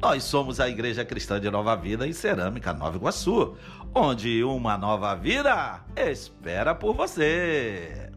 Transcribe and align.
Nós 0.00 0.22
somos 0.22 0.60
a 0.60 0.68
Igreja 0.68 1.04
Cristã 1.04 1.40
de 1.40 1.50
Nova 1.50 1.74
Vida 1.74 2.06
em 2.06 2.12
Cerâmica 2.12 2.72
Nova 2.72 2.96
Iguaçu, 2.96 3.56
onde 3.92 4.44
uma 4.44 4.78
nova 4.78 5.12
vida 5.16 5.84
espera 5.96 6.72
por 6.72 6.94
você. 6.94 8.08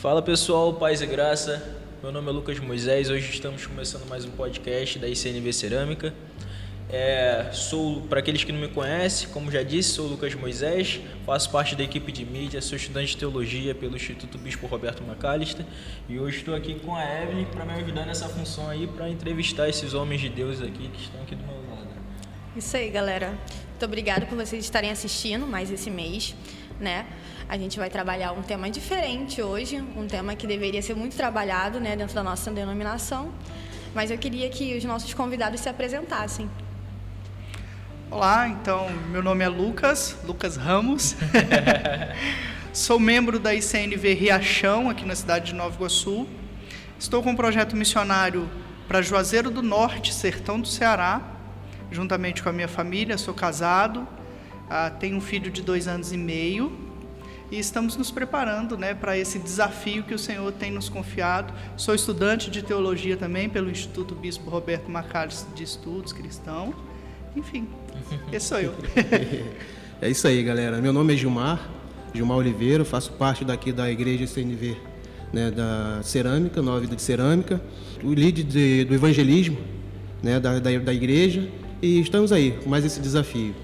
Fala 0.00 0.20
pessoal, 0.20 0.74
paz 0.74 1.00
e 1.00 1.06
graça. 1.06 1.62
Meu 2.02 2.12
nome 2.12 2.28
é 2.28 2.32
Lucas 2.32 2.60
Moisés. 2.60 3.08
Hoje 3.08 3.30
estamos 3.30 3.66
começando 3.66 4.06
mais 4.06 4.26
um 4.26 4.30
podcast 4.32 4.98
da 4.98 5.08
ICNV 5.08 5.50
Cerâmica. 5.50 6.12
É, 6.90 7.50
sou, 7.52 8.02
para 8.02 8.20
aqueles 8.20 8.44
que 8.44 8.52
não 8.52 8.60
me 8.60 8.68
conhecem, 8.68 9.28
como 9.30 9.50
já 9.50 9.62
disse, 9.62 9.90
sou 9.90 10.06
Lucas 10.06 10.34
Moisés, 10.34 11.00
faço 11.24 11.50
parte 11.50 11.74
da 11.74 11.82
equipe 11.82 12.12
de 12.12 12.24
mídia, 12.24 12.60
sou 12.60 12.76
estudante 12.76 13.08
de 13.08 13.16
teologia 13.16 13.74
pelo 13.74 13.96
Instituto 13.96 14.36
Bispo 14.36 14.66
Roberto 14.66 15.02
Macalister 15.02 15.64
e 16.08 16.18
hoje 16.18 16.38
estou 16.38 16.54
aqui 16.54 16.78
com 16.80 16.94
a 16.94 17.02
Evelyn 17.02 17.46
para 17.46 17.64
me 17.64 17.72
ajudar 17.72 18.04
nessa 18.04 18.28
função 18.28 18.68
aí, 18.68 18.86
para 18.86 19.08
entrevistar 19.08 19.68
esses 19.68 19.94
homens 19.94 20.20
de 20.20 20.28
Deus 20.28 20.60
aqui 20.60 20.88
que 20.88 21.02
estão 21.02 21.22
aqui 21.22 21.34
do 21.34 21.42
meu 21.44 21.56
lado. 21.70 21.88
Isso 22.54 22.76
aí, 22.76 22.90
galera. 22.90 23.30
Muito 23.70 23.84
obrigado 23.86 24.26
por 24.26 24.36
vocês 24.36 24.62
estarem 24.62 24.90
assistindo 24.90 25.46
mais 25.46 25.70
esse 25.70 25.90
mês, 25.90 26.36
né? 26.78 27.06
A 27.48 27.58
gente 27.58 27.78
vai 27.78 27.90
trabalhar 27.90 28.32
um 28.32 28.42
tema 28.42 28.70
diferente 28.70 29.42
hoje, 29.42 29.82
um 29.96 30.06
tema 30.06 30.36
que 30.36 30.46
deveria 30.46 30.80
ser 30.80 30.94
muito 30.94 31.16
trabalhado, 31.16 31.80
né, 31.80 31.96
dentro 31.96 32.14
da 32.14 32.22
nossa 32.22 32.50
denominação. 32.50 33.32
Mas 33.94 34.10
eu 34.10 34.18
queria 34.18 34.48
que 34.48 34.76
os 34.76 34.84
nossos 34.84 35.12
convidados 35.12 35.60
se 35.60 35.68
apresentassem. 35.68 36.48
Olá, 38.10 38.48
então 38.48 38.88
meu 39.10 39.22
nome 39.22 39.44
é 39.44 39.48
Lucas, 39.48 40.16
Lucas 40.24 40.56
Ramos. 40.56 41.16
Sou 42.72 43.00
membro 43.00 43.38
da 43.38 43.54
ICNV 43.54 44.14
Riachão, 44.14 44.90
aqui 44.90 45.04
na 45.04 45.16
cidade 45.16 45.46
de 45.46 45.54
Nova 45.54 45.74
Iguaçu. 45.74 46.26
Estou 46.98 47.22
com 47.22 47.30
um 47.30 47.36
projeto 47.36 47.74
missionário 47.74 48.48
para 48.86 49.02
Juazeiro 49.02 49.50
do 49.50 49.62
Norte, 49.62 50.12
sertão 50.12 50.60
do 50.60 50.68
Ceará, 50.68 51.20
juntamente 51.90 52.42
com 52.42 52.48
a 52.48 52.52
minha 52.52 52.68
família. 52.68 53.16
Sou 53.16 53.34
casado, 53.34 54.06
ah, 54.68 54.90
tenho 54.90 55.16
um 55.16 55.20
filho 55.20 55.50
de 55.50 55.62
dois 55.62 55.88
anos 55.88 56.12
e 56.12 56.16
meio 56.16 56.72
e 57.50 57.58
estamos 57.58 57.96
nos 57.96 58.10
preparando 58.10 58.76
né, 58.76 58.94
para 58.94 59.16
esse 59.16 59.38
desafio 59.38 60.02
que 60.02 60.14
o 60.14 60.18
Senhor 60.18 60.52
tem 60.52 60.70
nos 60.70 60.88
confiado. 60.88 61.52
Sou 61.76 61.94
estudante 61.94 62.50
de 62.50 62.62
teologia 62.62 63.16
também 63.16 63.48
pelo 63.48 63.70
Instituto 63.70 64.14
Bispo 64.14 64.50
Roberto 64.50 64.90
Macalles 64.90 65.46
de 65.54 65.64
Estudos 65.64 66.12
Cristão. 66.12 66.74
Enfim, 67.36 67.68
esse 68.32 68.46
sou 68.46 68.60
eu. 68.60 68.74
é 70.00 70.10
isso 70.10 70.26
aí, 70.26 70.42
galera. 70.42 70.80
Meu 70.80 70.92
nome 70.92 71.14
é 71.14 71.16
Gilmar, 71.16 71.68
Gilmar 72.14 72.38
Oliveira, 72.38 72.84
faço 72.84 73.12
parte 73.12 73.44
daqui 73.44 73.72
da 73.72 73.90
igreja 73.90 74.26
CNV, 74.26 74.76
né, 75.32 75.50
da 75.50 76.00
cerâmica, 76.02 76.62
nova 76.62 76.80
vida 76.80 76.94
de 76.94 77.02
cerâmica, 77.02 77.60
o 78.02 78.14
líder 78.14 78.44
de, 78.44 78.84
do 78.84 78.94
evangelismo 78.94 79.58
né, 80.22 80.38
da, 80.38 80.58
da, 80.58 80.78
da 80.78 80.94
igreja 80.94 81.48
e 81.82 82.00
estamos 82.00 82.32
aí 82.32 82.52
com 82.62 82.70
mais 82.70 82.84
esse 82.84 83.00
desafio. 83.00 83.54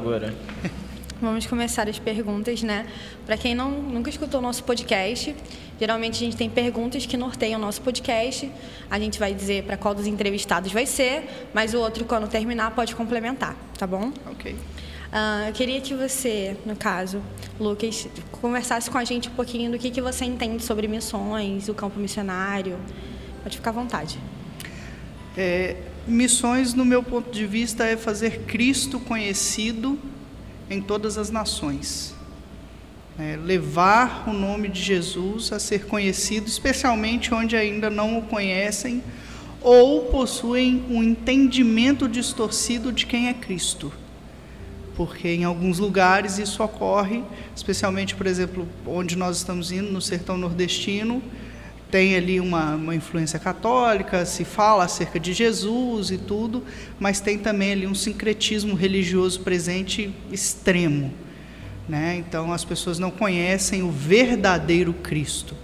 agora. 0.00 0.34
Vamos 1.20 1.44
começar 1.44 1.86
as 1.86 1.98
perguntas, 1.98 2.62
né? 2.62 2.86
Para 3.26 3.36
quem 3.36 3.54
não, 3.54 3.70
nunca 3.70 4.08
escutou 4.08 4.40
o 4.40 4.42
nosso 4.42 4.64
podcast, 4.64 5.36
geralmente 5.78 6.14
a 6.14 6.18
gente 6.18 6.36
tem 6.36 6.48
perguntas 6.48 7.04
que 7.04 7.14
norteiam 7.14 7.60
o 7.60 7.62
nosso 7.62 7.82
podcast. 7.82 8.50
A 8.90 8.98
gente 8.98 9.18
vai 9.18 9.34
dizer 9.34 9.64
para 9.64 9.76
qual 9.76 9.94
dos 9.94 10.06
entrevistados 10.06 10.72
vai 10.72 10.86
ser, 10.86 11.48
mas 11.52 11.74
o 11.74 11.78
outro, 11.78 12.06
quando 12.06 12.26
terminar, 12.26 12.70
pode 12.70 12.94
complementar, 12.94 13.54
tá 13.78 13.86
bom? 13.86 14.10
Ok. 14.30 14.52
Uh, 14.52 15.48
eu 15.48 15.52
queria 15.52 15.80
que 15.80 15.94
você, 15.94 16.56
no 16.64 16.74
caso, 16.74 17.20
Lucas, 17.58 18.08
conversasse 18.32 18.90
com 18.90 18.96
a 18.96 19.04
gente 19.04 19.28
um 19.28 19.32
pouquinho 19.32 19.70
do 19.70 19.78
que, 19.78 19.90
que 19.90 20.00
você 20.00 20.24
entende 20.24 20.62
sobre 20.62 20.88
missões, 20.88 21.68
o 21.68 21.74
campo 21.74 22.00
missionário. 22.00 22.78
Pode 23.42 23.56
ficar 23.56 23.70
à 23.70 23.74
vontade. 23.74 24.18
É, 25.36 25.76
Missões, 26.06 26.72
no 26.72 26.84
meu 26.84 27.02
ponto 27.02 27.30
de 27.30 27.46
vista, 27.46 27.84
é 27.84 27.96
fazer 27.96 28.46
Cristo 28.46 28.98
conhecido 28.98 29.98
em 30.70 30.80
todas 30.80 31.18
as 31.18 31.30
nações. 31.30 32.14
É 33.18 33.36
levar 33.36 34.24
o 34.28 34.32
nome 34.32 34.68
de 34.68 34.80
Jesus 34.80 35.52
a 35.52 35.58
ser 35.58 35.84
conhecido, 35.84 36.46
especialmente 36.46 37.34
onde 37.34 37.56
ainda 37.56 37.90
não 37.90 38.18
o 38.18 38.22
conhecem 38.22 39.02
ou 39.60 40.06
possuem 40.06 40.82
um 40.88 41.02
entendimento 41.02 42.08
distorcido 42.08 42.90
de 42.92 43.04
quem 43.04 43.28
é 43.28 43.34
Cristo. 43.34 43.92
Porque 44.96 45.28
em 45.28 45.44
alguns 45.44 45.78
lugares 45.78 46.38
isso 46.38 46.62
ocorre, 46.62 47.22
especialmente, 47.54 48.14
por 48.14 48.26
exemplo, 48.26 48.66
onde 48.86 49.16
nós 49.16 49.38
estamos 49.38 49.70
indo, 49.70 49.90
no 49.90 50.00
sertão 50.00 50.38
nordestino, 50.38 51.22
tem 51.90 52.16
ali 52.16 52.40
uma, 52.40 52.74
uma 52.74 52.94
influência 52.94 53.38
católica, 53.38 54.24
se 54.24 54.44
fala 54.44 54.84
acerca 54.84 55.18
de 55.18 55.32
Jesus 55.32 56.10
e 56.10 56.18
tudo, 56.18 56.64
mas 56.98 57.20
tem 57.20 57.38
também 57.38 57.72
ali 57.72 57.86
um 57.86 57.94
sincretismo 57.94 58.74
religioso 58.74 59.40
presente 59.40 60.14
extremo. 60.30 61.12
Né? 61.88 62.16
Então 62.16 62.52
as 62.52 62.64
pessoas 62.64 62.98
não 62.98 63.10
conhecem 63.10 63.82
o 63.82 63.90
verdadeiro 63.90 64.92
Cristo. 64.92 65.56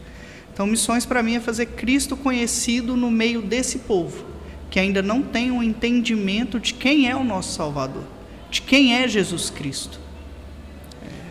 Então, 0.57 0.67
missões 0.67 1.05
para 1.05 1.23
mim 1.23 1.35
é 1.35 1.41
fazer 1.41 1.67
Cristo 1.67 2.17
conhecido 2.17 2.97
no 2.97 3.11
meio 3.11 3.43
desse 3.43 3.81
povo, 3.81 4.25
que 4.71 4.81
ainda 4.81 5.03
não 5.03 5.21
tem 5.21 5.51
um 5.51 5.63
entendimento 5.63 6.59
de 6.59 6.73
quem 6.73 7.11
é 7.11 7.15
o 7.15 7.23
nosso 7.23 7.53
Salvador, 7.53 8.05
de 8.51 8.63
quem 8.63 8.95
é 8.95 9.07
Jesus 9.07 9.51
Cristo. 9.51 10.01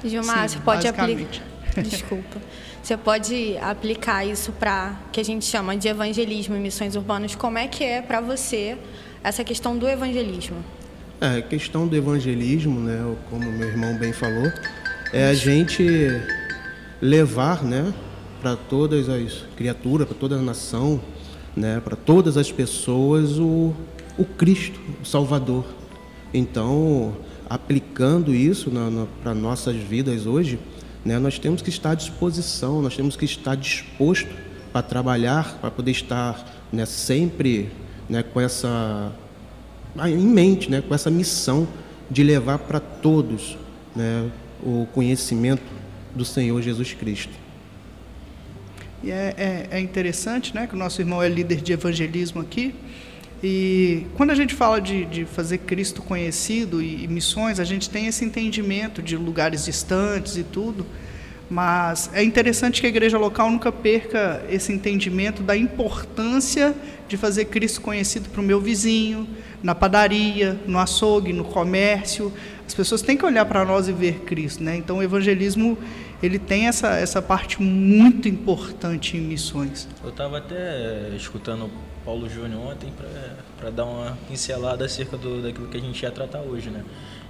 Gilmar, 0.04 0.48
sim, 0.48 0.58
você 0.58 0.64
pode 0.64 0.88
aplicar. 0.88 1.44
Desculpa. 1.82 2.40
Você 2.86 2.96
pode 2.96 3.58
aplicar 3.58 4.24
isso 4.26 4.52
para 4.52 4.96
que 5.12 5.20
a 5.20 5.26
gente 5.26 5.44
chama 5.44 5.76
de 5.76 5.88
evangelismo 5.88 6.56
em 6.56 6.60
missões 6.60 6.96
urbanas. 6.96 7.34
Como 7.34 7.58
é 7.58 7.68
que 7.68 7.84
é 7.84 8.00
para 8.00 8.22
você 8.22 8.78
essa 9.24 9.44
questão 9.44 9.76
do 9.76 9.88
evangelismo? 9.88 10.58
É, 11.20 11.40
a 11.40 11.42
questão 11.42 11.88
do 11.88 11.96
evangelismo, 11.96 12.80
né, 12.80 13.16
como 13.28 13.52
meu 13.52 13.70
irmão 13.70 13.98
bem 13.98 14.14
falou, 14.14 14.52
é 15.12 15.26
a 15.26 15.34
gente 15.34 15.84
levar, 17.02 17.64
né, 17.64 17.92
para 18.40 18.56
todas 18.56 19.10
as 19.10 19.44
criaturas, 19.58 20.08
para 20.08 20.16
toda 20.16 20.36
a 20.36 20.42
nação, 20.44 21.02
né, 21.58 21.82
para 21.84 21.96
todas 21.96 22.38
as 22.38 22.52
pessoas 22.52 23.40
o, 23.40 23.74
o 24.16 24.26
Cristo, 24.26 24.80
o 25.02 25.06
Salvador. 25.08 25.66
Então, 26.32 27.18
aplicando 27.50 28.32
isso 28.32 28.72
para 29.24 29.34
nossas 29.34 29.76
vidas 29.76 30.28
hoje, 30.28 30.60
né? 31.06 31.20
Nós 31.20 31.38
temos 31.38 31.62
que 31.62 31.70
estar 31.70 31.92
à 31.92 31.96
disposição, 31.96 32.82
nós 32.82 32.96
temos 32.96 33.16
que 33.16 33.26
estar 33.26 33.56
disposto 33.56 34.34
para 34.74 34.82
trabalhar, 34.82 35.60
para 35.62 35.70
poder 35.70 35.92
estar 35.92 36.44
né, 36.74 36.86
sempre 36.86 37.70
né, 38.10 38.24
com 38.24 38.42
essa 38.42 39.12
ah, 39.98 40.10
em 40.10 40.18
mente, 40.18 40.70
né, 40.70 40.82
com 40.82 40.94
essa 40.94 41.10
missão 41.10 41.68
de 42.10 42.24
levar 42.24 42.60
para 42.60 42.80
todos 42.80 43.58
né, 43.96 44.30
o 44.62 44.88
conhecimento 44.94 45.64
do 46.14 46.26
Senhor 46.26 46.62
Jesus 46.62 46.94
Cristo. 46.94 47.32
E 49.04 49.12
é, 49.12 49.34
é, 49.38 49.68
é, 49.78 49.80
interessante, 49.80 50.54
né, 50.54 50.68
que 50.68 50.74
o 50.74 50.78
nosso 50.78 51.02
irmão 51.02 51.22
é 51.22 51.30
líder 51.30 51.62
de 51.62 51.72
evangelismo 51.72 52.42
aqui. 52.42 52.74
E 53.44 54.06
quando 54.16 54.32
a 54.32 54.36
gente 54.36 54.54
fala 54.56 54.80
de, 54.80 55.06
de 55.06 55.26
fazer 55.26 55.60
Cristo 55.60 56.02
conhecido 56.02 56.82
e, 56.82 57.04
e, 57.04 57.08
missões, 57.08 57.60
a 57.60 57.64
gente 57.64 57.90
tem 57.90 58.08
esse 58.08 58.24
entendimento 58.24 59.02
de 59.02 59.18
lugares 59.18 59.66
distantes 59.66 60.38
e 60.38 60.44
tudo, 60.44 60.86
mas 61.50 62.10
é 62.14 62.24
interessante 62.24 62.82
que 62.82 62.88
a 62.88 62.90
igreja 62.90 63.18
local 63.18 63.52
nunca 63.52 63.72
perca 63.72 64.44
esse 64.50 64.74
entendimento 64.74 65.44
da 65.44 65.56
importância 65.56 66.74
de 67.08 67.18
fazer 67.18 67.46
Cristo 67.46 67.82
conhecido 67.82 68.30
para 68.30 68.42
o 68.42 68.44
meu 68.44 68.60
vizinho, 68.60 69.28
na 69.62 69.76
padaria, 69.76 70.60
no 70.66 70.80
açougue, 70.80 71.32
no 71.32 71.44
comércio. 71.44 72.34
As 72.66 72.74
pessoas 72.74 73.04
têm 73.04 73.16
que 73.16 73.26
olhar 73.26 73.46
para 73.46 73.64
nós 73.64 73.88
e 73.88 73.92
ver 73.92 74.22
Cristo, 74.22 74.64
né? 74.64 74.76
Então 74.76 74.98
o 74.98 75.04
evangelismo 75.04 75.78
ele 76.26 76.40
tem 76.40 76.68
essa, 76.68 76.90
essa 76.96 77.22
parte 77.22 77.62
muito 77.62 78.28
importante 78.28 79.18
em 79.18 79.22
missões. 79.22 79.88
Eu 80.04 80.10
estava 80.10 80.38
até 80.40 81.10
escutando 81.16 81.70
Paulo 82.04 82.30
Júnior 82.30 82.62
ontem 82.72 82.92
para 83.58 83.70
dar 83.72 83.86
uma 83.86 84.18
pincelada 84.28 84.86
acerca 84.86 85.18
do, 85.18 85.42
daquilo 85.42 85.68
que 85.68 85.78
a 85.78 85.82
gente 85.82 86.02
ia 86.02 86.12
tratar 86.12 86.42
hoje, 86.42 86.70
né? 86.70 86.84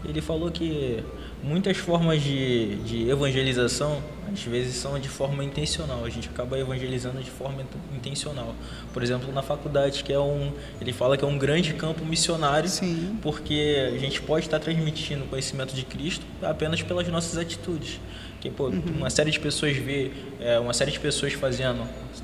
Ele 0.03 0.21
falou 0.21 0.51
que 0.51 1.03
muitas 1.43 1.77
formas 1.77 2.21
de, 2.21 2.75
de 2.83 3.09
evangelização, 3.09 4.03
às 4.31 4.43
vezes, 4.43 4.75
são 4.75 4.99
de 4.99 5.09
forma 5.09 5.43
intencional. 5.43 6.05
A 6.05 6.09
gente 6.09 6.29
acaba 6.29 6.59
evangelizando 6.59 7.23
de 7.23 7.31
forma 7.31 7.63
intencional. 7.95 8.53
Por 8.93 9.01
exemplo, 9.01 9.33
na 9.33 9.41
faculdade, 9.41 10.03
que 10.03 10.13
é 10.13 10.19
um. 10.19 10.51
Ele 10.79 10.93
fala 10.93 11.17
que 11.17 11.23
é 11.23 11.27
um 11.27 11.37
grande 11.37 11.73
campo 11.73 12.05
missionário, 12.05 12.69
Sim. 12.69 13.17
porque 13.21 13.91
a 13.95 13.97
gente 13.97 14.21
pode 14.21 14.45
estar 14.45 14.59
transmitindo 14.59 15.23
o 15.23 15.27
conhecimento 15.27 15.73
de 15.73 15.83
Cristo 15.83 16.23
apenas 16.41 16.81
pelas 16.83 17.07
nossas 17.07 17.37
atitudes. 17.37 17.99
Que, 18.45 18.51
pô, 18.51 18.65
uhum. 18.65 18.83
uma 18.97 19.09
série 19.09 19.31
de 19.31 19.39
pessoas 19.39 19.75
vê 19.75 20.11
é, 20.39 20.59
uma 20.59 20.71
série 20.71 20.91
de 20.91 20.99
pessoas 20.99 21.33
fazendo 21.33 21.81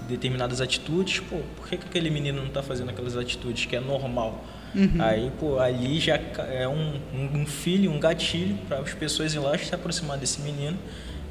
determinadas 0.07 0.62
atitudes, 0.62 1.19
pô, 1.19 1.38
por 1.56 1.68
que, 1.68 1.77
que 1.77 1.85
aquele 1.88 2.12
menino 2.12 2.41
não 2.41 2.47
está 2.47 2.62
fazendo 2.62 2.91
aquelas 2.91 3.18
atitudes 3.18 3.65
que 3.65 3.75
é 3.75 3.79
normal? 3.79 4.45
Uhum. 4.75 4.97
Aí, 5.00 5.31
pô, 5.39 5.57
ali 5.57 6.00
já 6.00 6.19
é 6.51 6.68
um, 6.68 7.00
um 7.33 7.44
filho, 7.47 7.91
um 7.91 8.00
gatilho 8.00 8.56
para 8.68 8.77
as 8.77 8.94
pessoas 8.94 9.33
ir 9.33 9.39
lá 9.39 9.57
se 9.57 9.73
aproximar 9.73 10.15
desse 10.15 10.41
menino 10.41 10.77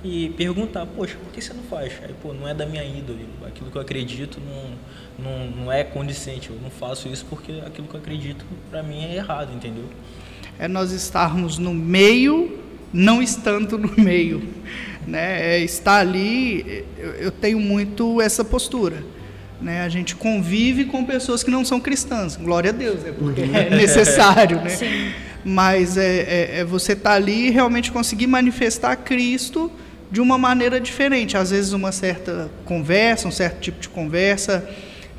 e 0.02 0.30
perguntar, 0.30 0.84
poxa, 0.86 1.16
por 1.22 1.32
que 1.32 1.40
você 1.40 1.54
não 1.54 1.62
faz? 1.62 1.92
Aí, 2.02 2.12
pô, 2.20 2.34
não 2.34 2.48
é 2.48 2.52
da 2.52 2.66
minha 2.66 2.82
índole, 2.82 3.28
aquilo 3.46 3.70
que 3.70 3.76
eu 3.76 3.82
acredito 3.82 4.40
não, 4.40 5.24
não, 5.24 5.46
não 5.50 5.72
é 5.72 5.84
condicente, 5.84 6.50
eu 6.50 6.58
não 6.60 6.70
faço 6.70 7.06
isso 7.06 7.24
porque 7.30 7.62
aquilo 7.64 7.86
que 7.86 7.94
eu 7.94 8.00
acredito 8.00 8.44
para 8.68 8.82
mim 8.82 9.04
é 9.04 9.14
errado, 9.14 9.54
entendeu? 9.54 9.84
É 10.58 10.66
nós 10.66 10.90
estarmos 10.90 11.58
no 11.58 11.72
meio, 11.72 12.58
não 12.92 13.22
estando 13.22 13.78
no 13.78 13.92
meio, 14.02 14.42
né? 15.06 15.56
É 15.56 15.58
estar 15.60 15.98
ali, 15.98 16.84
eu, 16.98 17.10
eu 17.12 17.30
tenho 17.30 17.60
muito 17.60 18.20
essa 18.20 18.44
postura. 18.44 19.04
Né? 19.60 19.82
A 19.82 19.88
gente 19.88 20.16
convive 20.16 20.86
com 20.86 21.04
pessoas 21.04 21.42
que 21.42 21.50
não 21.50 21.64
são 21.64 21.78
cristãs, 21.78 22.36
glória 22.36 22.70
a 22.70 22.72
Deus, 22.72 23.02
né? 23.02 23.12
porque 23.18 23.42
é 23.42 23.68
necessário, 23.76 24.56
né? 24.62 24.70
Sim. 24.70 25.10
Mas 25.44 25.96
é, 25.96 26.20
é, 26.20 26.50
é 26.60 26.64
você 26.64 26.92
estar 26.92 27.10
tá 27.10 27.16
ali 27.16 27.48
e 27.48 27.50
realmente 27.50 27.92
conseguir 27.92 28.26
manifestar 28.26 28.96
Cristo 28.96 29.70
de 30.10 30.20
uma 30.20 30.36
maneira 30.36 30.80
diferente. 30.80 31.36
Às 31.36 31.50
vezes 31.50 31.72
uma 31.72 31.92
certa 31.92 32.50
conversa, 32.64 33.28
um 33.28 33.30
certo 33.30 33.60
tipo 33.60 33.80
de 33.80 33.88
conversa, 33.88 34.68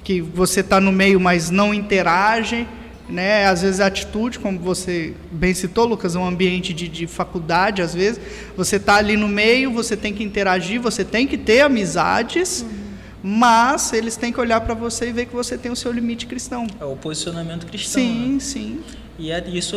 que 0.03 0.21
você 0.21 0.61
está 0.61 0.79
no 0.79 0.91
meio, 0.91 1.19
mas 1.19 1.49
não 1.49 1.73
interage. 1.73 2.67
Né? 3.11 3.45
Às 3.45 3.61
vezes 3.61 3.79
a 3.79 3.87
atitude, 3.87 4.39
como 4.39 4.57
você 4.57 5.13
bem 5.31 5.53
citou, 5.53 5.85
Lucas, 5.85 6.15
é 6.15 6.19
um 6.19 6.25
ambiente 6.25 6.73
de, 6.73 6.87
de 6.87 7.07
faculdade, 7.07 7.81
às 7.81 7.93
vezes. 7.93 8.21
Você 8.55 8.77
está 8.77 8.95
ali 8.95 9.17
no 9.17 9.27
meio, 9.27 9.71
você 9.71 9.97
tem 9.97 10.13
que 10.13 10.23
interagir, 10.23 10.79
você 10.79 11.03
tem 11.03 11.27
que 11.27 11.37
ter 11.37 11.61
amizades. 11.61 12.61
Uhum. 12.61 12.81
Mas 13.23 13.93
eles 13.93 14.15
têm 14.15 14.33
que 14.33 14.39
olhar 14.39 14.61
para 14.61 14.73
você 14.73 15.09
e 15.09 15.11
ver 15.11 15.27
que 15.27 15.35
você 15.35 15.57
tem 15.57 15.71
o 15.71 15.75
seu 15.75 15.91
limite 15.91 16.25
cristão. 16.25 16.65
É 16.79 16.85
o 16.85 16.95
posicionamento 16.95 17.67
cristão. 17.67 18.01
Sim, 18.01 18.33
né? 18.33 18.39
sim. 18.39 18.79
E 19.19 19.31
é, 19.31 19.43
isso 19.47 19.75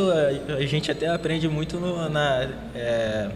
a 0.48 0.64
gente 0.64 0.90
até 0.90 1.08
aprende 1.08 1.46
muito 1.48 1.78
no, 1.78 2.08
na 2.08 2.48
é, 2.74 3.30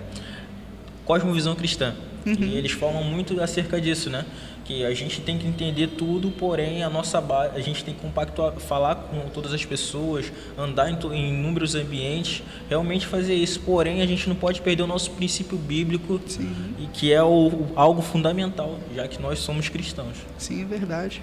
cosmovisão 1.05 1.55
cristã. 1.55 1.95
Uhum. 2.25 2.37
E 2.41 2.57
eles 2.57 2.73
falam 2.73 3.05
muito 3.05 3.39
acerca 3.41 3.81
disso, 3.81 4.09
né? 4.09 4.25
Que 4.69 4.85
a 4.85 4.93
gente 4.93 5.23
tem 5.23 5.39
que 5.39 5.47
entender 5.47 5.87
tudo, 5.87 6.31
porém 6.31 6.83
a 6.83 6.91
nossa 6.91 7.23
base, 7.23 7.57
a 7.57 7.61
gente 7.63 7.83
tem 7.83 7.95
que 7.95 8.03
compactuar, 8.03 8.53
falar 8.57 8.97
com 8.97 9.19
todas 9.31 9.55
as 9.55 9.65
pessoas, 9.65 10.31
andar 10.59 10.91
em, 10.91 10.99
em 11.15 11.31
inúmeros 11.31 11.75
ambientes, 11.75 12.43
realmente 12.69 13.07
fazer 13.07 13.33
isso. 13.33 13.61
Porém, 13.61 14.03
a 14.03 14.07
gente 14.07 14.29
não 14.29 14.37
pode 14.37 14.61
perder 14.61 14.83
o 14.83 14.87
nosso 14.87 15.13
princípio 15.13 15.57
bíblico, 15.57 16.21
Sim. 16.27 16.55
e 16.79 16.87
que 16.89 17.11
é 17.11 17.23
o, 17.23 17.69
algo 17.75 18.03
fundamental, 18.03 18.79
já 18.95 19.09
que 19.09 19.19
nós 19.23 19.39
somos 19.39 19.71
cristãos. 19.71 20.19
Sim, 20.37 20.61
é 20.61 20.67
verdade. 20.67 21.23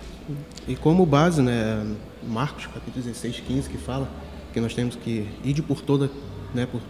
E 0.68 0.76
como 0.76 1.06
base, 1.06 1.44
né, 1.44 1.86
Marcos 2.24 2.66
capítulo 2.66 3.06
16, 3.06 3.42
15, 3.42 3.70
que 3.70 3.78
fala 3.78 4.10
que 4.54 4.60
nós 4.60 4.74
temos 4.74 4.96
que 4.96 5.28
ir 5.44 5.62
por 5.62 5.82
toda, 5.82 6.10
né, 6.52 6.66
por 6.66 6.82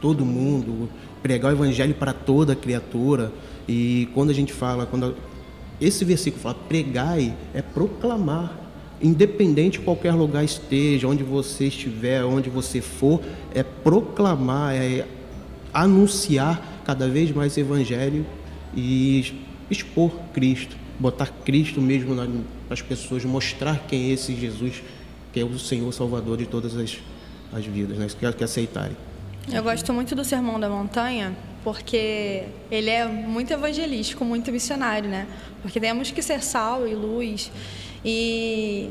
todo 0.00 0.24
mundo, 0.24 0.88
pregar 1.20 1.50
o 1.50 1.56
evangelho 1.56 1.94
para 1.94 2.12
toda 2.12 2.54
criatura. 2.54 3.32
E 3.68 4.08
quando 4.14 4.30
a 4.30 4.32
gente 4.32 4.52
fala, 4.52 4.86
quando 4.86 5.16
esse 5.80 6.04
versículo 6.04 6.42
fala 6.42 6.54
pregai, 6.68 7.34
é 7.54 7.62
proclamar, 7.62 8.56
independente 9.00 9.78
de 9.78 9.84
qualquer 9.84 10.12
lugar 10.12 10.44
esteja, 10.44 11.08
onde 11.08 11.22
você 11.22 11.66
estiver, 11.66 12.24
onde 12.24 12.50
você 12.50 12.80
for, 12.80 13.20
é 13.54 13.62
proclamar, 13.62 14.74
é 14.74 15.06
anunciar 15.72 16.82
cada 16.84 17.08
vez 17.08 17.30
mais 17.32 17.56
evangelho 17.56 18.26
e 18.74 19.32
expor 19.70 20.10
Cristo, 20.34 20.76
botar 20.98 21.26
Cristo 21.44 21.80
mesmo 21.80 22.14
nas 22.14 22.28
as 22.70 22.80
pessoas, 22.80 23.24
mostrar 23.24 23.84
quem 23.88 24.10
é 24.10 24.12
esse 24.12 24.32
Jesus, 24.32 24.80
que 25.32 25.40
é 25.40 25.44
o 25.44 25.58
Senhor 25.58 25.92
Salvador 25.92 26.36
de 26.36 26.46
todas 26.46 26.76
as, 26.76 26.98
as 27.52 27.66
vidas, 27.66 27.98
né? 27.98 28.06
que, 28.06 28.32
que 28.32 28.44
aceitarem. 28.44 28.96
Eu 29.52 29.62
gosto 29.64 29.92
muito 29.92 30.14
do 30.14 30.24
Sermão 30.24 30.60
da 30.60 30.68
Montanha, 30.70 31.36
porque 31.62 32.44
ele 32.70 32.90
é 32.90 33.06
muito 33.06 33.52
evangelístico, 33.52 34.24
muito 34.24 34.50
missionário, 34.50 35.08
né? 35.08 35.26
Porque 35.62 35.78
temos 35.78 36.10
que 36.10 36.22
ser 36.22 36.42
sal 36.42 36.86
e 36.86 36.94
luz. 36.94 37.50
E 38.04 38.90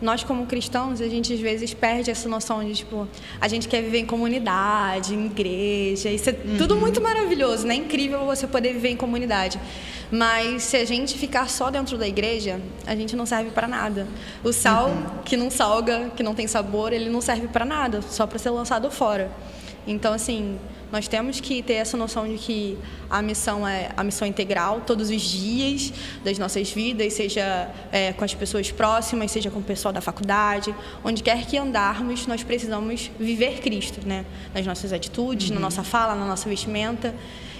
nós 0.00 0.22
como 0.22 0.46
cristãos, 0.46 1.00
a 1.00 1.08
gente 1.08 1.32
às 1.32 1.40
vezes 1.40 1.72
perde 1.72 2.10
essa 2.10 2.28
noção 2.28 2.62
de, 2.62 2.74
tipo, 2.74 3.08
a 3.40 3.48
gente 3.48 3.66
quer 3.66 3.82
viver 3.82 3.98
em 3.98 4.06
comunidade, 4.06 5.14
em 5.14 5.26
igreja, 5.26 6.10
isso 6.10 6.28
é 6.28 6.32
uhum. 6.32 6.58
tudo 6.58 6.76
muito 6.76 7.00
maravilhoso, 7.00 7.66
né? 7.66 7.74
É 7.74 7.78
incrível 7.78 8.24
você 8.26 8.46
poder 8.46 8.74
viver 8.74 8.90
em 8.90 8.96
comunidade. 8.96 9.58
Mas 10.10 10.64
se 10.64 10.76
a 10.76 10.84
gente 10.84 11.16
ficar 11.18 11.48
só 11.48 11.70
dentro 11.70 11.96
da 11.96 12.06
igreja, 12.06 12.60
a 12.86 12.94
gente 12.94 13.16
não 13.16 13.26
serve 13.26 13.50
para 13.50 13.66
nada. 13.66 14.06
O 14.44 14.52
sal 14.52 14.88
uhum. 14.88 15.22
que 15.24 15.36
não 15.36 15.50
salga, 15.50 16.10
que 16.14 16.22
não 16.22 16.34
tem 16.34 16.46
sabor, 16.46 16.92
ele 16.92 17.08
não 17.08 17.20
serve 17.20 17.48
para 17.48 17.64
nada, 17.64 18.02
só 18.02 18.26
para 18.26 18.38
ser 18.38 18.50
lançado 18.50 18.90
fora. 18.90 19.30
Então, 19.86 20.12
assim, 20.12 20.58
nós 20.92 21.08
temos 21.08 21.40
que 21.40 21.62
ter 21.62 21.74
essa 21.74 21.96
noção 21.96 22.28
de 22.28 22.38
que 22.38 22.78
a 23.10 23.20
missão 23.20 23.66
é 23.66 23.90
a 23.96 24.04
missão 24.04 24.26
integral, 24.26 24.82
todos 24.86 25.10
os 25.10 25.20
dias 25.20 25.92
das 26.24 26.38
nossas 26.38 26.70
vidas, 26.70 27.12
seja 27.12 27.68
é, 27.90 28.12
com 28.12 28.24
as 28.24 28.34
pessoas 28.34 28.70
próximas, 28.70 29.30
seja 29.30 29.50
com 29.50 29.58
o 29.58 29.62
pessoal 29.62 29.92
da 29.92 30.00
faculdade, 30.00 30.74
onde 31.04 31.22
quer 31.22 31.44
que 31.46 31.56
andarmos, 31.58 32.26
nós 32.26 32.42
precisamos 32.42 33.10
viver 33.18 33.60
Cristo, 33.60 34.06
né? 34.06 34.24
Nas 34.54 34.64
nossas 34.64 34.92
atitudes, 34.92 35.48
uhum. 35.48 35.56
na 35.56 35.60
nossa 35.60 35.82
fala, 35.82 36.14
na 36.14 36.26
nossa 36.26 36.48
vestimenta. 36.48 37.14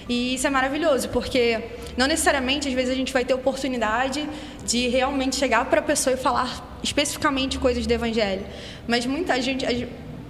E 0.09 0.35
isso 0.35 0.47
é 0.47 0.49
maravilhoso, 0.49 1.09
porque 1.09 1.61
não 1.97 2.07
necessariamente, 2.07 2.67
às 2.67 2.73
vezes, 2.73 2.91
a 2.91 2.95
gente 2.95 3.11
vai 3.11 3.25
ter 3.25 3.33
oportunidade 3.33 4.27
de 4.65 4.87
realmente 4.87 5.35
chegar 5.35 5.65
para 5.65 5.81
a 5.81 5.83
pessoa 5.83 6.13
e 6.13 6.17
falar 6.17 6.79
especificamente 6.81 7.59
coisas 7.59 7.85
do 7.85 7.91
Evangelho. 7.91 8.45
Mas 8.87 9.05
muita 9.05 9.41
gente 9.41 9.65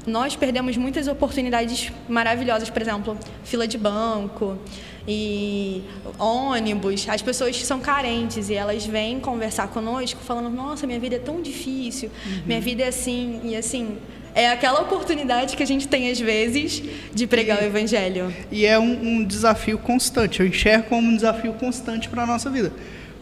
nós 0.07 0.37
perdemos 0.37 0.77
muitas 0.77 1.05
oportunidades 1.07 1.91
maravilhosas, 2.07 2.69
por 2.69 2.81
exemplo, 2.81 3.17
fila 3.43 3.67
de 3.67 3.77
banco 3.77 4.57
e 5.05 5.83
ônibus. 6.17 7.07
As 7.09 7.21
pessoas 7.21 7.61
são 7.65 7.81
carentes 7.81 8.49
e 8.49 8.53
elas 8.53 8.85
vêm 8.85 9.19
conversar 9.19 9.67
conosco 9.67 10.21
falando: 10.23 10.49
Nossa, 10.49 10.87
minha 10.87 10.99
vida 10.99 11.17
é 11.17 11.19
tão 11.19 11.41
difícil, 11.41 12.09
uhum. 12.25 12.41
minha 12.45 12.61
vida 12.61 12.83
é 12.83 12.87
assim 12.87 13.41
e 13.43 13.55
assim. 13.55 13.97
É 14.33 14.51
aquela 14.51 14.81
oportunidade 14.81 15.57
que 15.57 15.63
a 15.63 15.65
gente 15.65 15.87
tem 15.87 16.11
às 16.11 16.19
vezes 16.19 16.83
de 17.11 17.25
pregar 17.25 17.59
e, 17.59 17.65
o 17.65 17.67
evangelho. 17.67 18.33
E 18.51 18.67
é 18.67 18.77
um, 18.77 19.15
um 19.15 19.25
desafio 19.25 19.79
constante. 19.79 20.41
Eu 20.41 20.47
enxergo 20.47 20.89
como 20.89 21.09
um 21.09 21.15
desafio 21.15 21.53
constante 21.53 22.07
para 22.07 22.21
a 22.21 22.25
nossa 22.27 22.47
vida. 22.47 22.71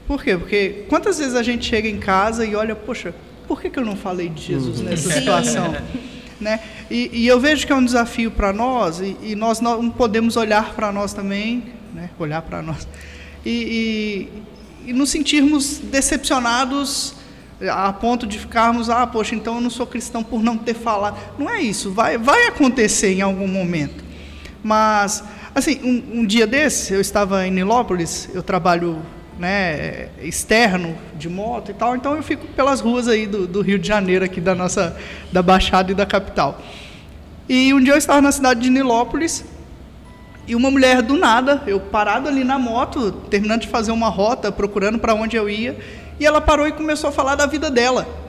Por 0.05 0.21
quê? 0.21 0.38
Porque 0.38 0.85
quantas 0.89 1.17
vezes 1.17 1.33
a 1.33 1.41
gente 1.41 1.65
chega 1.65 1.88
em 1.88 1.99
casa 1.99 2.45
e 2.45 2.53
olha, 2.53 2.75
poxa, 2.75 3.15
por 3.47 3.61
que, 3.61 3.69
que 3.69 3.79
eu 3.79 3.85
não 3.85 3.95
falei 3.95 4.27
de 4.27 4.41
Jesus 4.41 4.81
uhum. 4.81 4.88
nessa 4.88 5.09
situação? 5.09 5.73
Né? 6.39 6.59
E, 6.91 7.09
e, 7.13 7.27
eu 7.27 7.39
vejo 7.39 7.65
que 7.65 7.71
é 7.71 7.75
um 7.75 7.86
desafio 7.86 8.29
para 8.29 8.51
nós, 8.51 9.00
e, 9.00 9.15
e, 9.21 9.36
nós 9.36 9.62
não 9.62 9.89
podemos 9.89 10.36
olhar 10.36 10.74
para 10.74 10.91
nós 10.91 11.13
também, 11.13 11.63
né? 11.93 12.10
olhar 12.19 12.41
para 12.41 12.62
nós, 12.62 12.86
e, 13.45 14.29
e, 14.86 14.93
nos 14.93 15.10
sentirmos 15.10 15.77
decepcionados 15.77 17.15
a 17.71 17.93
ponto 17.93 18.27
de 18.27 18.38
ficarmos, 18.38 18.89
ah, 18.89 19.07
poxa, 19.07 19.33
então 19.33 19.55
eu 19.55 19.62
não 19.62 19.69
sou 19.69 19.88
cristão 19.88 20.21
por 20.21 20.43
não 20.43 20.57
ter 20.57 20.74
falado. 20.74 21.17
Não 21.39 21.50
é 21.50 21.62
isso, 21.62 21.91
vai, 21.91 22.17
vai 22.17 22.48
acontecer 22.48 23.13
em 23.13 23.21
algum 23.21 23.48
momento. 23.48 24.03
Mas, 24.62 25.24
assim, 25.53 25.79
um, 25.83 26.19
um 26.19 26.25
dia 26.25 26.45
desse, 26.45 26.93
eu 26.93 27.00
estava 27.00 27.48
em 27.48 27.51
Nilópolis, 27.51 28.29
eu 28.33 28.43
trabalho 28.43 29.01
né, 29.38 30.10
externo 30.22 30.96
de 31.18 31.30
moto 31.30 31.72
e 31.72 31.74
tal, 31.74 31.96
então 31.96 32.15
eu 32.15 32.24
fico 32.24 32.48
pelas 32.48 32.80
ruas 32.80 33.08
aí 33.08 33.27
do, 33.27 33.46
do, 33.46 33.62
Rio 33.62 33.77
de 33.77 33.88
Janeiro, 33.88 34.24
aqui 34.24 34.39
da 34.39 34.56
nossa, 34.56 34.96
da 35.32 35.42
Baixada 35.42 35.92
e 35.92 35.96
da 35.96 36.06
capital. 36.06 36.62
E 37.48 37.74
um 37.74 37.82
dia 37.82 37.94
eu 37.94 37.98
estava 37.98 38.22
na 38.22 38.32
cidade 38.32 38.62
de 38.62 38.70
Nilópolis 38.70 39.46
e 40.48 40.56
uma 40.56 40.72
mulher 40.72 41.01
do 41.01 41.18
nada, 41.18 41.63
eu 41.68 41.80
parado 41.80 42.27
ali 42.27 42.44
na 42.44 42.58
moto, 42.58 43.12
terminando 43.30 43.62
de 43.62 43.68
fazer 43.68 43.92
uma 43.92 44.10
rota, 44.10 44.51
procurando 44.51 45.00
para 45.00 45.13
onde 45.13 45.36
eu 45.36 45.50
ia, 45.50 45.77
e 46.20 46.25
ela 46.25 46.39
parou 46.39 46.68
e 46.68 46.72
começou 46.72 47.10
a 47.10 47.13
falar 47.13 47.36
da 47.36 47.46
vida 47.46 47.70
dela. 47.70 48.25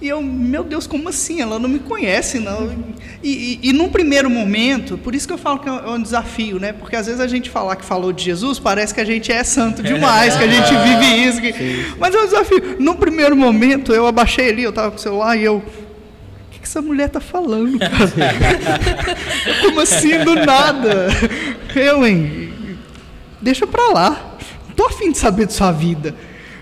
E 0.00 0.08
eu, 0.08 0.20
meu 0.20 0.62
Deus, 0.62 0.86
como 0.86 1.08
assim? 1.08 1.40
Ela 1.40 1.58
não 1.58 1.68
me 1.68 1.78
conhece, 1.78 2.38
não. 2.38 2.70
E, 3.22 3.60
e, 3.62 3.70
e 3.70 3.72
num 3.72 3.88
primeiro 3.88 4.28
momento, 4.28 4.98
por 4.98 5.14
isso 5.14 5.26
que 5.26 5.32
eu 5.32 5.38
falo 5.38 5.58
que 5.58 5.68
é 5.68 5.72
um 5.72 6.00
desafio, 6.00 6.60
né? 6.60 6.72
Porque 6.74 6.94
às 6.94 7.06
vezes 7.06 7.20
a 7.20 7.26
gente 7.26 7.48
falar 7.48 7.76
que 7.76 7.84
falou 7.84 8.12
de 8.12 8.22
Jesus, 8.22 8.58
parece 8.58 8.92
que 8.92 9.00
a 9.00 9.06
gente 9.06 9.32
é 9.32 9.42
santo 9.42 9.82
demais, 9.82 10.36
que 10.36 10.44
a 10.44 10.48
gente 10.48 10.68
vive 10.84 11.28
isso. 11.28 11.40
Que... 11.40 11.94
Mas 11.98 12.14
é 12.14 12.18
um 12.18 12.24
desafio. 12.26 12.76
Num 12.78 12.94
primeiro 12.94 13.34
momento, 13.34 13.92
eu 13.92 14.06
abaixei 14.06 14.50
ali, 14.50 14.64
eu 14.64 14.70
estava 14.70 14.90
com 14.90 14.98
o 14.98 15.00
celular 15.00 15.34
e 15.34 15.44
eu. 15.44 15.56
O 15.56 15.62
que, 16.50 16.58
que 16.58 16.66
essa 16.66 16.82
mulher 16.82 17.06
está 17.06 17.20
falando, 17.20 17.78
cara? 17.78 18.12
como 19.64 19.80
assim, 19.80 20.18
do 20.24 20.34
nada? 20.34 21.06
Eu, 21.74 22.06
hein? 22.06 22.50
Deixa 23.40 23.66
pra 23.66 23.88
lá. 23.88 24.36
Não 24.68 24.74
tô 24.74 24.84
afim 24.84 25.10
de 25.10 25.16
saber 25.16 25.46
de 25.46 25.54
sua 25.54 25.72
vida 25.72 26.14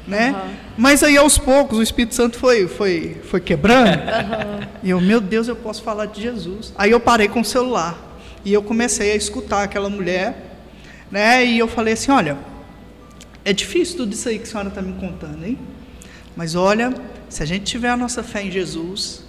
né? 0.07 0.31
Uhum. 0.33 0.55
Mas 0.77 1.03
aí 1.03 1.17
aos 1.17 1.39
poucos 1.39 1.79
o 1.79 1.83
Espírito 1.83 2.15
Santo 2.15 2.39
foi 2.39 2.69
foi 2.69 3.17
foi 3.25 3.41
quebrando. 3.41 3.99
Uhum. 3.99 4.67
E 4.83 4.91
eu, 4.91 5.01
meu 5.01 5.21
Deus, 5.21 5.49
eu 5.49 5.57
posso 5.57 5.83
falar 5.83 6.07
de 6.07 6.23
Jesus. 6.23 6.73
Aí 6.77 6.91
eu 6.91 7.01
parei 7.01 7.29
com 7.29 7.41
o 7.41 7.45
celular 7.45 8.19
e 8.45 8.53
eu 8.53 8.63
comecei 8.63 9.13
a 9.13 9.17
escutar 9.17 9.63
aquela 9.63 9.89
mulher, 9.89 10.59
né? 11.11 11.45
E 11.45 11.59
eu 11.59 11.67
falei 11.67 11.95
assim, 11.95 12.11
olha, 12.11 12.37
é 13.45 13.53
difícil 13.53 13.97
tudo 13.97 14.13
isso 14.13 14.29
aí 14.29 14.39
que 14.39 14.45
a 14.45 14.47
senhora 14.47 14.69
está 14.69 14.83
me 14.83 14.93
contando, 14.95 15.45
hein? 15.45 15.59
Mas 16.37 16.55
olha, 16.55 16.93
se 17.29 17.43
a 17.43 17.47
gente 17.47 17.65
tiver 17.65 17.89
a 17.89 17.97
nossa 17.97 18.23
fé 18.23 18.43
em 18.43 18.51
Jesus, 18.51 19.25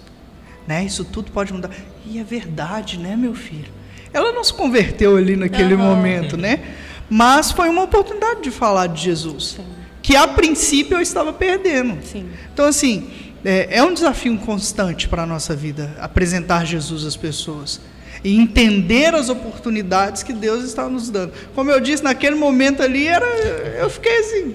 né? 0.66 0.84
Isso 0.84 1.04
tudo 1.04 1.30
pode 1.30 1.52
mudar. 1.52 1.70
E 2.04 2.18
é 2.18 2.24
verdade, 2.24 2.98
né, 2.98 3.16
meu 3.16 3.34
filho? 3.34 3.72
Ela 4.12 4.32
não 4.32 4.44
se 4.44 4.52
converteu 4.52 5.16
ali 5.16 5.36
naquele 5.36 5.74
uhum. 5.74 5.82
momento, 5.82 6.36
né? 6.36 6.60
Mas 7.08 7.50
foi 7.52 7.68
uma 7.68 7.82
oportunidade 7.82 8.42
de 8.42 8.50
falar 8.50 8.88
de 8.88 9.02
Jesus. 9.02 9.56
Sim. 9.56 9.75
Que 10.06 10.14
a 10.14 10.28
princípio 10.28 10.96
eu 10.96 11.00
estava 11.00 11.32
perdendo. 11.32 11.98
Sim. 12.06 12.28
Então, 12.54 12.64
assim, 12.64 13.10
é, 13.44 13.78
é 13.78 13.82
um 13.82 13.92
desafio 13.92 14.38
constante 14.38 15.08
para 15.08 15.24
a 15.24 15.26
nossa 15.26 15.52
vida 15.52 15.96
apresentar 15.98 16.64
Jesus 16.64 17.04
às 17.04 17.16
pessoas 17.16 17.80
e 18.22 18.38
entender 18.38 19.16
as 19.16 19.28
oportunidades 19.28 20.22
que 20.22 20.32
Deus 20.32 20.62
está 20.62 20.88
nos 20.88 21.10
dando. 21.10 21.32
Como 21.56 21.72
eu 21.72 21.80
disse, 21.80 22.04
naquele 22.04 22.36
momento 22.36 22.84
ali, 22.84 23.08
era, 23.08 23.26
eu 23.80 23.90
fiquei 23.90 24.16
assim, 24.20 24.54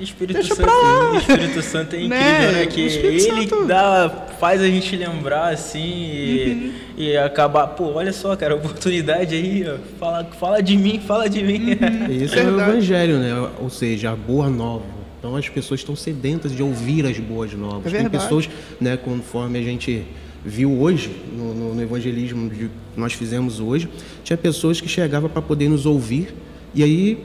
Espírito 0.00 0.38
Deixa 0.38 0.54
Santo, 0.54 0.70
o 0.70 1.16
Espírito 1.16 1.62
Santo 1.62 1.96
é 1.96 1.98
né? 2.06 2.06
incrível, 2.06 2.52
né? 2.52 2.52
né? 2.52 2.66
Que 2.66 2.80
ele 2.80 3.48
Santo... 3.48 3.66
dá, 3.66 4.26
faz 4.38 4.60
a 4.60 4.66
gente 4.66 4.96
lembrar 4.96 5.52
assim 5.52 5.78
e, 5.78 6.50
uhum. 6.50 6.72
e, 6.96 7.16
acabar, 7.16 7.66
pô, 7.68 7.92
olha 7.94 8.12
só, 8.12 8.36
cara, 8.36 8.54
oportunidade 8.54 9.34
aí, 9.34 9.64
ó, 9.68 9.76
fala, 9.98 10.24
fala 10.38 10.62
de 10.62 10.76
mim, 10.76 11.00
fala 11.00 11.28
de 11.28 11.42
mim. 11.42 11.72
Uhum. 11.72 12.24
Isso 12.24 12.34
é, 12.34 12.42
é 12.42 12.44
o 12.44 12.60
evangelho, 12.60 13.18
né? 13.18 13.50
Ou 13.60 13.70
seja, 13.70 14.10
a 14.10 14.16
boa 14.16 14.48
nova. 14.48 14.84
Então 15.18 15.34
as 15.34 15.48
pessoas 15.48 15.80
estão 15.80 15.96
sedentas 15.96 16.54
de 16.54 16.62
ouvir 16.62 17.04
as 17.04 17.18
boas 17.18 17.52
novas. 17.52 17.92
É 17.92 17.98
Tem 17.98 18.08
pessoas, 18.08 18.48
né, 18.80 18.96
conforme 18.96 19.58
a 19.58 19.62
gente 19.62 20.04
viu 20.44 20.80
hoje 20.80 21.10
no, 21.36 21.54
no, 21.54 21.74
no 21.74 21.82
evangelismo 21.82 22.48
que 22.48 22.70
nós 22.96 23.12
fizemos 23.12 23.58
hoje, 23.58 23.88
tinha 24.22 24.36
pessoas 24.36 24.80
que 24.80 24.88
chegavam 24.88 25.28
para 25.28 25.42
poder 25.42 25.68
nos 25.68 25.84
ouvir 25.84 26.32
e 26.74 26.82
aí 26.82 27.18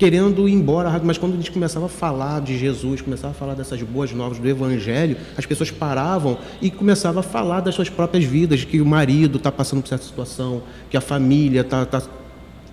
querendo 0.00 0.48
ir 0.48 0.54
embora, 0.54 0.98
mas 1.04 1.18
quando 1.18 1.34
a 1.34 1.36
gente 1.36 1.50
começava 1.50 1.84
a 1.84 1.88
falar 1.88 2.40
de 2.40 2.56
Jesus, 2.56 3.02
começava 3.02 3.32
a 3.32 3.34
falar 3.34 3.52
dessas 3.52 3.82
boas 3.82 4.10
novas 4.12 4.38
do 4.38 4.48
Evangelho, 4.48 5.14
as 5.36 5.44
pessoas 5.44 5.70
paravam 5.70 6.38
e 6.62 6.70
começavam 6.70 7.20
a 7.20 7.22
falar 7.22 7.60
das 7.60 7.74
suas 7.74 7.90
próprias 7.90 8.24
vidas, 8.24 8.64
que 8.64 8.80
o 8.80 8.86
marido 8.86 9.36
está 9.36 9.52
passando 9.52 9.82
por 9.82 9.88
certa 9.88 10.06
situação, 10.06 10.62
que 10.88 10.96
a 10.96 11.02
família 11.02 11.60
está 11.60 11.84
tá, 11.84 12.02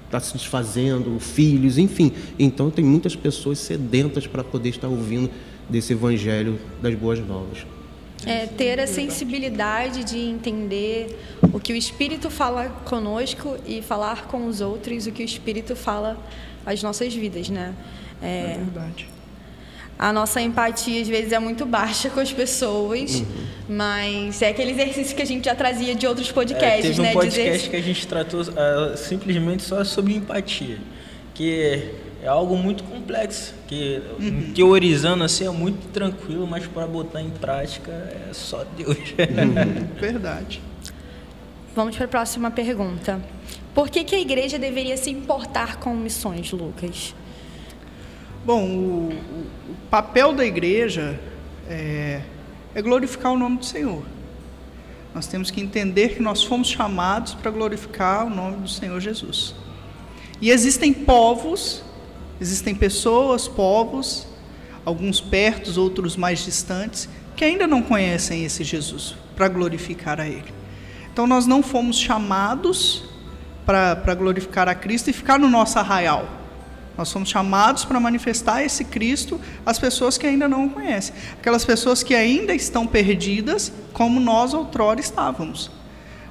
tá 0.10 0.19
se 0.22 0.31
desfazendo, 0.38 1.19
filhos, 1.19 1.77
enfim. 1.77 2.13
Então 2.39 2.72
tem 2.72 2.86
muitas 2.86 3.13
pessoas 3.13 3.60
sedentas 3.60 4.25
para 4.25 4.41
poder 4.41 4.69
estar 4.69 4.88
ouvindo 4.88 5.29
desse 5.69 5.91
Evangelho 5.91 6.57
das 6.81 6.96
boas 6.96 7.19
novas. 7.19 7.65
É, 8.25 8.46
ter 8.46 8.79
a 8.79 8.88
sensibilidade 8.88 10.05
de 10.05 10.17
entender 10.17 11.19
o 11.53 11.60
que 11.60 11.74
o 11.74 11.75
Espírito 11.75 12.29
fala 12.29 12.69
conosco 12.86 13.57
e 13.67 13.81
falar 13.81 14.27
com 14.27 14.48
os 14.48 14.62
outros 14.62 15.05
o 15.07 15.12
que 15.12 15.22
o 15.22 15.25
Espírito 15.25 15.75
fala 15.75 16.17
as 16.67 16.83
nossas 16.83 17.13
vidas, 17.13 17.50
né? 17.50 17.74
É, 18.21 18.51
é 18.51 18.57
verdade. 18.57 19.07
A 19.97 20.13
nossa 20.13 20.39
empatia 20.39 21.01
às 21.01 21.07
vezes 21.07 21.31
é 21.31 21.39
muito 21.39 21.65
baixa 21.65 22.09
com 22.09 22.19
as 22.19 22.31
pessoas, 22.31 23.15
uhum. 23.15 23.25
mas 23.69 24.41
é 24.43 24.50
aquele 24.50 24.71
exercício 24.71 25.15
que 25.15 25.21
a 25.24 25.25
gente 25.25 25.45
já 25.45 25.55
trazia 25.55 25.95
de 25.95 26.05
outros 26.05 26.31
podcasts, 26.31 26.86
é, 26.86 26.89
teve 26.89 27.01
né? 27.01 27.09
um 27.09 27.13
podcast 27.13 27.57
Dizer... 27.57 27.69
que 27.69 27.75
a 27.75 27.81
gente 27.81 28.05
tratou 28.05 28.41
uh, 28.41 28.95
simplesmente 28.95 29.63
só 29.63 29.83
sobre 29.83 30.13
empatia, 30.13 30.77
que 31.33 31.89
é 32.21 32.27
algo 32.27 32.55
muito 32.55 32.83
complexo, 32.83 33.55
que 33.67 34.00
uhum. 34.19 34.51
teorizando 34.53 35.24
assim 35.24 35.47
é 35.47 35.51
muito 35.51 35.88
tranquilo, 35.91 36.45
mas 36.45 36.67
para 36.67 36.86
botar 36.86 37.21
em 37.21 37.31
prática 37.31 37.91
é 37.91 38.33
só 38.33 38.63
Deus. 38.77 38.97
Uhum. 38.97 39.88
Verdade. 40.00 40.62
Vamos 41.75 41.95
para 41.95 42.05
a 42.05 42.09
próxima 42.09 42.51
pergunta. 42.51 43.19
Por 43.77 43.91
que, 43.91 44.03
que 44.03 44.15
a 44.15 44.19
igreja 44.19 44.57
deveria 44.57 44.98
se 44.98 45.12
importar 45.12 45.77
com 45.77 45.93
missões, 45.93 46.51
Lucas? 46.51 47.13
Bom, 48.43 48.65
o, 48.65 49.10
o 49.13 49.75
papel 49.88 50.34
da 50.34 50.43
igreja 50.43 51.19
é, 51.69 52.22
é 52.74 52.81
glorificar 52.81 53.31
o 53.34 53.38
nome 53.38 53.57
do 53.57 53.65
Senhor. 53.65 54.01
Nós 55.13 55.27
temos 55.27 55.51
que 55.51 55.62
entender 55.62 56.15
que 56.15 56.24
nós 56.24 56.43
fomos 56.43 56.67
chamados 56.69 57.36
para 57.36 57.51
glorificar 57.51 58.25
o 58.25 58.31
nome 58.31 58.57
do 58.57 58.67
Senhor 58.67 59.00
Jesus. 59.00 59.53
E 60.41 60.50
existem 60.50 60.91
povos, 60.91 61.84
existem 62.41 62.74
pessoas, 62.74 63.48
povos, 63.48 64.27
alguns 64.84 65.22
perto, 65.22 65.79
outros 65.79 66.17
mais 66.17 66.43
distantes, 66.43 67.07
que 67.36 67.46
ainda 67.46 67.67
não 67.67 67.84
conhecem 67.84 68.43
esse 68.43 68.63
Jesus, 68.63 69.13
para 69.36 69.48
glorificar 69.48 70.19
a 70.19 70.27
Ele. 70.27 70.51
Então 71.13 71.27
nós 71.27 71.46
não 71.46 71.62
fomos 71.62 71.96
chamados 71.96 73.06
para 73.67 74.15
glorificar 74.15 74.69
a 74.69 74.74
Cristo 74.74 75.09
e 75.09 75.13
ficar 75.13 75.38
no 75.38 75.50
nosso 75.50 75.77
arraial. 75.77 76.25
Nós 76.97 77.09
somos 77.09 77.27
chamados 77.27 77.83
para 77.83 78.00
manifestar 78.00 78.63
esse 78.63 78.86
Cristo 78.86 79.39
às 79.65 79.77
pessoas 79.77 80.17
que 80.17 80.25
ainda 80.25 80.47
não 80.47 80.67
o 80.67 80.69
conhecem. 80.69 81.13
Aquelas 81.33 81.65
pessoas 81.65 82.01
que 82.01 82.15
ainda 82.15 82.55
estão 82.55 82.88
perdidas, 82.88 83.71
como 83.91 84.21
nós 84.21 84.53
outrora 84.53 85.01
estávamos. 85.01 85.69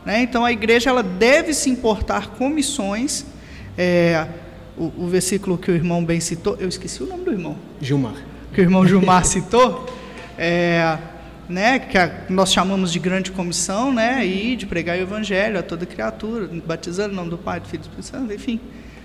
Né? 0.05 0.23
Então 0.23 0.47
a 0.47 0.51
igreja 0.51 0.89
ela 0.89 1.03
deve 1.03 1.53
se 1.53 1.69
importar 1.69 2.31
com 2.31 2.49
missões. 2.49 3.27
É, 3.77 4.27
o, 4.77 5.05
o, 5.05 5.07
versículo 5.07 5.59
que 5.59 5.71
o 5.71 5.75
irmão 5.75 6.03
bem 6.03 6.21
citou, 6.21 6.57
eu 6.59 6.69
esqueci 6.69 7.03
o 7.03 7.07
nome 7.07 7.25
do 7.25 7.33
irmão. 7.33 7.57
Gilmar. 7.81 8.15
Que 8.55 8.63
o 8.63 8.65
irmão 8.65 8.87
Gilmar 8.87 9.27
citou. 9.27 9.87
É, 10.39 10.99
né, 11.49 11.79
que 11.79 11.97
a, 11.97 12.25
nós 12.29 12.53
chamamos 12.53 12.93
de 12.93 12.99
grande 12.99 13.31
comissão, 13.31 13.93
né, 13.93 14.27
e 14.27 14.57
de 14.57 14.67
pregar 14.67 14.99
o 14.99 15.01
evangelho 15.01 15.59
a 15.59 15.63
toda 15.63 15.87
criatura, 15.87 16.49
batizando 16.67 17.13
em 17.13 17.17
nome 17.17 17.31
do 17.31 17.39
Pai, 17.39 17.61
do 17.61 17.69
Filho 17.69 17.83
e 17.85 17.89
do 17.89 18.01
Espírito 18.01 18.07
Santo, 18.07 18.33
enfim, 18.33 18.61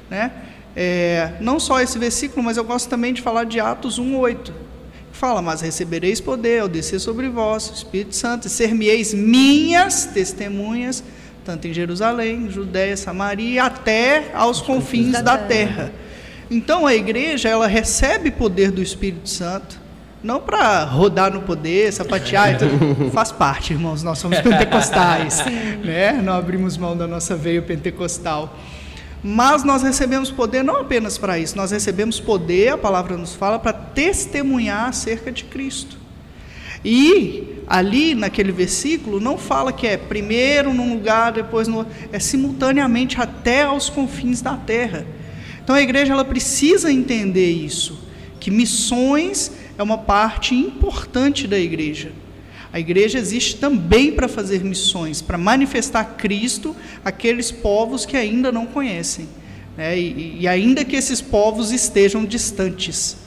né? 0.09 0.31
É, 0.75 1.33
não 1.41 1.59
só 1.59 1.81
esse 1.81 1.99
versículo, 1.99 2.43
mas 2.43 2.55
eu 2.55 2.63
gosto 2.63 2.89
também 2.89 3.13
de 3.13 3.21
falar 3.21 3.43
de 3.43 3.59
Atos 3.59 3.99
1:8. 3.99 4.53
Fala, 5.11 5.41
mas 5.41 5.59
recebereis 5.61 6.21
poder 6.21 6.61
ao 6.61 6.67
descer 6.67 6.99
sobre 6.99 7.27
vós, 7.27 7.69
o 7.69 7.73
Espírito 7.73 8.15
Santo, 8.15 8.47
e 8.47 8.49
ser-me-eis 8.49 9.13
minhas 9.13 10.05
testemunhas, 10.05 11.03
tanto 11.43 11.67
em 11.67 11.73
Jerusalém, 11.73 12.49
Judéia, 12.49 12.95
Samaria, 12.95 13.63
até 13.63 14.31
aos 14.33 14.61
confins 14.61 15.21
da 15.21 15.37
terra. 15.37 15.91
Então 16.49 16.87
a 16.87 16.95
igreja, 16.95 17.49
ela 17.49 17.67
recebe 17.67 18.31
poder 18.31 18.71
do 18.71 18.81
Espírito 18.81 19.29
Santo, 19.29 19.80
não 20.23 20.39
para 20.39 20.83
rodar 20.83 21.33
no 21.33 21.41
poder, 21.41 21.91
sapatear, 21.91 22.53
então, 22.53 22.69
faz 23.11 23.31
parte, 23.31 23.73
irmãos, 23.73 24.03
nós 24.03 24.19
somos 24.19 24.39
pentecostais, 24.39 25.43
né? 25.83 26.13
não 26.13 26.33
abrimos 26.33 26.77
mão 26.77 26.95
da 26.95 27.07
nossa 27.07 27.35
veia 27.35 27.61
pentecostal. 27.61 28.55
Mas 29.23 29.63
nós 29.63 29.83
recebemos 29.83 30.31
poder 30.31 30.63
não 30.63 30.77
apenas 30.77 31.17
para 31.17 31.37
isso, 31.37 31.55
nós 31.55 31.71
recebemos 31.71 32.19
poder, 32.19 32.69
a 32.69 32.77
palavra 32.77 33.17
nos 33.17 33.35
fala, 33.35 33.59
para 33.59 33.73
testemunhar 33.73 34.89
acerca 34.89 35.31
de 35.31 35.43
Cristo. 35.43 35.97
E 36.83 37.61
ali 37.67 38.15
naquele 38.15 38.51
versículo 38.51 39.19
não 39.19 39.37
fala 39.37 39.71
que 39.71 39.85
é 39.85 39.95
primeiro 39.95 40.73
num 40.73 40.93
lugar, 40.93 41.31
depois 41.31 41.67
no 41.67 41.77
outro, 41.77 41.93
é 42.11 42.19
simultaneamente 42.19 43.21
até 43.21 43.63
aos 43.63 43.89
confins 43.89 44.41
da 44.41 44.55
terra. 44.55 45.05
Então 45.63 45.75
a 45.75 45.81
igreja 45.81 46.13
ela 46.13 46.25
precisa 46.25 46.91
entender 46.91 47.51
isso, 47.51 48.07
que 48.39 48.49
missões 48.49 49.51
é 49.81 49.83
uma 49.83 49.97
parte 49.97 50.53
importante 50.53 51.47
da 51.47 51.57
igreja. 51.57 52.11
A 52.71 52.79
igreja 52.79 53.17
existe 53.17 53.57
também 53.57 54.11
para 54.13 54.27
fazer 54.27 54.63
missões, 54.63 55.21
para 55.21 55.37
manifestar 55.37 56.05
Cristo 56.17 56.75
àqueles 57.03 57.51
povos 57.51 58.05
que 58.05 58.15
ainda 58.15 58.51
não 58.51 58.65
conhecem, 58.65 59.27
né? 59.75 59.97
e, 59.97 60.37
e 60.41 60.47
ainda 60.47 60.85
que 60.85 60.95
esses 60.95 61.19
povos 61.19 61.71
estejam 61.71 62.23
distantes. 62.23 63.17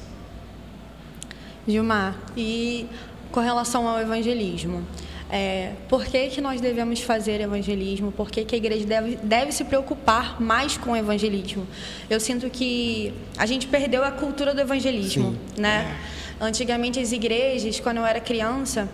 Gilmar, 1.66 2.16
e 2.37 2.87
com 3.32 3.40
relação 3.40 3.88
ao 3.88 4.00
evangelismo, 4.00 4.87
é, 5.28 5.73
por 5.88 6.04
que, 6.04 6.28
que 6.28 6.40
nós 6.40 6.61
devemos 6.61 7.00
fazer 7.00 7.40
evangelismo? 7.40 8.12
Por 8.12 8.30
que, 8.30 8.44
que 8.44 8.54
a 8.54 8.58
igreja 8.58 8.87
deve, 8.87 9.16
deve 9.16 9.50
se 9.50 9.64
preocupar 9.64 10.40
mais 10.40 10.76
com 10.76 10.92
o 10.92 10.96
evangelismo? 10.96 11.66
Eu 12.08 12.20
sinto 12.20 12.49
que 12.49 13.12
a 13.37 13.44
gente 13.44 13.66
perdeu 13.66 14.04
a 14.04 14.12
cultura 14.12 14.54
do 14.54 14.61
evangelismo, 14.61 15.32
Sim. 15.56 15.61
né? 15.61 15.99
É. 16.20 16.24
Antigamente, 16.44 17.00
as 17.00 17.10
igrejas, 17.10 17.80
quando 17.80 17.96
eu 17.96 18.04
era 18.04 18.20
criança, 18.20 18.86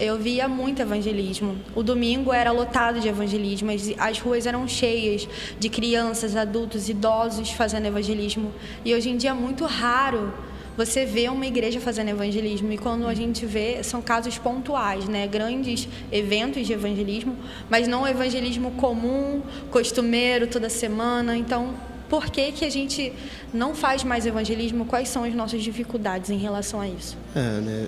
eu 0.00 0.16
via 0.16 0.48
muito 0.48 0.80
evangelismo. 0.80 1.54
O 1.74 1.82
domingo 1.82 2.32
era 2.32 2.50
lotado 2.50 2.98
de 2.98 3.06
evangelismo, 3.06 3.70
as 3.98 4.18
ruas 4.18 4.46
eram 4.46 4.66
cheias 4.66 5.28
de 5.58 5.68
crianças, 5.68 6.34
adultos, 6.34 6.88
idosos 6.88 7.50
fazendo 7.50 7.84
evangelismo. 7.84 8.50
E 8.82 8.94
hoje 8.94 9.10
em 9.10 9.18
dia 9.18 9.30
é 9.30 9.34
muito 9.34 9.66
raro 9.66 10.32
você 10.78 11.04
ver 11.04 11.30
uma 11.30 11.46
igreja 11.46 11.78
fazendo 11.78 12.08
evangelismo. 12.08 12.72
E 12.72 12.78
quando 12.78 13.06
a 13.06 13.12
gente 13.12 13.44
vê, 13.44 13.82
são 13.82 14.00
casos 14.00 14.38
pontuais, 14.38 15.06
né? 15.06 15.26
grandes 15.26 15.86
eventos 16.10 16.66
de 16.66 16.72
evangelismo, 16.72 17.36
mas 17.68 17.86
não 17.86 18.04
o 18.04 18.08
evangelismo 18.08 18.70
comum, 18.70 19.42
costumeiro, 19.70 20.46
toda 20.46 20.70
semana. 20.70 21.36
Então, 21.36 21.74
por 22.08 22.30
que, 22.30 22.52
que 22.52 22.64
a 22.64 22.70
gente 22.70 23.12
não 23.52 23.74
faz 23.74 24.04
mais 24.04 24.26
evangelismo? 24.26 24.84
Quais 24.84 25.08
são 25.08 25.24
as 25.24 25.34
nossas 25.34 25.62
dificuldades 25.62 26.30
em 26.30 26.38
relação 26.38 26.80
a 26.80 26.88
isso? 26.88 27.16
É, 27.34 27.60
né? 27.60 27.86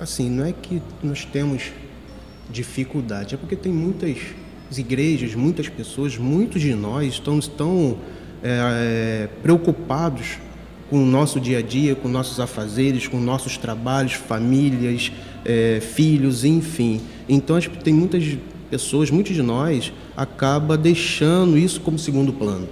Assim, 0.00 0.30
não 0.30 0.44
é 0.44 0.52
que 0.52 0.80
nós 1.02 1.24
temos 1.24 1.72
dificuldade, 2.50 3.34
é 3.34 3.38
porque 3.38 3.56
tem 3.56 3.72
muitas 3.72 4.18
igrejas, 4.76 5.34
muitas 5.34 5.68
pessoas, 5.68 6.16
muitos 6.16 6.62
de 6.62 6.74
nós 6.74 7.14
estão 7.14 7.40
tão 7.40 7.98
é, 8.42 8.60
é, 8.60 9.28
preocupados 9.42 10.38
com 10.88 11.02
o 11.02 11.06
nosso 11.06 11.40
dia 11.40 11.58
a 11.58 11.62
dia, 11.62 11.94
com 11.94 12.08
nossos 12.08 12.40
afazeres, 12.40 13.06
com 13.06 13.18
nossos 13.18 13.56
trabalhos, 13.56 14.12
famílias, 14.12 15.12
é, 15.44 15.80
filhos, 15.80 16.44
enfim. 16.44 17.00
Então 17.28 17.58
tem 17.60 17.92
muitas 17.92 18.24
pessoas, 18.70 19.10
muitos 19.10 19.34
de 19.34 19.42
nós, 19.42 19.92
acaba 20.16 20.76
deixando 20.76 21.58
isso 21.58 21.80
como 21.80 21.98
segundo 21.98 22.32
plano. 22.32 22.68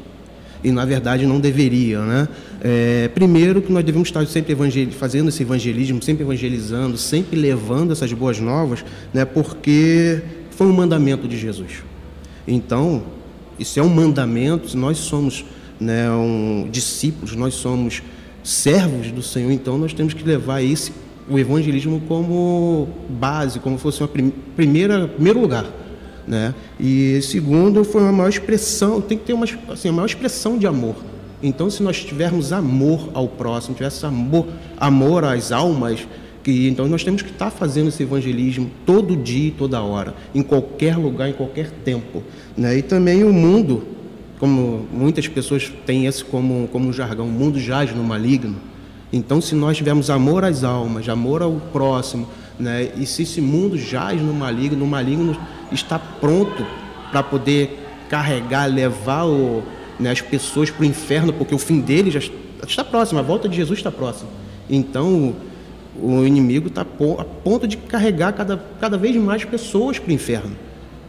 E 0.64 0.70
na 0.70 0.84
verdade 0.84 1.26
não 1.26 1.38
deveria, 1.38 2.00
né? 2.00 2.28
É, 2.62 3.08
primeiro 3.14 3.62
que 3.62 3.72
nós 3.72 3.84
devemos 3.84 4.08
estar 4.08 4.26
sempre 4.26 4.56
fazendo 4.92 5.28
esse 5.28 5.42
evangelismo, 5.42 6.02
sempre 6.02 6.24
evangelizando, 6.24 6.96
sempre 6.96 7.38
levando 7.38 7.92
essas 7.92 8.12
boas 8.12 8.40
novas, 8.40 8.84
né? 9.12 9.24
Porque 9.24 10.22
foi 10.50 10.66
um 10.66 10.72
mandamento 10.72 11.28
de 11.28 11.38
Jesus. 11.38 11.84
Então, 12.48 13.02
isso 13.58 13.78
é 13.78 13.82
um 13.82 13.88
mandamento, 13.88 14.70
se 14.70 14.76
nós 14.76 14.98
somos 14.98 15.44
né, 15.80 16.10
um, 16.10 16.68
discípulos, 16.70 17.34
nós 17.34 17.54
somos 17.54 18.02
servos 18.42 19.10
do 19.10 19.22
Senhor, 19.22 19.50
então 19.50 19.76
nós 19.76 19.92
temos 19.92 20.14
que 20.14 20.22
levar 20.22 20.62
esse, 20.62 20.92
o 21.28 21.38
evangelismo 21.38 22.00
como 22.06 22.88
base, 23.08 23.58
como 23.58 23.76
fosse 23.76 24.00
uma 24.00 24.08
prim, 24.08 24.32
primeira, 24.54 25.08
primeiro 25.08 25.40
lugar. 25.40 25.66
Né? 26.26 26.54
E 26.78 27.20
segundo, 27.22 27.84
foi 27.84 28.02
uma 28.02 28.12
maior 28.12 28.28
expressão, 28.28 29.00
tem 29.00 29.16
que 29.16 29.24
ter 29.24 29.32
uma, 29.32 29.46
assim, 29.68 29.88
uma 29.88 29.96
maior 29.96 30.06
expressão 30.06 30.58
de 30.58 30.66
amor. 30.66 30.96
Então, 31.42 31.70
se 31.70 31.82
nós 31.82 32.02
tivermos 32.02 32.52
amor 32.52 33.10
ao 33.14 33.28
próximo, 33.28 33.74
tivermos 33.74 34.02
amor, 34.02 34.46
amor 34.78 35.24
às 35.24 35.52
almas, 35.52 36.06
que, 36.42 36.68
então 36.68 36.86
nós 36.88 37.04
temos 37.04 37.22
que 37.22 37.30
estar 37.30 37.50
fazendo 37.50 37.88
esse 37.88 38.02
evangelismo 38.02 38.70
todo 38.84 39.16
dia, 39.16 39.52
toda 39.56 39.80
hora, 39.82 40.14
em 40.34 40.42
qualquer 40.42 40.96
lugar, 40.96 41.28
em 41.28 41.32
qualquer 41.32 41.70
tempo. 41.84 42.22
Né? 42.56 42.78
E 42.78 42.82
também 42.82 43.22
o 43.22 43.32
mundo, 43.32 43.82
como 44.38 44.86
muitas 44.92 45.28
pessoas 45.28 45.72
têm 45.84 46.06
esse 46.06 46.24
como, 46.24 46.68
como 46.68 46.88
um 46.88 46.92
jargão, 46.92 47.26
o 47.26 47.32
mundo 47.32 47.58
jaz 47.58 47.94
no 47.94 48.02
maligno. 48.02 48.56
Então, 49.12 49.40
se 49.40 49.54
nós 49.54 49.76
tivermos 49.76 50.08
amor 50.08 50.44
às 50.44 50.64
almas, 50.64 51.08
amor 51.08 51.42
ao 51.42 51.52
próximo, 51.72 52.26
né? 52.58 52.90
e 52.96 53.04
se 53.06 53.22
esse 53.22 53.40
mundo 53.40 53.76
jaz 53.76 54.20
no 54.20 54.32
maligno, 54.32 54.84
o 54.84 54.88
maligno 54.88 55.36
está 55.72 55.98
pronto 55.98 56.66
para 57.10 57.22
poder 57.22 57.86
carregar, 58.08 58.66
levar 58.66 59.24
o, 59.24 59.62
né, 59.98 60.10
as 60.10 60.20
pessoas 60.20 60.70
para 60.70 60.82
o 60.82 60.84
inferno, 60.84 61.32
porque 61.32 61.54
o 61.54 61.58
fim 61.58 61.80
dele 61.80 62.10
já 62.10 62.20
está 62.66 62.84
próximo, 62.84 63.18
a 63.18 63.22
volta 63.22 63.48
de 63.48 63.56
Jesus 63.56 63.78
está 63.78 63.90
próxima. 63.90 64.30
Então, 64.68 65.34
o 66.00 66.24
inimigo 66.24 66.68
está 66.68 66.82
a 66.82 67.24
ponto 67.24 67.66
de 67.66 67.76
carregar 67.76 68.32
cada, 68.32 68.62
cada 68.80 68.98
vez 68.98 69.16
mais 69.16 69.44
pessoas 69.44 69.98
para 69.98 70.10
o 70.10 70.12
inferno. 70.12 70.56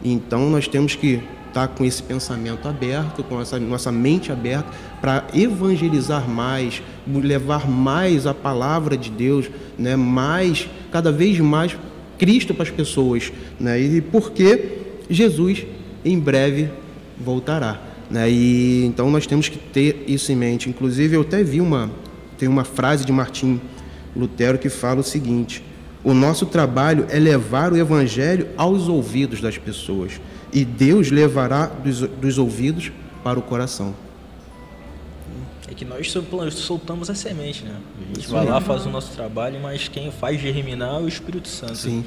Então, 0.02 0.48
nós 0.48 0.68
temos 0.68 0.94
que 0.94 1.20
estar 1.48 1.66
tá 1.66 1.68
com 1.68 1.84
esse 1.84 2.02
pensamento 2.02 2.68
aberto, 2.68 3.22
com 3.24 3.40
essa 3.40 3.58
nossa 3.58 3.90
mente 3.90 4.30
aberta, 4.30 4.68
para 5.00 5.24
evangelizar 5.34 6.28
mais, 6.28 6.82
levar 7.06 7.68
mais 7.68 8.26
a 8.26 8.34
palavra 8.34 8.96
de 8.96 9.10
Deus, 9.10 9.50
né, 9.78 9.96
mais, 9.96 10.68
cada 10.90 11.10
vez 11.10 11.38
mais 11.40 11.76
Cristo 12.18 12.52
para 12.52 12.64
as 12.64 12.70
pessoas, 12.70 13.32
né, 13.58 13.80
e 13.80 14.00
porque 14.00 14.78
Jesus 15.08 15.64
em 16.04 16.18
breve 16.18 16.68
voltará. 17.18 17.80
Né, 18.10 18.30
e 18.30 18.84
então 18.86 19.10
nós 19.10 19.26
temos 19.26 19.48
que 19.48 19.58
ter 19.58 20.04
isso 20.06 20.32
em 20.32 20.36
mente. 20.36 20.68
Inclusive 20.68 21.16
eu 21.16 21.22
até 21.22 21.42
vi 21.42 21.60
uma 21.60 21.90
tem 22.38 22.48
uma 22.48 22.64
frase 22.64 23.04
de 23.04 23.12
Martim 23.12 23.60
Lutero 24.14 24.58
que 24.58 24.68
fala 24.68 25.00
o 25.00 25.04
seguinte: 25.04 25.62
o 26.04 26.14
nosso 26.14 26.46
trabalho 26.46 27.06
é 27.10 27.18
levar 27.18 27.72
o 27.72 27.76
evangelho 27.76 28.48
aos 28.56 28.88
ouvidos 28.88 29.40
das 29.40 29.58
pessoas 29.58 30.20
e 30.52 30.64
Deus 30.64 31.10
levará 31.10 31.66
dos, 31.66 32.00
dos 32.00 32.38
ouvidos 32.38 32.92
para 33.22 33.38
o 33.38 33.42
coração. 33.42 33.94
É 35.70 35.74
que 35.74 35.84
nós 35.84 36.10
soltamos 36.54 37.10
a 37.10 37.14
semente, 37.14 37.64
né? 37.64 37.76
A 37.76 38.06
gente 38.06 38.20
Isso 38.20 38.32
vai 38.32 38.44
lá, 38.46 38.60
faz 38.60 38.86
o 38.86 38.90
nosso 38.90 39.12
trabalho, 39.12 39.60
mas 39.60 39.88
quem 39.88 40.10
faz 40.10 40.40
germinar 40.40 40.96
é 40.96 40.98
o 40.98 41.08
Espírito 41.08 41.48
Santo. 41.48 41.76
Sim. 41.76 42.04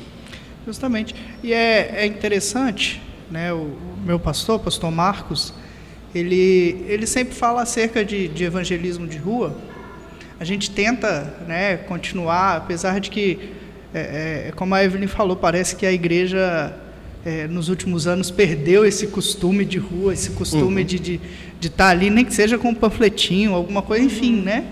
Justamente. 0.66 1.16
E 1.44 1.54
é, 1.54 2.04
é 2.04 2.06
interessante, 2.06 3.02
né? 3.30 3.54
O, 3.54 3.58
o 3.58 3.98
meu 4.04 4.20
pastor, 4.20 4.60
pastor 4.60 4.92
Marcos, 4.92 5.54
ele, 6.14 6.86
ele 6.88 7.08
sempre 7.08 7.34
fala 7.34 7.62
acerca 7.62 8.04
de, 8.04 8.28
de 8.28 8.44
evangelismo 8.44 9.08
de 9.08 9.18
rua. 9.18 9.56
A 10.40 10.44
gente 10.44 10.72
tenta 10.72 11.38
né, 11.48 11.78
continuar, 11.78 12.58
apesar 12.58 13.00
de 13.00 13.10
que, 13.10 13.54
é, 13.94 14.48
é, 14.48 14.52
como 14.56 14.74
a 14.74 14.84
Evelyn 14.84 15.08
falou, 15.08 15.36
parece 15.36 15.76
que 15.76 15.86
a 15.86 15.92
igreja 15.92 16.76
é, 17.26 17.48
nos 17.48 17.70
últimos 17.70 18.08
anos 18.08 18.32
perdeu 18.32 18.86
esse 18.86 19.08
costume 19.08 19.64
de 19.64 19.78
rua, 19.78 20.14
esse 20.14 20.32
costume 20.32 20.82
uhum. 20.82 20.88
de 20.88 20.96
estar 20.96 21.04
de, 21.06 21.22
de 21.60 21.70
tá 21.70 21.88
ali, 21.90 22.10
nem 22.10 22.26
que 22.26 22.34
seja 22.34 22.58
com 22.58 22.70
um 22.70 22.76
panfletinho, 22.76 23.54
alguma 23.54 23.82
coisa, 23.82 24.04
enfim, 24.04 24.42
né? 24.42 24.66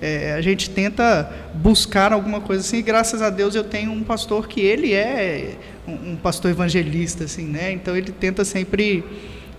É, 0.00 0.34
a 0.34 0.40
gente 0.42 0.68
tenta 0.70 1.32
buscar 1.54 2.12
alguma 2.12 2.40
coisa 2.40 2.60
assim, 2.62 2.78
e 2.78 2.82
graças 2.82 3.22
a 3.22 3.30
Deus 3.30 3.54
eu 3.54 3.64
tenho 3.64 3.90
um 3.90 4.02
pastor 4.02 4.46
que 4.46 4.60
ele 4.60 4.92
é 4.92 5.54
um, 5.88 6.12
um 6.12 6.16
pastor 6.16 6.50
evangelista, 6.50 7.24
assim, 7.24 7.46
né? 7.46 7.72
Então 7.72 7.96
ele 7.96 8.12
tenta 8.12 8.44
sempre 8.44 9.02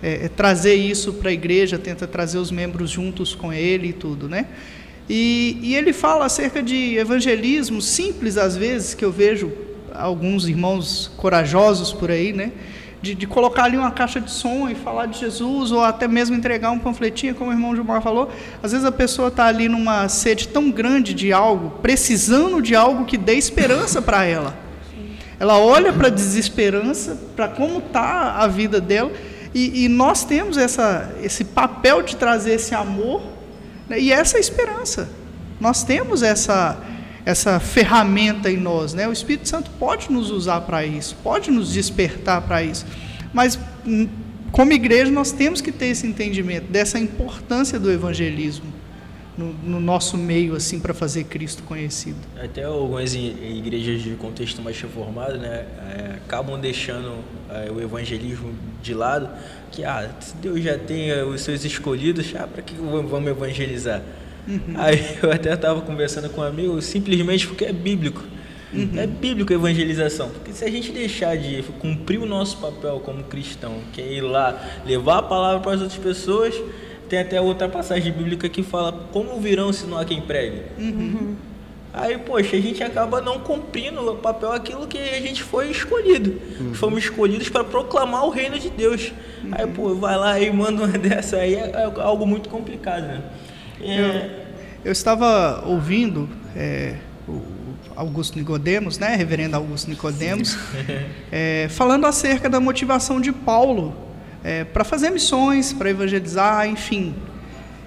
é, 0.01 0.25
é 0.25 0.29
trazer 0.29 0.75
isso 0.75 1.13
para 1.13 1.31
a 1.31 1.33
igreja, 1.33 1.77
tenta 1.77 2.07
trazer 2.07 2.37
os 2.37 2.51
membros 2.51 2.89
juntos 2.89 3.33
com 3.33 3.51
ele 3.51 3.89
e 3.89 3.93
tudo, 3.93 4.29
né? 4.29 4.45
E, 5.09 5.57
e 5.61 5.75
ele 5.75 5.91
fala 5.91 6.25
acerca 6.25 6.61
de 6.61 6.97
evangelismo 6.97 7.81
simples 7.81 8.37
às 8.37 8.55
vezes 8.55 8.93
que 8.93 9.03
eu 9.03 9.11
vejo 9.11 9.51
alguns 9.97 10.47
irmãos 10.47 11.11
corajosos 11.17 11.91
por 11.91 12.11
aí, 12.11 12.33
né? 12.33 12.51
De, 13.01 13.13
de, 13.13 13.27
colocar 13.27 13.65
ali 13.65 13.77
uma 13.77 13.91
caixa 13.91 14.19
de 14.19 14.31
som 14.31 14.67
e 14.67 14.73
falar 14.73 15.05
de 15.05 15.19
Jesus, 15.19 15.71
ou 15.71 15.83
até 15.83 16.07
mesmo 16.07 16.35
entregar 16.35 16.71
um 16.71 16.79
panfletinho, 16.79 17.35
como 17.35 17.51
o 17.51 17.53
irmão 17.53 17.75
Gilmar 17.75 18.01
falou. 18.01 18.31
Às 18.61 18.71
vezes 18.71 18.85
a 18.85 18.91
pessoa 18.91 19.27
está 19.27 19.45
ali 19.45 19.69
numa 19.69 20.09
sede 20.09 20.47
tão 20.47 20.71
grande 20.71 21.13
de 21.13 21.31
algo, 21.31 21.77
precisando 21.81 22.61
de 22.61 22.75
algo 22.75 23.05
que 23.05 23.15
dê 23.15 23.35
esperança 23.35 24.01
para 24.01 24.25
ela. 24.25 24.57
Ela 25.39 25.59
olha 25.59 25.93
para 25.93 26.07
a 26.07 26.11
desesperança, 26.11 27.17
para 27.35 27.47
como 27.47 27.77
está 27.77 28.37
a 28.37 28.47
vida 28.47 28.81
dela, 28.81 29.11
e, 29.53 29.85
e, 29.85 29.89
nós 29.89 30.23
temos 30.23 30.57
essa, 30.57 31.15
esse 31.21 31.43
papel 31.43 32.01
de 32.01 32.15
trazer 32.15 32.53
esse 32.53 32.75
amor 32.75 33.21
né, 33.87 33.99
e 33.99 34.11
essa 34.11 34.37
esperança. 34.37 35.09
Nós 35.59 35.83
temos 35.83 36.21
essa, 36.21 36.77
essa 37.27 37.59
ferramenta 37.59 38.49
em 38.49 38.55
nós, 38.55 38.93
né? 38.93 39.05
O 39.05 39.11
Espírito 39.11 39.49
Santo 39.49 39.69
pode 39.71 40.09
nos 40.09 40.31
usar 40.31 40.61
para 40.61 40.85
isso, 40.85 41.13
pode 41.21 41.51
nos 41.51 41.73
despertar 41.73 42.41
para 42.43 42.63
isso. 42.63 42.85
Mas 43.33 43.59
hum, 43.85 44.07
como 44.49 44.71
igreja 44.71 45.11
nós 45.11 45.33
temos 45.33 45.59
que 45.59 45.69
ter 45.69 45.87
esse 45.87 46.07
entendimento 46.07 46.71
dessa 46.71 46.97
importância 46.97 47.77
do 47.77 47.91
evangelismo 47.91 48.71
no, 49.37 49.51
no 49.61 49.79
nosso 49.81 50.17
meio 50.17 50.55
assim 50.55 50.79
para 50.79 50.93
fazer 50.93 51.25
Cristo 51.25 51.63
conhecido. 51.63 52.15
Até 52.41 52.63
algumas 52.63 53.13
igrejas 53.13 54.03
de 54.03 54.11
contexto 54.11 54.61
mais 54.61 54.79
reformado, 54.79 55.37
né, 55.37 55.65
é, 55.97 56.15
acabam 56.25 56.57
deixando 56.57 57.17
é, 57.49 57.69
o 57.69 57.81
evangelismo 57.81 58.53
de 58.81 58.93
lado, 58.93 59.29
que 59.69 59.83
ah, 59.83 60.09
Deus 60.41 60.63
já 60.63 60.77
tem 60.77 61.11
os 61.23 61.41
seus 61.41 61.65
escolhidos, 61.65 62.33
ah, 62.39 62.47
para 62.47 62.61
que 62.61 62.73
vamos 62.73 63.27
evangelizar? 63.27 64.01
Uhum. 64.47 64.73
Aí 64.77 65.17
eu 65.21 65.31
até 65.31 65.53
estava 65.53 65.81
conversando 65.81 66.29
com 66.29 66.41
um 66.41 66.43
amigo, 66.43 66.81
simplesmente 66.81 67.47
porque 67.47 67.65
é 67.65 67.73
bíblico. 67.73 68.23
Uhum. 68.73 68.91
É 68.97 69.07
bíblico 69.07 69.51
a 69.51 69.55
evangelização. 69.55 70.29
Porque 70.29 70.51
se 70.51 70.63
a 70.63 70.69
gente 70.69 70.91
deixar 70.91 71.37
de 71.37 71.63
cumprir 71.79 72.19
o 72.19 72.25
nosso 72.25 72.57
papel 72.57 73.01
como 73.03 73.23
cristão, 73.23 73.79
que 73.93 74.01
é 74.01 74.13
ir 74.13 74.21
lá 74.21 74.59
levar 74.85 75.19
a 75.19 75.23
palavra 75.23 75.59
para 75.61 75.73
as 75.73 75.81
outras 75.81 75.99
pessoas, 75.99 76.55
tem 77.07 77.19
até 77.19 77.39
outra 77.39 77.69
passagem 77.69 78.11
bíblica 78.11 78.49
que 78.49 78.63
fala 78.63 78.91
como 79.11 79.39
virão 79.39 79.71
se 79.71 79.85
não 79.85 79.97
há 79.97 80.05
quem 80.05 80.21
pregue. 80.21 80.63
Uhum. 80.77 81.35
Aí, 81.93 82.17
poxa, 82.17 82.55
a 82.55 82.59
gente 82.59 82.83
acaba 82.83 83.21
não 83.21 83.39
cumprindo 83.39 83.99
o 84.11 84.17
papel 84.17 84.51
aquilo 84.51 84.85
que 84.85 84.97
a 84.97 85.19
gente 85.19 85.41
foi 85.41 85.71
escolhido. 85.71 86.39
Uhum. 86.59 86.73
Fomos 86.73 86.99
escolhidos 86.99 87.49
para 87.49 87.63
proclamar 87.63 88.25
o 88.25 88.29
reino 88.29 88.59
de 88.59 88.69
Deus. 88.69 89.11
Uhum. 89.43 89.51
Aí, 89.51 89.65
pô, 89.65 89.95
vai 89.95 90.15
lá 90.15 90.39
e 90.39 90.51
manda 90.51 90.83
uma 90.83 90.87
dessa 90.99 91.37
aí, 91.37 91.55
é 91.55 91.91
algo 91.95 92.27
muito 92.27 92.49
complicado, 92.49 93.03
né? 93.07 93.23
É... 93.81 93.99
Eu, 93.99 94.85
eu, 94.85 94.91
estava 94.91 95.63
ouvindo 95.65 96.29
é, 96.55 96.95
o 97.27 97.41
Augusto 97.95 98.37
Nicodemos, 98.37 98.97
né, 98.97 99.15
reverendo 99.15 99.55
Augusto 99.55 99.89
Nicodemos, 99.89 100.57
é, 101.31 101.67
falando 101.69 102.05
acerca 102.05 102.49
da 102.49 102.59
motivação 102.59 103.19
de 103.19 103.31
Paulo 103.31 103.93
é, 104.43 104.63
para 104.63 104.83
fazer 104.83 105.09
missões, 105.09 105.73
para 105.73 105.89
evangelizar, 105.89 106.67
enfim. 106.67 107.13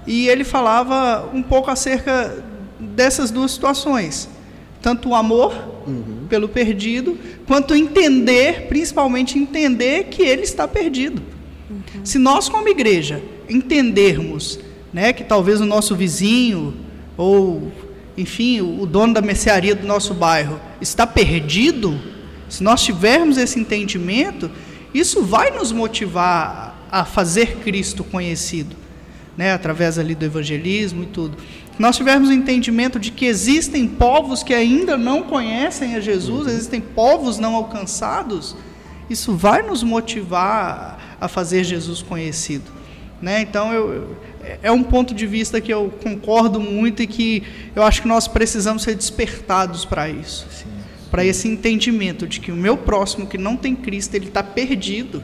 E 0.07 0.29
ele 0.29 0.44
falava 0.44 1.29
um 1.33 1.42
pouco 1.42 1.70
acerca 1.70 2.44
dessas 2.79 3.31
duas 3.31 3.53
situações, 3.53 4.29
tanto 4.83 5.11
o 5.11 5.14
amor 5.14 5.55
uhum. 5.87 6.26
pelo 6.29 6.48
perdido, 6.48 7.18
quanto 7.46 7.74
entender, 7.74 8.66
principalmente 8.68 9.38
entender 9.38 10.05
que 10.05 10.22
ele 10.22 10.42
está 10.42 10.66
perdido. 10.66 11.22
Uhum. 11.70 12.05
Se 12.05 12.18
nós 12.18 12.48
como 12.48 12.68
igreja 12.68 13.22
entendermos 13.48 14.59
né, 14.92 15.12
que 15.12 15.24
talvez 15.24 15.61
o 15.61 15.64
nosso 15.64 15.94
vizinho 15.94 16.74
ou, 17.16 17.70
enfim, 18.16 18.61
o 18.61 18.87
dono 18.87 19.14
da 19.14 19.20
mercearia 19.20 19.74
do 19.74 19.87
nosso 19.87 20.14
bairro 20.14 20.61
está 20.81 21.07
perdido, 21.07 22.00
se 22.48 22.62
nós 22.62 22.83
tivermos 22.83 23.37
esse 23.37 23.59
entendimento, 23.59 24.50
isso 24.92 25.22
vai 25.22 25.50
nos 25.50 25.70
motivar 25.70 26.88
a 26.90 27.05
fazer 27.05 27.59
Cristo 27.59 28.03
conhecido, 28.03 28.74
né, 29.37 29.53
através 29.53 29.98
ali 29.98 30.14
do 30.14 30.24
evangelismo 30.24 31.05
e 31.05 31.07
tudo. 31.07 31.37
Se 31.74 31.81
nós 31.81 31.96
tivermos 31.96 32.29
o 32.29 32.33
entendimento 32.33 32.98
de 32.98 33.12
que 33.12 33.26
existem 33.26 33.87
povos 33.87 34.42
que 34.42 34.53
ainda 34.53 34.96
não 34.96 35.22
conhecem 35.22 35.94
a 35.94 36.00
Jesus, 36.00 36.48
existem 36.48 36.81
povos 36.81 37.38
não 37.38 37.55
alcançados, 37.55 38.57
isso 39.09 39.35
vai 39.35 39.62
nos 39.62 39.83
motivar 39.83 41.16
a 41.20 41.29
fazer 41.29 41.64
Jesus 41.64 42.03
conhecido. 42.03 42.70
Né? 43.20 43.42
Então, 43.42 43.72
eu, 43.72 44.16
é 44.63 44.71
um 44.71 44.83
ponto 44.83 45.15
de 45.15 45.27
vista 45.27 45.61
que 45.61 45.73
eu 45.73 45.93
concordo 46.03 46.61
muito 46.61 47.03
e 47.03 47.07
que 47.07 47.43
eu 47.75 47.83
acho 47.83 48.03
que 48.03 48.09
nós 48.09 48.27
precisamos 48.27 48.83
ser 48.83 48.95
despertados 48.95 49.85
para 49.85 50.09
isso. 50.09 50.47
Para 51.11 51.25
esse 51.25 51.49
entendimento 51.49 52.27
de 52.27 52.41
que 52.41 52.53
o 52.53 52.57
meu 52.57 52.77
próximo 52.77 53.27
que 53.27 53.37
não 53.37 53.57
tem 53.57 53.75
Cristo, 53.75 54.15
ele 54.15 54.29
está 54.29 54.43
perdido. 54.43 55.23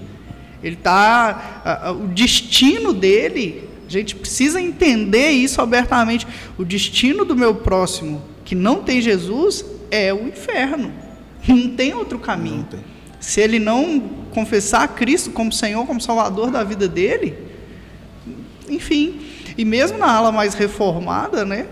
Ele 0.62 0.74
está. 0.74 1.94
O 2.02 2.08
destino 2.08 2.92
dele, 2.92 3.68
a 3.86 3.90
gente 3.90 4.16
precisa 4.16 4.60
entender 4.60 5.30
isso 5.30 5.60
abertamente. 5.60 6.26
O 6.58 6.64
destino 6.64 7.24
do 7.24 7.36
meu 7.36 7.54
próximo 7.54 8.22
que 8.44 8.54
não 8.54 8.82
tem 8.82 9.00
Jesus 9.00 9.64
é 9.90 10.12
o 10.12 10.26
inferno. 10.26 10.92
Não 11.46 11.68
tem 11.70 11.94
outro 11.94 12.18
caminho. 12.18 12.66
Tem. 12.68 12.80
Se 13.20 13.40
ele 13.40 13.58
não 13.58 14.00
confessar 14.32 14.88
Cristo 14.88 15.30
como 15.30 15.52
Senhor, 15.52 15.86
como 15.86 16.00
Salvador 16.00 16.50
da 16.50 16.64
vida 16.64 16.88
dele, 16.88 17.36
enfim. 18.68 19.20
E 19.56 19.64
mesmo 19.64 19.98
na 19.98 20.10
ala 20.10 20.30
mais 20.32 20.54
reformada, 20.54 21.44
né, 21.44 21.66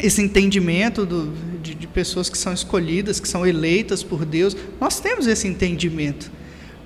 esse 0.00 0.22
entendimento 0.22 1.04
do, 1.04 1.32
de, 1.62 1.74
de 1.74 1.86
pessoas 1.86 2.28
que 2.28 2.36
são 2.36 2.52
escolhidas, 2.52 3.20
que 3.20 3.28
são 3.28 3.46
eleitas 3.46 4.02
por 4.02 4.24
Deus, 4.24 4.56
nós 4.80 5.00
temos 5.00 5.26
esse 5.26 5.46
entendimento. 5.46 6.30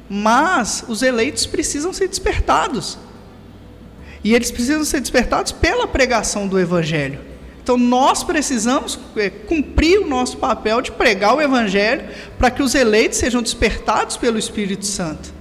Mas 0.09 0.85
os 0.89 1.03
eleitos 1.03 1.47
precisam 1.47 1.93
ser 1.93 2.09
despertados. 2.09 2.99
E 4.23 4.35
eles 4.35 4.51
precisam 4.51 4.85
ser 4.85 5.01
despertados 5.01 5.53
pela 5.53 5.87
pregação 5.87 6.47
do 6.47 6.59
Evangelho. 6.59 7.21
Então 7.63 7.77
nós 7.77 8.23
precisamos 8.23 8.99
é, 9.17 9.29
cumprir 9.29 9.99
o 9.99 10.07
nosso 10.07 10.37
papel 10.37 10.81
de 10.81 10.93
pregar 10.93 11.35
o 11.35 11.41
Evangelho 11.41 12.05
para 12.39 12.49
que 12.49 12.63
os 12.63 12.77
eleitos 12.77 13.19
sejam 13.19 13.43
despertados 13.43 14.17
pelo 14.17 14.39
Espírito 14.39 14.87
Santo. 14.87 15.35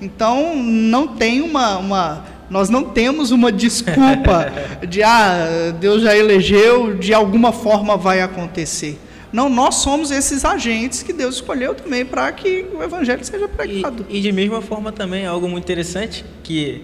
Então 0.00 0.56
não 0.56 1.08
tem 1.08 1.42
uma, 1.42 1.76
uma 1.76 2.24
nós 2.52 2.68
não 2.68 2.84
temos 2.84 3.30
uma 3.30 3.50
desculpa 3.50 4.52
de, 4.86 5.02
ah, 5.02 5.74
Deus 5.80 6.02
já 6.02 6.14
elegeu, 6.14 6.94
de 6.94 7.14
alguma 7.14 7.50
forma 7.50 7.96
vai 7.96 8.20
acontecer. 8.20 9.00
Não, 9.32 9.48
nós 9.48 9.76
somos 9.76 10.10
esses 10.10 10.44
agentes 10.44 11.02
que 11.02 11.14
Deus 11.14 11.36
escolheu 11.36 11.74
também 11.74 12.04
para 12.04 12.30
que 12.30 12.66
o 12.74 12.82
evangelho 12.82 13.24
seja 13.24 13.48
pregado. 13.48 14.04
E, 14.06 14.18
e, 14.18 14.20
de 14.20 14.30
mesma 14.30 14.60
forma 14.60 14.92
também, 14.92 15.24
algo 15.24 15.48
muito 15.48 15.64
interessante 15.64 16.26
que, 16.42 16.82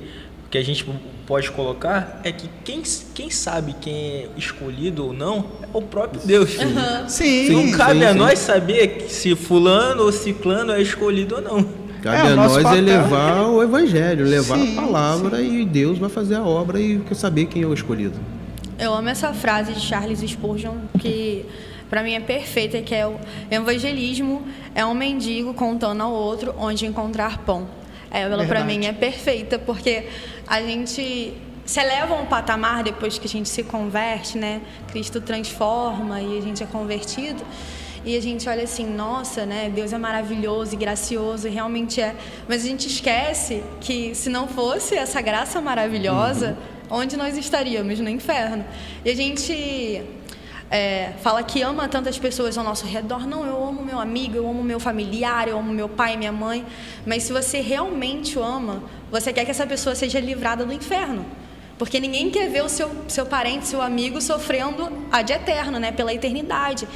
que 0.50 0.56
a 0.56 0.64
gente 0.64 0.86
pode 1.26 1.50
colocar 1.50 2.22
é 2.24 2.32
que 2.32 2.48
quem, 2.64 2.82
quem 3.14 3.28
sabe 3.28 3.76
quem 3.78 3.94
é 3.94 4.28
escolhido 4.38 5.04
ou 5.04 5.12
não 5.12 5.44
é 5.62 5.68
o 5.74 5.82
próprio 5.82 6.22
Deus. 6.24 6.56
Uhum. 6.56 7.06
Sim. 7.10 7.50
Não 7.50 7.72
cabe 7.72 7.98
sim, 7.98 8.06
a 8.06 8.12
sim. 8.14 8.18
nós 8.18 8.38
saber 8.38 9.04
se 9.10 9.36
fulano 9.36 10.04
ou 10.04 10.12
ciclano 10.12 10.72
é 10.72 10.80
escolhido 10.80 11.34
ou 11.34 11.42
não. 11.42 11.87
Cabe 12.02 12.28
é, 12.28 12.32
a 12.32 12.36
nós 12.36 12.62
papel. 12.62 12.78
elevar 12.78 13.48
o 13.48 13.62
evangelho, 13.62 14.24
levar 14.24 14.58
sim, 14.58 14.78
a 14.78 14.82
palavra 14.82 15.38
sim. 15.38 15.60
e 15.60 15.64
Deus 15.64 15.98
vai 15.98 16.08
fazer 16.08 16.36
a 16.36 16.44
obra 16.44 16.80
e 16.80 17.02
saber 17.14 17.46
quem 17.46 17.62
é 17.62 17.66
o 17.66 17.74
escolhido. 17.74 18.18
Eu 18.78 18.94
amo 18.94 19.08
essa 19.08 19.32
frase 19.32 19.72
de 19.72 19.80
Charles 19.80 20.20
Spurgeon 20.20 20.76
que 21.00 21.44
para 21.90 22.02
mim 22.02 22.12
é 22.12 22.20
perfeita, 22.20 22.80
que 22.82 22.94
é 22.94 23.06
o 23.06 23.16
evangelismo 23.50 24.46
é 24.74 24.84
um 24.84 24.94
mendigo 24.94 25.54
contando 25.54 26.02
ao 26.02 26.12
outro 26.12 26.54
onde 26.58 26.86
encontrar 26.86 27.38
pão. 27.38 27.66
É, 28.10 28.22
ela 28.22 28.46
para 28.46 28.64
mim 28.64 28.86
é 28.86 28.92
perfeita 28.92 29.58
porque 29.58 30.06
a 30.46 30.62
gente 30.62 31.34
se 31.64 31.80
eleva 31.80 32.14
um 32.14 32.24
patamar 32.24 32.82
depois 32.82 33.18
que 33.18 33.26
a 33.26 33.28
gente 33.28 33.48
se 33.48 33.62
converte, 33.62 34.38
né? 34.38 34.62
Cristo 34.90 35.20
transforma 35.20 36.20
e 36.20 36.38
a 36.38 36.40
gente 36.40 36.62
é 36.62 36.66
convertido 36.66 37.42
e 38.04 38.16
a 38.16 38.20
gente 38.20 38.48
olha 38.48 38.64
assim, 38.64 38.86
nossa, 38.86 39.44
né, 39.44 39.70
Deus 39.74 39.92
é 39.92 39.98
maravilhoso 39.98 40.74
e 40.74 40.76
gracioso, 40.76 41.48
e 41.48 41.50
realmente 41.50 42.00
é. 42.00 42.14
Mas 42.48 42.64
a 42.64 42.68
gente 42.68 42.86
esquece 42.86 43.62
que 43.80 44.14
se 44.14 44.28
não 44.28 44.46
fosse 44.48 44.94
essa 44.94 45.20
graça 45.20 45.60
maravilhosa, 45.60 46.56
uhum. 46.90 46.98
onde 46.98 47.16
nós 47.16 47.36
estaríamos? 47.36 47.98
No 48.00 48.08
inferno. 48.08 48.64
E 49.04 49.10
a 49.10 49.14
gente 49.14 50.02
é, 50.70 51.12
fala 51.22 51.42
que 51.42 51.62
ama 51.62 51.88
tantas 51.88 52.18
pessoas 52.18 52.58
ao 52.58 52.64
nosso 52.64 52.86
redor. 52.86 53.26
Não, 53.26 53.46
eu 53.46 53.66
amo 53.66 53.82
meu 53.82 53.98
amigo, 53.98 54.36
eu 54.36 54.48
amo 54.48 54.62
meu 54.62 54.78
familiar, 54.78 55.48
eu 55.48 55.58
amo 55.58 55.72
meu 55.72 55.88
pai 55.88 56.14
e 56.14 56.16
minha 56.16 56.32
mãe. 56.32 56.64
Mas 57.06 57.24
se 57.24 57.32
você 57.32 57.60
realmente 57.60 58.38
o 58.38 58.42
ama, 58.42 58.82
você 59.10 59.32
quer 59.32 59.44
que 59.44 59.50
essa 59.50 59.66
pessoa 59.66 59.94
seja 59.94 60.20
livrada 60.20 60.64
do 60.64 60.72
inferno. 60.72 61.24
Porque 61.78 62.00
ninguém 62.00 62.28
quer 62.28 62.50
ver 62.50 62.64
o 62.64 62.68
seu, 62.68 62.90
seu 63.06 63.24
parente, 63.24 63.66
seu 63.66 63.80
amigo 63.80 64.20
sofrendo 64.20 64.90
ad 65.12 65.32
eterno, 65.32 65.78
né? 65.78 65.92
Pela 65.92 66.12
eternidade. 66.12 66.88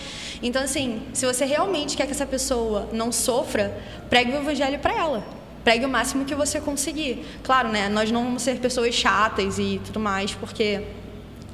Então, 0.42 0.62
assim, 0.62 1.02
se 1.12 1.24
você 1.24 1.44
realmente 1.44 1.96
quer 1.96 2.04
que 2.06 2.12
essa 2.12 2.26
pessoa 2.26 2.88
não 2.92 3.12
sofra, 3.12 3.80
pregue 4.10 4.32
o 4.32 4.36
evangelho 4.36 4.78
para 4.80 4.92
ela. 4.92 5.24
Pregue 5.62 5.84
o 5.84 5.88
máximo 5.88 6.24
que 6.24 6.34
você 6.34 6.60
conseguir. 6.60 7.24
Claro, 7.44 7.68
né? 7.68 7.88
Nós 7.88 8.10
não 8.10 8.24
vamos 8.24 8.42
ser 8.42 8.58
pessoas 8.58 8.92
chatas 8.94 9.58
e 9.60 9.80
tudo 9.84 10.00
mais, 10.00 10.34
porque 10.34 10.82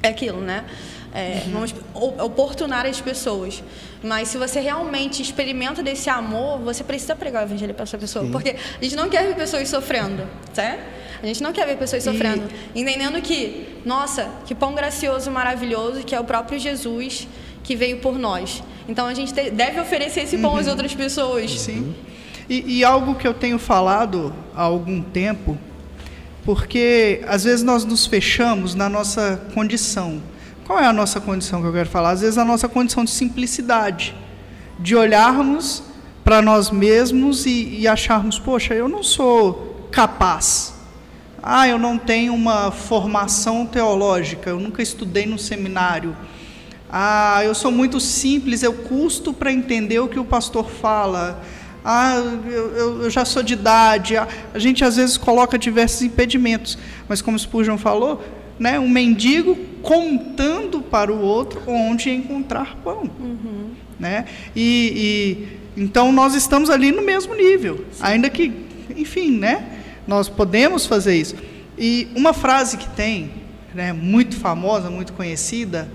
é 0.01 0.07
aquilo, 0.07 0.41
né? 0.41 0.65
É, 1.13 1.43
uhum. 1.45 1.51
Vamos 1.53 1.75
oportunar 2.19 2.87
as 2.87 2.99
pessoas. 2.99 3.63
Mas 4.03 4.29
se 4.29 4.37
você 4.37 4.59
realmente 4.59 5.21
experimenta 5.21 5.83
desse 5.83 6.09
amor, 6.09 6.59
você 6.59 6.83
precisa 6.83 7.15
pregar 7.15 7.43
o 7.43 7.45
evangelho 7.45 7.73
para 7.73 7.83
essa 7.83 7.97
pessoa. 7.97 8.25
Sim. 8.25 8.31
Porque 8.31 8.55
a 8.79 8.83
gente 8.83 8.95
não 8.95 9.09
quer 9.09 9.27
ver 9.27 9.35
pessoas 9.35 9.67
sofrendo, 9.67 10.23
certo? 10.53 10.99
A 11.21 11.25
gente 11.25 11.43
não 11.43 11.51
quer 11.51 11.67
ver 11.67 11.77
pessoas 11.77 12.03
sofrendo. 12.03 12.43
E... 12.73 12.81
Entendendo 12.81 13.21
que, 13.21 13.67
nossa, 13.85 14.29
que 14.45 14.55
pão 14.55 14.73
gracioso, 14.73 15.29
maravilhoso, 15.29 16.03
que 16.03 16.15
é 16.15 16.19
o 16.19 16.23
próprio 16.23 16.57
Jesus 16.57 17.27
que 17.63 17.75
veio 17.75 17.97
por 17.97 18.17
nós. 18.17 18.63
Então 18.87 19.05
a 19.05 19.13
gente 19.13 19.33
deve 19.33 19.79
oferecer 19.79 20.21
esse 20.21 20.37
pão 20.37 20.53
uhum. 20.53 20.57
às 20.57 20.67
outras 20.67 20.95
pessoas. 20.95 21.59
Sim. 21.59 21.93
E, 22.49 22.79
e 22.79 22.83
algo 22.83 23.15
que 23.15 23.27
eu 23.27 23.33
tenho 23.33 23.59
falado 23.59 24.33
há 24.55 24.63
algum 24.63 25.01
tempo, 25.01 25.57
porque 26.43 27.21
às 27.27 27.43
vezes 27.43 27.63
nós 27.63 27.85
nos 27.85 28.07
fechamos 28.07 28.73
na 28.73 28.89
nossa 28.89 29.39
condição. 29.53 30.21
Qual 30.69 30.77
é 30.77 30.85
a 30.85 30.93
nossa 30.93 31.19
condição 31.19 31.63
que 31.63 31.67
eu 31.67 31.73
quero 31.73 31.89
falar? 31.89 32.11
Às 32.11 32.21
vezes 32.21 32.37
a 32.37 32.45
nossa 32.45 32.69
condição 32.69 33.03
de 33.03 33.09
simplicidade, 33.09 34.15
de 34.77 34.95
olharmos 34.95 35.81
para 36.23 36.43
nós 36.43 36.69
mesmos 36.69 37.47
e, 37.47 37.79
e 37.79 37.87
acharmos, 37.87 38.37
poxa, 38.37 38.75
eu 38.75 38.87
não 38.87 39.01
sou 39.01 39.87
capaz. 39.91 40.75
Ah, 41.41 41.67
eu 41.67 41.79
não 41.79 41.97
tenho 41.97 42.35
uma 42.35 42.69
formação 42.69 43.65
teológica, 43.65 44.51
eu 44.51 44.59
nunca 44.59 44.83
estudei 44.83 45.25
no 45.25 45.39
seminário. 45.39 46.15
Ah, 46.87 47.41
eu 47.43 47.55
sou 47.55 47.71
muito 47.71 47.99
simples, 47.99 48.61
eu 48.61 48.73
custo 48.73 49.33
para 49.33 49.51
entender 49.51 49.97
o 49.97 50.07
que 50.07 50.19
o 50.19 50.23
pastor 50.23 50.69
fala. 50.69 51.43
Ah, 51.83 52.13
eu, 52.45 53.01
eu, 53.01 53.09
já 53.09 53.25
sou 53.25 53.41
de 53.41 53.53
idade. 53.53 54.15
A 54.17 54.27
gente 54.57 54.85
às 54.85 54.97
vezes 54.97 55.17
coloca 55.17 55.57
diversos 55.57 56.03
impedimentos, 56.03 56.77
mas 57.07 57.23
como 57.23 57.39
Spurgeon 57.39 57.79
falou, 57.79 58.23
né, 58.59 58.79
um 58.79 58.87
mendigo 58.87 59.57
contando 59.81 60.81
para 60.81 61.11
o 61.11 61.21
outro 61.21 61.61
onde 61.67 62.09
encontrar 62.09 62.77
pão. 62.83 63.09
Uhum. 63.19 63.71
Né? 63.99 64.25
E, 64.55 65.47
e, 65.75 65.81
então 65.81 66.11
nós 66.11 66.35
estamos 66.35 66.69
ali 66.69 66.91
no 66.91 67.01
mesmo 67.01 67.35
nível, 67.35 67.85
Sim. 67.91 68.01
ainda 68.01 68.29
que, 68.29 68.51
enfim, 68.95 69.37
né, 69.37 69.65
nós 70.07 70.29
podemos 70.29 70.85
fazer 70.85 71.15
isso. 71.15 71.35
E 71.77 72.07
uma 72.15 72.33
frase 72.33 72.77
que 72.77 72.87
tem, 72.89 73.31
né, 73.73 73.93
muito 73.93 74.35
famosa, 74.37 74.89
muito 74.89 75.13
conhecida, 75.13 75.89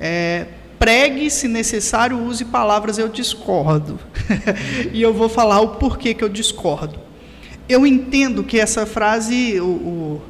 é, 0.00 0.46
pregue, 0.78 1.30
se 1.30 1.48
necessário, 1.48 2.18
use 2.18 2.44
palavras 2.44 2.98
eu 2.98 3.08
discordo. 3.08 3.98
e 4.92 5.00
eu 5.00 5.14
vou 5.14 5.28
falar 5.28 5.60
o 5.60 5.76
porquê 5.76 6.12
que 6.12 6.22
eu 6.22 6.28
discordo. 6.28 6.98
Eu 7.68 7.86
entendo 7.86 8.44
que 8.44 8.60
essa 8.60 8.84
frase, 8.84 9.58
o, 9.60 9.64
o, 9.64 10.22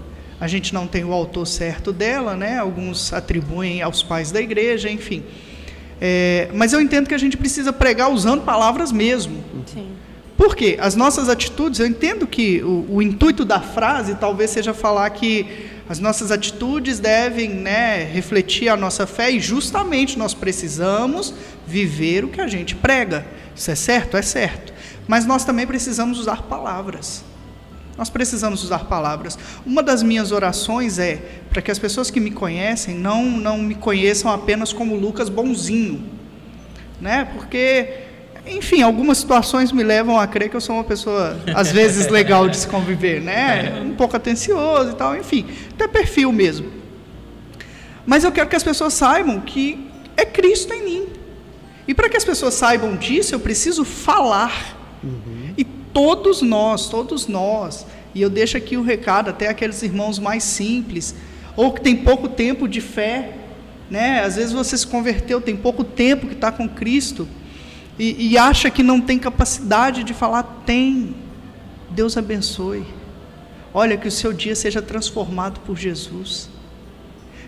a 0.44 0.46
gente 0.46 0.74
não 0.74 0.86
tem 0.86 1.02
o 1.02 1.12
autor 1.14 1.46
certo 1.46 1.90
dela, 1.90 2.36
né? 2.36 2.58
alguns 2.58 3.14
atribuem 3.14 3.80
aos 3.80 4.02
pais 4.02 4.30
da 4.30 4.42
igreja, 4.42 4.90
enfim. 4.90 5.22
É, 5.98 6.50
mas 6.52 6.74
eu 6.74 6.82
entendo 6.82 7.08
que 7.08 7.14
a 7.14 7.18
gente 7.18 7.34
precisa 7.34 7.72
pregar 7.72 8.12
usando 8.12 8.42
palavras 8.42 8.92
mesmo. 8.92 9.42
Sim. 9.64 9.88
Por 10.36 10.54
quê? 10.54 10.76
As 10.78 10.94
nossas 10.94 11.30
atitudes, 11.30 11.80
eu 11.80 11.86
entendo 11.86 12.26
que 12.26 12.62
o, 12.62 12.84
o 12.90 13.00
intuito 13.00 13.42
da 13.42 13.58
frase 13.58 14.16
talvez 14.16 14.50
seja 14.50 14.74
falar 14.74 15.08
que 15.08 15.46
as 15.88 15.98
nossas 15.98 16.30
atitudes 16.30 17.00
devem 17.00 17.48
né, 17.48 18.04
refletir 18.04 18.68
a 18.68 18.76
nossa 18.76 19.06
fé 19.06 19.30
e 19.30 19.40
justamente 19.40 20.18
nós 20.18 20.34
precisamos 20.34 21.32
viver 21.66 22.22
o 22.22 22.28
que 22.28 22.42
a 22.42 22.46
gente 22.46 22.74
prega. 22.74 23.26
Isso 23.56 23.70
é 23.70 23.74
certo? 23.74 24.14
É 24.14 24.22
certo. 24.22 24.74
Mas 25.08 25.24
nós 25.24 25.42
também 25.42 25.66
precisamos 25.66 26.18
usar 26.18 26.42
palavras. 26.42 27.24
Nós 27.96 28.10
precisamos 28.10 28.62
usar 28.64 28.86
palavras. 28.86 29.38
Uma 29.64 29.82
das 29.82 30.02
minhas 30.02 30.32
orações 30.32 30.98
é 30.98 31.16
para 31.50 31.62
que 31.62 31.70
as 31.70 31.78
pessoas 31.78 32.10
que 32.10 32.18
me 32.18 32.30
conhecem 32.30 32.94
não, 32.94 33.24
não 33.24 33.58
me 33.58 33.74
conheçam 33.74 34.30
apenas 34.30 34.72
como 34.72 34.96
Lucas 34.96 35.28
bonzinho. 35.28 36.04
Né? 37.00 37.28
Porque 37.34 38.04
enfim, 38.46 38.82
algumas 38.82 39.18
situações 39.18 39.72
me 39.72 39.82
levam 39.82 40.18
a 40.18 40.26
crer 40.26 40.50
que 40.50 40.56
eu 40.56 40.60
sou 40.60 40.76
uma 40.76 40.84
pessoa, 40.84 41.38
às 41.54 41.72
vezes, 41.72 42.08
legal 42.08 42.46
de 42.48 42.58
se 42.58 42.66
conviver, 42.68 43.20
né? 43.20 43.80
Um 43.82 43.94
pouco 43.94 44.16
atencioso 44.16 44.90
e 44.90 44.94
tal, 44.94 45.16
enfim, 45.16 45.46
até 45.72 45.88
perfil 45.88 46.30
mesmo. 46.30 46.70
Mas 48.04 48.22
eu 48.22 48.30
quero 48.30 48.48
que 48.48 48.56
as 48.56 48.62
pessoas 48.62 48.92
saibam 48.92 49.40
que 49.40 49.88
é 50.14 50.26
Cristo 50.26 50.74
em 50.74 50.84
mim. 50.84 51.06
E 51.88 51.94
para 51.94 52.08
que 52.08 52.16
as 52.16 52.24
pessoas 52.24 52.54
saibam 52.54 52.96
disso, 52.96 53.34
eu 53.34 53.40
preciso 53.40 53.84
falar. 53.84 54.76
Uhum. 55.02 55.43
Todos 55.94 56.42
nós, 56.42 56.88
todos 56.88 57.28
nós, 57.28 57.86
e 58.14 58.20
eu 58.20 58.28
deixo 58.28 58.56
aqui 58.56 58.76
o 58.76 58.82
recado 58.82 59.30
até 59.30 59.48
aqueles 59.48 59.82
irmãos 59.82 60.18
mais 60.18 60.42
simples, 60.42 61.14
ou 61.56 61.72
que 61.72 61.80
tem 61.80 61.96
pouco 61.96 62.28
tempo 62.28 62.68
de 62.68 62.80
fé, 62.80 63.32
né? 63.88 64.24
Às 64.24 64.34
vezes 64.34 64.52
você 64.52 64.76
se 64.76 64.86
converteu, 64.86 65.40
tem 65.40 65.56
pouco 65.56 65.84
tempo 65.84 66.26
que 66.26 66.34
está 66.34 66.50
com 66.50 66.68
Cristo 66.68 67.28
e, 67.98 68.32
e 68.32 68.36
acha 68.36 68.70
que 68.70 68.82
não 68.82 69.00
tem 69.00 69.18
capacidade 69.18 70.02
de 70.02 70.12
falar, 70.12 70.42
tem. 70.66 71.14
Deus 71.90 72.16
abençoe. 72.16 72.84
Olha 73.72 73.96
que 73.96 74.08
o 74.08 74.10
seu 74.10 74.32
dia 74.32 74.56
seja 74.56 74.82
transformado 74.82 75.60
por 75.60 75.76
Jesus. 75.76 76.48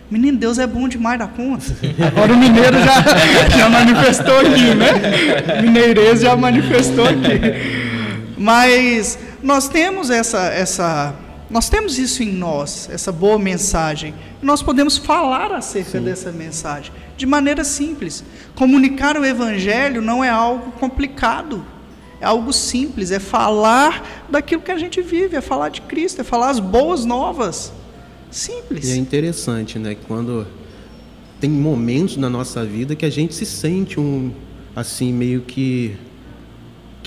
Menino, 0.09 0.37
Deus 0.37 0.57
é 0.57 0.65
bom 0.65 0.87
demais 0.87 1.19
da 1.19 1.27
conta. 1.27 1.65
Agora 2.07 2.31
o 2.31 2.37
mineiro 2.37 2.77
já, 2.79 3.03
já 3.57 3.69
manifestou 3.69 4.39
aqui, 4.39 4.73
né? 4.73 5.61
Mineirês 5.61 6.21
já 6.21 6.33
manifestou 6.33 7.05
aqui. 7.05 7.86
Mas 8.37 9.17
nós 9.41 9.67
temos 9.67 10.09
essa, 10.09 10.45
essa, 10.47 11.15
nós 11.49 11.69
temos 11.69 11.97
isso 11.97 12.21
em 12.21 12.31
nós, 12.31 12.87
essa 12.91 13.11
boa 13.11 13.39
mensagem. 13.39 14.13
Nós 14.41 14.61
podemos 14.61 14.97
falar 14.97 15.51
acerca 15.51 15.97
Sim. 15.97 16.05
dessa 16.05 16.31
mensagem 16.31 16.91
de 17.17 17.25
maneira 17.25 17.63
simples. 17.63 18.23
Comunicar 18.55 19.17
o 19.17 19.25
evangelho 19.25 20.01
não 20.01 20.23
é 20.23 20.29
algo 20.29 20.71
complicado. 20.73 21.65
É 22.19 22.25
algo 22.25 22.51
simples, 22.51 23.11
é 23.11 23.19
falar 23.19 24.25
daquilo 24.27 24.61
que 24.61 24.71
a 24.71 24.77
gente 24.77 25.01
vive, 25.01 25.35
é 25.35 25.41
falar 25.41 25.69
de 25.69 25.81
Cristo, 25.81 26.21
é 26.21 26.23
falar 26.23 26.49
as 26.49 26.59
boas 26.59 27.05
novas. 27.05 27.71
Simples. 28.31 28.87
E 28.87 28.93
é 28.93 28.95
interessante, 28.95 29.77
né? 29.77 29.95
Quando 30.07 30.47
tem 31.39 31.49
momentos 31.49 32.17
na 32.17 32.29
nossa 32.29 32.65
vida 32.65 32.95
que 32.95 33.05
a 33.05 33.09
gente 33.09 33.35
se 33.35 33.45
sente 33.45 33.99
um 33.99 34.31
assim 34.75 35.13
meio 35.13 35.41
que 35.41 35.95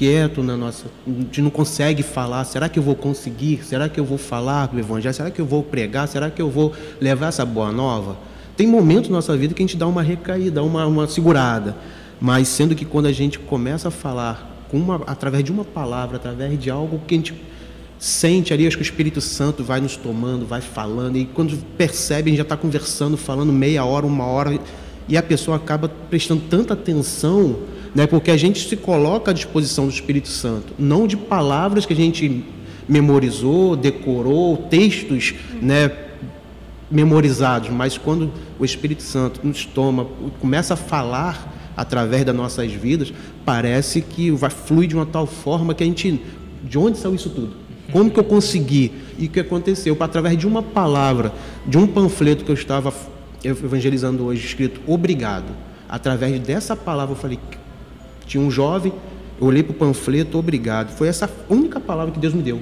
quieto 0.00 0.42
na 0.42 0.56
nossa, 0.56 0.86
a 1.06 1.10
gente 1.10 1.42
não 1.42 1.50
consegue 1.50 2.02
falar. 2.02 2.42
Será 2.44 2.70
que 2.70 2.78
eu 2.78 2.82
vou 2.82 2.94
conseguir? 2.94 3.62
Será 3.62 3.86
que 3.86 4.00
eu 4.00 4.04
vou 4.04 4.16
falar 4.16 4.68
do 4.68 4.78
evangelho? 4.78 5.14
Será 5.14 5.30
que 5.30 5.38
eu 5.38 5.44
vou 5.44 5.62
pregar? 5.62 6.08
Será 6.08 6.30
que 6.30 6.40
eu 6.40 6.48
vou 6.48 6.72
levar 6.98 7.26
essa 7.26 7.44
boa 7.44 7.70
nova? 7.70 8.16
Tem 8.56 8.66
momentos 8.66 9.10
na 9.10 9.16
nossa 9.16 9.36
vida 9.36 9.52
que 9.52 9.62
a 9.62 9.66
gente 9.66 9.76
dá 9.76 9.86
uma 9.86 10.02
recaída, 10.02 10.62
uma, 10.62 10.86
uma 10.86 11.06
segurada. 11.06 11.76
Mas 12.18 12.48
sendo 12.48 12.74
que 12.74 12.86
quando 12.86 13.04
a 13.06 13.12
gente 13.12 13.38
começa 13.38 13.88
a 13.88 13.90
falar 13.90 14.66
uma, 14.72 15.02
através 15.06 15.44
de 15.44 15.52
uma 15.52 15.66
palavra, 15.66 16.16
através 16.16 16.58
de 16.58 16.70
algo 16.70 17.02
que 17.06 17.14
a 17.14 17.18
gente 17.18 17.34
sente 17.98 18.54
ali, 18.54 18.66
acho 18.66 18.78
que 18.78 18.82
o 18.82 18.90
Espírito 18.90 19.20
Santo 19.20 19.62
vai 19.62 19.82
nos 19.82 19.96
tomando, 19.96 20.46
vai 20.46 20.62
falando, 20.62 21.18
e 21.18 21.26
quando 21.26 21.54
percebe, 21.76 22.30
a 22.30 22.32
gente 22.32 22.38
já 22.38 22.42
está 22.44 22.56
conversando, 22.56 23.18
falando 23.18 23.52
meia 23.52 23.84
hora, 23.84 24.06
uma 24.06 24.24
hora, 24.24 24.58
e 25.06 25.18
a 25.18 25.22
pessoa 25.22 25.58
acaba 25.58 25.90
prestando 26.08 26.40
tanta 26.48 26.72
atenção, 26.72 27.58
né, 27.94 28.06
porque 28.06 28.30
a 28.30 28.36
gente 28.36 28.68
se 28.68 28.76
coloca 28.76 29.30
à 29.30 29.34
disposição 29.34 29.86
do 29.86 29.92
Espírito 29.92 30.28
Santo, 30.28 30.72
não 30.78 31.06
de 31.06 31.16
palavras 31.16 31.86
que 31.86 31.92
a 31.92 31.96
gente 31.96 32.44
memorizou, 32.88 33.76
decorou, 33.76 34.56
textos 34.56 35.34
né, 35.60 35.90
memorizados, 36.90 37.70
mas 37.70 37.96
quando 37.96 38.32
o 38.58 38.64
Espírito 38.64 39.02
Santo 39.02 39.40
nos 39.44 39.64
toma, 39.64 40.06
começa 40.40 40.74
a 40.74 40.76
falar 40.76 41.72
através 41.76 42.24
das 42.24 42.34
nossas 42.34 42.72
vidas, 42.72 43.12
parece 43.44 44.00
que 44.00 44.30
vai 44.30 44.50
fluir 44.50 44.88
de 44.88 44.94
uma 44.94 45.06
tal 45.06 45.26
forma 45.26 45.74
que 45.74 45.82
a 45.82 45.86
gente. 45.86 46.20
De 46.62 46.76
onde 46.76 46.98
saiu 46.98 47.14
isso 47.14 47.30
tudo? 47.30 47.54
Como 47.90 48.10
que 48.10 48.20
eu 48.20 48.24
consegui? 48.24 48.92
E 49.18 49.26
o 49.26 49.28
que 49.30 49.40
aconteceu? 49.40 49.96
Através 49.98 50.36
de 50.36 50.46
uma 50.46 50.62
palavra, 50.62 51.32
de 51.66 51.78
um 51.78 51.86
panfleto 51.86 52.44
que 52.44 52.50
eu 52.50 52.54
estava 52.54 52.92
evangelizando 53.42 54.24
hoje, 54.24 54.44
escrito 54.44 54.80
obrigado. 54.86 55.46
Através 55.88 56.38
dessa 56.40 56.76
palavra 56.76 57.14
eu 57.14 57.18
falei, 57.18 57.38
tinha 58.30 58.40
um 58.40 58.50
jovem, 58.50 58.92
eu 59.40 59.46
olhei 59.48 59.60
para 59.60 59.72
o 59.72 59.74
panfleto, 59.74 60.38
obrigado. 60.38 60.96
Foi 60.96 61.08
essa 61.08 61.28
única 61.48 61.80
palavra 61.80 62.14
que 62.14 62.20
Deus 62.20 62.32
me 62.32 62.42
deu. 62.42 62.60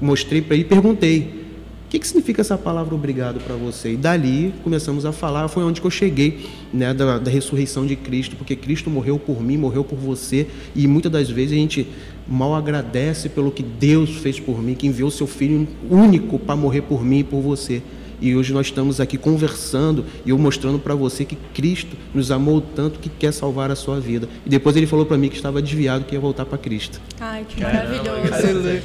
Mostrei 0.00 0.40
para 0.40 0.54
ele 0.54 0.64
e 0.64 0.66
perguntei, 0.66 1.40
o 1.84 1.90
que, 1.90 1.98
que 1.98 2.06
significa 2.06 2.40
essa 2.40 2.56
palavra 2.56 2.94
obrigado 2.94 3.38
para 3.38 3.54
você? 3.54 3.92
E 3.92 3.96
dali 3.98 4.54
começamos 4.64 5.04
a 5.04 5.12
falar, 5.12 5.48
foi 5.48 5.62
onde 5.62 5.78
que 5.78 5.86
eu 5.86 5.90
cheguei, 5.90 6.46
né, 6.72 6.94
da, 6.94 7.18
da, 7.18 7.30
ressurreição 7.30 7.84
de 7.84 7.96
Cristo, 7.96 8.34
porque 8.34 8.56
Cristo 8.56 8.88
morreu 8.88 9.18
por 9.18 9.42
mim, 9.42 9.58
morreu 9.58 9.84
por 9.84 9.98
você, 9.98 10.46
e 10.74 10.86
muitas 10.86 11.12
das 11.12 11.28
vezes 11.28 11.52
a 11.52 11.56
gente 11.56 11.86
mal 12.26 12.54
agradece 12.54 13.28
pelo 13.28 13.50
que 13.50 13.62
Deus 13.62 14.16
fez 14.16 14.40
por 14.40 14.62
mim, 14.62 14.72
que 14.72 14.86
enviou 14.86 15.10
seu 15.10 15.26
Filho 15.26 15.68
único 15.90 16.38
para 16.38 16.56
morrer 16.56 16.80
por 16.80 17.04
mim 17.04 17.18
e 17.18 17.24
por 17.24 17.42
você. 17.42 17.82
E 18.20 18.36
hoje 18.36 18.52
nós 18.52 18.66
estamos 18.66 19.00
aqui 19.00 19.16
conversando 19.16 20.04
e 20.26 20.30
eu 20.30 20.38
mostrando 20.38 20.78
para 20.78 20.94
você 20.94 21.24
que 21.24 21.36
Cristo 21.54 21.96
nos 22.12 22.30
amou 22.30 22.60
tanto 22.60 22.98
que 22.98 23.08
quer 23.08 23.32
salvar 23.32 23.70
a 23.70 23.76
sua 23.76 23.98
vida. 23.98 24.28
E 24.44 24.48
depois 24.48 24.76
ele 24.76 24.86
falou 24.86 25.06
para 25.06 25.16
mim 25.16 25.28
que 25.28 25.36
estava 25.36 25.62
desviado, 25.62 26.04
que 26.04 26.14
ia 26.14 26.20
voltar 26.20 26.44
para 26.44 26.58
Cristo. 26.58 27.00
Ai, 27.18 27.46
que 27.48 27.62
maravilhoso. 27.62 28.82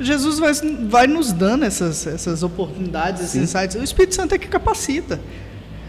Jesus 0.00 0.38
vai, 0.38 0.52
vai 0.88 1.06
nos 1.06 1.32
dando 1.32 1.64
essas, 1.64 2.06
essas 2.06 2.42
oportunidades, 2.42 3.22
esses 3.22 3.36
insights. 3.36 3.76
O 3.76 3.84
Espírito 3.84 4.16
Santo 4.16 4.34
é 4.34 4.38
que 4.38 4.48
capacita. 4.48 5.20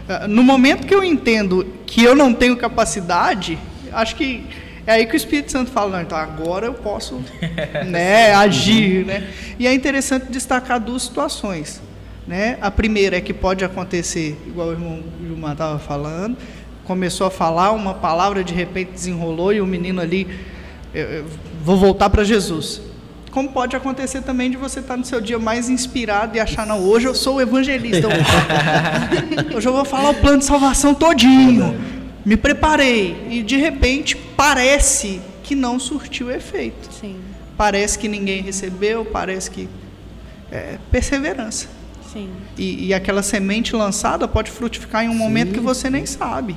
Ah, 0.08 0.28
no 0.28 0.42
momento 0.42 0.86
que 0.86 0.94
eu 0.94 1.02
entendo 1.02 1.66
que 1.86 2.04
eu 2.04 2.14
não 2.14 2.32
tenho 2.32 2.56
capacidade, 2.56 3.58
acho 3.92 4.14
que 4.14 4.44
é 4.86 4.92
aí 4.92 5.06
que 5.06 5.14
o 5.14 5.16
Espírito 5.16 5.50
Santo 5.50 5.70
fala, 5.70 5.96
não, 5.96 6.02
então 6.02 6.16
agora 6.16 6.66
eu 6.66 6.74
posso 6.74 7.20
né, 7.88 8.34
agir. 8.34 9.04
Né? 9.04 9.28
E 9.58 9.66
é 9.66 9.72
interessante 9.72 10.30
destacar 10.30 10.78
duas 10.78 11.02
situações. 11.02 11.80
Né? 12.26 12.56
A 12.60 12.70
primeira 12.70 13.16
é 13.16 13.20
que 13.20 13.34
pode 13.34 13.64
acontecer, 13.64 14.40
igual 14.46 14.68
o 14.68 14.72
irmão 14.72 15.02
Gilmar 15.20 15.52
estava 15.52 15.78
falando, 15.78 16.36
começou 16.84 17.26
a 17.26 17.30
falar 17.30 17.72
uma 17.72 17.94
palavra, 17.94 18.42
de 18.42 18.54
repente 18.54 18.92
desenrolou 18.92 19.52
e 19.52 19.60
o 19.60 19.66
menino 19.66 20.00
ali, 20.00 20.26
eu, 20.94 21.04
eu 21.04 21.26
vou 21.62 21.76
voltar 21.76 22.08
para 22.08 22.24
Jesus. 22.24 22.80
Como 23.30 23.48
pode 23.50 23.74
acontecer 23.74 24.22
também 24.22 24.48
de 24.48 24.56
você 24.56 24.78
estar 24.78 24.96
no 24.96 25.04
seu 25.04 25.20
dia 25.20 25.38
mais 25.40 25.68
inspirado 25.68 26.36
e 26.36 26.40
achar, 26.40 26.64
não, 26.64 26.80
hoje 26.80 27.06
eu 27.06 27.14
sou 27.14 27.36
o 27.36 27.40
evangelista. 27.40 28.06
hoje 29.54 29.68
eu 29.68 29.72
vou 29.72 29.84
falar 29.84 30.10
o 30.10 30.14
plano 30.14 30.38
de 30.38 30.44
salvação 30.44 30.94
todinho. 30.94 31.76
Me 32.24 32.36
preparei. 32.36 33.26
E 33.28 33.42
de 33.42 33.56
repente 33.56 34.16
parece 34.16 35.20
que 35.42 35.56
não 35.56 35.80
surtiu 35.80 36.30
efeito. 36.30 36.88
Sim. 36.92 37.16
Parece 37.56 37.98
que 37.98 38.06
ninguém 38.06 38.40
recebeu, 38.40 39.04
parece 39.04 39.50
que. 39.50 39.68
É, 40.52 40.78
perseverança. 40.92 41.66
Sim. 42.14 42.30
E, 42.56 42.86
e, 42.86 42.94
aquela 42.94 43.22
semente 43.22 43.74
lançada 43.74 44.28
pode 44.28 44.48
frutificar 44.50 45.04
em 45.04 45.08
um 45.08 45.12
Sim. 45.12 45.18
momento 45.18 45.52
que 45.52 45.60
você 45.60 45.90
nem 45.90 46.06
sabe. 46.06 46.56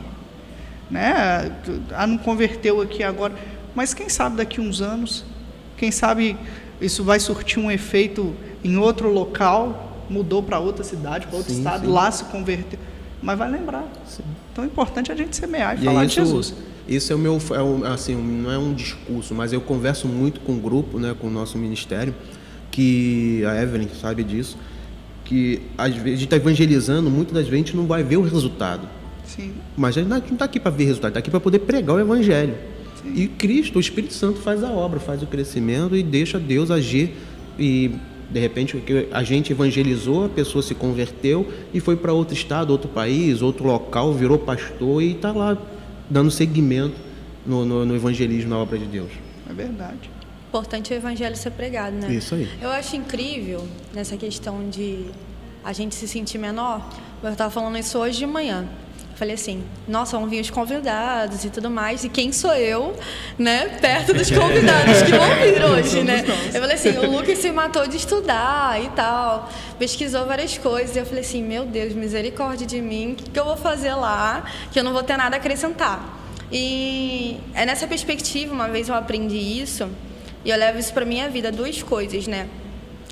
Né? 0.90 1.52
Ah, 1.92 2.06
não 2.06 2.18
converteu 2.20 2.80
aqui 2.80 3.02
agora. 3.02 3.34
Mas 3.74 3.94
quem 3.94 4.08
sabe 4.08 4.38
daqui 4.38 4.62
uns 4.62 4.82
anos, 4.82 5.26
quem 5.76 5.92
sabe 5.92 6.38
isso 6.80 7.04
vai 7.04 7.20
surtir 7.20 7.60
um 7.60 7.72
efeito 7.72 8.36
em 8.64 8.78
outro 8.78 9.12
local, 9.12 10.06
mudou 10.08 10.44
para 10.44 10.60
outra 10.60 10.84
cidade, 10.84 11.26
para 11.26 11.38
outro 11.38 11.52
sim, 11.52 11.58
estado, 11.58 11.86
sim. 11.86 11.92
lá 11.92 12.12
se 12.12 12.24
converteu. 12.26 12.80
Mas 13.22 13.38
vai 13.38 13.50
lembrar. 13.50 13.92
Sim. 14.06 14.24
Então 14.52 14.64
é 14.64 14.68
importante 14.68 15.12
a 15.12 15.16
gente 15.16 15.36
semear 15.36 15.76
e, 15.76 15.82
e 15.82 15.86
falar 15.86 16.06
isso, 16.06 16.16
de 16.16 16.22
Jesus. 16.22 16.54
Isso 16.88 17.12
é 17.12 17.16
o 17.16 17.20
meu, 17.20 17.42
é 17.50 17.64
um, 17.64 17.84
assim, 17.84 18.16
não 18.16 18.52
é 18.52 18.58
um 18.60 18.74
discurso, 18.74 19.34
mas 19.34 19.52
eu 19.52 19.60
converso 19.60 20.08
muito 20.08 20.40
com 20.40 20.54
o 20.54 20.60
grupo, 20.60 21.00
né, 21.00 21.16
com 21.20 21.28
o 21.28 21.32
nosso 21.32 21.58
ministério, 21.58 22.14
que 22.72 23.44
a 23.44 23.62
Evelyn 23.62 23.90
sabe 24.00 24.24
disso 24.24 24.56
que 25.28 25.62
às 25.78 25.94
vezes 25.94 26.06
a 26.06 26.10
gente 26.12 26.24
está 26.24 26.36
evangelizando, 26.38 27.10
muitas 27.10 27.34
das 27.34 27.44
vezes 27.44 27.54
a 27.54 27.58
gente 27.58 27.76
não 27.76 27.86
vai 27.86 28.02
ver 28.02 28.16
o 28.16 28.22
resultado. 28.22 28.88
Sim. 29.26 29.52
Mas 29.76 29.98
a 29.98 30.02
gente 30.02 30.10
não 30.10 30.18
está 30.18 30.46
aqui 30.46 30.58
para 30.58 30.72
ver 30.72 30.86
resultado, 30.86 31.10
está 31.10 31.20
aqui 31.20 31.30
para 31.30 31.42
poder 31.42 31.60
pregar 31.60 31.98
o 31.98 32.00
evangelho. 32.00 32.56
Sim. 33.02 33.14
E 33.14 33.28
Cristo, 33.28 33.76
o 33.76 33.80
Espírito 33.80 34.14
Santo, 34.14 34.40
faz 34.40 34.64
a 34.64 34.72
obra, 34.72 35.02
faz 35.02 35.22
o 35.22 35.28
crescimento 35.28 35.98
e 35.98 36.02
deixa 36.02 36.40
Deus 36.40 36.72
agir. 36.72 37.14
E 37.60 37.92
de 38.32 38.40
repente 38.40 38.82
a 39.12 39.24
gente 39.24 39.52
evangelizou, 39.52 40.26
a 40.26 40.30
pessoa 40.30 40.62
se 40.62 40.74
converteu 40.74 41.48
e 41.74 41.82
foi 41.82 41.98
para 41.98 42.14
outro 42.14 42.34
estado, 42.34 42.72
outro 42.72 42.90
país, 42.90 43.42
outro 43.42 43.66
local, 43.68 44.14
virou 44.14 44.40
pastor 44.40 45.04
e 45.04 45.12
está 45.12 45.34
lá 45.34 45.58
dando 46.10 46.32
seguimento 46.32 46.96
no, 47.46 47.66
no, 47.66 47.86
no 47.86 47.96
evangelismo, 47.96 48.50
na 48.50 48.58
obra 48.58 48.78
de 48.78 48.86
Deus. 48.86 49.12
É 49.50 49.54
verdade 49.54 50.17
importante 50.48 50.94
o 50.94 50.96
evangelho 50.96 51.36
ser 51.36 51.52
pregado, 51.52 51.96
né? 51.96 52.12
Isso 52.12 52.36
aí. 52.36 52.50
Eu 52.62 52.70
acho 52.70 52.96
incrível 52.96 53.68
nessa 53.94 54.16
questão 54.16 54.70
de 54.70 55.06
a 55.64 55.74
gente 55.74 55.96
se 55.96 56.08
sentir 56.08 56.38
menor. 56.38 56.88
Eu 57.22 57.32
estava 57.32 57.52
falando 57.52 57.78
isso 57.78 57.98
hoje 57.98 58.20
de 58.20 58.26
manhã. 58.26 58.66
falei 59.16 59.34
assim, 59.34 59.64
nossa, 59.88 60.18
vão 60.18 60.30
vir 60.30 60.40
os 60.40 60.50
convidados 60.50 61.44
e 61.44 61.50
tudo 61.50 61.70
mais, 61.70 62.04
e 62.04 62.10
quem 62.10 62.32
sou 62.32 62.54
eu, 62.54 62.96
né, 63.38 63.68
perto 63.82 64.14
dos 64.14 64.30
convidados 64.32 65.02
que 65.02 65.12
vão 65.12 65.36
vir 65.42 65.64
hoje, 65.64 66.04
né? 66.04 66.24
Eu 66.54 66.62
falei 66.62 66.76
assim, 66.76 66.98
o 66.98 67.12
Lucas 67.12 67.40
se 67.40 67.52
matou 67.52 67.88
de 67.88 67.98
estudar 67.98 68.82
e 68.82 68.90
tal, 68.90 69.50
pesquisou 69.80 70.26
várias 70.26 70.58
coisas, 70.58 70.96
e 70.96 71.00
eu 71.00 71.06
falei 71.06 71.22
assim, 71.22 71.44
meu 71.44 71.66
Deus, 71.66 71.94
misericórdia 71.94 72.68
de 72.68 72.80
mim, 72.80 73.14
o 73.14 73.16
que, 73.16 73.32
que 73.32 73.40
eu 73.40 73.46
vou 73.46 73.58
fazer 73.58 73.96
lá, 73.96 74.46
que 74.72 74.80
eu 74.80 74.84
não 74.84 74.94
vou 74.94 75.04
ter 75.04 75.18
nada 75.18 75.36
a 75.36 75.40
acrescentar. 75.40 76.18
E 76.52 77.38
é 77.56 77.66
nessa 77.66 77.88
perspectiva, 77.88 78.54
uma 78.54 78.70
vez 78.70 78.88
eu 78.88 78.96
aprendi 78.96 79.36
isso, 79.36 79.90
e 80.48 80.50
eu 80.50 80.58
levo 80.58 80.80
isso 80.80 80.94
para 80.94 81.04
minha 81.04 81.30
vida, 81.30 81.52
duas 81.52 81.84
coisas, 81.84 82.26
né? 82.26 82.48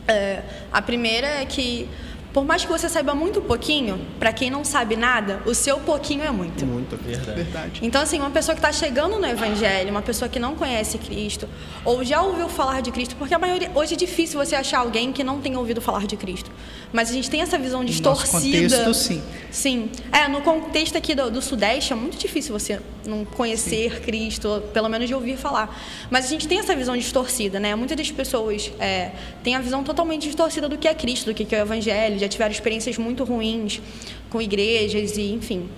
É, 0.07 0.41
a 0.71 0.81
primeira 0.81 1.27
é 1.27 1.45
que 1.45 1.89
por 2.35 2.43
mais 2.43 2.65
que 2.65 2.69
você 2.69 2.89
saiba 2.89 3.15
muito 3.15 3.41
pouquinho, 3.41 3.97
para 4.19 4.33
quem 4.33 4.49
não 4.49 4.65
sabe 4.65 4.97
nada, 4.97 5.41
o 5.45 5.55
seu 5.55 5.79
pouquinho 5.79 6.21
é 6.21 6.29
muito. 6.31 6.65
Muito. 6.65 6.97
Verdade. 6.97 7.43
Verdade. 7.43 7.79
Então, 7.81 8.01
assim, 8.01 8.19
uma 8.19 8.29
pessoa 8.29 8.53
que 8.53 8.59
está 8.59 8.73
chegando 8.73 9.17
no 9.17 9.25
Evangelho, 9.25 9.89
uma 9.89 10.01
pessoa 10.01 10.27
que 10.27 10.37
não 10.37 10.53
conhece 10.53 10.97
Cristo, 10.97 11.47
ou 11.85 12.03
já 12.03 12.21
ouviu 12.21 12.49
falar 12.49 12.81
de 12.81 12.91
Cristo, 12.91 13.15
porque 13.15 13.33
a 13.33 13.39
maioria. 13.39 13.71
Hoje 13.73 13.93
é 13.93 13.97
difícil 13.97 14.37
você 14.37 14.53
achar 14.53 14.79
alguém 14.79 15.13
que 15.13 15.23
não 15.23 15.39
tenha 15.39 15.57
ouvido 15.57 15.79
falar 15.79 16.05
de 16.05 16.17
Cristo. 16.17 16.51
Mas 16.91 17.09
a 17.09 17.13
gente 17.13 17.29
tem 17.29 17.39
essa 17.39 17.57
visão 17.57 17.79
No 17.79 17.85
distorcida. 17.85 18.75
contexto, 18.77 18.93
sim. 18.93 19.23
Sim. 19.49 19.89
É, 20.11 20.27
no 20.27 20.41
contexto 20.41 20.97
aqui 20.97 21.15
do, 21.15 21.31
do 21.31 21.41
Sudeste 21.41 21.93
é 21.93 21.95
muito 21.95 22.17
difícil 22.17 22.51
você 22.51 22.81
não 23.05 23.23
conhecer 23.23 24.01
Cristo, 24.01 24.49
ou 24.49 24.61
pelo 24.61 24.89
menos 24.89 25.07
de 25.07 25.15
ouvir 25.15 25.37
falar. 25.37 25.73
Mas 26.09 26.25
a 26.25 26.27
gente 26.27 26.49
tem 26.49 26.59
essa 26.59 26.75
visão 26.75 26.97
distorcida, 26.97 27.61
né? 27.61 27.75
Muitas 27.75 27.95
das 27.95 28.11
pessoas 28.11 28.71
é, 28.77 29.11
têm 29.41 29.55
a 29.55 29.61
visão 29.61 29.85
totalmente 29.85 30.23
distorcida 30.23 30.67
do 30.67 30.77
que 30.77 30.87
é 30.87 30.93
Cristo, 30.93 31.27
do 31.27 31.33
que 31.33 31.55
é 31.55 31.59
o 31.59 31.61
Evangelho, 31.61 32.24
já 32.25 32.29
tiveram 32.29 32.51
experiências 32.51 32.97
muito 32.97 33.23
ruins 33.23 33.81
com 34.29 34.41
igrejas 34.41 35.17
e, 35.17 35.31
enfim. 35.31 35.69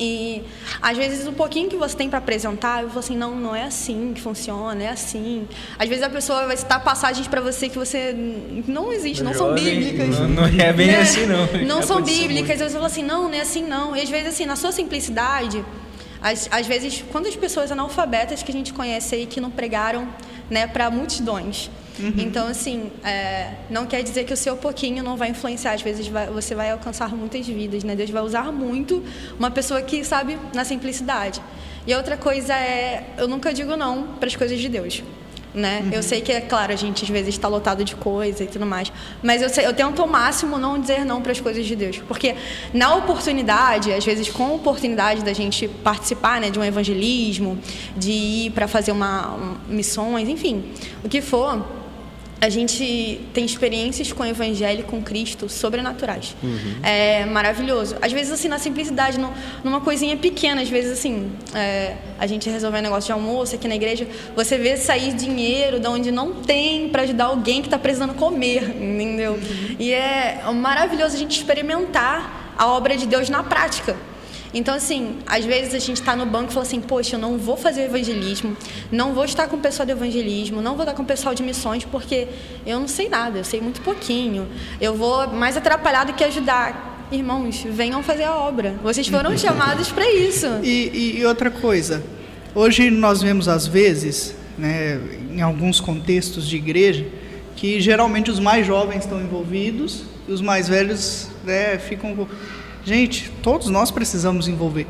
E 0.00 0.42
às 0.80 0.96
vezes 0.96 1.26
o 1.26 1.32
pouquinho 1.32 1.68
que 1.68 1.76
você 1.76 1.96
tem 1.96 2.08
para 2.08 2.18
apresentar, 2.18 2.82
eu 2.82 2.88
falo 2.88 3.00
assim, 3.00 3.16
não, 3.16 3.34
não 3.34 3.54
é 3.54 3.64
assim 3.64 4.12
que 4.14 4.20
funciona, 4.20 4.84
é 4.84 4.88
assim. 4.88 5.48
Às 5.76 5.88
vezes 5.88 6.04
a 6.04 6.10
pessoa 6.10 6.46
vai 6.46 6.56
citar 6.56 6.82
passagens 6.84 7.26
para 7.26 7.40
você 7.40 7.68
que 7.68 7.76
você 7.76 8.14
não 8.68 8.92
existe, 8.92 9.24
não 9.24 9.34
são 9.34 9.48
Jovem, 9.48 9.80
bíblicas. 9.80 10.20
Não, 10.20 10.28
não 10.28 10.44
é 10.44 10.72
bem 10.72 10.90
É, 10.90 11.00
assim, 11.00 11.26
não. 11.26 11.46
Não 11.66 11.80
Já 11.80 11.86
são 11.88 12.02
bíblicas. 12.02 12.60
eu 12.60 12.70
falo 12.70 12.84
assim, 12.84 13.02
não, 13.02 13.24
não 13.24 13.34
é 13.34 13.40
assim 13.40 13.64
não. 13.64 13.96
E 13.96 14.00
às 14.00 14.08
vezes, 14.08 14.28
assim, 14.28 14.46
na 14.46 14.54
sua 14.54 14.70
simplicidade, 14.70 15.64
às, 16.22 16.48
às 16.50 16.66
vezes, 16.66 17.04
quantas 17.10 17.34
pessoas 17.34 17.72
analfabetas 17.72 18.42
que 18.42 18.52
a 18.52 18.54
gente 18.54 18.72
conhece 18.72 19.16
aí 19.16 19.26
que 19.26 19.40
não 19.40 19.50
pregaram 19.50 20.08
né, 20.48 20.68
para 20.68 20.90
multidões. 20.90 21.70
Então, 22.18 22.46
assim, 22.46 22.90
é, 23.04 23.50
não 23.70 23.86
quer 23.86 24.02
dizer 24.02 24.24
que 24.24 24.32
o 24.32 24.36
seu 24.36 24.56
pouquinho 24.56 25.02
não 25.02 25.16
vai 25.16 25.30
influenciar. 25.30 25.72
Às 25.72 25.82
vezes 25.82 26.06
vai- 26.08 26.26
você 26.28 26.54
vai 26.54 26.70
alcançar 26.70 27.08
muitas 27.14 27.46
vidas, 27.46 27.82
né? 27.84 27.96
Deus 27.96 28.10
vai 28.10 28.22
usar 28.22 28.52
muito 28.52 29.02
uma 29.38 29.50
pessoa 29.50 29.82
que 29.82 30.04
sabe 30.04 30.38
na 30.54 30.64
simplicidade. 30.64 31.40
E 31.86 31.94
outra 31.94 32.16
coisa 32.16 32.54
é, 32.54 33.04
eu 33.16 33.26
nunca 33.26 33.52
digo 33.52 33.76
não 33.76 34.02
para 34.18 34.28
as 34.28 34.36
coisas 34.36 34.58
de 34.60 34.68
Deus. 34.68 35.02
Né? 35.54 35.88
Eu 35.92 36.02
sei 36.02 36.20
que, 36.20 36.30
é 36.30 36.42
claro, 36.42 36.72
a 36.74 36.76
gente 36.76 37.02
às 37.02 37.08
vezes 37.10 37.30
está 37.34 37.48
lotado 37.48 37.82
de 37.82 37.96
coisa 37.96 38.44
e 38.44 38.46
tudo 38.46 38.66
mais, 38.66 38.92
mas 39.22 39.40
eu, 39.40 39.48
sei- 39.48 39.64
eu 39.66 39.72
tento 39.72 40.00
ao 40.02 40.06
máximo 40.06 40.58
não 40.58 40.78
dizer 40.78 41.06
não 41.06 41.22
para 41.22 41.32
as 41.32 41.40
coisas 41.40 41.64
de 41.64 41.74
Deus, 41.74 41.98
porque 42.06 42.34
na 42.72 42.94
oportunidade, 42.94 43.90
às 43.90 44.04
vezes 44.04 44.28
com 44.28 44.44
a 44.44 44.52
oportunidade 44.52 45.24
da 45.24 45.32
gente 45.32 45.66
participar 45.66 46.38
né, 46.38 46.50
de 46.50 46.58
um 46.58 46.62
evangelismo, 46.64 47.58
de 47.96 48.12
ir 48.12 48.50
para 48.50 48.68
fazer 48.68 48.92
uma, 48.92 49.34
um- 49.34 49.56
missões, 49.74 50.28
enfim, 50.28 50.64
o 51.02 51.08
que 51.08 51.22
for, 51.22 51.66
a 52.40 52.48
gente 52.48 53.20
tem 53.34 53.44
experiências 53.44 54.12
com 54.12 54.22
o 54.22 54.26
Evangelho, 54.26 54.84
com 54.84 55.02
Cristo, 55.02 55.48
sobrenaturais. 55.48 56.36
É 56.82 57.24
maravilhoso. 57.24 57.96
Às 58.00 58.12
vezes, 58.12 58.32
assim, 58.32 58.46
na 58.48 58.58
simplicidade, 58.58 59.18
num- 59.18 59.32
numa 59.64 59.80
coisinha 59.80 60.16
pequena, 60.16 60.62
às 60.62 60.68
vezes, 60.68 60.92
assim, 60.92 61.32
é, 61.54 61.96
a 62.18 62.26
gente 62.28 62.48
resolver 62.48 62.78
um 62.78 62.82
negócio 62.82 63.06
de 63.06 63.12
almoço 63.12 63.56
aqui 63.56 63.66
na 63.66 63.74
igreja, 63.74 64.06
você 64.36 64.56
vê 64.56 64.76
sair 64.76 65.12
dinheiro 65.14 65.80
de 65.80 65.88
onde 65.88 66.12
não 66.12 66.32
tem 66.34 66.88
para 66.88 67.02
ajudar 67.02 67.24
alguém 67.24 67.60
que 67.60 67.66
está 67.66 67.78
precisando 67.78 68.14
comer, 68.14 68.62
entendeu? 68.80 69.38
E 69.78 69.92
é 69.92 70.40
maravilhoso 70.54 71.16
a 71.16 71.18
gente 71.18 71.36
experimentar 71.36 72.54
a 72.56 72.66
obra 72.68 72.96
de 72.96 73.06
Deus 73.06 73.28
na 73.28 73.42
prática. 73.42 73.96
Então, 74.54 74.74
assim, 74.74 75.16
às 75.26 75.44
vezes 75.44 75.74
a 75.74 75.78
gente 75.78 76.00
está 76.00 76.16
no 76.16 76.24
banco 76.24 76.50
e 76.50 76.54
fala 76.54 76.64
assim, 76.64 76.80
poxa, 76.80 77.16
eu 77.16 77.20
não 77.20 77.36
vou 77.36 77.56
fazer 77.56 77.82
evangelismo, 77.82 78.56
não 78.90 79.12
vou 79.12 79.24
estar 79.24 79.46
com 79.46 79.56
o 79.56 79.60
pessoal 79.60 79.84
de 79.84 79.92
evangelismo, 79.92 80.62
não 80.62 80.74
vou 80.74 80.84
estar 80.84 80.94
com 80.94 81.02
o 81.02 81.06
pessoal 81.06 81.34
de 81.34 81.42
missões, 81.42 81.84
porque 81.84 82.28
eu 82.66 82.80
não 82.80 82.88
sei 82.88 83.08
nada, 83.08 83.38
eu 83.38 83.44
sei 83.44 83.60
muito 83.60 83.80
pouquinho. 83.82 84.48
Eu 84.80 84.94
vou 84.94 85.28
mais 85.28 85.56
atrapalhar 85.56 86.04
do 86.04 86.14
que 86.14 86.24
ajudar. 86.24 87.06
Irmãos, 87.12 87.62
venham 87.70 88.02
fazer 88.02 88.24
a 88.24 88.34
obra. 88.36 88.74
Vocês 88.82 89.06
foram 89.08 89.36
chamados 89.38 89.90
para 89.90 90.10
isso. 90.10 90.46
E, 90.62 90.90
e- 90.94 91.18
e 91.20 91.26
outra 91.26 91.50
coisa, 91.50 92.02
hoje 92.54 92.90
nós 92.90 93.20
vemos 93.22 93.48
às 93.48 93.66
vezes, 93.66 94.34
né, 94.56 94.98
em 95.30 95.40
alguns 95.42 95.78
contextos 95.80 96.46
de 96.48 96.56
igreja, 96.56 97.06
que 97.54 97.80
geralmente 97.80 98.30
os 98.30 98.38
mais 98.38 98.66
jovens 98.66 99.00
estão 99.04 99.20
envolvidos 99.20 100.04
e 100.26 100.32
os 100.32 100.40
mais 100.40 100.68
velhos 100.68 101.28
né, 101.44 101.78
ficam. 101.78 102.26
Gente, 102.88 103.30
todos 103.42 103.68
nós 103.68 103.90
precisamos 103.90 104.48
envolver. 104.48 104.86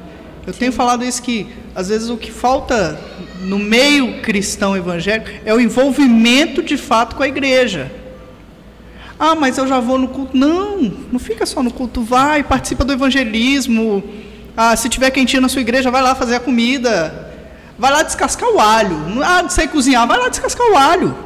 Eu 0.47 0.53
tenho 0.53 0.71
falado 0.71 1.05
isso 1.05 1.21
que 1.21 1.49
às 1.75 1.89
vezes 1.89 2.09
o 2.09 2.17
que 2.17 2.31
falta 2.31 2.97
no 3.41 3.59
meio 3.59 4.23
cristão 4.23 4.77
evangélico 4.77 5.29
é 5.45 5.53
o 5.53 5.59
envolvimento 5.59 6.63
de 6.63 6.77
fato 6.77 7.17
com 7.17 7.25
a 7.25 7.29
igreja. 7.29 7.91
Ah, 9.19 9.35
mas 9.35 9.59
eu 9.59 9.67
já 9.67 9.81
vou 9.81 9.99
no 9.99 10.07
culto. 10.07 10.37
Não, 10.37 10.81
não 11.11 11.19
fica 11.19 11.45
só 11.45 11.61
no 11.61 11.73
culto. 11.73 12.01
Vai, 12.01 12.45
participa 12.45 12.85
do 12.85 12.93
evangelismo. 12.93 14.05
Ah, 14.57 14.77
se 14.77 14.89
tiver 14.89 15.11
quentinha 15.11 15.43
na 15.43 15.49
sua 15.49 15.63
igreja, 15.63 15.91
vai 15.91 16.01
lá 16.01 16.15
fazer 16.15 16.37
a 16.37 16.41
comida. 16.41 17.35
Vai 17.77 17.91
lá 17.91 18.05
descascar 18.05 18.49
o 18.49 18.61
alho. 18.61 18.97
Ah, 19.25 19.43
não 19.43 19.51
sei 19.51 19.67
cozinhar, 19.67 20.07
vai 20.07 20.19
lá 20.19 20.29
descascar 20.29 20.71
o 20.71 20.77
alho. 20.77 21.19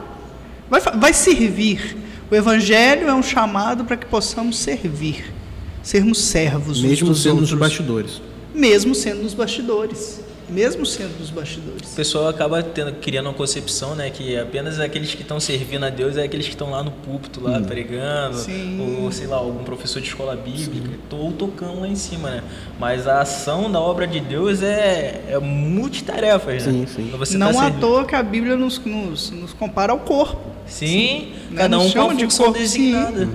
Vai, 0.71 0.81
vai 0.81 1.13
servir. 1.13 1.99
O 2.31 2.35
evangelho 2.35 3.11
é 3.11 3.15
um 3.15 3.23
chamado 3.23 3.85
para 3.85 3.99
que 3.99 4.07
possamos 4.07 4.59
servir. 4.59 5.42
Sermos 5.83 6.19
servos 6.19 6.79
uns 6.79 6.85
Mesmo 6.85 7.09
dos 7.09 7.23
sendo 7.23 7.41
nos 7.41 7.53
outros. 7.53 7.59
bastidores. 7.59 8.23
Mesmo 8.55 8.95
sendo 8.95 9.23
nos 9.23 9.35
bastidores. 9.35 10.21
Mesmo 10.51 10.85
sendo 10.85 11.19
nos 11.19 11.31
bastidores. 11.31 11.93
O 11.93 11.97
pessoal 11.97 12.29
acaba 12.29 12.63
tendo, 12.63 12.93
criando 13.01 13.27
uma 13.27 13.33
concepção, 13.35 13.95
né, 13.95 14.11
que 14.11 14.37
apenas 14.37 14.79
aqueles 14.79 15.15
que 15.15 15.23
estão 15.23 15.41
servindo 15.41 15.85
a 15.85 15.89
Deus 15.89 16.17
é 16.19 16.25
aqueles 16.25 16.45
que 16.47 16.53
estão 16.53 16.69
lá 16.71 16.83
no 16.83 16.91
púlpito, 16.91 17.41
lá 17.43 17.59
pregando, 17.61 18.37
Sim. 18.37 19.01
ou 19.03 19.11
sei 19.11 19.27
lá, 19.27 19.37
algum 19.37 19.65
professor 19.65 20.01
de 20.03 20.09
escola 20.09 20.37
bíblica, 20.37 20.91
ou 21.11 21.33
tocando 21.33 21.81
lá 21.81 21.89
em 21.89 21.97
cima, 21.97 22.31
né? 22.31 22.43
Mas 22.79 23.07
a 23.07 23.23
ação 23.23 23.73
da 23.73 23.81
obra 23.81 24.07
de 24.07 24.21
Deus 24.21 24.63
é, 24.63 25.23
é 25.29 25.39
multitarefas, 25.39 26.67
né? 26.67 26.73
Sim, 26.73 26.87
sim. 26.87 27.09
Quando 27.11 27.19
você 27.19 27.39
Não 27.39 27.53
tá 27.55 27.67
à 27.69 27.71
toa 27.71 28.05
que 28.05 28.15
a 28.15 28.23
Bíblia 28.23 28.55
nos, 28.57 28.79
nos, 28.85 29.31
nos 29.31 29.53
compara 29.55 29.93
ao 29.93 30.01
corpo. 30.01 30.51
Sim, 30.67 31.33
Né? 31.51 31.63
cada 31.63 31.77
Nos 31.77 31.87
um 31.87 31.89
com 31.89 31.93
chama 31.93 32.13
a 32.13 32.15
de 32.15 32.25
função 32.25 32.45
corpo, 32.47 32.59
sim. 32.61 32.65
designada. 32.65 33.29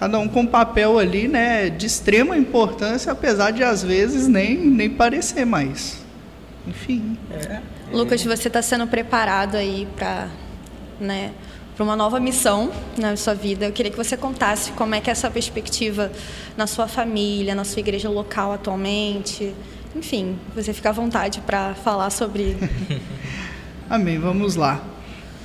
Cada 0.00 0.18
um 0.18 0.26
com 0.26 0.40
um 0.40 0.46
papel 0.46 0.98
ali, 0.98 1.28
né, 1.28 1.68
de 1.68 1.84
extrema 1.84 2.34
importância, 2.34 3.12
apesar 3.12 3.50
de 3.50 3.62
às 3.62 3.82
vezes 3.82 4.26
nem, 4.26 4.56
nem 4.56 4.88
parecer 4.88 5.44
mais. 5.44 5.98
Enfim. 6.66 7.18
Lucas, 7.92 8.24
você 8.24 8.48
está 8.48 8.62
sendo 8.62 8.86
preparado 8.86 9.56
aí 9.56 9.86
para 9.94 10.28
né, 10.98 11.32
para 11.76 11.84
uma 11.84 11.96
nova 11.96 12.18
missão 12.18 12.70
na 12.96 13.14
sua 13.14 13.34
vida. 13.34 13.66
Eu 13.66 13.72
queria 13.72 13.90
que 13.90 13.96
você 13.96 14.16
contasse 14.16 14.72
como 14.72 14.94
é 14.94 15.02
que 15.02 15.10
é 15.10 15.12
essa 15.12 15.30
perspectiva 15.30 16.10
na 16.56 16.66
sua 16.66 16.88
família, 16.88 17.54
na 17.54 17.64
sua 17.64 17.80
igreja 17.80 18.08
local 18.08 18.52
atualmente. 18.52 19.54
Enfim, 19.94 20.38
você 20.54 20.72
fica 20.72 20.88
à 20.88 20.92
vontade 20.92 21.42
para 21.42 21.74
falar 21.74 22.08
sobre. 22.08 22.56
Amém, 23.88 24.18
vamos 24.18 24.56
lá. 24.56 24.82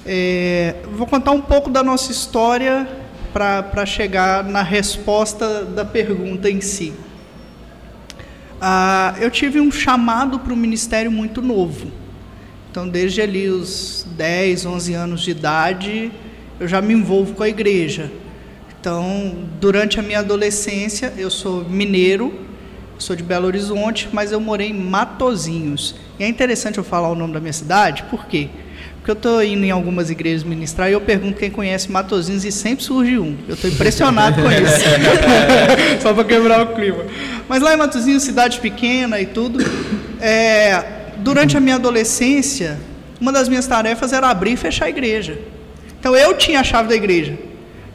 É, 0.05 0.75
vou 0.93 1.07
contar 1.07 1.31
um 1.31 1.41
pouco 1.41 1.69
da 1.69 1.83
nossa 1.83 2.09
história 2.09 2.87
para 3.35 3.85
chegar 3.85 4.45
na 4.45 4.61
resposta 4.61 5.65
da 5.65 5.83
pergunta 5.83 6.49
em 6.49 6.61
si. 6.61 6.93
Ah, 8.61 9.13
eu 9.19 9.29
tive 9.29 9.59
um 9.59 9.69
chamado 9.69 10.39
para 10.39 10.53
o 10.53 10.55
ministério 10.55 11.11
muito 11.11 11.41
novo. 11.41 11.91
Então, 12.71 12.87
desde 12.87 13.21
ali 13.21 13.49
os 13.49 14.07
10, 14.15 14.65
11 14.65 14.93
anos 14.93 15.21
de 15.21 15.31
idade, 15.31 16.13
eu 16.61 16.65
já 16.65 16.81
me 16.81 16.93
envolvo 16.93 17.33
com 17.33 17.43
a 17.43 17.49
igreja. 17.49 18.09
Então, 18.79 19.35
durante 19.59 19.99
a 19.99 20.03
minha 20.03 20.19
adolescência, 20.19 21.11
eu 21.17 21.29
sou 21.29 21.65
mineiro, 21.65 22.33
sou 22.97 23.17
de 23.17 23.23
Belo 23.23 23.47
Horizonte, 23.47 24.07
mas 24.13 24.31
eu 24.31 24.39
morei 24.39 24.69
em 24.69 24.73
Matozinhos. 24.73 25.95
E 26.17 26.23
é 26.23 26.27
interessante 26.29 26.77
eu 26.77 26.85
falar 26.85 27.09
o 27.09 27.15
nome 27.15 27.33
da 27.33 27.41
minha 27.41 27.51
cidade, 27.51 28.03
por 28.03 28.27
quê? 28.27 28.47
Porque 28.47 28.64
eu 29.11 29.13
estou 29.13 29.43
indo 29.43 29.63
em 29.63 29.71
algumas 29.71 30.09
igrejas 30.09 30.43
ministrar 30.43 30.89
e 30.89 30.93
eu 30.93 31.01
pergunto 31.01 31.37
quem 31.37 31.51
conhece 31.51 31.91
Matozinhos 31.91 32.43
e 32.43 32.51
sempre 32.51 32.83
surge 32.83 33.19
um. 33.19 33.37
Eu 33.47 33.53
estou 33.53 33.69
impressionado 33.69 34.41
com 34.41 34.51
isso. 34.51 34.83
Só 36.01 36.13
para 36.13 36.23
quebrar 36.23 36.61
o 36.63 36.75
clima. 36.75 37.05
Mas 37.47 37.61
lá 37.61 37.73
em 37.73 37.77
Matozinhos, 37.77 38.23
cidade 38.23 38.59
pequena 38.59 39.21
e 39.21 39.27
tudo, 39.27 39.63
é, 40.19 40.83
durante 41.17 41.55
a 41.55 41.59
minha 41.59 41.75
adolescência, 41.75 42.79
uma 43.21 43.31
das 43.31 43.47
minhas 43.47 43.67
tarefas 43.67 44.11
era 44.11 44.29
abrir 44.29 44.53
e 44.53 44.57
fechar 44.57 44.85
a 44.85 44.89
igreja. 44.89 45.37
Então 45.99 46.15
eu 46.15 46.35
tinha 46.35 46.59
a 46.59 46.63
chave 46.63 46.89
da 46.89 46.95
igreja. 46.95 47.37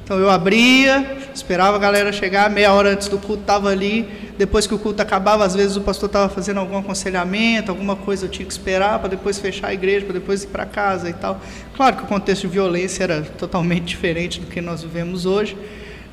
Então 0.04 0.18
eu 0.18 0.30
abria, 0.30 1.18
esperava 1.34 1.76
a 1.76 1.80
galera 1.80 2.12
chegar, 2.12 2.50
meia 2.50 2.72
hora 2.72 2.90
antes 2.90 3.08
do 3.08 3.18
culto 3.18 3.42
estava 3.42 3.68
ali. 3.68 4.08
Depois 4.40 4.66
que 4.66 4.74
o 4.74 4.78
culto 4.78 5.02
acabava, 5.02 5.44
às 5.44 5.54
vezes 5.54 5.76
o 5.76 5.82
pastor 5.82 6.06
estava 6.06 6.26
fazendo 6.30 6.60
algum 6.60 6.78
aconselhamento, 6.78 7.70
alguma 7.70 7.94
coisa 7.94 8.24
eu 8.24 8.30
tinha 8.30 8.46
que 8.46 8.50
esperar 8.50 8.98
para 8.98 9.10
depois 9.10 9.38
fechar 9.38 9.68
a 9.68 9.74
igreja, 9.74 10.06
para 10.06 10.14
depois 10.14 10.44
ir 10.44 10.46
para 10.46 10.64
casa 10.64 11.10
e 11.10 11.12
tal. 11.12 11.42
Claro 11.76 11.96
que 11.98 12.04
o 12.04 12.06
contexto 12.06 12.48
de 12.48 12.48
violência 12.48 13.04
era 13.04 13.20
totalmente 13.36 13.84
diferente 13.84 14.40
do 14.40 14.46
que 14.46 14.62
nós 14.62 14.82
vivemos 14.82 15.26
hoje, 15.26 15.58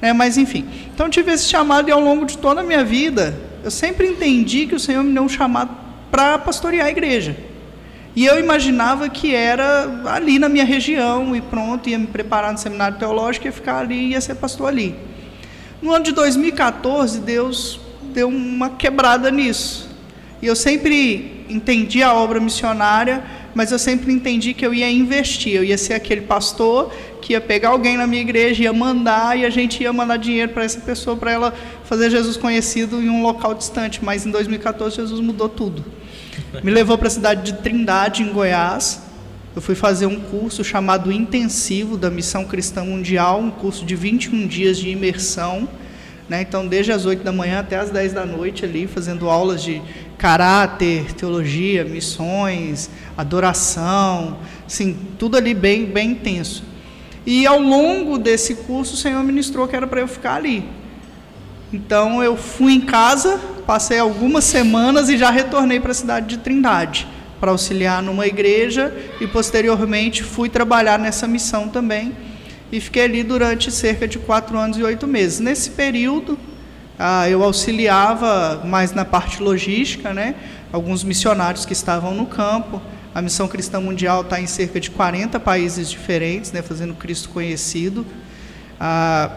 né? 0.01 0.11
mas 0.11 0.37
enfim. 0.37 0.67
Então 0.93 1.05
eu 1.05 1.09
tive 1.09 1.31
esse 1.31 1.47
chamado 1.47 1.87
e 1.87 1.91
ao 1.93 2.01
longo 2.01 2.25
de 2.25 2.37
toda 2.37 2.59
a 2.59 2.63
minha 2.65 2.83
vida, 2.83 3.33
eu 3.63 3.71
sempre 3.71 4.09
entendi 4.09 4.67
que 4.67 4.75
o 4.75 4.79
Senhor 4.79 5.03
me 5.03 5.13
deu 5.13 5.23
um 5.23 5.29
chamado 5.29 5.71
para 6.11 6.37
pastorear 6.37 6.87
a 6.87 6.89
igreja. 6.89 7.33
E 8.13 8.25
eu 8.25 8.37
imaginava 8.37 9.07
que 9.07 9.33
era 9.33 10.03
ali 10.05 10.37
na 10.37 10.49
minha 10.49 10.65
região 10.65 11.33
e 11.33 11.39
pronto, 11.39 11.89
ia 11.89 11.97
me 11.97 12.07
preparar 12.07 12.51
no 12.51 12.57
seminário 12.57 12.97
teológico, 12.97 13.45
ia 13.45 13.53
ficar 13.53 13.77
ali, 13.77 14.09
ia 14.09 14.19
ser 14.19 14.35
pastor 14.35 14.67
ali. 14.67 14.97
No 15.81 15.93
ano 15.93 16.03
de 16.03 16.11
2014, 16.11 17.21
Deus 17.21 17.86
deu 18.17 18.29
uma 18.29 18.71
quebrada 18.71 19.29
nisso. 19.29 19.87
E 20.41 20.47
eu 20.47 20.55
sempre 20.55 21.45
entendi 21.47 22.01
a 22.01 22.11
obra 22.15 22.39
missionária, 22.39 23.23
mas 23.53 23.71
eu 23.71 23.77
sempre 23.77 24.11
entendi 24.11 24.55
que 24.55 24.65
eu 24.65 24.73
ia 24.73 24.89
investir, 24.89 25.53
eu 25.53 25.63
ia 25.63 25.77
ser 25.77 25.93
aquele 25.93 26.21
pastor 26.21 26.91
que 27.21 27.33
ia 27.33 27.41
pegar 27.41 27.69
alguém 27.69 27.95
na 27.95 28.07
minha 28.07 28.23
igreja, 28.23 28.63
ia 28.63 28.73
mandar 28.73 29.37
e 29.37 29.45
a 29.45 29.51
gente 29.51 29.83
ia 29.83 29.93
mandar 29.93 30.17
dinheiro 30.17 30.51
para 30.51 30.63
essa 30.63 30.79
pessoa 30.79 31.15
para 31.15 31.31
ela 31.31 31.53
fazer 31.83 32.09
Jesus 32.09 32.37
conhecido 32.37 32.99
em 32.99 33.07
um 33.07 33.21
local 33.21 33.53
distante. 33.53 34.03
Mas 34.03 34.25
em 34.25 34.31
2014 34.31 34.95
Jesus 34.95 35.21
mudou 35.21 35.47
tudo. 35.47 35.85
Me 36.63 36.71
levou 36.71 36.97
para 36.97 37.09
a 37.09 37.11
cidade 37.11 37.51
de 37.51 37.59
Trindade, 37.59 38.23
em 38.23 38.33
Goiás. 38.33 38.99
Eu 39.55 39.61
fui 39.61 39.75
fazer 39.75 40.07
um 40.07 40.19
curso 40.19 40.63
chamado 40.63 41.11
Intensivo 41.11 41.97
da 41.97 42.09
Missão 42.09 42.45
Cristã 42.45 42.83
Mundial, 42.83 43.39
um 43.39 43.51
curso 43.51 43.85
de 43.85 43.95
21 43.95 44.47
dias 44.47 44.75
de 44.79 44.89
imersão. 44.89 45.69
Né? 46.29 46.41
Então, 46.41 46.67
desde 46.67 46.91
as 46.91 47.05
8 47.05 47.23
da 47.23 47.31
manhã 47.31 47.59
até 47.59 47.77
as 47.77 47.89
10 47.89 48.13
da 48.13 48.25
noite, 48.25 48.65
ali, 48.65 48.85
fazendo 48.85 49.29
aulas 49.29 49.63
de 49.63 49.81
caráter, 50.17 51.13
teologia, 51.13 51.85
missões, 51.85 52.89
adoração, 53.17 54.39
assim, 54.65 54.97
tudo 55.17 55.37
ali 55.37 55.53
bem, 55.53 55.85
bem 55.85 56.11
intenso. 56.11 56.63
E 57.25 57.45
ao 57.45 57.59
longo 57.59 58.17
desse 58.17 58.55
curso, 58.55 58.95
o 58.95 58.97
Senhor 58.97 59.23
ministrou 59.23 59.67
que 59.67 59.75
era 59.75 59.87
para 59.87 60.01
eu 60.01 60.07
ficar 60.07 60.35
ali. 60.35 60.63
Então 61.71 62.23
eu 62.23 62.37
fui 62.37 62.73
em 62.73 62.81
casa, 62.81 63.39
passei 63.65 63.99
algumas 63.99 64.45
semanas 64.45 65.09
e 65.09 65.17
já 65.17 65.29
retornei 65.29 65.79
para 65.79 65.91
a 65.91 65.95
cidade 65.95 66.27
de 66.27 66.37
Trindade 66.37 67.07
para 67.39 67.51
auxiliar 67.51 68.01
numa 68.01 68.25
igreja 68.25 68.95
e 69.19 69.27
posteriormente 69.27 70.23
fui 70.23 70.49
trabalhar 70.49 70.97
nessa 70.97 71.27
missão 71.27 71.67
também 71.67 72.15
e 72.71 72.79
fiquei 72.79 73.03
ali 73.03 73.23
durante 73.23 73.71
cerca 73.71 74.07
de 74.07 74.19
quatro 74.19 74.57
anos 74.57 74.77
e 74.77 74.83
oito 74.83 75.07
meses. 75.07 75.39
Nesse 75.39 75.71
período 75.71 76.37
ah, 76.99 77.29
eu 77.29 77.43
auxiliava 77.43 78.61
mais 78.65 78.91
na 78.91 79.05
parte 79.05 79.41
logística, 79.41 80.13
né? 80.13 80.35
Alguns 80.71 81.03
missionários 81.03 81.65
que 81.65 81.73
estavam 81.73 82.13
no 82.13 82.25
campo. 82.25 82.81
A 83.13 83.21
Missão 83.21 83.47
Cristã 83.47 83.79
Mundial 83.79 84.21
está 84.21 84.41
em 84.41 84.47
cerca 84.47 84.79
de 84.79 84.89
40 84.89 85.39
países 85.39 85.89
diferentes, 85.89 86.51
né? 86.51 86.61
Fazendo 86.61 86.95
Cristo 86.95 87.29
conhecido. 87.29 88.05
Ah, 88.79 89.29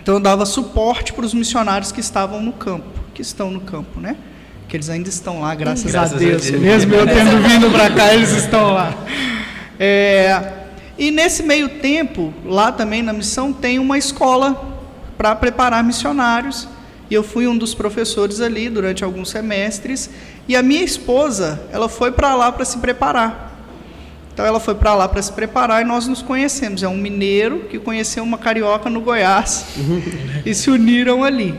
então 0.00 0.14
eu 0.14 0.20
dava 0.20 0.44
suporte 0.44 1.14
para 1.14 1.24
os 1.24 1.32
missionários 1.32 1.90
que 1.90 2.00
estavam 2.00 2.42
no 2.42 2.52
campo, 2.52 3.00
que 3.14 3.22
estão 3.22 3.50
no 3.50 3.60
campo, 3.62 3.98
né? 3.98 4.16
Que 4.68 4.76
eles 4.76 4.90
ainda 4.90 5.08
estão 5.08 5.40
lá, 5.40 5.54
graças, 5.54 5.90
graças 5.90 6.14
a, 6.14 6.18
Deus. 6.18 6.46
a, 6.46 6.50
Deus. 6.50 6.62
Mesmo 6.62 6.94
eu 6.94 7.06
tendo 7.06 7.48
vindo 7.48 7.70
para 7.70 7.90
cá, 7.90 8.12
eles 8.12 8.30
estão 8.30 8.72
lá. 8.72 8.94
É, 9.76 10.53
e 10.98 11.10
nesse 11.10 11.42
meio 11.42 11.68
tempo, 11.80 12.32
lá 12.44 12.70
também 12.70 13.02
na 13.02 13.12
missão, 13.12 13.52
tem 13.52 13.78
uma 13.78 13.98
escola 13.98 14.78
para 15.18 15.34
preparar 15.34 15.82
missionários. 15.82 16.68
E 17.10 17.14
eu 17.14 17.22
fui 17.22 17.46
um 17.46 17.56
dos 17.56 17.74
professores 17.74 18.40
ali 18.40 18.68
durante 18.68 19.04
alguns 19.04 19.30
semestres. 19.30 20.08
E 20.48 20.56
a 20.56 20.62
minha 20.62 20.82
esposa, 20.82 21.62
ela 21.72 21.88
foi 21.88 22.12
para 22.12 22.34
lá 22.34 22.52
para 22.52 22.64
se 22.64 22.78
preparar. 22.78 23.52
Então 24.32 24.44
ela 24.44 24.58
foi 24.58 24.74
para 24.74 24.94
lá 24.94 25.08
para 25.08 25.22
se 25.22 25.32
preparar 25.32 25.82
e 25.82 25.84
nós 25.84 26.08
nos 26.08 26.22
conhecemos. 26.22 26.82
É 26.82 26.88
um 26.88 26.96
mineiro 26.96 27.66
que 27.70 27.78
conheceu 27.78 28.22
uma 28.22 28.38
carioca 28.38 28.90
no 28.90 29.00
Goiás 29.00 29.66
e 30.44 30.54
se 30.54 30.70
uniram 30.70 31.22
ali. 31.22 31.58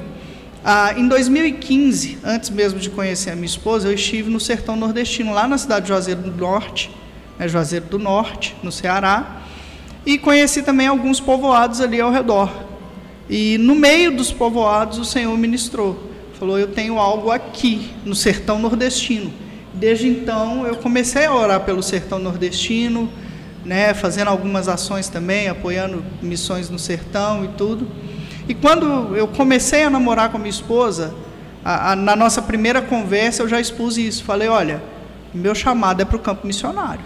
Ah, 0.64 0.94
em 0.98 1.08
2015, 1.08 2.18
antes 2.24 2.50
mesmo 2.50 2.80
de 2.80 2.90
conhecer 2.90 3.30
a 3.30 3.36
minha 3.36 3.46
esposa, 3.46 3.88
eu 3.88 3.94
estive 3.94 4.30
no 4.32 4.40
sertão 4.40 4.76
nordestino, 4.76 5.32
lá 5.32 5.48
na 5.48 5.58
cidade 5.58 5.84
de 5.84 5.90
Juazeiro 5.90 6.22
do 6.22 6.32
Norte, 6.32 6.90
né, 7.38 7.48
Juazeiro 7.48 7.86
do 7.86 8.00
Norte, 8.00 8.56
no 8.64 8.72
Ceará, 8.72 9.42
e 10.06 10.18
conheci 10.18 10.62
também 10.62 10.88
alguns 10.88 11.20
povoados 11.20 11.82
ali 11.82 12.00
ao 12.00 12.12
redor. 12.12 12.52
E 13.30 13.58
no 13.58 13.76
meio 13.76 14.16
dos 14.16 14.32
povoados 14.32 14.98
o 14.98 15.06
Senhor 15.06 15.36
ministrou. 15.38 16.12
Falou: 16.40 16.60
Eu 16.60 16.68
tenho 16.68 17.00
algo 17.00 17.32
aqui, 17.32 17.92
no 18.06 18.14
sertão 18.14 18.60
nordestino 18.60 19.46
Desde 19.76 20.08
então, 20.08 20.66
eu 20.66 20.78
comecei 20.78 21.26
a 21.26 21.36
orar 21.36 21.60
pelo 21.60 21.84
sertão 21.84 22.18
nordestino, 22.18 23.10
né, 23.66 23.94
fazendo 23.94 24.30
algumas 24.30 24.70
ações 24.70 25.10
também, 25.10 25.50
apoiando 25.50 26.04
missões 26.22 26.70
no 26.70 26.80
sertão 26.80 27.44
e 27.44 27.50
tudo. 27.50 27.86
E 28.48 28.54
quando 28.54 29.14
eu 29.18 29.28
comecei 29.28 29.84
a 29.84 29.90
namorar 29.90 30.30
com 30.30 30.38
a 30.38 30.40
minha 30.40 30.50
esposa, 30.50 31.14
a, 31.64 31.92
a, 31.92 31.96
na 31.96 32.16
nossa 32.16 32.42
primeira 32.42 32.82
conversa 32.82 33.44
eu 33.44 33.50
já 33.50 33.60
expus 33.60 33.98
isso. 33.98 34.24
Falei: 34.24 34.48
olha, 34.48 34.82
meu 35.34 35.54
chamado 35.54 36.02
é 36.02 36.06
para 36.06 36.16
o 36.16 36.20
campo 36.20 36.48
missionário, 36.48 37.04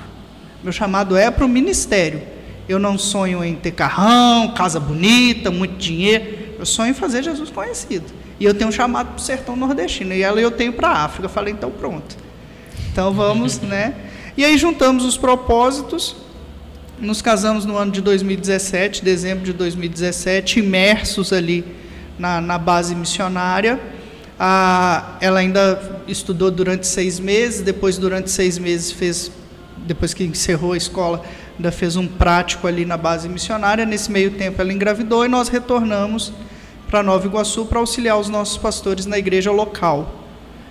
meu 0.63 0.73
chamado 0.73 1.15
é 1.15 1.29
para 1.31 1.45
o 1.45 1.49
ministério. 1.49 2.21
Eu 2.67 2.77
não 2.77 2.97
sonho 2.97 3.43
em 3.43 3.55
ter 3.55 3.71
carrão, 3.71 4.53
casa 4.53 4.79
bonita, 4.79 5.49
muito 5.49 5.77
dinheiro. 5.77 6.55
Eu 6.59 6.65
sonho 6.65 6.91
em 6.91 6.93
fazer 6.93 7.23
Jesus 7.23 7.49
conhecido. 7.49 8.05
E 8.39 8.45
eu 8.45 8.53
tenho 8.53 8.69
um 8.69 8.71
chamado 8.71 9.07
para 9.07 9.17
o 9.17 9.19
sertão 9.19 9.55
nordestino. 9.55 10.13
E 10.13 10.21
ela 10.21 10.39
eu 10.39 10.51
tenho 10.51 10.73
para 10.73 10.89
a 10.89 11.05
África. 11.05 11.25
Eu 11.25 11.29
falei: 11.29 11.53
então 11.53 11.71
pronto. 11.71 12.15
Então 12.91 13.11
vamos, 13.13 13.59
né? 13.61 13.95
E 14.37 14.45
aí 14.45 14.57
juntamos 14.57 15.03
os 15.03 15.17
propósitos, 15.17 16.15
nos 16.99 17.21
casamos 17.21 17.65
no 17.65 17.75
ano 17.75 17.91
de 17.91 18.01
2017, 18.01 19.03
dezembro 19.03 19.43
de 19.43 19.51
2017, 19.51 20.59
imersos 20.59 21.33
ali 21.33 21.65
na, 22.17 22.39
na 22.39 22.57
base 22.57 22.95
missionária. 22.95 23.79
Ah, 24.39 25.17
ela 25.19 25.39
ainda 25.39 26.01
estudou 26.07 26.49
durante 26.49 26.87
seis 26.87 27.19
meses, 27.19 27.61
depois 27.61 27.97
durante 27.97 28.31
seis 28.31 28.57
meses 28.57 28.91
fez, 28.91 29.29
depois 29.89 30.13
que 30.13 30.23
encerrou 30.23 30.71
a 30.71 30.77
escola, 30.77 31.21
ainda 31.57 31.69
fez 31.69 31.97
um 31.97 32.07
prático 32.07 32.65
ali 32.65 32.85
na 32.85 32.95
base 32.95 33.27
missionária. 33.27 33.85
Nesse 33.85 34.09
meio 34.09 34.31
tempo 34.31 34.61
ela 34.61 34.71
engravidou 34.71 35.25
e 35.25 35.27
nós 35.27 35.49
retornamos 35.49 36.31
para 36.89 37.03
Nova 37.03 37.27
Iguaçu 37.27 37.65
para 37.65 37.79
auxiliar 37.79 38.17
os 38.17 38.29
nossos 38.29 38.57
pastores 38.57 39.05
na 39.05 39.17
igreja 39.17 39.51
local 39.51 40.19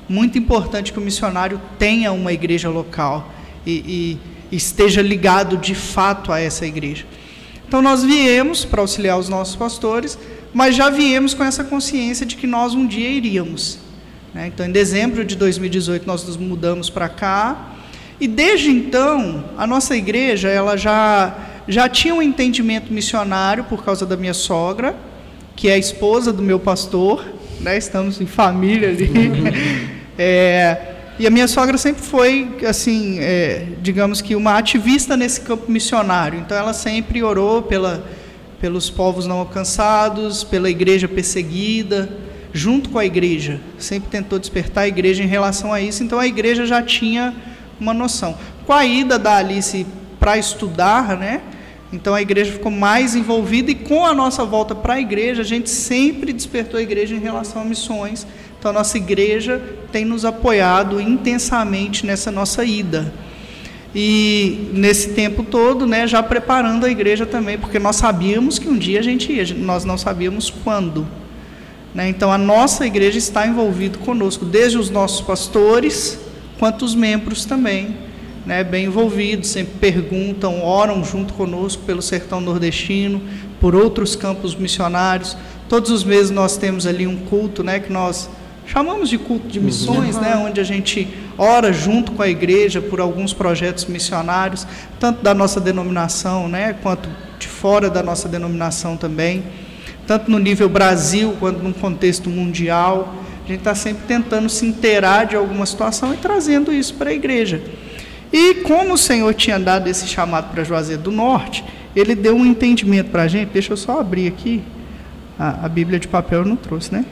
muito 0.08 0.38
importante 0.38 0.92
que 0.92 0.98
o 0.98 1.02
missionário 1.02 1.60
tenha 1.78 2.12
uma 2.12 2.32
igreja 2.32 2.70
local 2.70 3.30
e, 3.66 4.18
e 4.50 4.56
esteja 4.56 5.02
ligado 5.02 5.58
de 5.58 5.74
fato 5.74 6.32
a 6.32 6.40
essa 6.40 6.64
igreja. 6.64 7.04
Então 7.66 7.82
nós 7.82 8.02
viemos 8.02 8.64
para 8.64 8.80
auxiliar 8.80 9.18
os 9.18 9.28
nossos 9.28 9.54
pastores, 9.54 10.18
mas 10.54 10.74
já 10.74 10.88
viemos 10.88 11.34
com 11.34 11.44
essa 11.44 11.62
consciência 11.62 12.24
de 12.24 12.36
que 12.36 12.46
nós 12.46 12.74
um 12.74 12.86
dia 12.86 13.10
iríamos. 13.10 13.78
Né? 14.32 14.46
Então 14.46 14.64
em 14.64 14.72
dezembro 14.72 15.24
de 15.24 15.36
2018 15.36 16.06
nós 16.06 16.24
nos 16.24 16.38
mudamos 16.38 16.88
para 16.88 17.10
cá 17.10 17.74
e 18.20 18.26
desde 18.26 18.70
então 18.70 19.44
a 19.56 19.66
nossa 19.66 19.96
igreja 19.96 20.48
ela 20.48 20.76
já 20.76 21.36
já 21.68 21.86
tinha 21.86 22.14
um 22.14 22.22
entendimento 22.22 22.90
missionário 22.92 23.64
por 23.64 23.84
causa 23.84 24.06
da 24.06 24.16
minha 24.16 24.32
sogra, 24.32 24.96
que 25.54 25.68
é 25.68 25.74
a 25.74 25.78
esposa 25.78 26.32
do 26.32 26.42
meu 26.42 26.58
pastor, 26.58 27.22
né? 27.60 27.76
estamos 27.76 28.20
em 28.20 28.26
família 28.26 28.88
ali. 28.88 29.08
É, 30.20 30.96
e 31.16 31.28
a 31.28 31.30
minha 31.30 31.46
sogra 31.46 31.78
sempre 31.78 32.02
foi, 32.02 32.58
assim, 32.68 33.20
é, 33.20 33.66
digamos 33.80 34.20
que 34.20 34.34
uma 34.34 34.58
ativista 34.58 35.16
nesse 35.16 35.40
campo 35.42 35.70
missionário. 35.70 36.40
Então, 36.40 36.58
ela 36.58 36.72
sempre 36.72 37.22
orou 37.22 37.62
pela, 37.62 38.04
pelos 38.60 38.90
povos 38.90 39.28
não 39.28 39.38
alcançados, 39.38 40.42
pela 40.42 40.68
igreja 40.68 41.06
perseguida, 41.06 42.08
junto 42.52 42.90
com 42.90 42.98
a 42.98 43.04
igreja. 43.04 43.60
Sempre 43.78 44.10
tentou 44.10 44.40
despertar 44.40 44.82
a 44.82 44.88
igreja 44.88 45.22
em 45.22 45.28
relação 45.28 45.72
a 45.72 45.80
isso. 45.80 46.02
Então, 46.02 46.18
a 46.18 46.26
igreja 46.26 46.66
já 46.66 46.82
tinha 46.82 47.32
uma 47.80 47.94
noção. 47.94 48.36
Com 48.66 48.72
a 48.72 48.84
ida 48.84 49.18
da 49.18 49.36
Alice 49.36 49.86
para 50.18 50.36
estudar, 50.36 51.16
né? 51.16 51.40
Então 51.92 52.14
a 52.14 52.20
igreja 52.20 52.52
ficou 52.52 52.70
mais 52.70 53.14
envolvida 53.14 53.70
e 53.70 53.74
com 53.74 54.04
a 54.04 54.12
nossa 54.12 54.44
volta 54.44 54.74
para 54.74 54.94
a 54.94 55.00
igreja, 55.00 55.40
a 55.40 55.44
gente 55.44 55.70
sempre 55.70 56.32
despertou 56.32 56.78
a 56.78 56.82
igreja 56.82 57.14
em 57.14 57.20
relação 57.20 57.62
a 57.62 57.64
missões 57.64 58.26
então, 58.58 58.72
a 58.72 58.74
nossa 58.74 58.96
igreja 58.96 59.62
tem 59.92 60.04
nos 60.04 60.24
apoiado 60.24 61.00
intensamente 61.00 62.04
nessa 62.04 62.32
nossa 62.32 62.64
ida. 62.64 63.12
E 63.94 64.68
nesse 64.72 65.10
tempo 65.10 65.44
todo, 65.44 65.86
né, 65.86 66.06
já 66.08 66.22
preparando 66.22 66.84
a 66.84 66.90
igreja 66.90 67.24
também, 67.24 67.56
porque 67.56 67.78
nós 67.78 67.96
sabíamos 67.96 68.58
que 68.58 68.68
um 68.68 68.76
dia 68.76 68.98
a 68.98 69.02
gente 69.02 69.32
ia, 69.32 69.54
nós 69.54 69.84
não 69.84 69.96
sabíamos 69.96 70.50
quando. 70.50 71.06
Né? 71.94 72.08
Então, 72.08 72.32
a 72.32 72.38
nossa 72.38 72.84
igreja 72.84 73.16
está 73.16 73.46
envolvida 73.46 73.96
conosco, 73.98 74.44
desde 74.44 74.76
os 74.76 74.90
nossos 74.90 75.20
pastores, 75.20 76.18
quanto 76.58 76.84
os 76.84 76.94
membros 76.94 77.44
também, 77.44 77.96
né, 78.44 78.64
bem 78.64 78.86
envolvidos, 78.86 79.50
sempre 79.50 79.74
perguntam, 79.78 80.62
oram 80.62 81.04
junto 81.04 81.34
conosco 81.34 81.82
pelo 81.84 82.02
sertão 82.02 82.40
nordestino, 82.40 83.20
por 83.60 83.74
outros 83.74 84.16
campos 84.16 84.54
missionários. 84.54 85.36
Todos 85.68 85.90
os 85.90 86.02
meses 86.02 86.30
nós 86.30 86.56
temos 86.56 86.86
ali 86.86 87.06
um 87.06 87.16
culto, 87.16 87.62
né, 87.62 87.78
que 87.78 87.92
nós 87.92 88.28
chamamos 88.66 89.08
de 89.08 89.18
culto 89.18 89.48
de 89.48 89.60
missões, 89.60 90.16
uhum. 90.16 90.22
né, 90.22 90.36
onde 90.36 90.60
a 90.60 90.64
gente 90.64 91.08
ora 91.36 91.72
junto 91.72 92.12
com 92.12 92.22
a 92.22 92.28
igreja 92.28 92.80
por 92.80 93.00
alguns 93.00 93.32
projetos 93.32 93.86
missionários, 93.86 94.66
tanto 94.98 95.22
da 95.22 95.34
nossa 95.34 95.60
denominação, 95.60 96.48
né, 96.48 96.74
quanto 96.82 97.08
de 97.38 97.46
fora 97.46 97.88
da 97.88 98.02
nossa 98.02 98.28
denominação 98.28 98.96
também, 98.96 99.44
tanto 100.06 100.30
no 100.30 100.38
nível 100.38 100.68
Brasil 100.68 101.36
quanto 101.38 101.62
no 101.62 101.72
contexto 101.74 102.28
mundial. 102.30 103.14
A 103.48 103.50
gente 103.50 103.60
está 103.60 103.74
sempre 103.74 104.02
tentando 104.06 104.46
se 104.50 104.66
inteirar 104.66 105.24
de 105.24 105.34
alguma 105.34 105.64
situação 105.64 106.12
e 106.12 106.18
trazendo 106.18 106.70
isso 106.70 106.92
para 106.92 107.08
a 107.08 107.14
igreja. 107.14 107.62
E 108.30 108.56
como 108.56 108.92
o 108.92 108.98
Senhor 108.98 109.32
tinha 109.32 109.58
dado 109.58 109.88
esse 109.88 110.06
chamado 110.06 110.52
para 110.52 110.62
Juazeiro 110.62 111.00
do 111.00 111.10
Norte, 111.10 111.64
ele 111.96 112.14
deu 112.14 112.36
um 112.36 112.44
entendimento 112.44 113.10
para 113.10 113.22
a 113.22 113.26
gente. 113.26 113.48
Deixa 113.48 113.72
eu 113.72 113.76
só 113.78 114.00
abrir 114.00 114.28
aqui 114.28 114.62
A, 115.38 115.66
Bíblia 115.66 115.98
de 115.98 116.06
papel 116.06 116.40
eu 116.40 116.44
não 116.44 116.56
trouxe, 116.56 116.92
né? 116.92 117.06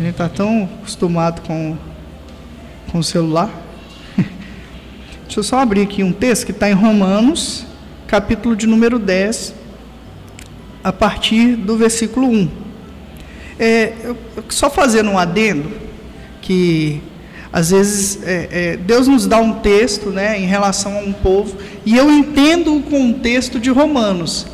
A 0.00 0.02
gente 0.02 0.10
está 0.10 0.28
tão 0.28 0.68
acostumado 0.80 1.42
com, 1.42 1.76
com 2.90 2.98
o 2.98 3.04
celular. 3.04 3.50
Deixa 5.26 5.38
eu 5.38 5.44
só 5.44 5.60
abrir 5.60 5.82
aqui 5.82 6.02
um 6.02 6.12
texto 6.12 6.44
que 6.44 6.50
está 6.50 6.68
em 6.68 6.74
Romanos, 6.74 7.64
capítulo 8.08 8.56
de 8.56 8.66
número 8.66 8.98
10, 8.98 9.54
a 10.82 10.92
partir 10.92 11.54
do 11.54 11.76
versículo 11.76 12.26
1. 12.26 12.69
É, 13.62 13.92
só 14.48 14.70
fazendo 14.70 15.10
um 15.10 15.18
adendo, 15.18 15.70
que 16.40 17.02
às 17.52 17.70
vezes 17.70 18.18
é, 18.24 18.48
é, 18.50 18.76
Deus 18.78 19.06
nos 19.06 19.26
dá 19.26 19.36
um 19.36 19.52
texto 19.60 20.08
né, 20.08 20.40
em 20.40 20.46
relação 20.46 20.96
a 20.96 21.00
um 21.00 21.12
povo, 21.12 21.58
e 21.84 21.94
eu 21.94 22.10
entendo 22.10 22.74
o 22.74 22.82
contexto 22.82 23.60
de 23.60 23.68
Romanos. 23.68 24.46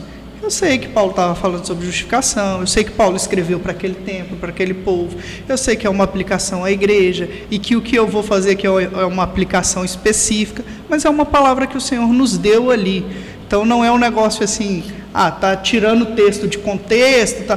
Eu 0.42 0.50
sei 0.50 0.78
que 0.78 0.88
Paulo 0.88 1.10
estava 1.10 1.36
falando 1.36 1.64
sobre 1.64 1.86
justificação, 1.86 2.62
eu 2.62 2.66
sei 2.66 2.82
que 2.82 2.90
Paulo 2.90 3.16
escreveu 3.16 3.60
para 3.60 3.70
aquele 3.70 3.94
tempo, 3.94 4.34
para 4.34 4.50
aquele 4.50 4.74
povo, 4.74 5.16
eu 5.48 5.56
sei 5.56 5.76
que 5.76 5.86
é 5.86 5.90
uma 5.90 6.02
aplicação 6.02 6.64
à 6.64 6.72
igreja, 6.72 7.30
e 7.48 7.60
que 7.60 7.76
o 7.76 7.82
que 7.82 7.94
eu 7.94 8.08
vou 8.08 8.24
fazer 8.24 8.52
aqui 8.52 8.66
é, 8.66 8.70
é 8.70 9.04
uma 9.04 9.22
aplicação 9.22 9.84
específica, 9.84 10.64
mas 10.88 11.04
é 11.04 11.08
uma 11.08 11.24
palavra 11.24 11.68
que 11.68 11.76
o 11.76 11.80
Senhor 11.80 12.12
nos 12.12 12.36
deu 12.36 12.72
ali. 12.72 13.06
Então 13.46 13.64
não 13.64 13.84
é 13.84 13.92
um 13.92 13.98
negócio 13.98 14.42
assim, 14.42 14.82
ah, 15.14 15.30
tá 15.30 15.54
tirando 15.56 16.02
o 16.02 16.06
texto 16.16 16.48
de 16.48 16.58
contexto, 16.58 17.46
tá. 17.46 17.56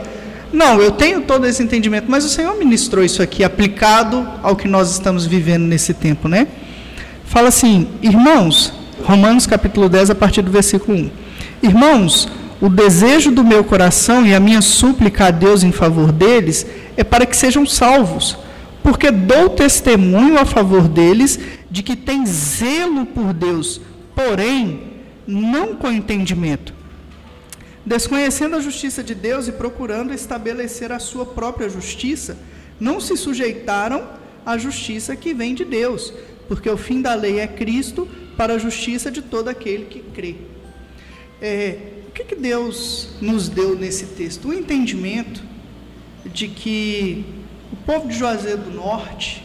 Não, 0.51 0.81
eu 0.81 0.91
tenho 0.91 1.21
todo 1.21 1.45
esse 1.45 1.61
entendimento, 1.61 2.09
mas 2.09 2.25
o 2.25 2.29
Senhor 2.29 2.57
ministrou 2.57 3.03
isso 3.05 3.21
aqui 3.21 3.43
aplicado 3.43 4.27
ao 4.41 4.55
que 4.55 4.67
nós 4.67 4.91
estamos 4.91 5.25
vivendo 5.25 5.63
nesse 5.63 5.93
tempo, 5.93 6.27
né? 6.27 6.47
Fala 7.25 7.49
assim, 7.49 7.87
irmãos, 8.01 8.73
Romanos 9.03 9.45
capítulo 9.45 9.87
10, 9.87 10.09
a 10.09 10.15
partir 10.15 10.41
do 10.41 10.49
versículo 10.49 10.97
1. 10.97 11.11
Irmãos, 11.61 12.27
o 12.59 12.67
desejo 12.67 13.31
do 13.31 13.43
meu 13.43 13.63
coração 13.63 14.25
e 14.25 14.33
a 14.33 14.39
minha 14.39 14.61
súplica 14.61 15.27
a 15.27 15.31
Deus 15.31 15.63
em 15.63 15.71
favor 15.71 16.11
deles 16.11 16.65
é 16.97 17.03
para 17.03 17.27
que 17.27 17.37
sejam 17.37 17.63
salvos, 17.67 18.35
porque 18.81 19.11
dou 19.11 19.49
testemunho 19.49 20.39
a 20.39 20.45
favor 20.45 20.87
deles 20.87 21.39
de 21.69 21.83
que 21.83 21.95
têm 21.95 22.25
zelo 22.25 23.05
por 23.05 23.33
Deus, 23.33 23.79
porém, 24.15 24.81
não 25.27 25.75
com 25.75 25.91
entendimento 25.91 26.78
desconhecendo 27.89 28.55
a 28.55 28.61
justiça 28.61 29.03
de 29.03 29.15
Deus 29.15 29.47
e 29.47 29.51
procurando 29.51 30.13
estabelecer 30.13 30.91
a 30.91 30.99
sua 30.99 31.25
própria 31.25 31.67
justiça, 31.67 32.37
não 32.79 33.01
se 33.01 33.17
sujeitaram 33.17 34.07
à 34.45 34.59
justiça 34.59 35.15
que 35.15 35.33
vem 35.33 35.55
de 35.55 35.65
Deus, 35.65 36.13
porque 36.47 36.69
o 36.69 36.77
fim 36.77 37.01
da 37.01 37.15
lei 37.15 37.39
é 37.39 37.47
Cristo 37.47 38.07
para 38.37 38.53
a 38.53 38.57
justiça 38.59 39.09
de 39.09 39.23
todo 39.23 39.47
aquele 39.47 39.85
que 39.85 40.01
crê. 40.01 40.35
É, 41.41 41.79
o 42.07 42.11
que, 42.11 42.25
que 42.25 42.35
Deus 42.35 43.09
nos 43.19 43.49
deu 43.49 43.75
nesse 43.75 44.05
texto? 44.05 44.49
O 44.49 44.53
entendimento 44.53 45.41
de 46.23 46.47
que 46.47 47.25
o 47.73 47.75
povo 47.75 48.07
de 48.07 48.15
Juazeiro 48.15 48.61
do 48.61 48.71
Norte, 48.71 49.43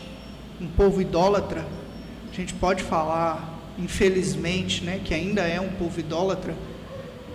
um 0.61 0.69
povo 0.69 1.01
idólatra, 1.01 1.67
a 2.31 2.37
gente 2.37 2.53
pode 2.53 2.83
falar, 2.83 3.59
infelizmente, 3.79 4.85
né, 4.85 5.01
que 5.03 5.15
ainda 5.15 5.41
é 5.41 5.59
um 5.59 5.71
povo 5.71 5.99
idólatra, 5.99 6.55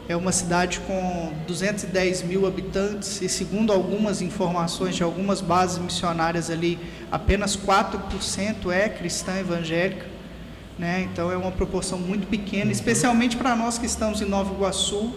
é 0.09 0.15
uma 0.15 0.31
cidade 0.31 0.79
com 0.87 1.31
210 1.45 2.23
mil 2.23 2.47
habitantes 2.47 3.21
e, 3.21 3.29
segundo 3.29 3.71
algumas 3.71 4.23
informações 4.23 4.95
de 4.95 5.03
algumas 5.03 5.39
bases 5.39 5.77
missionárias 5.77 6.49
ali, 6.49 6.79
apenas 7.11 7.55
4% 7.55 8.71
é 8.71 8.89
cristã 8.89 9.37
evangélica. 9.37 10.07
Né? 10.79 11.07
Então, 11.11 11.31
é 11.31 11.37
uma 11.37 11.51
proporção 11.51 11.99
muito 11.99 12.25
pequena, 12.25 12.71
especialmente 12.71 13.37
para 13.37 13.55
nós 13.55 13.77
que 13.77 13.85
estamos 13.85 14.19
em 14.19 14.25
Nova 14.25 14.51
Iguaçu, 14.51 15.13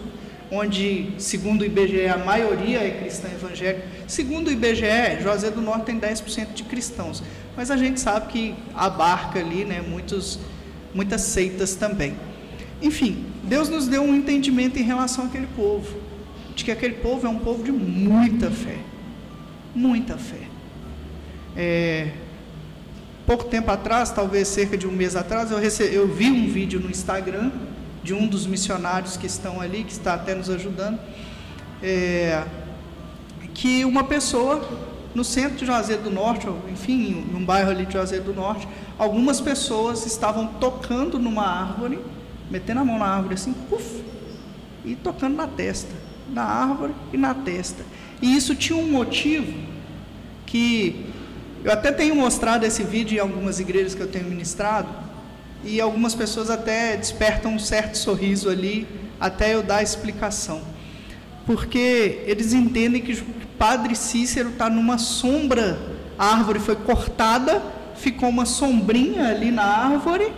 onde, 0.51 1.15
segundo 1.17 1.61
o 1.61 1.65
IBGE, 1.65 2.05
a 2.05 2.19
maioria 2.19 2.77
é 2.77 2.91
cristã 2.91 3.29
evangélica. 3.29 3.87
Segundo 4.07 4.49
o 4.49 4.51
IBGE, 4.51 5.23
Juazeiro 5.23 5.55
do 5.55 5.61
Norte 5.63 5.85
tem 5.85 5.99
10% 5.99 6.53
de 6.53 6.63
cristãos, 6.65 7.23
mas 7.57 7.71
a 7.71 7.77
gente 7.77 7.99
sabe 7.99 8.31
que 8.31 8.55
abarca 8.75 9.39
ali 9.39 9.65
né, 9.65 9.81
muitos, 9.81 10.37
muitas 10.93 11.21
seitas 11.21 11.73
também. 11.73 12.15
Enfim, 12.79 13.32
Deus 13.43 13.67
nos 13.67 13.87
deu 13.87 14.01
um 14.01 14.15
entendimento 14.15 14.79
em 14.79 14.83
relação 14.83 15.25
àquele 15.25 15.47
povo, 15.47 15.97
de 16.55 16.63
que 16.63 16.71
aquele 16.71 16.95
povo 16.95 17.27
é 17.27 17.29
um 17.29 17.39
povo 17.39 17.61
de 17.61 17.71
muita 17.71 18.49
fé, 18.49 18.77
muita 19.75 20.17
fé. 20.17 20.47
É, 21.55 22.11
pouco 23.25 23.43
tempo 23.45 23.69
atrás, 23.69 24.11
talvez 24.11 24.47
cerca 24.47 24.77
de 24.77 24.87
um 24.87 24.91
mês 24.91 25.15
atrás, 25.15 25.51
eu, 25.51 25.59
eu 25.59 26.07
vi 26.07 26.31
um 26.31 26.47
vídeo 26.47 26.79
no 26.79 26.89
Instagram 26.89 27.51
de 28.01 28.13
um 28.13 28.27
dos 28.27 28.47
missionários 28.47 29.17
que 29.17 29.27
estão 29.27 29.59
ali, 29.59 29.83
que 29.83 29.91
está 29.91 30.13
até 30.13 30.33
nos 30.33 30.49
ajudando, 30.49 30.99
é, 31.81 32.43
que 33.53 33.83
uma 33.83 34.05
pessoa 34.05 34.67
no 35.13 35.23
centro 35.23 35.57
de 35.57 35.65
Juazeiro 35.65 36.01
do 36.01 36.09
Norte, 36.09 36.47
enfim, 36.71 37.25
num 37.31 37.43
bairro 37.45 37.69
ali 37.69 37.85
de 37.85 37.93
Juazeiro 37.93 38.23
do 38.23 38.33
Norte, 38.33 38.67
algumas 38.97 39.39
pessoas 39.39 40.05
estavam 40.05 40.47
tocando 40.47 41.19
numa 41.19 41.45
árvore 41.45 41.99
metendo 42.53 42.81
a 42.81 42.85
mão 42.85 42.99
na 42.99 43.07
árvore 43.07 43.33
assim, 43.33 43.51
puf, 43.67 44.03
e 44.85 44.95
tocando 44.95 45.35
na 45.35 45.47
testa, 45.47 45.91
na 46.29 46.43
árvore 46.43 46.93
e 47.11 47.17
na 47.17 47.33
testa. 47.33 47.83
E 48.21 48.37
isso 48.37 48.53
tinha 48.53 48.77
um 48.77 48.91
motivo 48.91 49.51
que 50.45 51.03
eu 51.63 51.71
até 51.71 51.91
tenho 51.91 52.15
mostrado 52.15 52.63
esse 52.63 52.83
vídeo 52.83 53.17
em 53.17 53.19
algumas 53.19 53.59
igrejas 53.59 53.95
que 53.95 54.01
eu 54.01 54.07
tenho 54.07 54.25
ministrado, 54.25 54.87
e 55.63 55.81
algumas 55.81 56.13
pessoas 56.13 56.51
até 56.51 56.95
despertam 56.95 57.55
um 57.55 57.59
certo 57.59 57.97
sorriso 57.97 58.49
ali, 58.49 58.87
até 59.19 59.55
eu 59.55 59.63
dar 59.63 59.77
a 59.77 59.83
explicação. 59.83 60.61
Porque 61.47 62.21
eles 62.27 62.53
entendem 62.53 63.01
que 63.01 63.13
o 63.13 63.25
Padre 63.57 63.95
Cícero 63.95 64.49
está 64.49 64.69
numa 64.69 64.99
sombra, 64.99 65.79
a 66.19 66.35
árvore 66.35 66.59
foi 66.59 66.75
cortada, 66.75 67.63
ficou 67.95 68.29
uma 68.29 68.45
sombrinha 68.45 69.29
ali 69.29 69.49
na 69.49 69.63
árvore, 69.63 70.31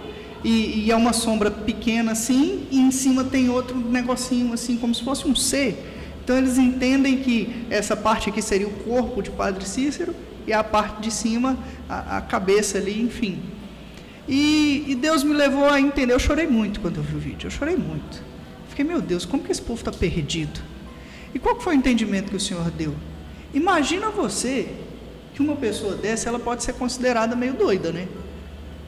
e, 0.46 0.86
e, 0.86 0.92
é 0.92 0.96
uma 0.96 1.12
sombra 1.12 1.50
pequena 1.50 2.12
assim, 2.12 2.68
e 2.70 2.80
em 2.80 2.92
cima 2.92 3.24
tem 3.24 3.50
outro 3.50 3.76
negocinho 3.76 4.54
assim, 4.54 4.78
como 4.78 4.94
se 4.94 5.04
fosse 5.04 5.28
um 5.28 5.36
C. 5.36 5.76
Então 6.24 6.38
eles 6.38 6.60
entendem 6.60 7.18
que 7.18 7.66
essa 7.68 7.98
parte 7.98 8.30
aqui 8.30 8.44
seria 8.44 8.68
o 8.68 8.72
corpo 8.72 9.24
de 9.24 9.32
Padre 9.32 9.68
Cícero 9.68 10.16
e 10.46 10.54
a 10.54 10.64
parte 10.64 11.02
de 11.02 11.10
cima, 11.10 11.58
a, 11.90 12.18
a 12.18 12.22
cabeça 12.22 12.78
ali, 12.78 13.02
enfim. 13.02 13.40
E, 14.28 14.86
e, 14.88 14.94
Deus 14.94 15.24
me 15.24 15.34
levou 15.34 15.68
a 15.68 15.82
entender. 15.82 16.14
Eu 16.14 16.20
chorei 16.20 16.46
muito 16.46 16.80
quando 16.80 16.98
eu 16.98 17.04
vi 17.04 17.16
o 17.16 17.20
vídeo, 17.20 17.48
eu 17.48 17.52
chorei 17.52 17.76
muito. 17.76 18.22
Fiquei, 18.70 18.86
meu 18.86 19.02
Deus, 19.02 19.26
como 19.26 19.42
que 19.42 19.52
esse 19.52 19.62
povo 19.62 19.80
está 19.80 19.92
perdido? 19.92 20.60
E 21.34 21.40
qual 21.40 21.60
foi 21.60 21.76
o 21.76 21.78
entendimento 21.78 22.30
que 22.30 22.36
o 22.36 22.40
Senhor 22.40 22.70
deu? 22.70 22.94
Imagina 23.52 24.12
você 24.12 24.70
que 25.34 25.42
uma 25.42 25.56
pessoa 25.56 25.96
dessa 25.96 26.30
ela 26.30 26.38
pode 26.38 26.64
ser 26.64 26.74
considerada 26.74 27.36
meio 27.36 27.54
doida, 27.54 27.92
né? 27.92 28.08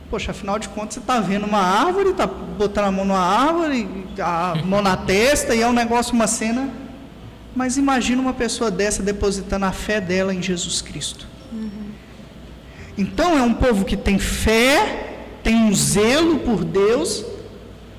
Poxa, 0.09 0.31
afinal 0.31 0.57
de 0.57 0.69
contas, 0.69 0.93
você 0.93 0.99
está 1.01 1.19
vendo 1.19 1.45
uma 1.45 1.59
árvore, 1.59 2.09
está 2.09 2.25
botando 2.25 2.85
a 2.85 2.91
mão 2.91 3.03
numa 3.03 3.19
árvore, 3.19 3.87
a 4.17 4.55
mão 4.63 4.81
na 4.81 4.95
testa, 4.95 5.53
e 5.53 5.61
é 5.61 5.67
um 5.67 5.73
negócio, 5.73 6.13
uma 6.13 6.27
cena. 6.27 6.69
Mas 7.53 7.75
imagina 7.75 8.21
uma 8.21 8.33
pessoa 8.33 8.71
dessa 8.71 9.03
depositando 9.03 9.65
a 9.65 9.71
fé 9.73 9.99
dela 9.99 10.33
em 10.33 10.41
Jesus 10.41 10.81
Cristo. 10.81 11.27
Uhum. 11.51 11.91
Então 12.97 13.37
é 13.37 13.41
um 13.41 13.53
povo 13.53 13.83
que 13.83 13.97
tem 13.97 14.17
fé, 14.17 15.17
tem 15.43 15.55
um 15.55 15.75
zelo 15.75 16.39
por 16.39 16.63
Deus, 16.63 17.25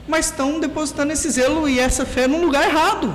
mas 0.06 0.26
estão 0.26 0.58
depositando 0.60 1.12
esse 1.12 1.28
zelo 1.28 1.68
e 1.68 1.78
essa 1.78 2.06
fé 2.06 2.26
num 2.26 2.42
lugar 2.42 2.66
errado. 2.66 3.14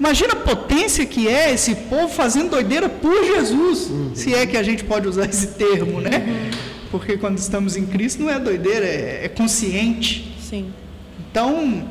Imagina 0.00 0.32
a 0.32 0.36
potência 0.36 1.04
que 1.04 1.28
é 1.28 1.52
esse 1.52 1.74
povo 1.74 2.08
fazendo 2.08 2.50
doideira 2.50 2.88
por 2.88 3.22
Jesus, 3.22 3.90
uhum. 3.90 4.12
se 4.14 4.32
é 4.32 4.46
que 4.46 4.56
a 4.56 4.62
gente 4.62 4.82
pode 4.82 5.06
usar 5.06 5.26
esse 5.26 5.48
termo, 5.48 6.00
né? 6.00 6.24
Uhum 6.26 6.71
porque 6.92 7.16
quando 7.16 7.38
estamos 7.38 7.74
em 7.74 7.86
Cristo 7.86 8.22
não 8.22 8.28
é 8.28 8.38
doideira, 8.38 8.84
é, 8.84 9.24
é 9.24 9.28
consciente. 9.28 10.36
Sim. 10.38 10.70
Então, 11.30 11.88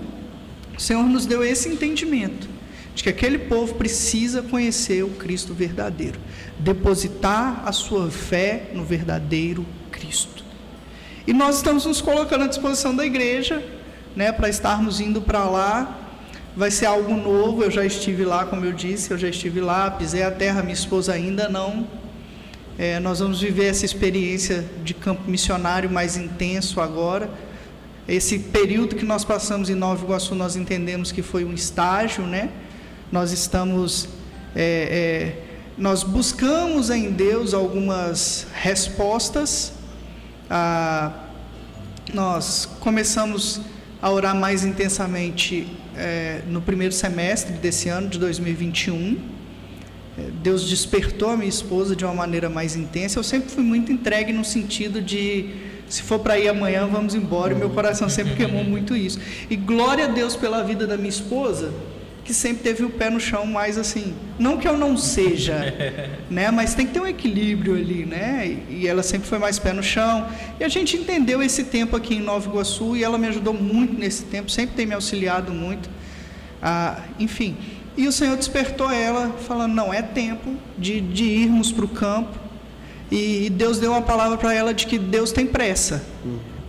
o 0.77 0.79
Senhor 0.79 1.03
nos 1.03 1.25
deu 1.25 1.43
esse 1.43 1.67
entendimento 1.67 2.47
de 2.93 3.01
que 3.01 3.09
aquele 3.09 3.39
povo 3.39 3.73
precisa 3.73 4.43
conhecer 4.43 5.03
o 5.03 5.09
Cristo 5.09 5.55
verdadeiro, 5.55 6.19
depositar 6.59 7.63
a 7.65 7.71
sua 7.71 8.11
fé 8.11 8.69
no 8.75 8.83
verdadeiro 8.83 9.65
Cristo. 9.91 10.43
E 11.25 11.33
nós 11.33 11.55
estamos 11.55 11.87
nos 11.87 11.99
colocando 11.99 12.43
à 12.43 12.47
disposição 12.47 12.95
da 12.95 13.03
igreja, 13.03 13.63
né, 14.15 14.31
para 14.31 14.49
estarmos 14.49 14.99
indo 14.99 15.19
para 15.19 15.45
lá. 15.45 15.97
Vai 16.55 16.69
ser 16.69 16.85
algo 16.85 17.15
novo. 17.15 17.63
Eu 17.63 17.71
já 17.71 17.83
estive 17.83 18.23
lá, 18.23 18.45
como 18.45 18.65
eu 18.65 18.73
disse, 18.73 19.09
eu 19.09 19.17
já 19.17 19.29
estive 19.29 19.61
lá, 19.61 19.89
pisei 19.89 20.21
a 20.21 20.29
terra, 20.29 20.61
minha 20.61 20.73
esposa 20.73 21.13
ainda 21.13 21.49
não, 21.49 21.87
é, 22.81 22.99
nós 22.99 23.19
vamos 23.19 23.39
viver 23.39 23.65
essa 23.67 23.85
experiência 23.85 24.65
de 24.83 24.95
campo 24.95 25.29
missionário 25.29 25.87
mais 25.87 26.17
intenso 26.17 26.81
agora. 26.81 27.29
Esse 28.07 28.39
período 28.39 28.95
que 28.95 29.05
nós 29.05 29.23
passamos 29.23 29.69
em 29.69 29.75
Nova 29.75 30.03
Iguaçu, 30.03 30.33
nós 30.33 30.55
entendemos 30.55 31.11
que 31.11 31.21
foi 31.21 31.45
um 31.45 31.53
estágio, 31.53 32.25
né? 32.25 32.49
Nós 33.11 33.31
estamos, 33.31 34.09
é, 34.55 34.63
é, 34.65 35.43
nós 35.77 36.01
buscamos 36.01 36.89
em 36.89 37.11
Deus 37.11 37.53
algumas 37.53 38.47
respostas. 38.51 39.73
Ah, 40.49 41.11
nós 42.15 42.67
começamos 42.79 43.61
a 44.01 44.09
orar 44.09 44.35
mais 44.35 44.65
intensamente 44.65 45.67
é, 45.95 46.41
no 46.47 46.63
primeiro 46.63 46.95
semestre 46.95 47.53
desse 47.53 47.89
ano 47.89 48.09
de 48.09 48.17
2021. 48.17 49.40
É, 50.17 50.23
Deus 50.43 50.67
despertou 50.67 51.29
a 51.29 51.37
minha 51.37 51.49
esposa 51.49 51.95
de 51.95 52.03
uma 52.03 52.13
maneira 52.13 52.49
mais 52.49 52.75
intensa. 52.75 53.19
Eu 53.19 53.23
sempre 53.23 53.49
fui 53.49 53.63
muito 53.63 53.91
entregue 53.91 54.33
no 54.33 54.43
sentido 54.43 55.01
de 55.01 55.49
se 55.91 56.03
for 56.03 56.19
para 56.19 56.39
ir 56.39 56.47
amanhã, 56.47 56.87
vamos 56.87 57.15
embora. 57.15 57.53
E 57.53 57.55
meu 57.55 57.69
coração 57.69 58.09
sempre 58.09 58.35
queimou 58.35 58.63
muito 58.63 58.95
isso. 58.95 59.19
E 59.49 59.55
glória 59.55 60.05
a 60.05 60.07
Deus 60.07 60.35
pela 60.35 60.63
vida 60.63 60.87
da 60.87 60.95
minha 60.95 61.09
esposa, 61.09 61.73
que 62.23 62.33
sempre 62.33 62.63
teve 62.63 62.83
o 62.83 62.89
pé 62.89 63.09
no 63.09 63.19
chão 63.19 63.45
mais 63.45 63.77
assim. 63.77 64.13
Não 64.39 64.57
que 64.57 64.67
eu 64.67 64.77
não 64.77 64.95
seja, 64.95 65.73
né? 66.29 66.49
Mas 66.51 66.73
tem 66.75 66.87
que 66.87 66.93
ter 66.93 67.01
um 67.01 67.07
equilíbrio 67.07 67.75
ali, 67.75 68.05
né? 68.05 68.57
E 68.69 68.87
ela 68.87 69.03
sempre 69.03 69.27
foi 69.27 69.37
mais 69.37 69.59
pé 69.59 69.73
no 69.73 69.83
chão. 69.83 70.27
E 70.59 70.63
a 70.63 70.69
gente 70.69 70.95
entendeu 70.95 71.41
esse 71.43 71.65
tempo 71.65 71.95
aqui 71.95 72.15
em 72.15 72.21
Nova 72.21 72.49
Iguaçu 72.49 72.95
e 72.95 73.03
ela 73.03 73.17
me 73.17 73.27
ajudou 73.27 73.53
muito 73.53 73.97
nesse 73.97 74.23
tempo, 74.23 74.49
sempre 74.49 74.75
tem 74.75 74.85
me 74.85 74.93
auxiliado 74.93 75.51
muito. 75.53 75.89
Ah, 76.61 77.01
enfim. 77.19 77.57
E 77.97 78.07
o 78.07 78.11
Senhor 78.11 78.37
despertou 78.37 78.89
ela, 78.89 79.35
falando: 79.47 79.73
não, 79.73 79.93
é 79.93 80.01
tempo 80.01 80.55
de, 80.77 81.01
de 81.01 81.23
irmos 81.23 81.71
para 81.71 81.85
o 81.85 81.89
campo 81.89 82.39
e 83.11 83.49
Deus 83.49 83.77
deu 83.77 83.91
uma 83.91 84.01
palavra 84.01 84.37
para 84.37 84.53
ela 84.53 84.73
de 84.73 84.87
que 84.87 84.97
Deus 84.97 85.33
tem 85.33 85.45
pressa. 85.45 86.01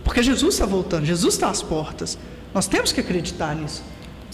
Porque 0.03 0.21
Jesus 0.21 0.55
está 0.55 0.65
voltando, 0.65 1.05
Jesus 1.05 1.35
está 1.35 1.49
às 1.49 1.63
portas. 1.63 2.17
Nós 2.53 2.67
temos 2.67 2.91
que 2.91 2.99
acreditar 2.99 3.55
nisso. 3.55 3.81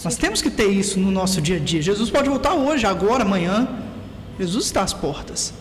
Nós 0.02 0.16
temos 0.16 0.42
que 0.42 0.50
ter 0.50 0.66
isso 0.66 0.98
no 0.98 1.10
nosso 1.12 1.40
dia 1.40 1.56
a 1.56 1.58
dia. 1.60 1.80
Jesus 1.80 2.10
pode 2.10 2.28
voltar 2.28 2.54
hoje, 2.54 2.84
agora, 2.84 3.22
amanhã. 3.22 3.68
Jesus 4.38 4.64
está 4.64 4.82
às 4.82 4.92
portas. 4.92 5.54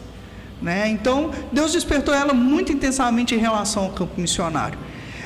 Né? 0.60 0.90
Então, 0.90 1.32
Deus 1.52 1.74
despertou 1.74 2.14
ela 2.14 2.34
muito 2.34 2.72
intensamente 2.72 3.36
em 3.36 3.38
relação 3.38 3.84
ao 3.84 3.92
campo 3.92 4.20
missionário. 4.20 4.80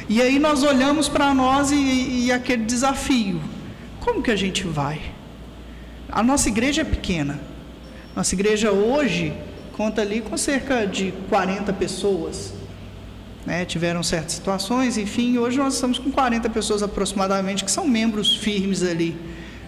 E 0.09 0.21
aí 0.21 0.37
nós 0.37 0.61
olhamos 0.63 1.07
para 1.07 1.33
nós 1.33 1.71
e, 1.71 2.25
e 2.25 2.31
aquele 2.31 2.65
desafio. 2.65 3.39
Como 4.01 4.21
que 4.21 4.29
a 4.29 4.35
gente 4.35 4.67
vai? 4.67 4.99
A 6.13 6.21
nossa 6.21 6.47
igreja 6.47 6.81
é 6.81 6.85
pequena. 6.85 7.39
Nossa 8.15 8.35
igreja 8.35 8.71
hoje 8.71 9.33
conta 9.75 10.03
ali 10.03 10.21
com 10.21 10.37
cerca 10.37 10.85
de 10.85 11.11
40 11.27 11.73
pessoas. 11.73 12.53
Né? 13.43 13.65
Tiveram 13.65 14.03
certas 14.03 14.33
situações, 14.33 14.95
enfim, 14.95 15.39
hoje 15.39 15.57
nós 15.57 15.73
estamos 15.73 15.97
com 15.97 16.11
40 16.11 16.47
pessoas 16.51 16.83
aproximadamente 16.83 17.65
que 17.65 17.71
são 17.71 17.87
membros 17.87 18.35
firmes 18.35 18.83
ali. 18.83 19.17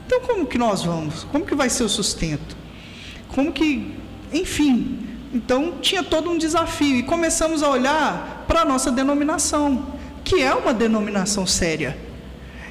Então, 0.05 0.21
como 0.21 0.45
que 0.45 0.59
nós 0.59 0.83
vamos? 0.83 1.23
Como 1.23 1.43
que 1.43 1.55
vai 1.55 1.67
ser 1.67 1.81
o 1.83 1.89
sustento? 1.89 2.55
Como 3.29 3.51
que, 3.51 3.95
enfim, 4.31 4.99
então 5.33 5.79
tinha 5.81 6.03
todo 6.03 6.29
um 6.29 6.37
desafio 6.37 6.97
e 6.97 7.01
começamos 7.01 7.63
a 7.63 7.69
olhar 7.69 8.45
para 8.47 8.61
a 8.61 8.65
nossa 8.65 8.91
denominação, 8.91 9.95
que 10.23 10.43
é 10.43 10.53
uma 10.53 10.75
denominação 10.75 11.47
séria. 11.47 11.97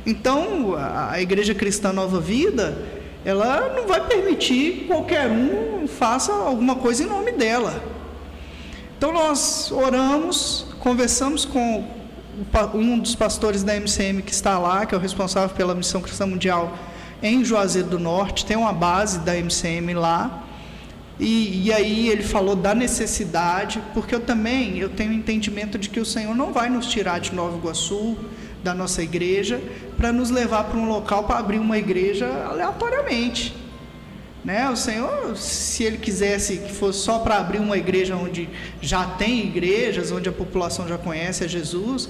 Então, 0.06 0.76
a 0.76 1.20
Igreja 1.20 1.54
Cristã 1.54 1.92
Nova 1.92 2.20
Vida, 2.20 2.93
ela 3.24 3.72
não 3.74 3.86
vai 3.86 4.06
permitir 4.06 4.72
que 4.72 4.84
qualquer 4.86 5.30
um 5.30 5.86
faça 5.88 6.32
alguma 6.32 6.76
coisa 6.76 7.02
em 7.02 7.06
nome 7.06 7.32
dela. 7.32 7.82
Então 8.96 9.12
nós 9.12 9.72
oramos, 9.72 10.66
conversamos 10.80 11.44
com 11.44 11.86
um 12.74 12.98
dos 12.98 13.14
pastores 13.14 13.62
da 13.62 13.74
MCM 13.74 14.22
que 14.22 14.32
está 14.32 14.58
lá, 14.58 14.84
que 14.84 14.94
é 14.94 14.98
o 14.98 15.00
responsável 15.00 15.54
pela 15.54 15.74
Missão 15.74 16.00
Cristã 16.00 16.26
Mundial 16.26 16.76
em 17.22 17.44
Juazeiro 17.44 17.88
do 17.88 17.98
Norte, 17.98 18.44
tem 18.44 18.56
uma 18.56 18.72
base 18.72 19.20
da 19.20 19.34
MCM 19.34 19.94
lá. 19.94 20.44
E, 21.18 21.66
e, 21.66 21.72
aí 21.72 22.08
ele 22.08 22.24
falou 22.24 22.56
da 22.56 22.74
necessidade, 22.74 23.80
porque 23.94 24.14
eu 24.14 24.20
também 24.20 24.78
eu 24.78 24.88
tenho 24.88 25.12
entendimento 25.12 25.78
de 25.78 25.88
que 25.88 26.00
o 26.00 26.04
Senhor 26.04 26.34
não 26.34 26.52
vai 26.52 26.68
nos 26.68 26.86
tirar 26.86 27.20
de 27.20 27.32
Nova 27.32 27.56
Iguaçu, 27.56 28.16
da 28.64 28.74
nossa 28.74 29.02
igreja 29.02 29.60
para 29.96 30.10
nos 30.10 30.30
levar 30.30 30.64
para 30.64 30.78
um 30.78 30.88
local 30.88 31.24
para 31.24 31.38
abrir 31.38 31.58
uma 31.58 31.76
igreja 31.76 32.26
aleatoriamente. 32.48 33.54
Né? 34.42 34.68
O 34.68 34.76
Senhor, 34.76 35.36
se 35.36 35.84
Ele 35.84 35.98
quisesse 35.98 36.56
que 36.58 36.72
fosse 36.72 36.98
só 37.00 37.18
para 37.18 37.36
abrir 37.36 37.58
uma 37.58 37.76
igreja 37.76 38.16
onde 38.16 38.48
já 38.80 39.04
tem 39.04 39.40
igrejas, 39.46 40.10
onde 40.10 40.28
a 40.28 40.32
população 40.32 40.88
já 40.88 40.98
conhece 40.98 41.44
a 41.44 41.46
Jesus, 41.46 42.08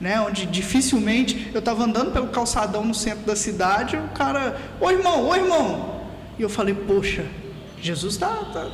né? 0.00 0.20
onde 0.20 0.46
dificilmente 0.46 1.50
eu 1.52 1.58
estava 1.58 1.84
andando 1.84 2.12
pelo 2.12 2.28
calçadão 2.28 2.84
no 2.84 2.94
centro 2.94 3.24
da 3.24 3.34
cidade, 3.34 3.96
o 3.96 4.08
cara, 4.08 4.58
ô 4.80 4.90
irmão, 4.90 5.28
ô 5.28 5.34
irmão, 5.34 6.00
e 6.38 6.42
eu 6.42 6.48
falei, 6.48 6.74
poxa, 6.74 7.24
Jesus 7.80 8.14
está, 8.14 8.34
tá, 8.52 8.70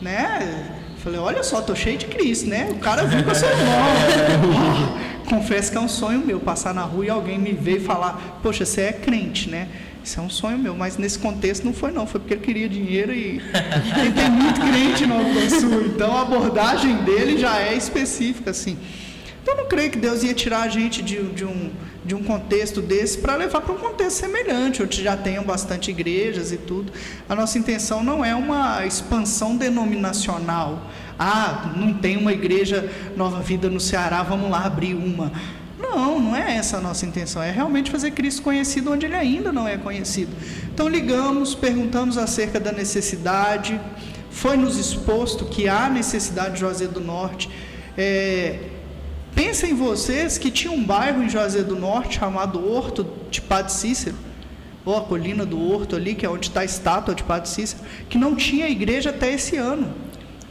né? 0.00 0.78
Falei, 0.98 1.18
olha 1.18 1.42
só, 1.42 1.60
tô 1.60 1.74
cheio 1.74 1.98
de 1.98 2.06
Cristo, 2.06 2.48
né? 2.48 2.68
O 2.70 2.78
cara 2.78 3.04
viu 3.04 3.24
que 3.24 3.30
eu 3.30 3.34
sou 3.34 3.48
irmão. 3.48 4.98
Confesso 5.32 5.72
que 5.72 5.78
é 5.78 5.80
um 5.80 5.88
sonho 5.88 6.18
meu 6.18 6.38
passar 6.38 6.74
na 6.74 6.82
rua 6.82 7.06
e 7.06 7.08
alguém 7.08 7.38
me 7.38 7.52
ver 7.52 7.78
e 7.78 7.80
falar, 7.80 8.38
poxa, 8.42 8.66
você 8.66 8.82
é 8.82 8.92
crente, 8.92 9.48
né? 9.48 9.66
Isso 10.04 10.20
é 10.20 10.22
um 10.22 10.28
sonho 10.28 10.58
meu, 10.58 10.74
mas 10.74 10.98
nesse 10.98 11.18
contexto 11.18 11.64
não 11.64 11.72
foi 11.72 11.90
não, 11.90 12.06
foi 12.06 12.20
porque 12.20 12.34
ele 12.34 12.42
queria 12.42 12.68
dinheiro 12.68 13.14
e, 13.14 13.40
e 13.40 14.12
tem 14.12 14.30
muito 14.30 14.60
crente 14.60 15.06
no 15.06 15.16
Nova 15.16 15.48
Sul, 15.48 15.86
então 15.86 16.14
a 16.14 16.20
abordagem 16.20 16.96
dele 17.04 17.38
já 17.38 17.58
é 17.60 17.74
específica, 17.74 18.50
assim. 18.50 18.76
Então, 19.42 19.54
eu 19.54 19.62
não 19.62 19.68
creio 19.68 19.90
que 19.90 19.98
Deus 19.98 20.22
ia 20.22 20.34
tirar 20.34 20.64
a 20.64 20.68
gente 20.68 21.00
de, 21.00 21.22
de 21.30 21.46
um, 21.46 21.70
de 22.04 22.14
um 22.14 22.22
contexto 22.22 22.82
desse 22.82 23.16
para 23.16 23.34
levar 23.34 23.62
para 23.62 23.74
um 23.74 23.78
contexto 23.78 24.18
semelhante, 24.18 24.82
onde 24.82 25.02
já 25.02 25.16
tenham 25.16 25.44
bastante 25.44 25.90
igrejas 25.90 26.52
e 26.52 26.58
tudo. 26.58 26.92
A 27.26 27.34
nossa 27.34 27.58
intenção 27.58 28.04
não 28.04 28.22
é 28.22 28.34
uma 28.34 28.84
expansão 28.84 29.56
denominacional. 29.56 30.90
Ah, 31.18 31.72
não 31.76 31.94
tem 31.94 32.16
uma 32.16 32.32
igreja 32.32 32.90
Nova 33.16 33.40
Vida 33.40 33.68
no 33.68 33.80
Ceará, 33.80 34.22
vamos 34.22 34.50
lá 34.50 34.64
abrir 34.64 34.94
uma. 34.94 35.32
Não, 35.78 36.20
não 36.20 36.36
é 36.36 36.56
essa 36.56 36.78
a 36.78 36.80
nossa 36.80 37.04
intenção. 37.04 37.42
É 37.42 37.50
realmente 37.50 37.90
fazer 37.90 38.12
Cristo 38.12 38.42
conhecido 38.42 38.92
onde 38.92 39.06
ele 39.06 39.16
ainda 39.16 39.52
não 39.52 39.66
é 39.66 39.76
conhecido. 39.76 40.30
Então 40.72 40.88
ligamos, 40.88 41.54
perguntamos 41.54 42.16
acerca 42.16 42.58
da 42.58 42.72
necessidade, 42.72 43.80
foi 44.30 44.56
nos 44.56 44.78
exposto 44.78 45.44
que 45.44 45.68
há 45.68 45.88
necessidade 45.88 46.54
de 46.54 46.60
Juazeiro 46.60 46.92
do 46.92 47.00
Norte. 47.00 47.50
É, 47.96 48.58
Pensem 49.34 49.74
vocês 49.74 50.36
que 50.36 50.50
tinha 50.50 50.72
um 50.72 50.84
bairro 50.84 51.22
em 51.22 51.28
Juazeiro 51.28 51.68
do 51.68 51.76
Norte 51.76 52.18
chamado 52.18 52.70
Horto 52.70 53.06
de 53.30 53.40
Padre 53.40 53.72
Cícero, 53.72 54.14
ou 54.84 54.96
a 54.96 55.00
colina 55.00 55.46
do 55.46 55.58
Horto 55.58 55.96
ali, 55.96 56.14
que 56.14 56.26
é 56.26 56.28
onde 56.28 56.48
está 56.48 56.60
a 56.60 56.64
estátua 56.64 57.14
de 57.14 57.22
Padre 57.22 57.48
Cícero, 57.48 57.82
que 58.10 58.18
não 58.18 58.36
tinha 58.36 58.68
igreja 58.68 59.10
até 59.10 59.32
esse 59.32 59.56
ano. 59.56 59.94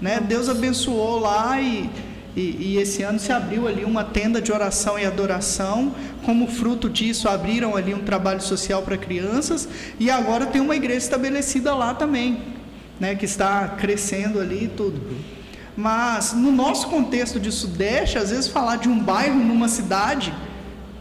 Né? 0.01 0.19
Deus 0.19 0.49
abençoou 0.49 1.19
lá 1.19 1.61
e, 1.61 1.89
e, 2.35 2.41
e, 2.41 2.77
esse 2.77 3.03
ano 3.03 3.19
se 3.19 3.31
abriu 3.31 3.67
ali 3.67 3.85
uma 3.85 4.03
tenda 4.03 4.41
de 4.41 4.51
oração 4.51 4.97
e 4.97 5.05
adoração. 5.05 5.93
Como 6.25 6.47
fruto 6.47 6.89
disso, 6.89 7.29
abriram 7.29 7.75
ali 7.75 7.93
um 7.93 7.99
trabalho 7.99 8.41
social 8.41 8.81
para 8.81 8.97
crianças 8.97 9.69
e 9.99 10.09
agora 10.09 10.47
tem 10.47 10.59
uma 10.59 10.75
igreja 10.75 10.99
estabelecida 10.99 11.75
lá 11.75 11.93
também, 11.93 12.41
né? 12.99 13.15
que 13.15 13.25
está 13.25 13.67
crescendo 13.67 14.39
ali 14.39 14.65
e 14.65 14.67
tudo. 14.69 14.99
Mas 15.77 16.33
no 16.33 16.51
nosso 16.51 16.87
contexto 16.87 17.39
de 17.39 17.51
Sudeste, 17.51 18.17
às 18.17 18.31
vezes 18.31 18.47
falar 18.47 18.77
de 18.77 18.89
um 18.89 18.99
bairro 18.99 19.39
numa 19.39 19.67
cidade 19.67 20.33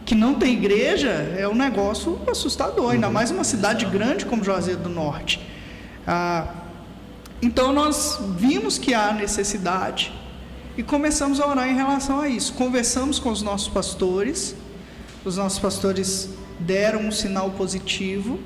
que 0.05 0.15
não 0.15 0.35
tem 0.35 0.53
igreja 0.53 1.09
é 1.37 1.47
um 1.47 1.55
negócio 1.55 2.19
assustador, 2.29 2.91
ainda 2.91 3.09
mais 3.09 3.31
uma 3.31 3.43
cidade 3.43 3.85
grande 3.85 4.25
como 4.25 4.43
Juazeiro 4.43 4.81
do 4.81 4.89
Norte. 4.89 5.39
Ah, 6.07 6.60
então 7.41 7.73
nós 7.73 8.19
vimos 8.37 8.77
que 8.77 8.93
há 8.93 9.11
necessidade 9.13 10.13
e 10.77 10.83
começamos 10.83 11.39
a 11.39 11.47
orar 11.47 11.67
em 11.67 11.75
relação 11.75 12.19
a 12.19 12.29
isso. 12.29 12.53
Conversamos 12.53 13.19
com 13.19 13.29
os 13.29 13.41
nossos 13.41 13.67
pastores, 13.67 14.55
os 15.25 15.37
nossos 15.37 15.59
pastores 15.59 16.29
deram 16.59 17.01
um 17.01 17.11
sinal 17.11 17.49
positivo 17.51 18.39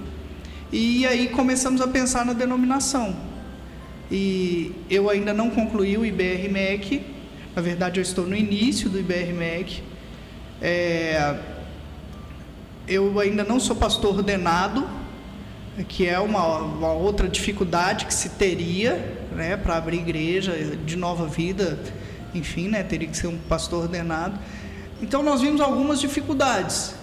e 0.72 1.06
aí 1.06 1.30
começamos 1.30 1.82
a 1.82 1.88
pensar 1.88 2.26
na 2.26 2.34
denominação. 2.34 3.16
E 4.10 4.74
eu 4.90 5.10
ainda 5.10 5.34
não 5.34 5.50
concluí 5.50 5.98
o 5.98 6.06
IBR-MEC, 6.06 7.06
na 7.56 7.62
verdade 7.62 8.00
eu 8.00 8.02
estou 8.02 8.26
no 8.26 8.36
início 8.36 8.90
do 8.90 9.00
IBR-MEC. 9.00 9.84
É, 10.62 11.38
eu 12.88 13.20
ainda 13.20 13.44
não 13.44 13.60
sou 13.60 13.76
pastor 13.76 14.18
ordenado, 14.18 14.88
que 15.84 16.08
é 16.08 16.20
uma, 16.20 16.58
uma 16.58 16.94
outra 16.94 17.28
dificuldade 17.28 18.06
que 18.06 18.14
se 18.14 18.30
teria 18.30 19.18
né, 19.34 19.58
para 19.58 19.76
abrir 19.76 19.98
igreja 19.98 20.54
de 20.86 20.96
nova 20.96 21.28
vida, 21.28 21.78
enfim, 22.34 22.70
né, 22.70 22.84
teria 22.84 23.08
que 23.08 23.18
ser 23.18 23.28
um 23.28 23.38
pastor 23.38 23.84
ordenado. 23.84 24.40
Então 25.02 25.22
nós 25.22 25.42
vimos 25.42 25.60
algumas 25.60 26.00
dificuldades. 26.00 26.96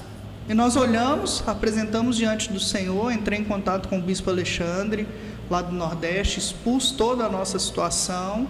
E 0.49 0.55
nós 0.55 0.75
olhamos, 0.75 1.45
apresentamos 1.47 2.17
diante 2.17 2.53
do 2.53 2.59
Senhor, 2.59 3.13
entrei 3.13 3.39
em 3.39 3.45
contato 3.45 3.89
com 3.89 3.99
o 3.99 4.03
bispo 4.03 4.29
Alexandre, 4.29 5.07
lá 5.49 5.63
do 5.63 5.73
Nordeste, 5.73 6.39
expus 6.39 6.91
toda 6.91 7.25
a 7.25 7.29
nossa 7.29 7.59
situação, 7.59 8.49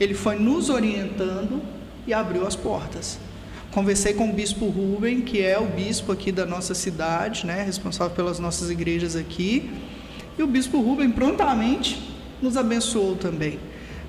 ele 0.00 0.14
foi 0.14 0.38
nos 0.38 0.70
orientando 0.70 1.60
e 2.06 2.14
abriu 2.14 2.46
as 2.46 2.56
portas. 2.56 3.18
Conversei 3.74 4.14
com 4.14 4.30
o 4.30 4.32
bispo 4.32 4.66
Rubem, 4.66 5.20
que 5.20 5.42
é 5.42 5.58
o 5.58 5.66
bispo 5.66 6.12
aqui 6.12 6.30
da 6.30 6.46
nossa 6.46 6.74
cidade, 6.74 7.44
né, 7.44 7.64
responsável 7.64 8.14
pelas 8.14 8.38
nossas 8.38 8.70
igrejas 8.70 9.16
aqui, 9.16 9.68
e 10.38 10.42
o 10.44 10.46
bispo 10.46 10.80
Rubem 10.80 11.10
prontamente 11.10 12.00
nos 12.40 12.56
abençoou 12.56 13.16
também. 13.16 13.58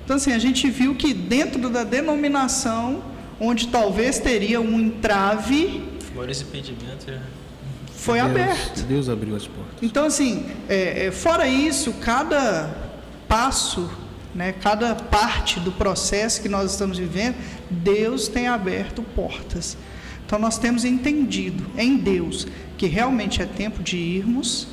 Então, 0.04 0.14
assim, 0.14 0.32
a 0.32 0.38
gente 0.38 0.70
viu 0.70 0.94
que 0.94 1.12
dentro 1.12 1.68
da 1.68 1.82
denominação, 1.82 3.02
onde 3.40 3.66
talvez 3.66 4.20
teria 4.20 4.60
um 4.60 4.78
entrave. 4.78 5.82
Fora 6.14 6.30
esse 6.30 6.44
impedimento, 6.44 7.06
foi 7.90 8.20
Deus, 8.20 8.30
aberto. 8.30 8.82
Deus 8.84 9.08
abriu 9.08 9.34
as 9.34 9.48
portas. 9.48 9.82
Então, 9.82 10.04
assim, 10.04 10.46
é, 10.68 11.06
é, 11.06 11.10
fora 11.10 11.48
isso, 11.48 11.92
cada 11.94 12.72
passo, 13.26 13.90
né, 14.36 14.52
cada 14.52 14.94
parte 14.94 15.58
do 15.58 15.72
processo 15.72 16.42
que 16.42 16.48
nós 16.48 16.72
estamos 16.72 16.98
vivendo, 16.98 17.36
Deus 17.70 18.28
tem 18.28 18.46
aberto 18.46 19.02
portas. 19.02 19.78
Então, 20.26 20.38
nós 20.38 20.58
temos 20.58 20.84
entendido 20.84 21.64
em 21.78 21.96
Deus 21.96 22.46
que 22.76 22.86
realmente 22.86 23.40
é 23.40 23.46
tempo 23.46 23.82
de 23.82 23.96
irmos, 23.96 24.68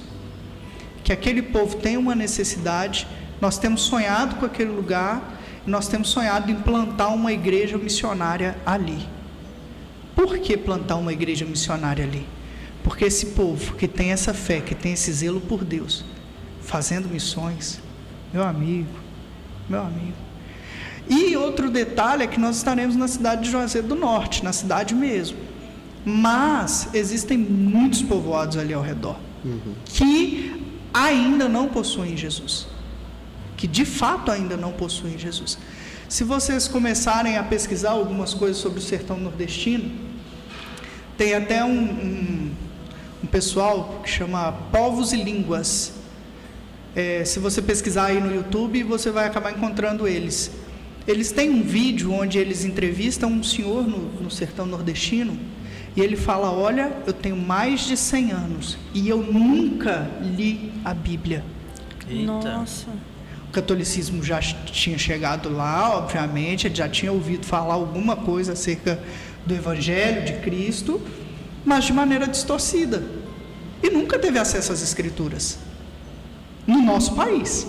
que 1.01 1.13
aquele 1.13 1.41
povo 1.41 1.77
tem 1.77 1.95
uma 1.95 2.13
necessidade, 2.13 3.07
nós 3.39 3.57
temos 3.57 3.83
sonhado 3.83 4.35
com 4.35 4.45
aquele 4.45 4.71
lugar, 4.71 5.39
nós 5.65 5.87
temos 5.87 6.09
sonhado 6.09 6.51
em 6.51 6.55
plantar 6.55 7.07
uma 7.09 7.31
igreja 7.31 7.77
missionária 7.77 8.57
ali. 8.65 9.07
Por 10.13 10.39
que 10.39 10.57
plantar 10.57 10.97
uma 10.97 11.13
igreja 11.13 11.45
missionária 11.45 12.03
ali? 12.03 12.25
Porque 12.83 13.05
esse 13.05 13.27
povo 13.27 13.75
que 13.75 13.87
tem 13.87 14.11
essa 14.11 14.33
fé, 14.33 14.59
que 14.59 14.75
tem 14.75 14.91
esse 14.91 15.11
zelo 15.13 15.39
por 15.39 15.63
Deus, 15.63 16.03
fazendo 16.61 17.07
missões, 17.07 17.79
meu 18.33 18.43
amigo, 18.43 19.02
meu 19.69 19.81
amigo. 19.81 20.17
E 21.09 21.35
outro 21.35 21.69
detalhe 21.69 22.23
é 22.23 22.27
que 22.27 22.39
nós 22.39 22.57
estaremos 22.57 22.95
na 22.95 23.07
cidade 23.07 23.43
de 23.43 23.51
Juazeiro 23.51 23.87
do 23.87 23.95
Norte, 23.95 24.43
na 24.43 24.53
cidade 24.53 24.95
mesmo. 24.95 25.37
Mas 26.05 26.89
existem 26.93 27.37
muitos 27.37 28.01
povoados 28.01 28.57
ali 28.57 28.73
ao 28.73 28.81
redor 28.81 29.17
que 29.85 30.65
ainda 30.93 31.49
não 31.49 31.67
possuem 31.67 32.15
Jesus. 32.15 32.67
Que 33.57 33.67
de 33.67 33.85
fato 33.85 34.31
ainda 34.31 34.55
não 34.57 34.71
possuem 34.71 35.17
Jesus. 35.17 35.57
Se 36.07 36.23
vocês 36.23 36.67
começarem 36.67 37.37
a 37.37 37.43
pesquisar 37.43 37.91
algumas 37.91 38.33
coisas 38.33 38.57
sobre 38.57 38.79
o 38.79 38.81
sertão 38.81 39.17
nordestino, 39.17 39.91
tem 41.17 41.33
até 41.33 41.63
um, 41.63 41.81
um, 41.81 42.51
um 43.23 43.27
pessoal 43.27 44.01
que 44.03 44.09
chama 44.09 44.51
Povos 44.71 45.13
e 45.13 45.17
Línguas. 45.17 45.93
É, 46.95 47.25
se 47.25 47.39
você 47.39 47.61
pesquisar 47.61 48.05
aí 48.05 48.19
no 48.19 48.33
YouTube, 48.33 48.83
você 48.83 49.09
vai 49.09 49.25
acabar 49.25 49.51
encontrando 49.51 50.07
eles. 50.07 50.51
Eles 51.07 51.31
têm 51.31 51.49
um 51.49 51.63
vídeo 51.63 52.13
onde 52.13 52.37
eles 52.37 52.63
entrevistam 52.63 53.31
um 53.31 53.43
senhor 53.43 53.87
no, 53.87 54.21
no 54.21 54.31
sertão 54.31 54.65
nordestino 54.65 55.37
e 55.95 56.01
ele 56.01 56.15
fala: 56.15 56.51
Olha, 56.51 56.95
eu 57.05 57.13
tenho 57.13 57.35
mais 57.35 57.81
de 57.81 57.97
100 57.97 58.31
anos 58.31 58.77
e 58.93 59.09
eu 59.09 59.17
nunca 59.17 60.09
li 60.21 60.71
a 60.85 60.93
Bíblia. 60.93 61.43
Eita. 62.07 62.25
Nossa. 62.25 62.87
O 63.49 63.51
catolicismo 63.51 64.23
já 64.23 64.39
tinha 64.39 64.97
chegado 64.97 65.49
lá, 65.49 65.97
obviamente, 65.97 66.67
ele 66.67 66.75
já 66.75 66.87
tinha 66.87 67.11
ouvido 67.11 67.45
falar 67.45 67.73
alguma 67.73 68.15
coisa 68.15 68.53
acerca 68.53 68.99
do 69.45 69.53
Evangelho 69.53 70.25
de 70.25 70.33
Cristo, 70.41 71.01
mas 71.65 71.85
de 71.85 71.93
maneira 71.93 72.27
distorcida. 72.27 73.03
E 73.81 73.89
nunca 73.89 74.17
teve 74.17 74.39
acesso 74.39 74.71
às 74.71 74.81
Escrituras 74.81 75.59
no 76.65 76.81
nosso 76.81 77.15
país. 77.15 77.67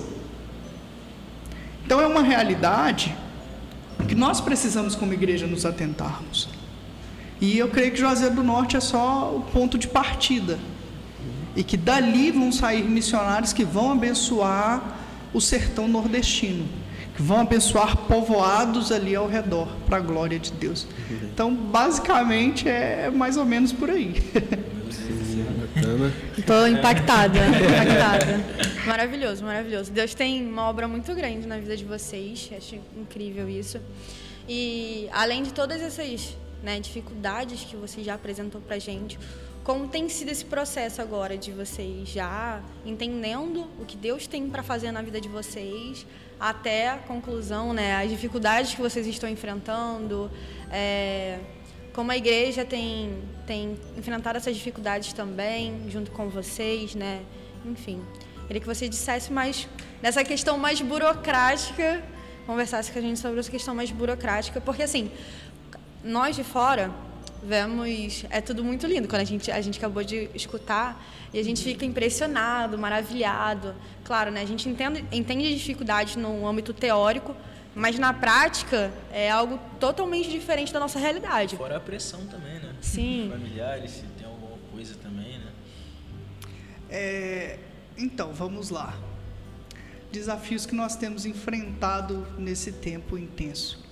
Então 1.85 2.01
é 2.01 2.07
uma 2.07 2.23
realidade 2.23 3.15
que 4.09 4.15
nós 4.15 4.41
precisamos, 4.41 4.95
como 4.95 5.13
igreja, 5.13 5.47
nos 5.47 5.65
atentarmos. 5.67 6.49
E 7.41 7.59
eu 7.59 7.69
creio 7.69 7.93
que 7.93 7.99
Juazeiro 7.99 8.35
do 8.35 8.43
Norte 8.43 8.77
é 8.77 8.81
só 8.81 9.35
o 9.35 9.43
ponto 9.53 9.77
de 9.77 9.89
partida. 9.89 10.59
E 11.57 11.63
que 11.63 11.77
dali 11.77 12.31
vão 12.31 12.51
sair 12.51 12.85
missionários 12.85 13.53
que 13.53 13.65
vão 13.65 13.93
abençoar 13.93 14.83
o 15.33 15.41
sertão 15.41 15.87
nordestino, 15.87 16.67
que 17.15 17.23
vão 17.23 17.41
abençoar 17.41 17.97
povoados 17.97 18.91
ali 18.91 19.15
ao 19.15 19.29
redor, 19.29 19.69
para 19.87 19.99
a 19.99 20.01
glória 20.01 20.39
de 20.39 20.53
Deus. 20.53 20.87
Então, 21.33 21.55
basicamente, 21.55 22.69
é 22.69 23.11
mais 23.11 23.37
ou 23.37 23.45
menos 23.45 23.73
por 23.73 23.91
aí. 23.91 24.15
Bacana. 25.85 26.12
Estou 26.39 26.66
impactada, 26.66 27.39
impactada. 27.47 28.41
Maravilhoso, 28.87 29.45
maravilhoso. 29.45 29.93
Deus 29.93 30.14
tem 30.14 30.47
uma 30.47 30.68
obra 30.68 30.89
muito 30.89 31.14
grande 31.14 31.47
na 31.47 31.59
vida 31.59 31.76
de 31.76 31.85
vocês. 31.85 32.51
Acho 32.57 32.76
incrível 32.97 33.49
isso. 33.49 33.78
E 34.49 35.09
além 35.12 35.43
de 35.43 35.53
todas 35.53 35.82
essas 35.82 36.37
né, 36.62 36.80
dificuldades 36.80 37.64
que 37.64 37.76
você 37.76 38.03
já 38.03 38.14
apresentou 38.14 38.61
pra 38.61 38.78
gente, 38.78 39.18
como 39.62 39.89
tem 39.89 40.09
sido 40.09 40.30
esse 40.30 40.45
processo 40.45 41.01
agora 41.01 41.37
de 41.37 41.51
vocês 41.53 42.09
já 42.09 42.61
entendendo 42.85 43.66
o 43.80 43.85
que 43.85 43.97
Deus 43.97 44.26
tem 44.26 44.49
para 44.49 44.62
fazer 44.62 44.91
na 44.91 45.01
vida 45.03 45.20
de 45.20 45.28
vocês, 45.28 46.07
até 46.39 46.91
a 46.91 46.99
conclusão, 46.99 47.72
né, 47.72 47.97
as 47.97 48.11
dificuldades 48.11 48.74
que 48.74 48.82
vocês 48.82 49.07
estão 49.07 49.28
enfrentando, 49.28 50.30
é, 50.70 51.39
como 51.95 52.11
a 52.11 52.17
igreja 52.17 52.65
tem, 52.65 53.23
tem 53.47 53.79
enfrentado 53.97 54.37
essas 54.37 54.55
dificuldades 54.55 55.13
também, 55.13 55.89
junto 55.89 56.11
com 56.11 56.29
vocês, 56.29 56.95
né? 56.95 57.23
Enfim, 57.65 58.03
queria 58.47 58.61
que 58.61 58.67
você 58.67 58.89
dissesse 58.89 59.33
mais 59.33 59.69
dessa 60.03 60.25
questão 60.25 60.59
mais 60.59 60.81
burocrática, 60.81 62.03
conversasse 62.47 62.91
com 62.91 62.99
a 62.99 63.03
gente 63.03 63.19
sobre 63.21 63.39
essa 63.39 63.51
questão 63.51 63.75
mais 63.75 63.91
burocrática, 63.93 64.61
porque 64.61 64.83
assim, 64.83 65.11
nós 66.03 66.35
de 66.35 66.43
fora 66.43 66.91
vemos, 67.43 68.25
é 68.29 68.41
tudo 68.41 68.65
muito 68.65 68.87
lindo 68.87 69.07
quando 69.07 69.23
a 69.23 69.25
gente 69.25 69.51
a 69.51 69.61
gente 69.61 69.79
acabou 69.79 70.03
de 70.03 70.29
escutar 70.35 71.01
e 71.33 71.39
a 71.39 71.45
gente 71.45 71.63
fica 71.63 71.85
impressionado, 71.85 72.77
maravilhado. 72.77 73.75
Claro, 74.03 74.31
né? 74.33 74.43
A 74.43 74.47
gente 74.47 74.69
entende 74.69 75.05
entende 75.13 75.55
dificuldades 75.55 76.17
no 76.17 76.47
âmbito 76.47 76.73
teórico, 76.73 77.37
mas 77.75 77.99
na 77.99 78.12
prática 78.12 78.93
é 79.12 79.31
algo 79.31 79.59
totalmente 79.81 80.31
diferente 80.31 80.72
da 80.72 80.79
nossa 80.79 80.99
realidade. 80.99 81.57
Fora 81.57 81.77
a 81.77 81.81
pressão 81.81 82.25
também, 82.27 82.61
né? 82.61 82.75
Sim. 82.81 83.29
Familiares, 83.31 83.91
se 83.91 84.03
tem 84.16 84.27
alguma 84.27 84.57
coisa 84.72 84.95
também, 85.03 85.39
né? 85.39 85.53
É, 86.89 87.59
então, 87.99 88.33
vamos 88.33 88.70
lá. 88.70 88.97
Desafios 90.12 90.64
que 90.64 90.75
nós 90.75 90.95
temos 90.95 91.27
enfrentado 91.27 92.27
nesse 92.39 92.70
tempo 92.70 93.18
intenso. 93.18 93.83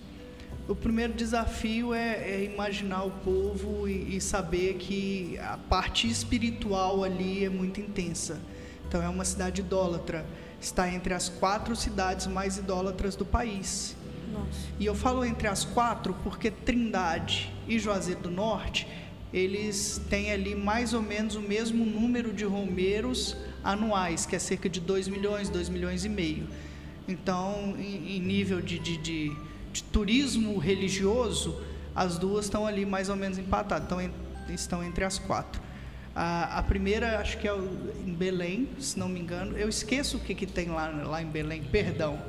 O 0.69 0.77
primeiro 0.77 1.13
desafio 1.13 1.93
é, 1.93 2.15
é 2.15 2.45
imaginar 2.45 3.03
o 3.03 3.11
povo 3.11 3.89
e, 3.89 4.17
e 4.17 4.21
saber 4.21 4.75
que 4.75 5.37
a 5.39 5.57
parte 5.57 6.09
espiritual 6.09 7.03
ali 7.03 7.45
é 7.45 7.49
muito 7.49 7.81
intensa. 7.81 8.41
Então, 8.87 9.03
é 9.03 9.09
uma 9.09 9.25
cidade 9.25 9.61
idólatra. 9.61 10.25
Está 10.63 10.89
entre 10.89 11.13
as 11.13 11.29
quatro 11.29 11.75
cidades 11.75 12.27
mais 12.27 12.57
idólatras 12.57 13.17
do 13.17 13.25
país. 13.27 13.97
Nossa. 14.33 14.47
E 14.79 14.87
eu 14.87 14.95
falo 14.95 15.25
entre 15.25 15.49
as 15.49 15.65
quatro 15.65 16.15
porque 16.23 16.51
Trindade 16.51 17.53
e 17.69 17.79
Juazeiro 17.79 18.21
do 18.23 18.31
Norte, 18.31 18.87
eles 19.33 20.01
têm 20.09 20.31
ali 20.31 20.55
mais 20.55 20.95
ou 20.95 21.03
menos 21.03 21.35
o 21.35 21.41
mesmo 21.41 21.85
número 21.85 22.33
de 22.33 22.45
romeiros 22.45 23.37
anuais, 23.65 24.25
que 24.25 24.37
é 24.37 24.39
cerca 24.39 24.69
de 24.69 24.79
2 24.81 25.09
milhões, 25.09 25.49
2 25.49 25.69
milhões 25.69 26.05
e 26.05 26.09
meio. 26.09 26.47
Então, 27.09 27.75
em, 27.79 28.17
em 28.17 28.21
nível 28.21 28.61
de, 28.61 28.79
de, 28.79 28.97
de, 28.99 29.37
de 29.73 29.83
turismo 29.85 30.59
religioso, 30.59 31.61
as 31.95 32.17
duas 32.19 32.45
estão 32.47 32.67
ali 32.67 32.87
mais 32.87 33.09
ou 33.09 33.17
menos 33.17 33.37
empatadas, 33.37 33.87
então, 33.87 34.01
en- 34.01 34.13
estão 34.49 34.83
entre 34.85 35.05
as 35.05 35.19
quatro. 35.19 35.61
A, 36.15 36.59
a 36.59 36.63
primeira, 36.63 37.19
acho 37.19 37.39
que 37.39 37.49
é 37.49 37.55
em 37.55 38.15
Belém, 38.15 38.69
se 38.79 38.99
não 38.99 39.09
me 39.09 39.19
engano. 39.19 39.57
Eu 39.57 39.69
esqueço 39.69 40.19
o 40.19 40.21
que, 40.21 40.35
que 40.35 40.47
tem 40.47 40.69
lá, 40.69 40.89
lá 40.89 41.23
em 41.23 41.27
Belém, 41.27 41.63
perdão. 41.63 42.21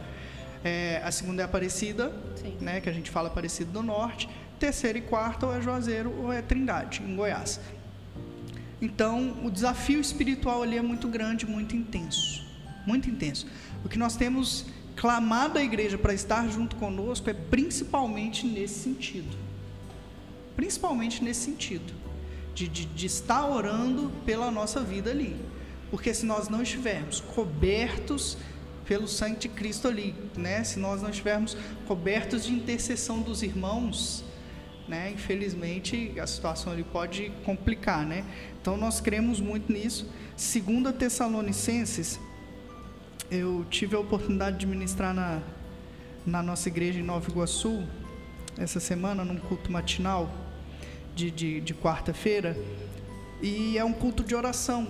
É, 0.63 1.01
a 1.03 1.11
segunda 1.11 1.41
é 1.41 1.45
Aparecida, 1.45 2.13
Sim. 2.35 2.57
né, 2.61 2.79
que 2.79 2.89
a 2.89 2.93
gente 2.93 3.11
fala 3.11 3.27
Aparecida 3.27 3.71
do 3.71 3.83
Norte. 3.83 4.29
Terceira 4.57 4.97
e 4.97 5.01
quarta 5.01 5.45
ou 5.45 5.55
é 5.55 5.61
Juazeiro 5.61 6.13
ou 6.19 6.31
é 6.31 6.41
Trindade, 6.41 7.03
em 7.03 7.15
Goiás. 7.15 7.59
Então, 8.81 9.37
o 9.43 9.51
desafio 9.51 9.99
espiritual 9.99 10.63
ali 10.63 10.77
é 10.77 10.81
muito 10.81 11.07
grande, 11.07 11.45
muito 11.45 11.75
intenso. 11.75 12.45
Muito 12.85 13.09
intenso. 13.09 13.47
O 13.83 13.89
que 13.89 13.97
nós 13.97 14.15
temos 14.15 14.65
clamado 14.95 15.57
à 15.57 15.63
igreja 15.63 15.97
para 15.97 16.13
estar 16.13 16.47
junto 16.49 16.75
conosco 16.77 17.29
é 17.29 17.33
principalmente 17.33 18.45
nesse 18.45 18.79
sentido. 18.79 19.37
Principalmente 20.55 21.23
nesse 21.23 21.41
sentido. 21.41 22.02
De, 22.53 22.67
de, 22.67 22.85
de 22.85 23.05
estar 23.07 23.47
orando 23.47 24.11
pela 24.25 24.51
nossa 24.51 24.81
vida 24.81 25.09
ali. 25.09 25.35
Porque 25.89 26.13
se 26.13 26.25
nós 26.25 26.49
não 26.49 26.61
estivermos 26.61 27.19
cobertos 27.19 28.37
pelo 28.85 29.07
sangue 29.07 29.37
de 29.39 29.49
Cristo 29.49 29.87
ali, 29.87 30.13
né? 30.37 30.63
Se 30.63 30.79
nós 30.79 31.01
não 31.01 31.09
estivermos 31.09 31.55
cobertos 31.87 32.45
de 32.45 32.53
intercessão 32.53 33.21
dos 33.21 33.43
irmãos, 33.43 34.23
né? 34.87 35.11
Infelizmente 35.11 36.13
a 36.19 36.27
situação 36.27 36.73
ali 36.73 36.83
pode 36.83 37.31
complicar, 37.45 38.05
né? 38.05 38.25
Então 38.61 38.77
nós 38.77 38.99
cremos 38.99 39.39
muito 39.39 39.71
nisso. 39.71 40.09
Segunda 40.35 40.91
Tessalonicenses, 40.91 42.19
eu 43.31 43.65
tive 43.69 43.95
a 43.95 43.99
oportunidade 43.99 44.57
de 44.57 44.67
ministrar 44.67 45.13
na, 45.13 45.41
na 46.25 46.43
nossa 46.43 46.67
igreja 46.69 46.99
em 46.99 47.03
Nova 47.03 47.29
Iguaçu 47.29 47.83
essa 48.57 48.79
semana 48.79 49.23
num 49.23 49.37
culto 49.37 49.71
matinal 49.71 50.29
de, 51.15 51.31
de, 51.31 51.61
de 51.61 51.73
quarta-feira 51.73 52.57
e 53.41 53.77
é 53.77 53.83
um 53.83 53.93
culto 53.93 54.23
de 54.23 54.35
oração. 54.35 54.87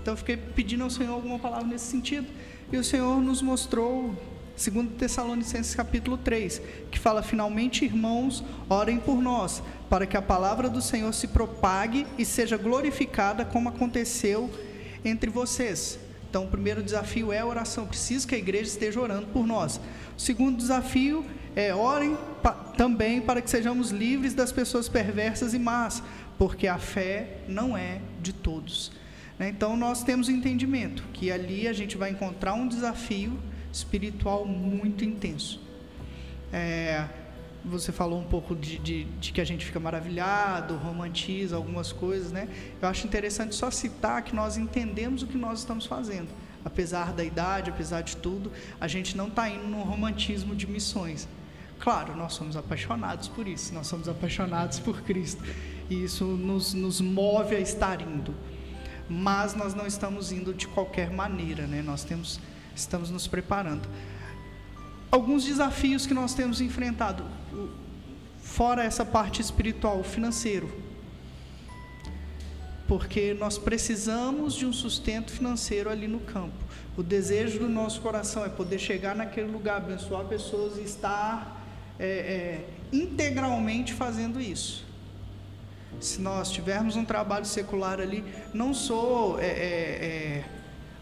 Então 0.00 0.14
eu 0.14 0.18
fiquei 0.18 0.36
pedindo 0.36 0.84
ao 0.84 0.90
Senhor 0.90 1.12
alguma 1.12 1.38
palavra 1.38 1.66
nesse 1.66 1.86
sentido 1.86 2.26
e 2.72 2.76
o 2.76 2.84
Senhor 2.84 3.20
nos 3.20 3.42
mostrou 3.42 4.14
2 4.56 4.88
Tessalonicenses 4.98 5.74
capítulo 5.74 6.16
3, 6.18 6.60
que 6.90 6.98
fala: 6.98 7.22
Finalmente, 7.22 7.84
irmãos, 7.84 8.44
orem 8.68 8.98
por 8.98 9.20
nós, 9.20 9.62
para 9.88 10.06
que 10.06 10.16
a 10.16 10.22
palavra 10.22 10.68
do 10.68 10.82
Senhor 10.82 11.12
se 11.12 11.28
propague 11.28 12.06
e 12.18 12.24
seja 12.24 12.56
glorificada, 12.56 13.44
como 13.44 13.68
aconteceu 13.68 14.50
entre 15.04 15.30
vocês. 15.30 15.98
Então, 16.28 16.44
o 16.44 16.48
primeiro 16.48 16.82
desafio 16.82 17.32
é 17.32 17.40
a 17.40 17.46
oração. 17.46 17.86
Preciso 17.86 18.26
que 18.26 18.34
a 18.34 18.38
igreja 18.38 18.70
esteja 18.70 19.00
orando 19.00 19.26
por 19.28 19.46
nós. 19.46 19.80
O 20.16 20.20
segundo 20.20 20.56
desafio 20.56 21.24
é 21.54 21.74
orem 21.74 22.16
pa 22.42 22.52
também 22.52 23.20
para 23.20 23.42
que 23.42 23.50
sejamos 23.50 23.90
livres 23.90 24.34
das 24.34 24.50
pessoas 24.50 24.88
perversas 24.88 25.52
e 25.54 25.58
más, 25.58 26.02
porque 26.38 26.66
a 26.66 26.78
fé 26.78 27.38
não 27.46 27.76
é 27.76 28.00
de 28.20 28.32
todos. 28.32 28.90
Né? 29.38 29.48
Então, 29.48 29.76
nós 29.76 30.02
temos 30.02 30.28
o 30.28 30.30
entendimento 30.30 31.02
que 31.12 31.30
ali 31.30 31.68
a 31.68 31.72
gente 31.72 31.96
vai 31.96 32.10
encontrar 32.10 32.54
um 32.54 32.66
desafio 32.66 33.38
espiritual 33.72 34.46
muito 34.46 35.04
intenso. 35.04 35.60
É, 36.52 37.06
você 37.64 37.92
falou 37.92 38.20
um 38.20 38.24
pouco 38.24 38.56
de, 38.56 38.78
de, 38.78 39.04
de, 39.04 39.32
que 39.32 39.40
a 39.40 39.44
gente 39.44 39.64
fica 39.64 39.78
maravilhado, 39.78 40.76
romantiza 40.76 41.56
algumas 41.56 41.92
coisas, 41.92 42.32
né? 42.32 42.48
Eu 42.80 42.88
acho 42.88 43.06
interessante 43.06 43.54
só 43.54 43.70
citar 43.70 44.22
que 44.22 44.34
nós 44.34 44.56
entendemos 44.56 45.22
o 45.22 45.26
que 45.26 45.38
nós 45.38 45.60
estamos 45.60 45.86
fazendo. 45.86 46.28
Apesar 46.64 47.12
da 47.12 47.24
idade, 47.24 47.70
apesar 47.70 48.02
de 48.02 48.16
tudo, 48.16 48.52
a 48.80 48.86
gente 48.86 49.16
não 49.16 49.28
está 49.28 49.48
indo 49.48 49.66
no 49.66 49.82
romantismo 49.82 50.54
de 50.54 50.66
missões. 50.66 51.28
Claro, 51.82 52.16
nós 52.16 52.32
somos 52.32 52.56
apaixonados 52.56 53.28
por 53.28 53.46
isso, 53.46 53.74
nós 53.74 53.86
somos 53.88 54.08
apaixonados 54.08 54.78
por 54.78 55.02
Cristo. 55.02 55.42
E 55.90 56.04
isso 56.04 56.24
nos, 56.24 56.72
nos 56.72 57.00
move 57.00 57.56
a 57.56 57.60
estar 57.60 58.00
indo. 58.00 58.34
Mas 59.10 59.54
nós 59.54 59.74
não 59.74 59.86
estamos 59.86 60.32
indo 60.32 60.54
de 60.54 60.66
qualquer 60.68 61.10
maneira, 61.10 61.66
né? 61.66 61.82
Nós 61.82 62.04
temos, 62.04 62.40
estamos 62.74 63.10
nos 63.10 63.26
preparando 63.26 63.88
alguns 65.12 65.44
desafios 65.44 66.06
que 66.06 66.14
nós 66.14 66.32
temos 66.32 66.62
enfrentado, 66.62 67.22
fora 68.40 68.82
essa 68.82 69.04
parte 69.04 69.42
espiritual, 69.42 70.02
financeiro. 70.02 70.72
Porque 72.88 73.34
nós 73.34 73.58
precisamos 73.58 74.54
de 74.54 74.64
um 74.64 74.72
sustento 74.72 75.30
financeiro 75.30 75.90
ali 75.90 76.08
no 76.08 76.20
campo. 76.20 76.56
O 76.96 77.02
desejo 77.02 77.58
do 77.58 77.68
nosso 77.68 78.00
coração 78.00 78.42
é 78.44 78.48
poder 78.48 78.78
chegar 78.78 79.14
naquele 79.14 79.50
lugar, 79.50 79.76
abençoar 79.76 80.24
pessoas 80.24 80.78
e 80.78 80.82
estar 80.82 81.61
é, 82.02 82.04
é, 82.04 82.64
integralmente 82.92 83.92
fazendo 83.92 84.40
isso. 84.40 84.84
Se 86.00 86.20
nós 86.20 86.50
tivermos 86.50 86.96
um 86.96 87.04
trabalho 87.04 87.44
secular 87.44 88.00
ali, 88.00 88.24
não 88.52 88.74
sou 88.74 89.38
é, 89.38 89.46
é, 89.46 89.48
é 89.48 90.44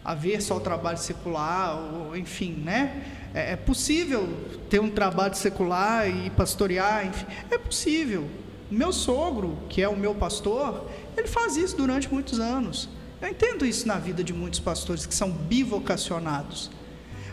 averso 0.05 0.53
ao 0.53 0.59
trabalho 0.59 0.99
secular, 0.99 1.75
ou, 1.75 2.15
enfim, 2.15 2.53
né? 2.53 3.03
É, 3.33 3.53
é 3.53 3.55
possível 3.55 4.27
ter 4.69 4.79
um 4.79 4.91
trabalho 4.91 5.33
secular 5.33 6.07
e 6.07 6.29
pastorear, 6.29 7.07
enfim, 7.07 7.25
é 7.49 7.57
possível. 7.57 8.29
Meu 8.69 8.93
sogro, 8.93 9.57
que 9.69 9.81
é 9.81 9.89
o 9.89 9.97
meu 9.97 10.13
pastor, 10.13 10.87
ele 11.17 11.27
faz 11.27 11.57
isso 11.57 11.75
durante 11.75 12.11
muitos 12.11 12.39
anos. 12.39 12.87
Eu 13.19 13.29
entendo 13.29 13.65
isso 13.65 13.87
na 13.87 13.97
vida 13.97 14.23
de 14.23 14.33
muitos 14.33 14.59
pastores 14.59 15.05
que 15.05 15.15
são 15.15 15.31
bivocacionados. 15.31 16.69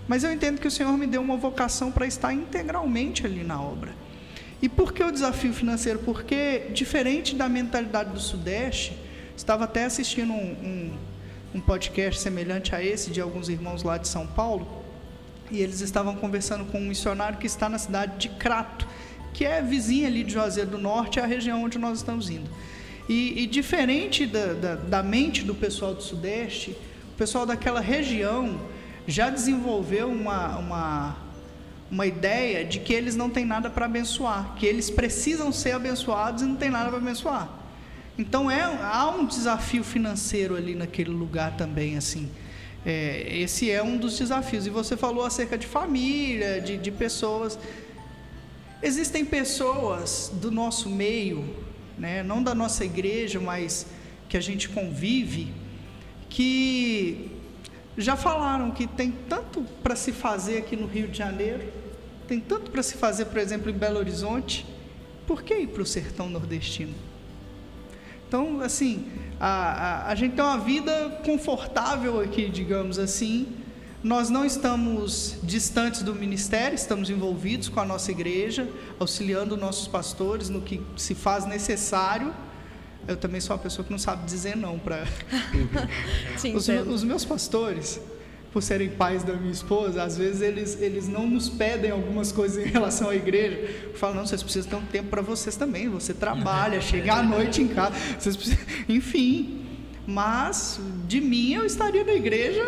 Mas 0.09 0.25
eu 0.25 0.33
entendo 0.33 0.59
que 0.59 0.67
o 0.67 0.71
Senhor 0.71 0.97
me 0.97 1.07
deu 1.07 1.21
uma 1.21 1.37
vocação 1.37 1.93
para 1.93 2.07
estar 2.07 2.33
integralmente 2.33 3.27
ali 3.27 3.45
na 3.45 3.61
obra. 3.61 3.93
E 4.61 4.69
por 4.69 4.93
que 4.93 5.05
o 5.05 5.13
desafio 5.13 5.53
financeiro? 5.53 6.01
Porque, 6.01 6.71
diferente 6.73 7.37
da 7.37 7.49
mentalidade 7.49 8.11
do 8.11 8.19
Sudeste, 8.19 8.97
estava 9.37 9.65
até 9.65 9.85
assistindo 9.85 10.33
um, 10.33 10.37
um, 10.37 10.99
um 11.57 11.61
podcast 11.61 12.21
semelhante 12.21 12.75
a 12.75 12.83
esse 12.83 13.11
de 13.11 13.21
alguns 13.21 13.49
irmãos 13.49 13.83
lá 13.83 13.99
de 13.99 14.09
São 14.09 14.27
Paulo, 14.27 14.67
e 15.51 15.61
eles 15.61 15.81
estavam 15.81 16.17
conversando 16.17 16.65
com 16.65 16.79
um 16.79 16.87
missionário 16.89 17.39
que 17.39 17.47
está 17.47 17.69
na 17.69 17.79
cidade 17.79 18.19
de 18.19 18.29
Crato, 18.31 18.87
que 19.33 19.45
é 19.45 19.63
vizinha 19.63 20.09
ali 20.09 20.25
de 20.25 20.33
Juazeiro 20.33 20.71
do 20.71 20.79
Norte, 20.79 21.21
é 21.21 21.23
a 21.23 21.27
região 21.27 21.63
onde 21.63 21.79
nós 21.79 21.99
estamos 21.99 22.29
indo. 22.29 22.51
E, 23.09 23.43
e 23.43 23.47
diferente 23.47 24.27
da, 24.27 24.53
da, 24.53 24.75
da, 24.75 25.03
mente 25.03 25.43
do 25.45 25.55
pessoal 25.55 25.95
do 25.95 26.03
Sudeste, 26.03 26.77
o 27.15 27.17
pessoal 27.17 27.47
daquela 27.47 27.81
região 27.81 28.61
já 29.09 29.31
desenvolveu 29.31 30.07
uma, 30.07 30.59
uma, 30.59 31.17
uma 31.91 32.07
ideia 32.07 32.63
de 32.63 32.79
que 32.79 32.93
eles 32.93 33.17
não 33.17 33.31
têm 33.31 33.47
nada 33.47 33.71
para 33.71 33.87
abençoar, 33.87 34.55
que 34.55 34.67
eles 34.67 34.91
precisam 34.91 35.51
ser 35.51 35.73
abençoados 35.73 36.43
e 36.43 36.45
não 36.45 36.57
tem 36.57 36.69
nada 36.69 36.91
para 36.91 36.99
abençoar. 36.99 37.49
Então 38.19 38.51
é, 38.51 38.61
há 38.61 39.09
um 39.09 39.25
desafio 39.25 39.83
financeiro 39.83 40.55
ali 40.55 40.75
naquele 40.75 41.11
lugar 41.11 41.57
também, 41.57 41.97
assim. 41.97 42.29
É, 42.85 43.27
esse 43.35 43.71
é 43.71 43.83
um 43.83 43.97
dos 43.97 44.19
desafios. 44.19 44.67
E 44.67 44.71
você 44.71 44.95
falou 44.95 45.25
acerca 45.25 45.57
de 45.57 45.67
família, 45.67 46.61
de, 46.61 46.77
de 46.77 46.91
pessoas. 46.91 47.59
Existem 48.83 49.25
pessoas 49.25 50.31
do 50.35 50.51
nosso 50.51 50.91
meio, 50.91 51.57
né, 51.97 52.23
não 52.23 52.43
da 52.43 52.55
nossa 52.55 52.85
igreja, 52.85 53.41
mas 53.41 53.87
que 54.29 54.37
a 54.37 54.41
gente 54.41 54.69
convive, 54.69 55.51
que 56.29 57.38
já 57.99 58.17
falaram 58.17 58.71
que 58.71 58.87
tem 58.87 59.11
tanto 59.11 59.63
para 59.83 59.97
se 59.97 60.13
fazer 60.13 60.59
aqui 60.59 60.77
no 60.77 60.87
Rio 60.87 61.09
de 61.09 61.19
Janeiro, 61.19 61.65
tem 62.29 62.39
tanto 62.39 62.71
para 62.71 62.83
se 62.83 62.97
fazer, 62.97 63.27
por 63.27 63.39
exemplo, 63.39 63.71
em 63.71 63.75
Belo 63.75 63.99
Horizonte, 63.99 64.65
por 65.27 65.43
que 65.43 65.55
ir 65.55 65.67
para 65.67 65.83
o 65.83 65.87
sertão 65.87 66.29
nordestino? 66.31 66.95
Então, 68.29 68.61
assim, 68.61 69.07
a, 69.41 69.49
a, 69.49 70.11
a 70.11 70.15
gente 70.15 70.35
tem 70.35 70.45
uma 70.45 70.59
vida 70.59 71.21
confortável 71.25 72.21
aqui, 72.21 72.49
digamos 72.49 72.99
assim. 72.99 73.49
Nós 74.03 74.31
não 74.31 74.45
estamos 74.45 75.39
distantes 75.43 76.03
do 76.03 76.15
ministério, 76.15 76.77
estamos 76.77 77.11
envolvidos 77.11 77.69
com 77.69 77.81
a 77.81 77.85
nossa 77.85 78.13
igreja, 78.13 78.69
auxiliando 79.01 79.57
nossos 79.57 79.89
pastores 79.89 80.49
no 80.49 80.61
que 80.61 80.81
se 80.97 81.15
faz 81.15 81.47
necessário. 81.47 82.33
Eu 83.09 83.17
também 83.17 83.41
sou 83.41 83.57
uma 83.57 83.63
pessoa 83.63 83.85
que 83.85 83.91
não 83.91 83.99
sabe 83.99 84.27
dizer 84.27 84.57
não 84.57 84.79
para 84.79 85.05
os, 86.55 86.69
os 86.69 87.03
meus 87.03 87.25
pastores 87.25 88.01
por 88.53 88.63
serem 88.63 88.91
pais 88.91 89.23
da 89.23 89.35
minha 89.35 89.53
esposa, 89.53 90.03
às 90.03 90.17
vezes 90.17 90.41
eles, 90.41 90.81
eles 90.81 91.09
não 91.09 91.27
nos 91.27 91.49
pedem 91.49 91.91
algumas 91.91 92.33
coisas 92.33 92.65
em 92.65 92.69
relação 92.69 93.11
à 93.11 93.15
igreja. 93.15 93.93
Falam, 93.95 94.17
não, 94.17 94.27
vocês 94.27 94.43
precisam 94.43 94.71
ter 94.71 94.77
um 94.77 94.87
tempo 94.87 95.09
para 95.09 95.23
vocês 95.23 95.57
também. 95.57 95.89
Você 95.89 96.15
trabalha, 96.15 96.81
chega 96.83 97.15
à 97.15 97.23
noite 97.23 97.63
em 97.63 97.69
casa. 97.69 97.95
Vocês 98.19 98.37
precisam... 98.37 98.65
Enfim. 98.89 99.67
Mas 100.07 100.81
de 101.07 101.21
mim 101.21 101.55
eu 101.55 101.67
estaria 101.67 102.03
na 102.05 102.15
igreja. 102.15 102.65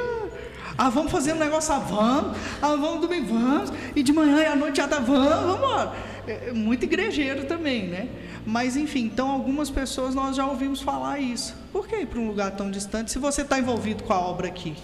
Ah, 0.76 0.90
vamos 0.90 1.10
fazer 1.10 1.32
um 1.32 1.38
negócio, 1.38 1.72
ah, 1.74 1.78
vamos. 1.78 2.36
Ah, 2.60 2.76
vamos 2.76 3.00
domingo, 3.00 3.26
vamos. 3.34 3.72
E 3.96 4.02
de 4.02 4.12
manhã 4.12 4.42
e 4.42 4.46
à 4.46 4.56
noite 4.56 4.76
já 4.76 4.86
tá, 4.86 4.98
vamos, 4.98 5.28
vamos 5.28 5.56
embora. 5.56 5.92
É, 6.26 6.48
é 6.48 6.52
muito 6.52 6.84
igrejeiro 6.84 7.44
também, 7.44 7.88
né? 7.88 8.08
Mas 8.46 8.76
enfim, 8.76 9.04
então 9.04 9.30
algumas 9.30 9.68
pessoas 9.70 10.14
nós 10.14 10.36
já 10.36 10.46
ouvimos 10.46 10.80
falar 10.80 11.18
isso. 11.18 11.54
Por 11.72 11.86
que 11.86 11.96
ir 11.96 12.06
para 12.06 12.18
um 12.18 12.26
lugar 12.26 12.50
tão 12.52 12.70
distante 12.70 13.10
se 13.10 13.18
você 13.18 13.42
está 13.42 13.58
envolvido 13.58 14.04
com 14.04 14.12
a 14.12 14.20
obra 14.20 14.48
aqui? 14.48 14.76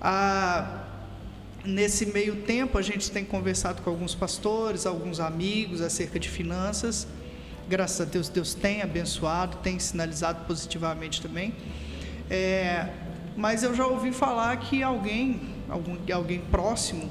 Ah, 0.00 0.84
nesse 1.64 2.06
meio 2.06 2.36
tempo, 2.42 2.78
a 2.78 2.82
gente 2.82 3.10
tem 3.10 3.24
conversado 3.24 3.82
com 3.82 3.90
alguns 3.90 4.14
pastores, 4.14 4.86
alguns 4.86 5.20
amigos 5.20 5.80
acerca 5.80 6.18
de 6.18 6.28
finanças. 6.28 7.06
Graças 7.68 8.00
a 8.00 8.04
Deus, 8.04 8.28
Deus 8.28 8.54
tem 8.54 8.82
abençoado, 8.82 9.56
tem 9.58 9.78
sinalizado 9.78 10.44
positivamente 10.46 11.20
também. 11.20 11.54
É, 12.30 12.88
mas 13.36 13.62
eu 13.62 13.74
já 13.74 13.86
ouvi 13.86 14.12
falar 14.12 14.56
que 14.56 14.82
alguém, 14.82 15.40
algum, 15.68 15.96
alguém 16.12 16.40
próximo, 16.40 17.10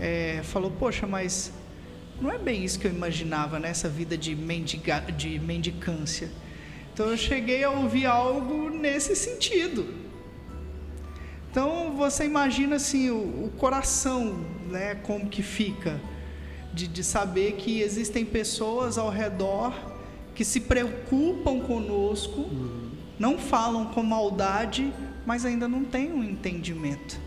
é, 0.00 0.40
falou: 0.42 0.70
Poxa, 0.70 1.06
mas 1.06 1.52
não 2.24 2.32
é 2.32 2.38
bem 2.38 2.64
isso 2.64 2.78
que 2.78 2.86
eu 2.86 2.90
imaginava 2.90 3.60
nessa 3.60 3.86
né? 3.86 3.94
vida 3.94 4.16
de, 4.16 4.34
mendiga, 4.34 5.00
de 5.14 5.38
mendicância. 5.38 6.30
Então 6.90 7.10
eu 7.10 7.18
cheguei 7.18 7.62
a 7.62 7.70
ouvir 7.70 8.06
algo 8.06 8.70
nesse 8.70 9.14
sentido. 9.14 9.86
Então 11.50 11.94
você 11.94 12.24
imagina 12.24 12.76
assim 12.76 13.10
o, 13.10 13.16
o 13.44 13.52
coração, 13.58 14.42
né, 14.70 14.94
como 14.94 15.28
que 15.28 15.42
fica 15.42 16.00
de, 16.72 16.88
de 16.88 17.04
saber 17.04 17.56
que 17.56 17.82
existem 17.82 18.24
pessoas 18.24 18.96
ao 18.96 19.10
redor 19.10 19.74
que 20.34 20.46
se 20.46 20.60
preocupam 20.60 21.60
conosco, 21.60 22.40
uhum. 22.40 22.90
não 23.18 23.36
falam 23.36 23.84
com 23.86 24.02
maldade, 24.02 24.90
mas 25.26 25.44
ainda 25.44 25.68
não 25.68 25.84
têm 25.84 26.10
um 26.10 26.24
entendimento. 26.24 27.20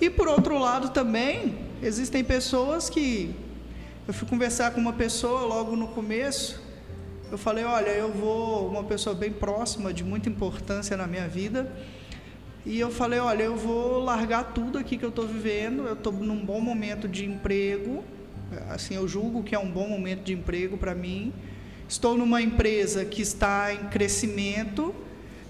E 0.00 0.10
por 0.10 0.26
outro 0.26 0.58
lado 0.58 0.90
também 0.90 1.54
existem 1.80 2.24
pessoas 2.24 2.90
que 2.90 3.32
eu 4.06 4.12
fui 4.12 4.26
conversar 4.26 4.72
com 4.72 4.80
uma 4.80 4.92
pessoa 4.92 5.42
logo 5.42 5.76
no 5.76 5.88
começo. 5.88 6.60
Eu 7.30 7.38
falei, 7.38 7.64
olha, 7.64 7.90
eu 7.90 8.10
vou 8.10 8.68
uma 8.68 8.82
pessoa 8.82 9.14
bem 9.14 9.32
próxima 9.32 9.92
de 9.94 10.02
muita 10.02 10.28
importância 10.28 10.96
na 10.96 11.06
minha 11.06 11.28
vida 11.28 11.72
e 12.66 12.78
eu 12.78 12.90
falei, 12.90 13.20
olha, 13.20 13.44
eu 13.44 13.56
vou 13.56 14.02
largar 14.02 14.52
tudo 14.52 14.76
aqui 14.76 14.98
que 14.98 15.04
eu 15.04 15.08
estou 15.08 15.26
vivendo, 15.26 15.86
eu 15.86 15.94
estou 15.94 16.12
num 16.12 16.44
bom 16.44 16.60
momento 16.60 17.08
de 17.08 17.24
emprego, 17.24 18.04
assim, 18.70 18.94
eu 18.94 19.06
julgo 19.06 19.42
que 19.42 19.54
é 19.54 19.58
um 19.58 19.70
bom 19.70 19.88
momento 19.88 20.22
de 20.22 20.32
emprego 20.32 20.76
para 20.76 20.94
mim. 20.94 21.32
Estou 21.88 22.16
numa 22.16 22.42
empresa 22.42 23.04
que 23.04 23.22
está 23.22 23.72
em 23.72 23.88
crescimento, 23.88 24.94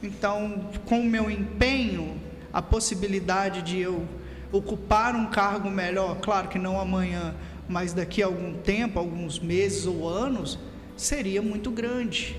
então, 0.02 0.70
com 0.84 1.00
o 1.00 1.04
meu 1.04 1.30
empenho, 1.30 2.20
a 2.52 2.60
possibilidade 2.60 3.62
de 3.62 3.80
eu 3.80 4.06
ocupar 4.50 5.14
um 5.14 5.26
cargo 5.26 5.70
melhor, 5.70 6.18
claro 6.20 6.48
que 6.48 6.58
não 6.58 6.78
amanhã, 6.78 7.34
mas 7.72 7.94
daqui 7.94 8.22
a 8.22 8.26
algum 8.26 8.52
tempo, 8.52 8.98
alguns 8.98 9.40
meses 9.40 9.86
ou 9.86 10.06
anos, 10.06 10.58
seria 10.94 11.40
muito 11.40 11.70
grande. 11.70 12.36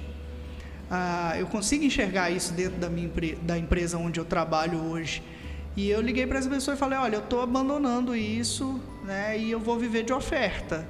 Ah, 0.91 1.33
eu 1.39 1.47
consigo 1.47 1.83
enxergar 1.83 2.29
isso 2.29 2.53
dentro 2.53 2.79
da, 2.79 2.87
minha, 2.87 3.09
da 3.41 3.57
empresa 3.57 3.97
onde 3.97 4.19
eu 4.19 4.25
trabalho 4.25 4.77
hoje. 4.77 5.23
E 5.75 5.89
eu 5.89 5.99
liguei 6.01 6.27
para 6.27 6.37
essa 6.37 6.47
pessoa 6.47 6.75
e 6.75 6.77
falei: 6.77 6.99
olha, 6.99 7.15
eu 7.15 7.21
estou 7.21 7.41
abandonando 7.41 8.15
isso 8.15 8.79
né, 9.03 9.35
e 9.35 9.49
eu 9.49 9.59
vou 9.59 9.79
viver 9.79 10.03
de 10.03 10.13
oferta. 10.13 10.87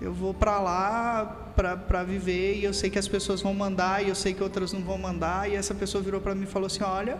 Eu 0.00 0.14
vou 0.14 0.32
para 0.32 0.58
lá 0.58 1.44
para 1.54 2.04
viver 2.04 2.56
e 2.56 2.64
eu 2.64 2.72
sei 2.72 2.88
que 2.88 2.98
as 2.98 3.08
pessoas 3.08 3.42
vão 3.42 3.52
mandar 3.52 4.02
e 4.02 4.08
eu 4.08 4.14
sei 4.14 4.32
que 4.32 4.42
outras 4.42 4.72
não 4.72 4.80
vão 4.80 4.96
mandar. 4.96 5.50
E 5.50 5.54
essa 5.54 5.74
pessoa 5.74 6.02
virou 6.02 6.22
para 6.22 6.34
mim 6.34 6.44
e 6.44 6.46
falou 6.46 6.68
assim: 6.68 6.82
olha, 6.82 7.18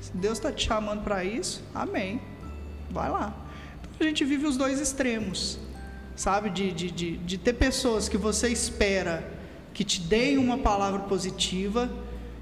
se 0.00 0.16
Deus 0.16 0.38
está 0.38 0.50
te 0.50 0.66
chamando 0.66 1.02
para 1.02 1.22
isso, 1.24 1.62
amém. 1.74 2.22
Vai 2.90 3.10
lá. 3.10 3.47
A 4.00 4.04
gente 4.04 4.24
vive 4.24 4.46
os 4.46 4.56
dois 4.56 4.80
extremos, 4.80 5.58
sabe? 6.14 6.50
De, 6.50 6.72
de, 6.72 6.90
de, 6.90 7.16
de 7.16 7.38
ter 7.38 7.54
pessoas 7.54 8.08
que 8.08 8.16
você 8.16 8.48
espera 8.48 9.28
que 9.74 9.84
te 9.84 10.00
deem 10.00 10.38
uma 10.38 10.58
palavra 10.58 11.00
positiva 11.00 11.90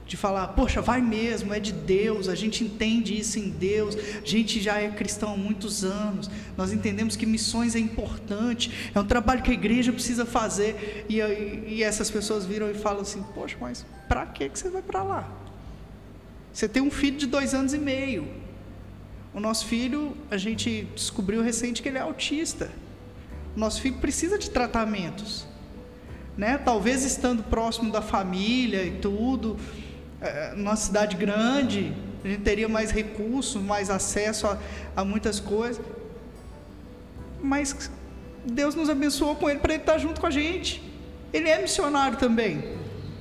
de 0.07 0.17
falar, 0.17 0.49
poxa, 0.49 0.81
vai 0.81 1.01
mesmo, 1.01 1.53
é 1.53 1.59
de 1.59 1.73
Deus, 1.73 2.29
a 2.29 2.35
gente 2.35 2.63
entende 2.63 3.19
isso 3.19 3.39
em 3.39 3.51
Deus, 3.51 3.97
a 3.97 4.25
gente 4.25 4.61
já 4.61 4.81
é 4.81 4.89
cristão 4.89 5.35
há 5.35 5.37
muitos 5.37 5.85
anos, 5.85 6.31
nós 6.57 6.73
entendemos 6.73 7.17
que 7.17 7.27
missões 7.27 7.75
é 7.75 7.81
importante, 7.81 8.91
é 8.95 9.01
um 9.01 9.05
trabalho 9.05 9.43
que 9.43 9.51
a 9.51 9.55
igreja 9.55 9.93
precisa 9.93 10.25
fazer, 10.25 11.05
e, 11.09 11.17
e 11.17 11.83
essas 11.83 12.09
pessoas 12.09 12.47
viram 12.47 12.71
e 12.71 12.75
falam 12.75 13.03
assim, 13.03 13.23
poxa, 13.35 13.57
mas 13.61 13.85
para 14.09 14.25
que 14.27 14.49
você 14.49 14.71
vai 14.71 14.83
para 14.83 15.03
lá? 15.03 15.29
Você 16.53 16.69
tem 16.69 16.83
um 16.83 16.91
filho 16.91 17.19
de 17.19 17.27
dois 17.27 17.53
anos 17.53 17.75
e 17.75 17.79
meio, 17.79 18.29
o 19.37 19.41
nosso 19.41 19.67
filho, 19.67 20.17
a 20.31 20.39
gente 20.39 20.89
descobriu 20.95 21.43
recente 21.43 21.83
que 21.83 21.89
ele 21.91 21.99
é 21.99 22.01
autista, 22.01 22.71
o 23.55 23.61
nosso 23.61 23.83
filho 23.83 23.99
precisa 23.99 24.39
de 24.39 24.49
tratamentos, 24.49 25.47
né? 26.39 26.57
Talvez 26.57 27.05
estando 27.05 27.43
próximo 27.43 27.93
da 27.93 28.01
família 28.01 28.83
e 28.83 28.93
tudo, 28.93 29.59
é, 30.23 30.55
numa 30.55 30.75
cidade 30.75 31.17
grande, 31.17 31.93
a 32.25 32.29
gente 32.29 32.41
teria 32.41 32.67
mais 32.67 32.91
recursos, 32.91 33.61
mais 33.61 33.91
acesso 33.91 34.47
a, 34.47 34.59
a 34.97 35.05
muitas 35.05 35.39
coisas. 35.39 35.85
Mas 37.43 37.91
Deus 38.43 38.75
nos 38.75 38.89
abençoou 38.89 39.37
com 39.37 39.51
ele 39.51 39.59
para 39.59 39.75
ele 39.75 39.83
estar 39.83 39.99
junto 39.99 40.19
com 40.19 40.27
a 40.27 40.31
gente. 40.31 40.83
Ele 41.31 41.51
é 41.51 41.61
missionário 41.61 42.17
também. 42.17 42.75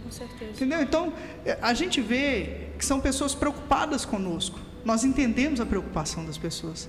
Com 0.05 0.11
certeza. 0.11 0.51
Entendeu? 0.51 0.81
Então, 0.81 1.11
é, 1.45 1.57
a 1.61 1.73
gente 1.73 1.99
vê 1.99 2.69
que 2.79 2.85
são 2.85 3.01
pessoas 3.01 3.35
preocupadas 3.35 4.05
conosco. 4.05 4.64
Nós 4.85 5.03
entendemos 5.03 5.59
a 5.59 5.65
preocupação 5.65 6.23
das 6.23 6.37
pessoas. 6.37 6.87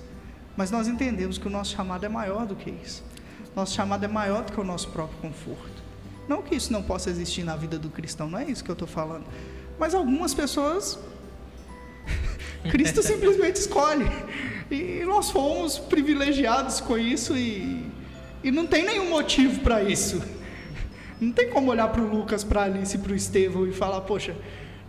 Mas 0.55 0.71
nós 0.71 0.87
entendemos 0.87 1.37
que 1.37 1.47
o 1.47 1.49
nosso 1.49 1.75
chamado 1.75 2.05
é 2.05 2.09
maior 2.09 2.45
do 2.45 2.55
que 2.55 2.69
isso. 2.69 3.03
Nosso 3.55 3.75
chamado 3.75 4.03
é 4.03 4.07
maior 4.07 4.43
do 4.43 4.51
que 4.51 4.59
o 4.59 4.63
nosso 4.63 4.89
próprio 4.89 5.19
conforto. 5.19 5.83
Não 6.27 6.41
que 6.41 6.55
isso 6.55 6.73
não 6.73 6.83
possa 6.83 7.09
existir 7.09 7.43
na 7.43 7.55
vida 7.55 7.77
do 7.79 7.89
cristão, 7.89 8.29
não 8.29 8.39
é 8.39 8.45
isso 8.45 8.63
que 8.63 8.69
eu 8.69 8.73
estou 8.73 8.87
falando. 8.87 9.25
Mas 9.79 9.93
algumas 9.93 10.33
pessoas, 10.33 10.99
Cristo 12.69 13.01
simplesmente 13.01 13.57
escolhe. 13.57 14.05
E 14.69 15.03
nós 15.05 15.29
fomos 15.29 15.77
privilegiados 15.77 16.81
com 16.81 16.97
isso 16.97 17.37
e, 17.37 17.89
e 18.43 18.51
não 18.51 18.67
tem 18.67 18.83
nenhum 18.83 19.09
motivo 19.09 19.61
para 19.61 19.81
isso. 19.83 20.21
Não 21.21 21.31
tem 21.31 21.49
como 21.49 21.71
olhar 21.71 21.87
para 21.87 22.01
o 22.01 22.07
Lucas, 22.07 22.43
para 22.43 22.61
a 22.61 22.63
Alice, 22.65 22.97
para 22.97 23.11
o 23.11 23.15
Estevão 23.15 23.65
e 23.67 23.71
falar, 23.71 24.01
poxa, 24.01 24.35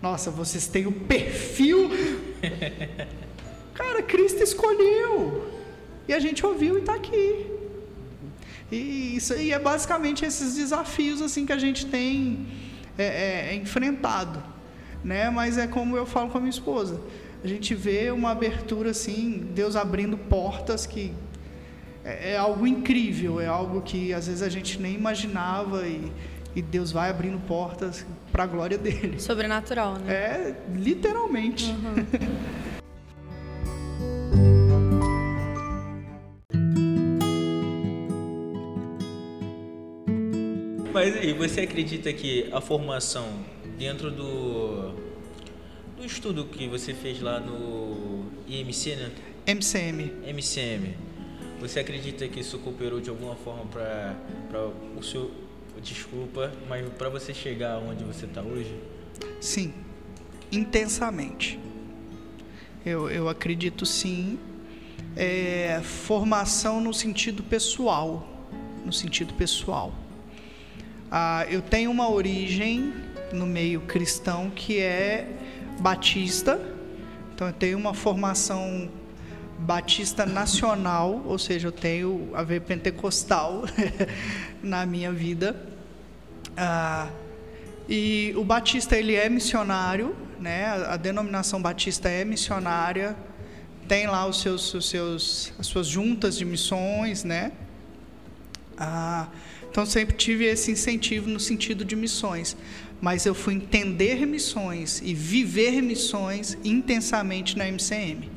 nossa, 0.01 0.31
vocês 0.31 0.67
têm 0.67 0.87
o 0.87 0.93
perfil. 0.93 1.91
Cara, 3.75 4.03
Cristo 4.03 4.43
escolheu. 4.43 5.51
E 6.07 6.13
a 6.13 6.21
gente 6.21 6.45
ouviu 6.45 6.77
e 6.77 6.81
está 6.81 6.95
aqui. 6.95 7.47
E 8.71 9.17
isso 9.17 9.35
aí 9.35 9.53
é 9.53 9.59
basicamente 9.59 10.25
esses 10.25 10.57
desafios 10.57 11.23
assim 11.23 11.47
que 11.47 11.53
a 11.53 11.59
gente 11.59 11.87
tem 11.87 12.47
é, 12.97 13.51
é, 13.51 13.55
enfrentado 13.55 14.43
né? 15.03 15.31
Mas 15.31 15.59
é 15.59 15.67
como 15.67 15.97
eu 15.97 16.07
falo 16.07 16.31
com 16.31 16.39
a 16.39 16.41
minha 16.41 16.51
esposa. 16.51 17.01
A 17.43 17.47
gente 17.47 17.75
vê 17.75 18.11
uma 18.11 18.31
abertura 18.31 18.91
assim, 18.91 19.49
Deus 19.55 19.77
abrindo 19.77 20.17
portas 20.17 20.87
que 20.87 21.13
é, 22.05 22.33
é 22.33 22.37
algo 22.37 22.67
incrível, 22.67 23.41
é 23.41 23.47
algo 23.47 23.81
que 23.81 24.13
às 24.13 24.27
vezes 24.27 24.43
a 24.43 24.49
gente 24.49 24.81
nem 24.81 24.95
imaginava 24.95 25.87
e, 25.87 26.13
e 26.59 26.63
Deus 26.63 26.91
vai 26.91 27.09
abrindo 27.09 27.39
portas 27.47 28.05
para 28.33 28.43
a 28.43 28.47
glória 28.47 28.77
dele. 28.77 29.21
Sobrenatural, 29.21 29.95
né? 29.95 30.13
É, 30.13 30.57
literalmente. 30.75 31.71
Uhum. 31.71 31.95
Mas 40.93 41.17
aí, 41.17 41.33
você 41.33 41.61
acredita 41.61 42.13
que 42.13 42.49
a 42.53 42.61
formação 42.61 43.29
dentro 43.79 44.11
do, 44.11 44.95
do 45.97 46.05
estudo 46.05 46.45
que 46.47 46.67
você 46.67 46.93
fez 46.93 47.21
lá 47.21 47.39
no 47.39 48.25
IMC, 48.49 48.97
né? 48.97 49.13
MCM. 49.47 50.13
MCM. 50.27 50.97
Você 51.61 51.79
acredita 51.79 52.27
que 52.27 52.41
isso 52.41 52.59
cooperou 52.59 53.01
de 53.01 53.11
alguma 53.11 53.37
forma 53.37 53.65
para 53.67 54.67
o 54.97 55.03
seu. 55.05 55.31
Desculpa, 55.83 56.53
mas 56.69 56.89
para 56.95 57.09
você 57.09 57.33
chegar 57.33 57.79
onde 57.79 58.03
você 58.05 58.27
está 58.27 58.43
hoje? 58.43 58.75
Sim, 59.41 59.73
intensamente. 60.51 61.59
Eu, 62.85 63.09
eu 63.11 63.29
acredito 63.29 63.87
sim. 63.87 64.39
É, 65.17 65.81
formação 65.83 66.81
no 66.81 66.93
sentido 66.93 67.43
pessoal. 67.43 68.47
No 68.85 68.93
sentido 68.93 69.35
pessoal. 69.35 69.93
Ah, 71.11 71.47
eu 71.49 71.63
tenho 71.63 71.91
uma 71.91 72.11
origem 72.11 72.93
no 73.33 73.47
meio 73.47 73.81
cristão 73.83 74.51
que 74.51 74.79
é 74.79 75.29
batista. 75.81 76.61
Então 77.35 77.47
eu 77.47 77.53
tenho 77.53 77.79
uma 77.79 77.95
formação 77.95 78.91
batista 79.59 80.25
nacional, 80.25 81.23
ou 81.27 81.39
seja, 81.39 81.69
eu 81.69 81.73
tenho 81.73 82.31
a 82.35 82.43
ver 82.43 82.63
pentecostal 82.63 83.65
na 84.63 84.87
minha 84.87 85.13
vida. 85.13 85.57
Ah, 86.57 87.09
e 87.89 88.33
o 88.37 88.45
batista 88.45 88.97
ele 88.97 89.15
é 89.15 89.29
missionário, 89.29 90.15
né? 90.39 90.67
A, 90.67 90.97
denominação 90.97 91.61
batista 91.61 92.09
é 92.09 92.25
missionária, 92.25 93.17
tem 93.87 94.07
lá 94.07 94.27
os 94.27 94.41
seus, 94.41 94.75
os 94.75 94.89
seus, 94.89 95.53
as 95.59 95.67
suas 95.67 95.87
juntas 95.87 96.37
de 96.37 96.45
missões, 96.45 97.25
né? 97.25 97.53
Ah, 98.77 99.29
então 99.71 99.85
sempre 99.85 100.17
tive 100.17 100.45
esse 100.45 100.71
incentivo 100.71 101.29
no 101.29 101.41
sentido 101.41 101.85
de 101.85 101.97
missões 101.97 102.57
mas 103.01 103.27
eu 103.27 103.35
fui 103.35 103.55
entender 103.55 104.27
missões 104.27 105.01
e 105.05 105.15
viver 105.15 105.81
missões 105.81 106.59
intensamente 106.65 107.57
na 107.57 107.67
MCM. 107.69 108.31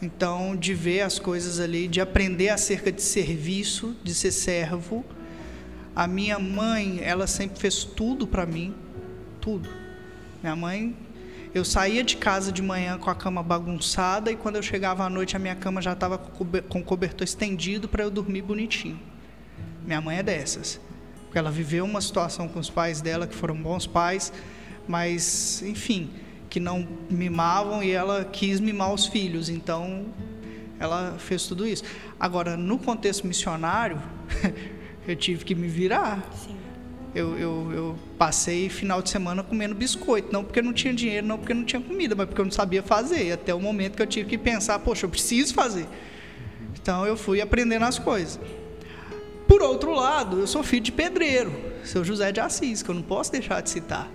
Então, 0.00 0.54
de 0.54 0.74
ver 0.74 1.00
as 1.00 1.18
coisas 1.18 1.58
ali, 1.58 1.88
de 1.88 2.00
aprender 2.00 2.50
acerca 2.50 2.92
de 2.92 3.02
serviço, 3.02 3.96
de 4.02 4.14
ser 4.14 4.30
servo. 4.30 5.04
A 5.94 6.06
minha 6.06 6.38
mãe, 6.38 7.00
ela 7.02 7.26
sempre 7.26 7.58
fez 7.58 7.82
tudo 7.82 8.26
para 8.26 8.46
mim, 8.46 8.74
tudo. 9.40 9.68
Minha 10.40 10.54
mãe, 10.54 10.96
eu 11.52 11.64
saía 11.64 12.04
de 12.04 12.16
casa 12.16 12.52
de 12.52 12.62
manhã 12.62 12.96
com 12.96 13.10
a 13.10 13.14
cama 13.14 13.42
bagunçada 13.42 14.30
e 14.30 14.36
quando 14.36 14.56
eu 14.56 14.62
chegava 14.62 15.04
à 15.04 15.10
noite 15.10 15.34
a 15.34 15.38
minha 15.38 15.56
cama 15.56 15.82
já 15.82 15.94
estava 15.94 16.16
com 16.16 16.78
o 16.78 16.84
cobertor 16.84 17.24
estendido 17.24 17.88
para 17.88 18.04
eu 18.04 18.10
dormir 18.10 18.42
bonitinho. 18.42 19.00
Minha 19.84 20.00
mãe 20.00 20.18
é 20.18 20.22
dessas. 20.22 20.80
Porque 21.24 21.38
ela 21.38 21.50
viveu 21.50 21.84
uma 21.84 22.00
situação 22.00 22.46
com 22.46 22.60
os 22.60 22.70
pais 22.70 23.00
dela 23.00 23.26
que 23.26 23.34
foram 23.34 23.56
bons 23.56 23.86
pais, 23.86 24.32
mas, 24.86 25.62
enfim, 25.62 26.10
que 26.48 26.58
não 26.60 26.86
mimavam 27.10 27.82
e 27.82 27.90
ela 27.90 28.24
quis 28.24 28.60
mimar 28.60 28.92
os 28.92 29.06
filhos. 29.06 29.48
Então, 29.48 30.06
ela 30.78 31.16
fez 31.18 31.46
tudo 31.46 31.66
isso. 31.66 31.82
Agora, 32.18 32.56
no 32.56 32.78
contexto 32.78 33.26
missionário, 33.26 34.00
eu 35.06 35.16
tive 35.16 35.44
que 35.44 35.54
me 35.54 35.68
virar. 35.68 36.28
Sim. 36.34 36.56
Eu, 37.14 37.38
eu, 37.38 37.72
eu, 37.72 37.98
passei 38.18 38.68
final 38.68 39.00
de 39.00 39.08
semana 39.08 39.42
comendo 39.42 39.74
biscoito, 39.74 40.30
não 40.30 40.44
porque 40.44 40.60
não 40.60 40.72
tinha 40.72 40.92
dinheiro, 40.92 41.26
não 41.26 41.38
porque 41.38 41.54
não 41.54 41.64
tinha 41.64 41.80
comida, 41.80 42.14
mas 42.14 42.26
porque 42.26 42.40
eu 42.40 42.44
não 42.44 42.52
sabia 42.52 42.82
fazer. 42.82 43.32
Até 43.32 43.54
o 43.54 43.60
momento 43.60 43.96
que 43.96 44.02
eu 44.02 44.06
tive 44.06 44.28
que 44.28 44.38
pensar, 44.38 44.78
poxa, 44.80 45.06
eu 45.06 45.10
preciso 45.10 45.54
fazer. 45.54 45.86
Então 46.80 47.06
eu 47.06 47.16
fui 47.16 47.40
aprendendo 47.40 47.84
as 47.84 47.98
coisas. 47.98 48.38
Por 49.48 49.62
outro 49.62 49.92
lado, 49.92 50.40
eu 50.40 50.46
sou 50.46 50.62
filho 50.62 50.82
de 50.82 50.92
pedreiro, 50.92 51.50
seu 51.82 52.04
José 52.04 52.30
de 52.30 52.40
Assis, 52.40 52.82
que 52.82 52.90
eu 52.90 52.94
não 52.94 53.02
posso 53.02 53.32
deixar 53.32 53.62
de 53.62 53.70
citar. 53.70 54.08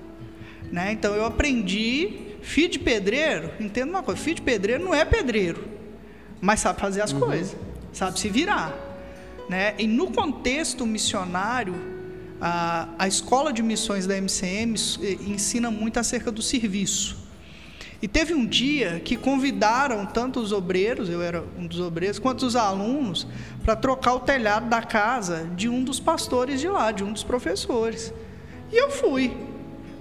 Né? 0.74 0.92
Então 0.92 1.14
eu 1.14 1.24
aprendi, 1.24 2.34
filho 2.42 2.68
de 2.68 2.80
pedreiro, 2.80 3.52
entenda 3.60 3.92
uma 3.92 4.02
coisa, 4.02 4.20
filho 4.20 4.38
de 4.38 4.42
pedreiro 4.42 4.84
não 4.84 4.92
é 4.92 5.06
pedreiro, 5.06 5.64
mas 6.42 6.62
sabe 6.62 6.82
fazer 6.82 7.02
as 7.02 7.14
uhum. 7.14 7.20
coisas, 7.20 7.56
sabe 7.92 8.20
se 8.20 8.28
virar. 8.28 8.74
Né? 9.48 9.76
E 9.78 9.86
no 9.86 10.10
contexto 10.12 10.84
missionário, 10.88 11.76
a, 12.42 12.90
a 12.98 13.08
escola 13.08 13.54
de 13.54 13.62
missões 13.62 14.08
da 14.08 14.18
MCM 14.18 14.74
ensina 15.28 15.70
muito 15.70 16.00
acerca 16.00 16.32
do 16.32 16.42
serviço. 16.42 17.22
E 18.02 18.08
teve 18.08 18.34
um 18.34 18.44
dia 18.44 19.00
que 19.00 19.16
convidaram 19.16 20.08
tanto 20.08 20.40
os 20.40 20.52
obreiros, 20.52 21.08
eu 21.08 21.22
era 21.22 21.44
um 21.56 21.68
dos 21.68 21.80
obreiros, 21.80 22.18
quanto 22.18 22.48
os 22.48 22.56
alunos, 22.56 23.28
para 23.64 23.76
trocar 23.76 24.16
o 24.16 24.22
telhado 24.22 24.68
da 24.70 24.82
casa 24.82 25.48
de 25.56 25.70
um 25.70 25.84
dos 25.84 26.00
pastores 26.00 26.60
de 26.60 26.68
lá, 26.68 26.92
de 26.92 27.04
um 27.04 27.14
dos 27.14 27.24
professores. 27.24 28.12
E 28.72 28.76
eu 28.76 28.90
fui. 28.90 29.53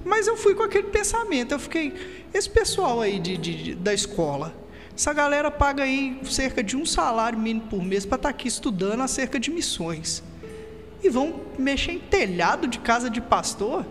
Mas 0.05 0.27
eu 0.27 0.37
fui 0.37 0.55
com 0.55 0.63
aquele 0.63 0.89
pensamento. 0.89 1.53
Eu 1.53 1.59
fiquei, 1.59 1.93
esse 2.33 2.49
pessoal 2.49 3.01
aí 3.01 3.19
de, 3.19 3.37
de 3.37 3.75
da 3.75 3.95
escola, 3.95 4.55
essa 4.95 5.13
galera 5.13 5.51
paga 5.51 5.85
aí 5.85 6.21
cerca 6.25 6.63
de 6.63 6.77
um 6.77 6.85
salário 6.85 7.39
mínimo 7.39 7.67
por 7.69 7.83
mês 7.83 8.05
para 8.05 8.17
estar 8.17 8.29
tá 8.29 8.35
aqui 8.35 8.49
estudando 8.49 9.01
acerca 9.03 9.39
de 9.39 9.51
missões. 9.51 10.23
E 11.03 11.09
vão 11.09 11.41
mexer 11.59 11.93
em 11.93 11.99
telhado 11.99 12.67
de 12.69 12.79
casa 12.79 13.11
de 13.11 13.21
pastor? 13.21 13.85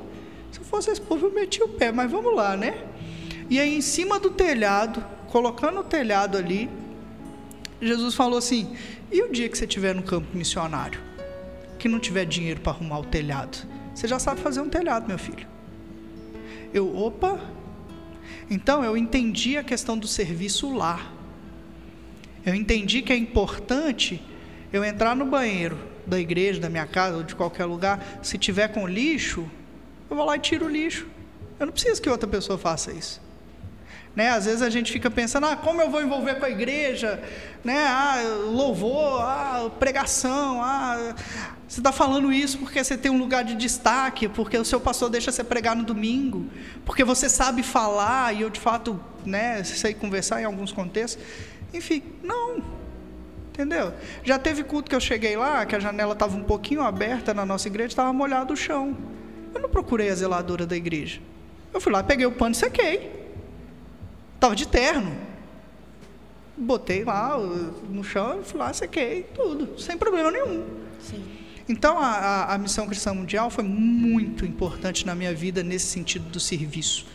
Se 0.51 0.59
eu 0.59 0.66
fosse 0.66 0.91
esse 0.91 1.01
povo, 1.01 1.28
eu 1.28 1.34
metia 1.34 1.66
o 1.66 1.70
pé, 1.70 1.91
mas 1.91 2.09
vamos 2.09 2.36
lá, 2.36 2.55
né? 2.55 2.86
E 3.49 3.59
aí, 3.59 3.76
em 3.76 3.82
cima 3.82 4.20
do 4.20 4.30
telhado, 4.30 5.03
colocando 5.28 5.82
o 5.82 5.84
telhado 5.84 6.38
ali, 6.38 6.70
Jesus 7.82 8.16
falou 8.16 8.38
assim: 8.38 8.76
e 9.12 9.22
o 9.22 9.32
dia 9.32 9.49
que 9.49 9.57
você 9.57 9.66
estiver 9.66 9.93
no 9.93 10.03
campo 10.03 10.28
missionário, 10.38 11.01
que 11.78 11.89
não 11.89 11.99
tiver 11.99 12.26
dinheiro 12.26 12.62
para 12.62 12.72
arrumar 12.72 12.99
o 12.99 13.05
telhado? 13.05 13.57
Você 13.93 14.07
já 14.07 14.20
sabe 14.20 14.39
fazer 14.39 14.62
um 14.62 14.70
telhado, 14.70 15.07
meu 15.07 15.20
filho. 15.20 15.45
Eu, 16.74 16.95
opa, 16.97 17.39
então 18.49 18.84
eu 18.84 18.95
entendi 18.95 19.57
a 19.57 19.63
questão 19.63 19.97
do 19.97 20.07
serviço 20.07 20.74
lá. 20.74 21.11
Eu 22.45 22.55
entendi 22.55 23.01
que 23.01 23.13
é 23.13 23.15
importante 23.15 24.22
eu 24.72 24.84
entrar 24.84 25.15
no 25.15 25.26
banheiro 25.26 25.78
da 26.05 26.19
igreja, 26.19 26.59
da 26.59 26.69
minha 26.69 26.86
casa 26.86 27.17
ou 27.17 27.24
de 27.24 27.36
qualquer 27.36 27.65
lugar, 27.65 28.19
se 28.24 28.38
tiver 28.38 28.69
com 28.69 28.88
lixo, 28.88 29.49
eu 30.09 30.15
vou 30.15 30.26
lá 30.26 30.36
e 30.36 30.39
tiro 30.39 30.65
o 30.65 30.69
lixo. 30.69 31.07
Eu 31.59 31.67
não 31.67 31.74
preciso 31.74 32.01
que 32.01 32.09
outra 32.09 32.28
pessoa 32.28 32.57
faça 32.57 32.91
isso. 32.91 33.22
Né? 34.15 34.30
Às 34.30 34.45
vezes 34.45 34.61
a 34.61 34.69
gente 34.69 34.91
fica 34.91 35.09
pensando, 35.09 35.45
ah, 35.45 35.55
como 35.55 35.82
eu 35.82 35.89
vou 35.89 36.01
envolver 36.01 36.36
com 36.36 36.45
a 36.45 36.49
igreja? 36.49 37.24
Né? 37.63 37.78
Ah, 37.78 38.22
louvor, 38.45 39.22
ah, 39.22 39.69
pregação, 39.80 40.61
ah, 40.61 41.15
você 41.72 41.80
está 41.80 41.93
falando 41.93 42.34
isso 42.34 42.57
porque 42.57 42.84
você 42.84 42.97
tem 42.97 43.09
um 43.09 43.17
lugar 43.17 43.45
de 43.45 43.55
destaque, 43.55 44.28
porque 44.28 44.57
o 44.57 44.65
seu 44.65 44.78
pastor 44.78 45.09
deixa 45.09 45.32
você 45.32 45.41
pregar 45.41 45.74
no 45.74 45.86
domingo, 45.86 46.45
porque 46.84 47.01
você 47.01 47.30
sabe 47.30 47.63
falar 47.63 48.36
e 48.36 48.41
eu 48.41 48.49
de 48.49 48.59
fato, 48.59 48.99
né, 49.26 49.63
sei 49.63 49.93
conversar 49.93 50.41
em 50.41 50.43
alguns 50.43 50.74
contextos. 50.74 51.24
Enfim, 51.74 52.03
não. 52.22 52.61
Entendeu? 53.53 53.93
Já 54.22 54.38
teve 54.38 54.65
culto 54.65 54.89
que 54.89 54.95
eu 54.97 54.99
cheguei 54.99 55.38
lá, 55.38 55.65
que 55.65 55.74
a 55.74 55.80
janela 55.80 56.11
estava 56.11 56.36
um 56.36 56.43
pouquinho 56.43 56.82
aberta 56.82 57.34
na 57.34 57.45
nossa 57.45 57.69
igreja, 57.69 57.88
estava 57.88 58.11
molhado 58.11 58.53
o 58.53 58.57
chão. 58.57 58.97
Eu 59.55 59.61
não 59.61 59.69
procurei 59.69 60.09
a 60.09 60.15
zeladora 60.15 60.65
da 60.65 60.76
igreja. 60.76 61.22
Eu 61.74 61.80
fui 61.80 61.93
lá, 61.93 62.03
peguei 62.03 62.26
o 62.26 62.34
pano 62.34 62.51
e 62.51 62.57
sequei. 62.57 63.30
Estava 64.36 64.57
de 64.57 64.67
terno. 64.67 65.15
Botei 66.57 67.05
lá 67.05 67.38
no 67.38 68.03
chão, 68.03 68.43
fui 68.43 68.59
lá, 68.59 68.74
sequei, 68.74 69.24
tudo, 69.34 69.80
sem 69.80 69.97
problema 69.97 70.30
nenhum. 70.32 70.67
Sim. 70.99 71.40
Então, 71.72 71.97
a, 71.97 72.07
a, 72.07 72.55
a, 72.55 72.57
Missão 72.57 72.86
Cristã 72.86 73.13
Mundial 73.13 73.49
foi 73.49 73.63
muito 73.63 74.45
importante 74.45 75.05
na 75.05 75.15
minha 75.15 75.34
vida 75.34 75.63
nesse 75.63 75.86
sentido 75.86 76.30
do 76.30 76.38
serviço, 76.38 77.05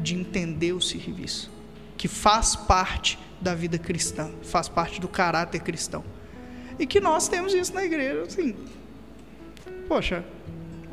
de 0.00 0.16
entender 0.16 0.72
o 0.72 0.80
serviço, 0.80 1.48
que 1.96 2.08
faz 2.08 2.56
parte 2.56 3.16
da 3.40 3.54
vida 3.54 3.78
cristã, 3.78 4.28
faz 4.42 4.68
parte 4.68 5.00
do 5.00 5.06
caráter 5.06 5.60
cristão. 5.60 6.02
E 6.76 6.88
que 6.88 6.98
nós 6.98 7.28
temos 7.28 7.54
isso 7.54 7.72
na 7.72 7.84
igreja, 7.84 8.22
assim, 8.22 8.56
poxa, 9.86 10.24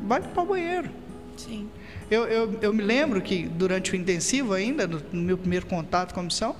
vai 0.00 0.20
para 0.20 0.40
o 0.40 0.46
banheiro. 0.46 0.88
Sim. 1.36 1.68
Eu, 2.08 2.24
eu, 2.24 2.58
eu 2.62 2.72
me 2.72 2.84
lembro 2.84 3.20
que 3.20 3.48
durante 3.48 3.94
o 3.94 3.96
intensivo 3.96 4.52
ainda, 4.52 4.86
no, 4.86 5.02
no 5.12 5.22
meu 5.22 5.36
primeiro 5.36 5.66
contato 5.66 6.14
com 6.14 6.20
a 6.20 6.22
missão, 6.22 6.54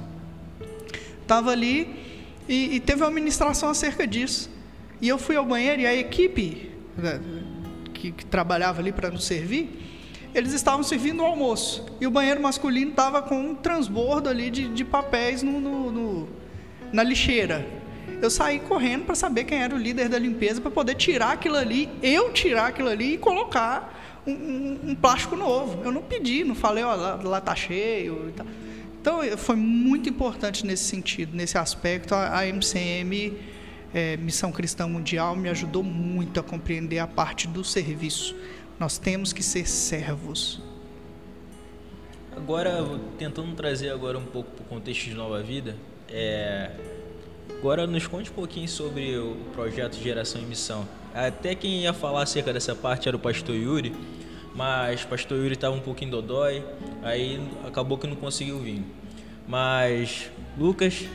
estava 1.23 1.53
ali 1.53 1.95
e, 2.49 2.75
e, 2.75 2.81
teve 2.81 3.01
uma 3.05 3.13
ministração 3.13 3.69
acerca 3.69 4.05
disso. 4.05 4.51
E 5.01 5.09
eu 5.09 5.19
fui 5.19 5.37
ao 5.37 5.45
banheiro 5.45 5.83
e 5.83 5.87
a 5.87 5.95
equipe 5.95 6.71
né, 6.97 7.21
que, 7.95 8.13
que 8.13 8.27
trabalhava 8.27 8.81
ali 8.81 8.93
para 8.93 9.11
nos 9.11 9.25
servir, 9.25 9.71
eles 10.35 10.53
estavam 10.53 10.83
servindo 10.83 11.23
o 11.23 11.27
almoço. 11.27 11.87
E 12.01 12.07
o 12.07 12.11
banheiro 12.11 12.41
masculino 12.41 12.91
estava 12.91 13.23
com 13.23 13.39
um 13.39 13.55
transbordo 13.55 14.29
ali 14.29 14.51
de, 14.51 14.69
de 14.69 14.85
papéis 14.85 15.43
no, 15.43 15.61
no, 15.61 15.91
no, 15.91 16.29
na 16.93 17.03
lixeira. 17.03 17.67
Eu 18.21 18.31
saí 18.31 18.59
correndo 18.59 19.05
para 19.05 19.15
saber 19.15 19.45
quem 19.45 19.63
era 19.63 19.75
o 19.75 19.79
líder 19.79 20.09
da 20.09 20.19
limpeza 20.19 20.61
para 20.61 20.71
poder 20.71 20.97
tirar 20.97 21.33
aquilo 21.33 21.57
ali, 21.57 21.89
eu 22.03 22.33
tirar 22.33 22.67
aquilo 22.67 22.89
ali 22.89 23.15
e 23.15 23.19
colocar 23.19 24.23
um, 24.27 24.33
um, 24.33 24.81
um, 24.91 24.95
plástico 24.95 25.37
novo. 25.37 25.83
Eu 25.85 25.93
não 25.93 26.03
pedi, 26.03 26.43
não 26.43 26.55
falei, 26.55 26.83
ó, 26.83 26.95
lá, 26.95 27.21
lá 27.23 27.41
tá 27.41 27.55
cheio. 27.55 28.33
Então, 29.01 29.21
foi 29.37 29.55
muito 29.55 30.09
importante 30.09 30.67
nesse 30.67 30.85
sentido, 30.85 31.37
nesse 31.37 31.57
aspecto. 31.57 32.15
A, 32.15 32.41
a 32.41 32.47
MCM, 32.47 33.37
é, 33.95 34.17
Missão 34.17 34.53
Cristã 34.53 34.87
Mundial, 34.87 35.35
me 35.37 35.49
ajudou 35.49 35.83
muito 35.83 36.39
a 36.41 36.43
compreender 36.43 36.99
a 36.99 37.07
parte 37.07 37.47
do 37.47 37.65
serviço. 37.65 38.35
Nós 38.79 38.99
temos 38.99 39.33
que 39.33 39.43
ser 39.43 39.67
servos. 39.69 40.61
Agora, 42.37 42.87
tentando 43.19 43.55
trazer 43.57 43.91
agora 43.91 44.17
um 44.17 44.25
pouco 44.25 44.51
para 44.53 44.63
o 44.63 44.67
contexto 44.67 45.07
de 45.07 45.15
Nova 45.15 45.43
Vida, 45.43 45.75
é... 46.09 46.71
agora 47.59 47.87
nos 47.87 48.07
conte 48.07 48.31
um 48.31 48.35
pouquinho 48.35 48.69
sobre 48.69 49.19
o 49.19 49.37
projeto 49.53 49.97
Geração 49.97 50.41
e 50.41 50.45
Missão. 50.45 50.87
Até 51.13 51.55
quem 51.55 51.83
ia 51.83 51.93
falar 51.93 52.23
acerca 52.23 52.53
dessa 52.53 52.75
parte 52.75 53.09
era 53.09 53.17
o 53.17 53.21
pastor 53.21 53.57
Yuri, 53.57 53.93
mas 54.55 55.03
o 55.03 55.09
pastor 55.09 55.39
Yuri 55.39 55.55
estava 55.55 55.75
um 55.75 55.81
pouquinho 55.81 56.13
dodói, 56.13 56.65
aí 57.03 57.41
acabou 57.67 57.99
que 57.99 58.07
não 58.07 58.15
conseguiu 58.15 58.61
vir. 58.61 58.85
Mas, 59.49 60.31
Lucas, 60.57 61.07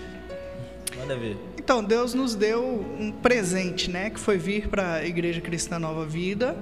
manda 0.97 1.15
ver. 1.15 1.37
Então, 1.57 1.83
Deus 1.83 2.13
nos 2.13 2.35
deu 2.35 2.85
um 2.99 3.11
presente, 3.11 3.89
né? 3.89 4.09
Que 4.09 4.19
foi 4.19 4.37
vir 4.37 4.67
para 4.67 4.95
a 4.95 5.05
Igreja 5.05 5.41
Cristã 5.41 5.79
Nova 5.79 6.05
Vida. 6.05 6.57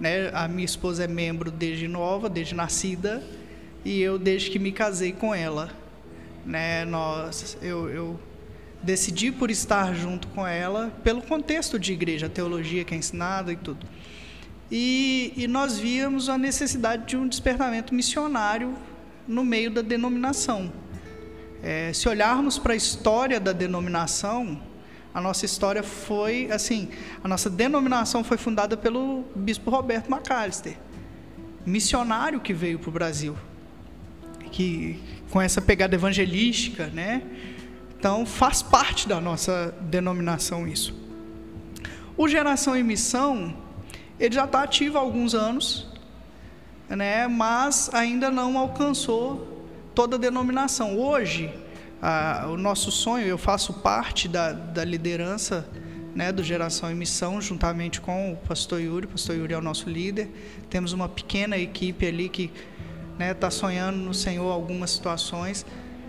Né? 0.00 0.30
A 0.32 0.46
minha 0.46 0.64
esposa 0.64 1.04
é 1.04 1.06
membro 1.06 1.50
desde 1.50 1.88
nova, 1.88 2.28
desde 2.28 2.54
nascida, 2.54 3.22
e 3.84 4.00
eu 4.00 4.18
desde 4.18 4.50
que 4.50 4.58
me 4.58 4.72
casei 4.72 5.12
com 5.12 5.34
ela. 5.34 5.70
Né? 6.44 6.84
Nós, 6.84 7.56
eu, 7.62 7.88
eu 7.88 8.20
decidi 8.82 9.32
por 9.32 9.50
estar 9.50 9.94
junto 9.94 10.28
com 10.28 10.46
ela 10.46 10.92
pelo 11.02 11.22
contexto 11.22 11.78
de 11.78 11.92
igreja, 11.92 12.26
a 12.26 12.28
teologia 12.28 12.84
que 12.84 12.94
é 12.94 12.98
ensinada 12.98 13.52
e 13.52 13.56
tudo. 13.56 13.86
E, 14.70 15.32
e 15.36 15.46
nós 15.46 15.78
víamos 15.78 16.28
a 16.28 16.36
necessidade 16.36 17.06
de 17.06 17.16
um 17.16 17.28
despertamento 17.28 17.94
missionário 17.94 18.74
no 19.26 19.44
meio 19.44 19.70
da 19.70 19.80
denominação. 19.80 20.72
É, 21.68 21.92
se 21.92 22.08
olharmos 22.08 22.58
para 22.58 22.74
a 22.74 22.76
história 22.76 23.40
da 23.40 23.50
denominação, 23.50 24.62
a 25.12 25.20
nossa 25.20 25.44
história 25.44 25.82
foi 25.82 26.48
assim, 26.52 26.90
a 27.24 27.26
nossa 27.26 27.50
denominação 27.50 28.22
foi 28.22 28.36
fundada 28.36 28.76
pelo 28.76 29.24
bispo 29.34 29.68
Roberto 29.68 30.08
McAllister, 30.08 30.78
missionário 31.66 32.38
que 32.38 32.54
veio 32.54 32.78
para 32.78 32.88
o 32.88 32.92
Brasil, 32.92 33.36
que 34.52 35.02
com 35.32 35.42
essa 35.42 35.60
pegada 35.60 35.96
evangelística, 35.96 36.86
né? 36.86 37.20
Então 37.98 38.24
faz 38.24 38.62
parte 38.62 39.08
da 39.08 39.20
nossa 39.20 39.74
denominação 39.80 40.68
isso. 40.68 40.94
O 42.16 42.28
Geração 42.28 42.76
em 42.76 42.84
Missão 42.84 43.56
ele 44.20 44.36
já 44.36 44.44
está 44.44 44.62
ativo 44.62 44.98
há 44.98 45.00
alguns 45.00 45.34
anos, 45.34 45.88
né, 46.88 47.26
mas 47.26 47.90
ainda 47.92 48.30
não 48.30 48.56
alcançou 48.56 49.55
toda 49.96 50.18
denominação. 50.18 50.98
Hoje, 50.98 51.50
a, 52.02 52.48
o 52.48 52.58
nosso 52.58 52.92
sonho, 52.92 53.26
eu 53.26 53.38
faço 53.38 53.72
parte 53.72 54.28
da, 54.28 54.52
da 54.52 54.84
liderança 54.84 55.66
né, 56.14 56.30
do 56.30 56.44
Geração 56.44 56.90
em 56.90 56.94
Missão, 56.94 57.40
juntamente 57.40 57.98
com 57.98 58.34
o 58.34 58.36
pastor 58.36 58.78
Yuri. 58.78 59.06
O 59.06 59.08
pastor 59.08 59.34
Yuri 59.34 59.54
é 59.54 59.58
o 59.58 59.62
nosso 59.62 59.88
líder. 59.88 60.28
Temos 60.68 60.92
uma 60.92 61.08
pequena 61.08 61.56
equipe 61.56 62.06
ali 62.06 62.28
que 62.28 62.44
está 62.44 63.18
né, 63.18 63.32
tá 63.32 63.50
sonhando 63.50 63.96
no 63.96 64.12
Senhor 64.12 64.52
algumas 64.52 64.90
situações. 64.90 65.64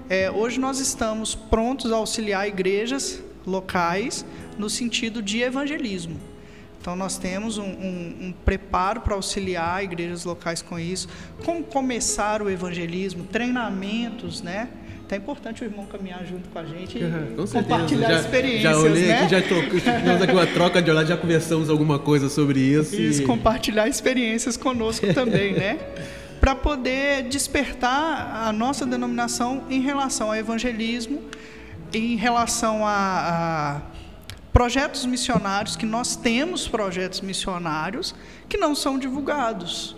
É, 0.10 0.30
hoje 0.30 0.60
nós 0.60 0.80
estamos 0.80 1.34
prontos 1.34 1.90
a 1.90 1.96
auxiliar 1.96 2.46
igrejas 2.46 3.24
locais 3.46 4.26
no 4.58 4.70
sentido 4.70 5.22
de 5.22 5.42
evangelismo. 5.42 6.20
Então, 6.80 6.96
nós 6.96 7.18
temos 7.18 7.58
um, 7.58 7.64
um, 7.64 8.16
um 8.22 8.34
preparo 8.46 9.02
para 9.02 9.16
auxiliar 9.16 9.84
igrejas 9.84 10.24
locais 10.24 10.62
com 10.62 10.80
isso, 10.80 11.08
como 11.44 11.64
começar 11.64 12.42
o 12.42 12.50
evangelismo, 12.50 13.24
treinamentos, 13.26 14.42
né? 14.42 14.70
Então 15.08 15.18
é 15.18 15.22
importante 15.22 15.64
o 15.64 15.66
irmão 15.66 15.86
caminhar 15.86 16.26
junto 16.26 16.50
com 16.50 16.60
a 16.60 16.66
gente 16.66 16.98
e 16.98 17.02
compartilhar 17.48 18.10
já, 18.10 18.20
experiências. 18.20 18.62
Já 18.62 18.78
olhei 18.78 19.08
né? 19.08 19.22
aqui, 19.22 19.30
já 19.30 19.42
tivemos 19.42 20.22
aqui 20.22 20.34
uma 20.34 20.48
troca 20.48 20.82
de 20.82 20.92
olhar, 20.92 21.06
já 21.06 21.16
conversamos 21.16 21.70
alguma 21.70 21.98
coisa 21.98 22.28
sobre 22.28 22.60
isso. 22.60 22.94
Isso, 22.94 23.22
e... 23.22 23.26
compartilhar 23.26 23.88
experiências 23.88 24.58
conosco 24.58 25.14
também, 25.14 25.54
né? 25.54 25.80
Para 26.42 26.54
poder 26.54 27.24
despertar 27.24 28.48
a 28.48 28.52
nossa 28.52 28.86
denominação 28.86 29.64
em 29.70 29.80
relação 29.80 30.28
ao 30.28 30.36
evangelismo, 30.36 31.24
em 31.94 32.18
relação 32.18 32.86
a, 32.86 32.92
a 32.92 33.97
projetos 34.58 35.06
missionários, 35.06 35.76
que 35.76 35.86
nós 35.86 36.16
temos 36.16 36.68
projetos 36.68 37.22
missionários 37.22 38.16
que 38.50 38.58
não 38.58 38.74
são 38.74 38.98
divulgados, 38.98 39.96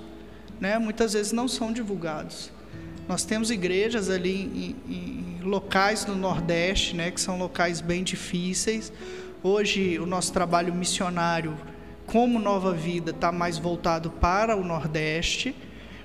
né? 0.59 0.77
muitas 0.77 1.13
vezes 1.13 1.31
não 1.31 1.47
são 1.47 1.71
divulgados. 1.71 2.51
Nós 3.07 3.23
temos 3.23 3.51
igrejas 3.51 4.09
ali 4.09 4.75
em, 4.85 4.93
em 4.93 5.43
locais 5.43 6.05
no 6.05 6.13
Nordeste, 6.13 6.93
né, 6.93 7.09
que 7.09 7.21
são 7.21 7.39
locais 7.39 7.79
bem 7.79 8.03
difíceis. 8.03 8.91
Hoje, 9.41 9.97
o 9.97 10.05
nosso 10.05 10.33
trabalho 10.33 10.75
missionário, 10.75 11.55
como 12.05 12.37
Nova 12.37 12.73
Vida, 12.73 13.11
está 13.11 13.31
mais 13.31 13.57
voltado 13.57 14.11
para 14.11 14.57
o 14.57 14.63
Nordeste. 14.65 15.55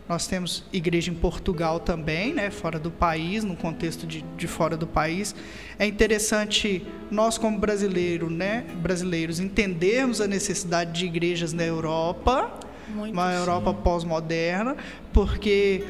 Nós 0.06 0.26
temos 0.26 0.64
igreja 0.70 1.10
em 1.10 1.14
Portugal 1.14 1.81
também, 1.81 2.35
né, 2.35 2.51
fora 2.51 2.78
do 2.78 2.90
país, 2.90 3.43
no 3.43 3.56
contexto 3.56 4.06
de, 4.06 4.22
de 4.36 4.47
fora 4.47 4.76
do 4.76 4.86
país. 4.86 5.35
É 5.78 5.86
interessante 5.86 6.86
nós, 7.10 7.39
como 7.39 7.59
brasileiro, 7.59 8.28
né, 8.28 8.66
brasileiros, 8.82 9.40
entendermos 9.40 10.20
a 10.20 10.26
necessidade 10.26 10.93
de 10.93 11.06
igrejas 11.06 11.55
na 11.55 11.64
Europa, 11.64 12.52
Muito 12.94 13.14
uma 13.14 13.31
sim. 13.31 13.39
Europa 13.39 13.72
pós-moderna, 13.72 14.76
porque 15.10 15.82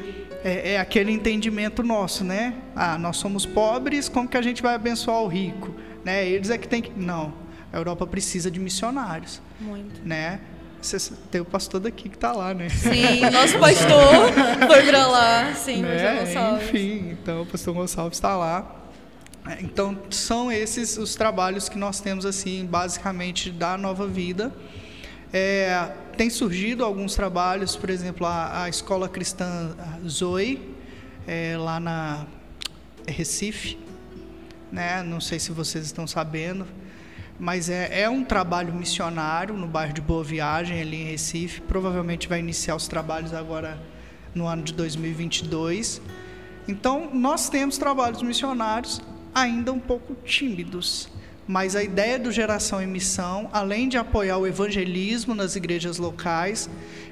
é, 0.45 0.73
é, 0.73 0.79
aquele 0.79 1.11
entendimento 1.11 1.83
nosso, 1.83 2.23
né? 2.23 2.53
Ah, 2.73 2.97
nós 2.97 3.17
somos 3.17 3.45
pobres, 3.45 4.07
como 4.07 4.29
que 4.29 4.37
a 4.37 4.41
gente 4.41 4.61
vai 4.61 4.75
abençoar 4.75 5.23
o 5.23 5.27
rico? 5.27 5.75
Né? 6.05 6.25
Eles 6.25 6.49
é 6.49 6.57
que 6.57 6.67
tem 6.67 6.81
que. 6.81 6.91
Não. 6.97 7.33
A 7.73 7.77
Europa 7.77 8.07
precisa 8.07 8.49
de 8.49 8.59
missionários. 8.59 9.41
Muito. 9.59 9.99
Né? 10.05 10.39
Você 10.85 11.13
tem 11.31 11.41
o 11.41 11.45
pastor 11.45 11.79
daqui 11.79 12.09
que 12.09 12.15
está 12.15 12.31
lá, 12.31 12.53
né? 12.53 12.69
Sim, 12.69 13.21
nosso 13.31 13.57
pastor 13.59 14.31
foi 14.67 14.83
para 14.83 15.07
lá. 15.07 15.53
Sim, 15.55 15.81
né? 15.81 16.19
Gonçalves. 16.19 16.69
Enfim, 16.69 17.17
então 17.21 17.41
o 17.41 17.45
pastor 17.45 17.73
Gonçalves 17.73 18.17
está 18.17 18.37
lá. 18.37 18.83
Então, 19.61 19.97
são 20.09 20.51
esses 20.51 20.97
os 20.97 21.13
trabalhos 21.15 21.69
que 21.69 21.77
nós 21.77 21.99
temos, 21.99 22.25
assim, 22.25 22.65
basicamente, 22.65 23.51
da 23.51 23.77
Nova 23.77 24.07
Vida. 24.07 24.51
É, 25.31 25.91
tem 26.17 26.29
surgido 26.29 26.83
alguns 26.83 27.13
trabalhos, 27.13 27.75
por 27.75 27.89
exemplo, 27.89 28.25
a, 28.25 28.63
a 28.63 28.69
Escola 28.69 29.07
Cristã 29.09 29.75
Zoe, 30.07 30.75
é, 31.27 31.55
lá 31.57 31.79
na 31.79 32.25
Recife, 33.07 33.77
né? 34.71 35.03
Não 35.03 35.19
sei 35.19 35.39
se 35.39 35.51
vocês 35.51 35.85
estão 35.85 36.07
sabendo, 36.07 36.65
mas 37.39 37.69
é, 37.69 38.01
é 38.01 38.09
um 38.09 38.23
trabalho 38.23 38.73
missionário 38.73 39.55
no 39.55 39.67
bairro 39.67 39.93
de 39.93 40.01
Boa 40.01 40.23
Viagem, 40.23 40.81
ali 40.81 41.01
em 41.01 41.05
Recife. 41.05 41.61
Provavelmente 41.61 42.27
vai 42.27 42.39
iniciar 42.39 42.75
os 42.75 42.87
trabalhos 42.87 43.33
agora 43.33 43.79
no 44.33 44.47
ano 44.47 44.63
de 44.63 44.73
2022. 44.73 46.01
Então, 46.67 47.09
nós 47.13 47.49
temos 47.49 47.77
trabalhos 47.77 48.21
missionários 48.21 49.01
ainda 49.33 49.71
um 49.73 49.79
pouco 49.79 50.15
tímidos, 50.23 51.09
mas 51.45 51.75
a 51.75 51.83
ideia 51.83 52.17
do 52.17 52.31
Geração 52.31 52.81
em 52.81 52.87
Missão, 52.87 53.49
além 53.51 53.89
de 53.89 53.97
apoiar 53.97 54.37
o 54.37 54.47
evangelismo 54.47 55.35
nas 55.35 55.55
igrejas 55.55 55.97
locais, 55.97 56.69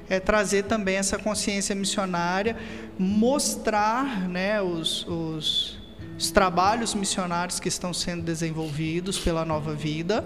é 0.08 0.18
trazer 0.18 0.64
também 0.64 0.96
essa 0.96 1.18
consciência 1.18 1.74
missionária, 1.74 2.56
mostrar 2.98 4.28
né, 4.28 4.60
os, 4.60 5.06
os 5.06 5.78
os 6.16 6.30
trabalhos 6.30 6.94
missionários 6.94 7.58
que 7.58 7.68
estão 7.68 7.92
sendo 7.92 8.22
desenvolvidos 8.22 9.18
pela 9.18 9.44
Nova 9.44 9.74
Vida 9.74 10.24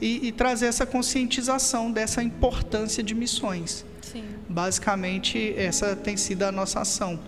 e, 0.00 0.28
e 0.28 0.32
trazer 0.32 0.66
essa 0.66 0.84
conscientização 0.84 1.90
dessa 1.90 2.22
importância 2.22 3.02
de 3.02 3.14
missões. 3.14 3.84
Sim. 4.02 4.24
Basicamente, 4.48 5.54
essa 5.56 5.96
tem 5.96 6.16
sido 6.16 6.42
a 6.42 6.52
nossa 6.52 6.80
ação. 6.80 7.18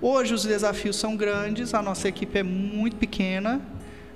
Hoje 0.00 0.34
os 0.34 0.44
desafios 0.44 0.96
são 0.96 1.16
grandes, 1.16 1.74
a 1.74 1.82
nossa 1.82 2.08
equipe 2.08 2.38
é 2.38 2.42
muito 2.42 2.96
pequena. 2.96 3.60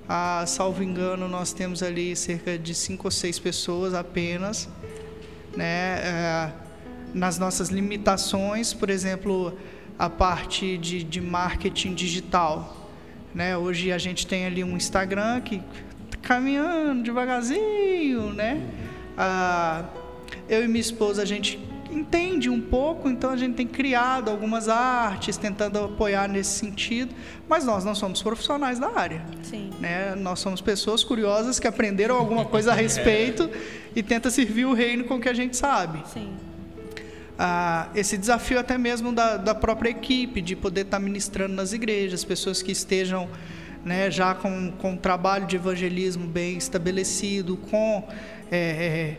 A, 0.09 0.45
salvo 0.47 0.83
engano, 0.83 1.29
nós 1.29 1.53
temos 1.53 1.83
ali 1.83 2.15
cerca 2.17 2.59
de 2.59 2.75
cinco 2.75 3.07
ou 3.07 3.11
seis 3.11 3.39
pessoas 3.39 3.95
apenas. 3.95 4.69
Né? 5.57 5.99
É, 6.03 6.53
nas 7.15 7.39
nossas 7.39 7.69
limitações, 7.69 8.73
por 8.73 8.91
exemplo, 8.91 9.57
a 9.99 10.09
parte 10.09 10.77
de, 10.79 11.05
de 11.05 11.21
marketing 11.21 11.95
digital 11.95 12.82
né? 13.35 13.57
Hoje 13.57 13.93
a 13.93 13.99
gente 13.99 14.27
tem 14.27 14.47
ali 14.47 14.63
um 14.63 14.77
Instagram 14.77 15.41
que 15.41 15.59
tá 16.11 16.19
caminhando 16.21 17.03
devagarzinho, 17.03 18.33
né? 18.33 18.61
Ah, 19.17 19.85
eu 20.49 20.65
e 20.65 20.69
minha 20.69 20.81
esposa 20.81 21.23
a 21.23 21.25
gente 21.25 21.59
entende 21.91 22.49
um 22.49 22.61
pouco, 22.61 23.09
então 23.09 23.31
a 23.31 23.37
gente 23.37 23.55
tem 23.55 23.67
criado 23.67 24.31
algumas 24.31 24.69
artes 24.69 25.37
tentando 25.37 25.79
apoiar 25.79 26.27
nesse 26.27 26.59
sentido, 26.59 27.15
mas 27.49 27.65
nós 27.65 27.85
não 27.85 27.95
somos 27.95 28.23
profissionais 28.23 28.79
da 28.79 28.97
área. 28.97 29.23
Sim. 29.43 29.71
Né? 29.79 30.15
Nós 30.15 30.41
somos 30.41 30.61
pessoas 30.61 31.05
curiosas 31.05 31.61
que 31.61 31.67
aprenderam 31.67 32.17
alguma 32.17 32.47
coisa 32.47 32.73
a 32.73 32.75
respeito 32.75 33.51
e 33.95 34.03
tenta 34.03 34.31
servir 34.31 34.65
o 34.65 34.73
reino 34.73 35.05
com 35.05 35.17
o 35.17 35.21
que 35.21 35.29
a 35.29 35.35
gente 35.35 35.57
sabe. 35.57 36.03
Sim 36.09 36.31
ah, 37.45 37.89
esse 37.93 38.17
desafio 38.17 38.61
até 38.61 38.79
mesmo 38.79 39.13
da, 39.13 39.37
da 39.37 39.53
própria 39.53 39.91
equipe, 39.91 40.41
de 40.41 40.55
poder 40.55 40.83
estar 40.83 41.01
ministrando 41.01 41.53
nas 41.53 41.73
igrejas, 41.73 42.23
pessoas 42.23 42.63
que 42.63 42.71
estejam 42.71 43.29
né, 43.85 44.09
já 44.13 44.33
com, 44.33 44.71
com 44.79 44.93
um 44.93 44.97
trabalho 44.97 45.45
de 45.45 45.57
evangelismo 45.57 46.25
bem 46.25 46.57
estabelecido, 46.57 47.57
com 47.57 48.07
é, 48.49 48.57
é, 48.57 49.17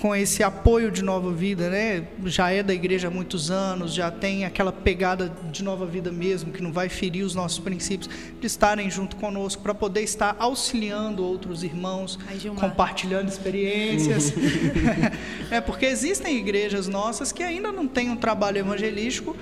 com 0.00 0.14
esse 0.14 0.42
apoio 0.42 0.90
de 0.90 1.02
nova 1.02 1.32
vida, 1.32 1.68
né? 1.68 2.06
Já 2.26 2.50
é 2.50 2.62
da 2.62 2.72
igreja 2.72 3.08
há 3.08 3.10
muitos 3.10 3.50
anos, 3.50 3.92
já 3.92 4.10
tem 4.10 4.44
aquela 4.44 4.72
pegada 4.72 5.32
de 5.50 5.64
nova 5.64 5.84
vida 5.86 6.12
mesmo, 6.12 6.52
que 6.52 6.62
não 6.62 6.72
vai 6.72 6.88
ferir 6.88 7.24
os 7.24 7.34
nossos 7.34 7.58
princípios, 7.58 8.08
de 8.40 8.46
estarem 8.46 8.88
junto 8.90 9.16
conosco 9.16 9.60
para 9.62 9.74
poder 9.74 10.02
estar 10.02 10.36
auxiliando 10.38 11.24
outros 11.24 11.64
irmãos, 11.64 12.18
compartilhando 12.56 13.28
experiências. 13.28 14.32
é 15.50 15.60
porque 15.60 15.86
existem 15.86 16.36
igrejas 16.36 16.86
nossas 16.86 17.32
que 17.32 17.42
ainda 17.42 17.72
não 17.72 17.88
têm 17.88 18.10
um 18.10 18.16
trabalho 18.16 18.58
evangelístico 18.58 19.36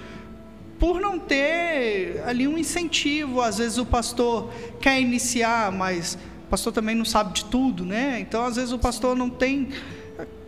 por 0.78 1.00
não 1.00 1.18
ter 1.18 2.22
ali 2.26 2.46
um 2.46 2.56
incentivo, 2.56 3.40
às 3.40 3.58
vezes 3.58 3.78
o 3.78 3.86
pastor 3.86 4.50
quer 4.80 5.00
iniciar, 5.00 5.72
mas 5.72 6.18
o 6.46 6.48
pastor 6.48 6.72
também 6.72 6.94
não 6.94 7.04
sabe 7.04 7.34
de 7.34 7.44
tudo, 7.46 7.84
né? 7.84 8.20
Então, 8.20 8.44
às 8.44 8.56
vezes 8.56 8.72
o 8.72 8.78
pastor 8.78 9.16
não 9.16 9.28
tem 9.28 9.70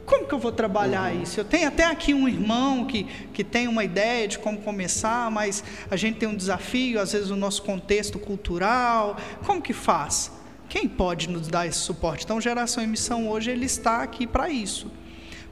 como 0.08 0.26
que 0.26 0.34
eu 0.34 0.38
vou 0.38 0.50
trabalhar 0.50 1.12
uhum. 1.12 1.22
isso? 1.22 1.38
Eu 1.38 1.44
tenho 1.44 1.68
até 1.68 1.84
aqui 1.84 2.14
um 2.14 2.26
irmão 2.26 2.86
que, 2.86 3.04
que 3.32 3.44
tem 3.44 3.68
uma 3.68 3.84
ideia 3.84 4.26
de 4.26 4.38
como 4.38 4.58
começar, 4.58 5.30
mas 5.30 5.62
a 5.90 5.96
gente 5.96 6.18
tem 6.18 6.28
um 6.28 6.34
desafio, 6.34 7.00
às 7.00 7.12
vezes, 7.12 7.30
o 7.30 7.36
nosso 7.36 7.62
contexto 7.62 8.18
cultural. 8.18 9.16
Como 9.44 9.60
que 9.60 9.74
faz? 9.74 10.32
Quem 10.68 10.88
pode 10.88 11.28
nos 11.28 11.48
dar 11.48 11.66
esse 11.66 11.78
suporte? 11.78 12.24
Então, 12.24 12.40
Geração 12.40 12.86
Missão 12.86 13.28
hoje 13.28 13.50
ele 13.50 13.66
está 13.66 14.02
aqui 14.02 14.26
para 14.26 14.48
isso 14.48 14.90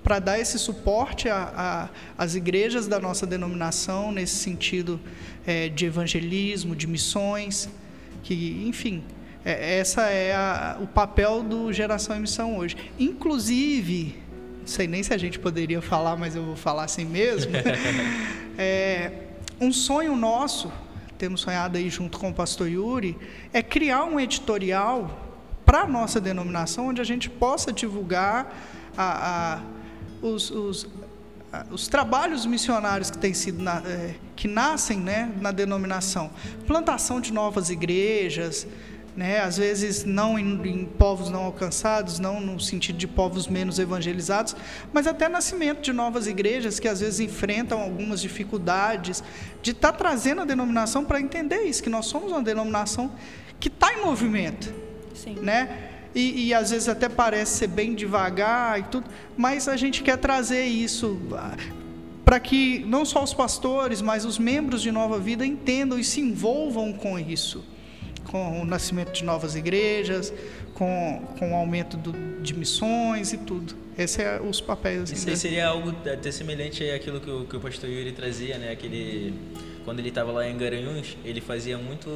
para 0.03 0.21
dar 0.21 0.39
esse 0.39 0.57
suporte 0.57 1.27
às 2.17 2.37
igrejas 2.37 2.87
da 2.87 3.01
nossa 3.01 3.27
denominação, 3.27 4.13
nesse 4.13 4.37
sentido 4.37 5.01
é, 5.45 5.69
de 5.69 5.85
evangelismo, 5.85 6.77
de 6.77 6.87
missões, 6.87 7.69
que, 8.23 8.65
enfim, 8.69 9.03
é, 9.45 9.79
essa 9.81 10.03
é 10.03 10.33
a, 10.33 10.79
o 10.81 10.87
papel 10.87 11.43
do 11.43 11.73
Geração 11.73 12.17
Missão 12.21 12.57
hoje. 12.57 12.77
Inclusive, 13.01 14.15
sei 14.67 14.87
nem 14.87 15.03
se 15.03 15.15
a 15.15 15.19
gente 15.19 15.39
poderia 15.39 15.81
falar, 15.81 16.17
mas 16.17 16.35
eu 16.35 16.45
vou 16.45 16.57
falar 16.57 16.85
assim 16.85 17.05
mesmo. 17.05 17.53
é, 18.59 19.13
um 19.61 19.73
sonho 19.73 20.15
nosso, 20.17 20.71
temos 21.17 21.41
sonhado 21.41 21.79
aí 21.79 21.89
junto 21.89 22.19
com 22.19 22.31
o 22.31 22.35
pastor 22.35 22.69
Yuri, 22.69 23.17
é 23.53 23.63
criar 23.63 24.05
um 24.05 24.19
editorial 24.19 25.23
para 25.65 25.83
a 25.83 25.87
nossa 25.87 26.21
denominação, 26.21 26.89
onde 26.89 27.01
a 27.01 27.05
gente 27.05 27.31
possa 27.31 27.73
divulgar 27.73 28.55
a, 28.97 29.57
a, 29.57 29.61
os, 30.27 30.51
os, 30.51 30.89
a, 31.53 31.65
os, 31.71 31.89
trabalhos 31.89 32.45
missionários 32.45 33.11
que 33.11 33.19
têm 33.19 33.35
sido 33.35 33.63
na, 33.63 33.79
é, 33.87 34.15
que 34.35 34.47
nascem 34.47 34.99
né, 34.99 35.33
na 35.41 35.51
denominação, 35.51 36.31
plantação 36.67 37.21
de 37.21 37.33
novas 37.33 37.71
igrejas, 37.71 38.67
né? 39.17 39.41
às 39.41 39.57
vezes 39.57 40.05
não 40.05 40.39
em, 40.39 40.61
em, 40.69 40.85
povos 40.85 41.31
não 41.31 41.45
alcançados, 41.45 42.19
não 42.19 42.41
no 42.41 42.61
sentido 42.61 42.99
de 42.99 43.09
povos 43.09 43.49
menos 43.49 43.79
evangelizados, 43.79 44.55
mas 44.93 45.07
até 45.07 45.29
nascimento 45.29 45.81
de 45.81 45.93
novas 45.93 46.27
igrejas 46.27 46.79
que 46.79 46.87
às 46.87 47.01
vezes 47.01 47.19
enfrentam 47.21 47.81
algumas 47.81 48.21
dificuldades, 48.21 49.25
de 49.63 49.71
estar 49.71 49.93
tá 49.93 49.99
trazendo 49.99 50.43
a 50.43 50.45
denominação 50.45 51.05
para 51.05 51.19
entender 51.19 51.63
isso, 51.63 51.83
que 51.83 51.89
nós 51.89 52.07
somos 52.07 52.31
uma 52.31 52.43
denominação 52.43 53.11
que 53.59 53.69
está 53.69 53.95
em 53.95 54.05
movimento. 54.05 54.73
Sim. 55.15 55.37
Né? 55.41 55.91
E, 56.15 56.49
e, 56.49 56.55
às 56.55 56.71
vezes 56.71 56.89
até 56.89 57.09
parece 57.09 57.59
ser 57.59 57.67
bem 57.67 57.95
devagar 57.95 58.79
e 58.79 58.83
tudo, 58.85 59.09
mas 59.37 59.67
a 59.69 59.77
gente 59.77 60.03
quer 60.03 60.17
trazer 60.17 60.65
isso 60.65 61.19
ah, 61.33 61.57
para 62.25 62.41
que 62.41 62.79
não 62.87 63.05
só 63.05 63.23
os 63.23 63.35
pastores, 63.35 64.01
mas 64.01 64.25
os 64.25 64.39
membros 64.39 64.81
de 64.81 64.91
Nova 64.91 65.19
Vida 65.19 65.45
entendam 65.45 65.99
e 65.99 66.05
se 66.05 66.21
envolvam 66.21 66.93
com 66.93 67.19
isso 67.19 67.63
com 68.37 68.61
o 68.61 68.65
nascimento 68.65 69.13
de 69.13 69.25
novas 69.25 69.57
igrejas, 69.57 70.33
com, 70.75 71.23
com 71.39 71.53
o 71.53 71.55
aumento 71.55 71.97
do, 71.97 72.13
de 72.43 72.55
missões 72.55 73.33
e 73.33 73.39
tudo. 73.39 73.75
Esses 73.97 74.17
são 74.17 74.25
é 74.25 74.41
os 74.41 74.61
papéis. 74.61 75.05
Assim, 75.05 75.15
Isso 75.15 75.31
aí 75.31 75.37
seria 75.37 75.69
algo 75.69 75.95
até 76.05 76.31
semelhante 76.31 76.85
àquilo 76.91 77.19
que 77.19 77.31
o, 77.31 77.45
que 77.47 77.57
o 77.57 77.61
pastor 77.61 77.89
Yuri 77.89 78.13
trazia, 78.13 78.59
né? 78.59 78.71
Aquele, 78.71 79.33
quando 79.87 80.01
ele 80.01 80.11
estava 80.11 80.31
lá 80.33 80.47
em 80.47 80.55
Garanhuns, 80.59 81.17
ele 81.25 81.41
fazia 81.41 81.79
muito, 81.79 82.11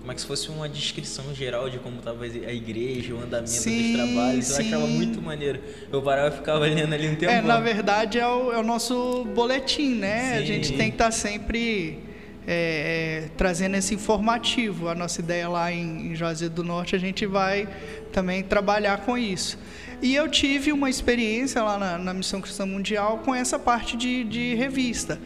como 0.00 0.12
é 0.12 0.14
que 0.14 0.20
se 0.20 0.26
fosse 0.26 0.48
uma 0.50 0.68
descrição 0.68 1.34
geral 1.34 1.68
de 1.68 1.78
como 1.80 1.98
estava 1.98 2.24
a 2.24 2.28
igreja, 2.28 3.12
o 3.12 3.18
andamento 3.18 3.50
sim, 3.50 3.92
dos 3.92 4.02
trabalhos. 4.04 4.50
Eu 4.50 4.56
sim. 4.56 4.68
achava 4.68 4.86
muito 4.86 5.20
maneiro. 5.20 5.58
Eu 5.92 6.00
parava 6.00 6.32
e 6.32 6.38
ficava 6.38 6.64
lendo 6.64 6.94
ali 6.94 7.08
um 7.08 7.16
tempo. 7.16 7.32
É, 7.32 7.42
na 7.42 7.58
verdade 7.58 8.20
é 8.20 8.26
o, 8.28 8.52
é 8.52 8.58
o 8.58 8.62
nosso 8.62 9.24
boletim, 9.34 9.96
né? 9.96 10.36
Sim. 10.36 10.42
A 10.42 10.46
gente 10.46 10.72
tem 10.74 10.90
que 10.90 10.94
estar 10.94 11.06
tá 11.06 11.10
sempre 11.10 12.13
é, 12.46 13.24
é, 13.26 13.28
trazendo 13.36 13.76
esse 13.76 13.94
informativo. 13.94 14.88
A 14.88 14.94
nossa 14.94 15.20
ideia 15.20 15.48
lá 15.48 15.72
em, 15.72 16.12
em 16.12 16.14
Juazeiro 16.14 16.54
do 16.54 16.64
Norte, 16.64 16.94
a 16.94 16.98
gente 16.98 17.26
vai 17.26 17.68
também 18.12 18.42
trabalhar 18.42 18.98
com 18.98 19.16
isso. 19.16 19.58
E 20.02 20.14
eu 20.14 20.28
tive 20.28 20.72
uma 20.72 20.90
experiência 20.90 21.62
lá 21.62 21.78
na, 21.78 21.98
na 21.98 22.14
Missão 22.14 22.40
Cristã 22.40 22.66
Mundial 22.66 23.18
com 23.24 23.34
essa 23.34 23.58
parte 23.58 23.96
de, 23.96 24.24
de 24.24 24.54
revista. 24.54 25.18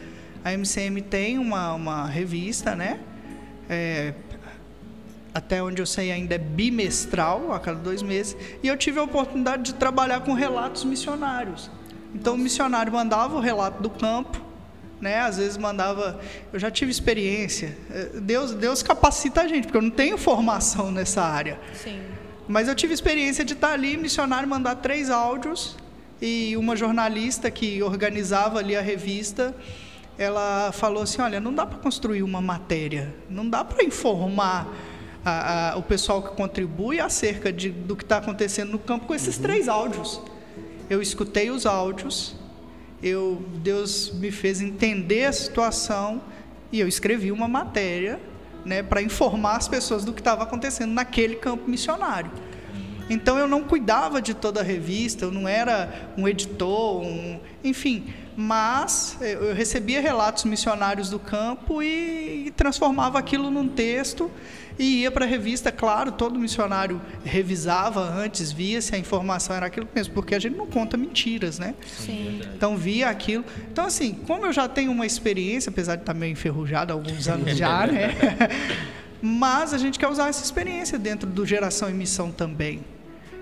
A 0.43 0.53
MCM 0.53 1.01
tem 1.01 1.37
uma, 1.37 1.73
uma 1.73 2.05
revista, 2.07 2.75
né? 2.75 2.99
É, 3.69 4.13
até 5.33 5.61
onde 5.61 5.81
eu 5.81 5.85
sei 5.85 6.11
ainda 6.11 6.35
é 6.35 6.37
bimestral, 6.37 7.51
a 7.53 7.59
cada 7.59 7.79
dois 7.79 8.01
meses. 8.01 8.35
E 8.63 8.67
eu 8.67 8.77
tive 8.77 8.99
a 8.99 9.03
oportunidade 9.03 9.63
de 9.63 9.73
trabalhar 9.73 10.21
com 10.21 10.33
relatos 10.33 10.83
missionários. 10.83 11.69
Então 12.13 12.35
o 12.35 12.37
missionário 12.37 12.91
mandava 12.91 13.35
o 13.35 13.39
relato 13.39 13.81
do 13.83 13.89
campo, 13.89 14.48
né? 15.01 15.19
Às 15.19 15.37
vezes 15.37 15.57
mandava, 15.57 16.19
eu 16.51 16.59
já 16.59 16.69
tive 16.69 16.91
experiência. 16.91 17.77
É, 17.91 18.19
Deus, 18.19 18.53
Deus 18.53 18.83
capacita 18.83 19.41
a 19.41 19.47
gente, 19.47 19.65
porque 19.65 19.77
eu 19.77 19.81
não 19.81 19.89
tenho 19.89 20.17
formação 20.17 20.91
nessa 20.91 21.21
área. 21.21 21.59
Sim. 21.73 21.99
Mas 22.47 22.67
eu 22.67 22.75
tive 22.75 22.93
experiência 22.93 23.45
de 23.45 23.53
estar 23.53 23.71
ali, 23.73 23.95
missionário 23.95 24.47
mandar 24.47 24.75
três 24.75 25.09
áudios 25.09 25.77
e 26.21 26.57
uma 26.57 26.75
jornalista 26.75 27.49
que 27.49 27.81
organizava 27.81 28.59
ali 28.59 28.75
a 28.75 28.81
revista, 28.81 29.55
ela 30.17 30.71
falou 30.71 31.03
assim, 31.03 31.21
olha, 31.21 31.39
não 31.39 31.53
dá 31.53 31.65
para 31.65 31.77
construir 31.77 32.23
uma 32.23 32.41
matéria, 32.41 33.13
não 33.29 33.49
dá 33.49 33.63
para 33.63 33.83
informar 33.83 34.67
a, 35.23 35.73
a, 35.73 35.77
o 35.77 35.83
pessoal 35.83 36.21
que 36.21 36.35
contribui 36.35 36.99
acerca 36.99 37.53
de, 37.53 37.69
do 37.69 37.95
que 37.95 38.03
está 38.03 38.17
acontecendo 38.17 38.71
no 38.71 38.79
campo 38.79 39.05
com 39.05 39.15
esses 39.15 39.37
uhum. 39.37 39.43
três 39.43 39.67
áudios. 39.69 40.21
Eu 40.89 41.01
escutei 41.01 41.51
os 41.51 41.65
áudios, 41.65 42.35
eu, 43.01 43.41
Deus 43.63 44.11
me 44.13 44.31
fez 44.31 44.61
entender 44.61 45.25
a 45.25 45.33
situação 45.33 46.21
e 46.71 46.79
eu 46.79 46.87
escrevi 46.87 47.31
uma 47.31 47.47
matéria 47.47 48.19
né, 48.65 48.83
para 48.83 49.01
informar 49.01 49.57
as 49.57 49.67
pessoas 49.67 50.03
do 50.03 50.13
que 50.13 50.21
estava 50.21 50.43
acontecendo 50.43 50.91
naquele 50.91 51.35
campo 51.35 51.69
missionário. 51.69 52.31
Então 53.09 53.39
eu 53.39 53.47
não 53.47 53.63
cuidava 53.63 54.21
de 54.21 54.35
toda 54.35 54.59
a 54.59 54.63
revista, 54.63 55.25
eu 55.25 55.31
não 55.31 55.47
era 55.47 56.11
um 56.15 56.27
editor, 56.27 57.01
um, 57.01 57.39
enfim, 57.63 58.13
mas 58.37 59.17
eu 59.19 59.53
recebia 59.53 59.99
relatos 59.99 60.43
missionários 60.43 61.09
do 61.09 61.17
campo 61.17 61.81
e, 61.81 62.47
e 62.47 62.51
transformava 62.51 63.17
aquilo 63.17 63.49
num 63.49 63.67
texto 63.67 64.29
e 64.79 65.01
ia 65.01 65.11
para 65.11 65.25
a 65.25 65.27
revista, 65.27 65.73
claro, 65.73 66.13
todo 66.13 66.39
missionário 66.39 67.01
revisava 67.25 68.01
antes, 68.01 68.49
via 68.49 68.81
se 68.81 68.95
a 68.95 68.97
informação 68.97 69.53
era 69.53 69.65
aquilo 69.65 69.87
mesmo, 69.93 70.13
porque 70.13 70.33
a 70.33 70.39
gente 70.39 70.55
não 70.55 70.65
conta 70.65 70.95
mentiras, 70.95 71.59
né? 71.59 71.75
Sim. 71.85 72.41
Então 72.55 72.77
via 72.77 73.09
aquilo. 73.09 73.43
Então 73.69 73.85
assim, 73.85 74.13
como 74.13 74.45
eu 74.45 74.53
já 74.53 74.69
tenho 74.69 74.89
uma 74.91 75.05
experiência, 75.05 75.69
apesar 75.69 75.97
de 75.97 76.03
estar 76.03 76.13
meio 76.13 76.31
enferrujado 76.31 76.93
há 76.93 76.95
alguns 76.95 77.27
anos 77.27 77.57
já, 77.57 77.85
né? 77.91 78.15
Mas 79.21 79.73
a 79.73 79.77
gente 79.77 79.99
quer 79.99 80.07
usar 80.07 80.29
essa 80.29 80.43
experiência 80.43 80.97
dentro 80.97 81.29
do 81.29 81.45
Geração 81.45 81.89
e 81.89 81.93
Missão 81.93 82.31
também, 82.31 82.79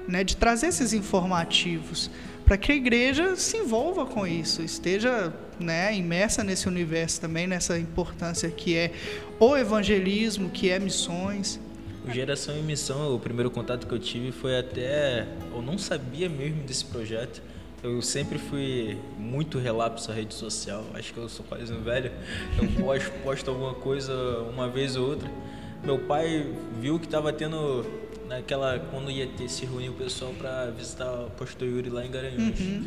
né? 0.07 0.23
De 0.23 0.35
trazer 0.35 0.67
esses 0.67 0.91
informativos 0.91 2.09
para 2.47 2.57
que 2.57 2.71
a 2.71 2.75
igreja 2.75 3.35
se 3.35 3.57
envolva 3.57 4.05
com 4.05 4.25
isso, 4.25 4.61
esteja 4.61 5.33
né, 5.59 5.93
imersa 5.93 6.45
nesse 6.45 6.65
universo 6.65 7.19
também, 7.19 7.45
nessa 7.45 7.77
importância 7.77 8.49
que 8.49 8.73
é 8.73 8.93
o 9.37 9.57
evangelismo, 9.57 10.49
que 10.49 10.69
é 10.69 10.79
missões. 10.79 11.59
O 12.07 12.09
Geração 12.09 12.57
e 12.57 12.61
Missão, 12.61 13.13
o 13.13 13.19
primeiro 13.19 13.51
contato 13.51 13.85
que 13.85 13.93
eu 13.93 13.99
tive 13.99 14.31
foi 14.31 14.57
até. 14.57 15.27
Eu 15.53 15.61
não 15.61 15.77
sabia 15.77 16.29
mesmo 16.29 16.63
desse 16.63 16.85
projeto. 16.85 17.41
Eu 17.83 18.01
sempre 18.01 18.39
fui 18.39 18.97
muito 19.19 19.59
relapso 19.59 20.09
à 20.09 20.15
rede 20.15 20.33
social. 20.33 20.85
Acho 20.93 21.13
que 21.13 21.19
eu 21.19 21.27
sou 21.27 21.45
quase 21.45 21.73
um 21.73 21.83
velho. 21.83 22.13
Eu 22.57 22.81
posto, 22.81 23.11
posto 23.23 23.49
alguma 23.49 23.73
coisa 23.73 24.13
uma 24.49 24.69
vez 24.69 24.95
ou 24.95 25.09
outra. 25.09 25.29
Meu 25.83 25.99
pai 25.99 26.49
viu 26.79 26.97
que 26.97 27.05
estava 27.05 27.33
tendo 27.33 27.85
naquela 28.27 28.79
quando 28.91 29.09
ia 29.09 29.27
ter 29.27 29.49
se 29.49 29.65
reunir 29.65 29.89
o 29.89 29.93
pessoal 29.93 30.33
para 30.37 30.69
visitar 30.71 31.11
o 31.11 31.29
pastor 31.31 31.67
Yuri 31.67 31.89
lá 31.89 32.05
em 32.05 32.11
Garanhuns. 32.11 32.59
Uhum. 32.59 32.83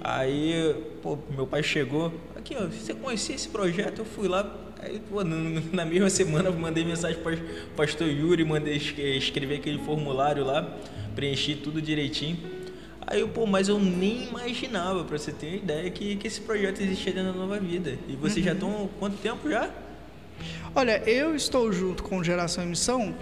Aí, 0.00 0.76
pô, 1.02 1.18
meu 1.34 1.46
pai 1.46 1.62
chegou, 1.62 2.12
aqui, 2.36 2.54
ó, 2.58 2.66
você 2.66 2.92
conhecia 2.92 3.34
esse 3.34 3.48
projeto? 3.48 4.00
Eu 4.00 4.04
fui 4.04 4.28
lá, 4.28 4.54
aí, 4.78 5.00
pô, 5.08 5.24
na 5.24 5.84
mesma 5.86 6.10
semana 6.10 6.50
eu 6.50 6.52
mandei 6.52 6.84
mensagem 6.84 7.18
para 7.22 7.38
pastor 7.74 8.08
Yuri, 8.08 8.44
mandei 8.44 8.76
escrever 8.76 9.56
aquele 9.56 9.78
formulário 9.78 10.44
lá, 10.44 10.76
preenchi 11.14 11.54
tudo 11.54 11.80
direitinho. 11.80 12.36
Aí 13.06 13.20
eu, 13.20 13.28
pô, 13.28 13.46
mas 13.46 13.68
eu 13.68 13.78
nem 13.78 14.24
imaginava, 14.24 15.04
para 15.04 15.16
você 15.16 15.32
ter 15.32 15.46
uma 15.46 15.56
ideia, 15.56 15.90
que, 15.90 16.16
que 16.16 16.26
esse 16.26 16.40
projeto 16.40 16.80
existia 16.80 17.12
dentro 17.12 17.32
da 17.32 17.38
Nova 17.38 17.58
Vida. 17.58 17.98
E 18.08 18.16
vocês 18.16 18.38
uhum. 18.38 18.44
já 18.44 18.52
estão 18.52 18.90
quanto 18.98 19.16
tempo 19.18 19.48
já? 19.48 19.70
Olha, 20.74 21.02
eu 21.08 21.34
estou 21.34 21.72
junto 21.72 22.02
com 22.02 22.22
Geração 22.22 22.64
Emissão 22.64 23.14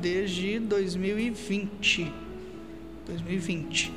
desde 0.00 0.58
2020. 0.58 2.12
2020. 3.06 3.92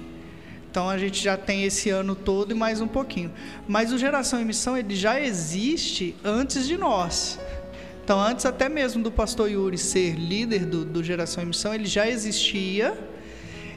Então 0.70 0.90
a 0.90 0.98
gente 0.98 1.24
já 1.24 1.38
tem 1.38 1.64
esse 1.64 1.90
ano 1.90 2.16
todo 2.16 2.52
e 2.52 2.54
mais 2.54 2.82
um 2.82 2.88
pouquinho. 2.88 3.32
Mas 3.68 3.94
o 3.94 3.98
Geração 3.98 4.42
Emissão 4.42 4.78
ele 4.78 4.94
já 4.94 5.22
existe 5.22 6.16
antes 6.24 6.68
de 6.68 6.78
nós. 6.78 7.40
Então 8.04 8.20
antes 8.20 8.46
até 8.46 8.68
mesmo 8.68 9.02
do 9.02 9.10
pastor 9.10 9.50
Yuri 9.50 9.78
ser 9.78 10.16
líder 10.16 10.66
do, 10.66 10.84
do 10.84 11.04
Geração 11.04 11.44
Emissão, 11.44 11.74
ele 11.74 11.86
já 11.86 12.10
existia 12.10 12.94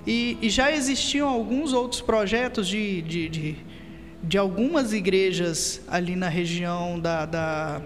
e, 0.06 0.38
e, 0.42 0.50
já 0.50 0.72
existiam 0.72 1.28
alguns 1.28 1.72
outros 1.72 2.00
projetos 2.00 2.66
de, 2.66 3.00
de, 3.02 3.28
de, 3.28 3.56
de 4.22 4.38
algumas 4.38 4.92
igrejas 4.92 5.80
ali 5.86 6.16
na 6.16 6.28
região 6.28 6.98
da, 6.98 7.26
da 7.26 7.82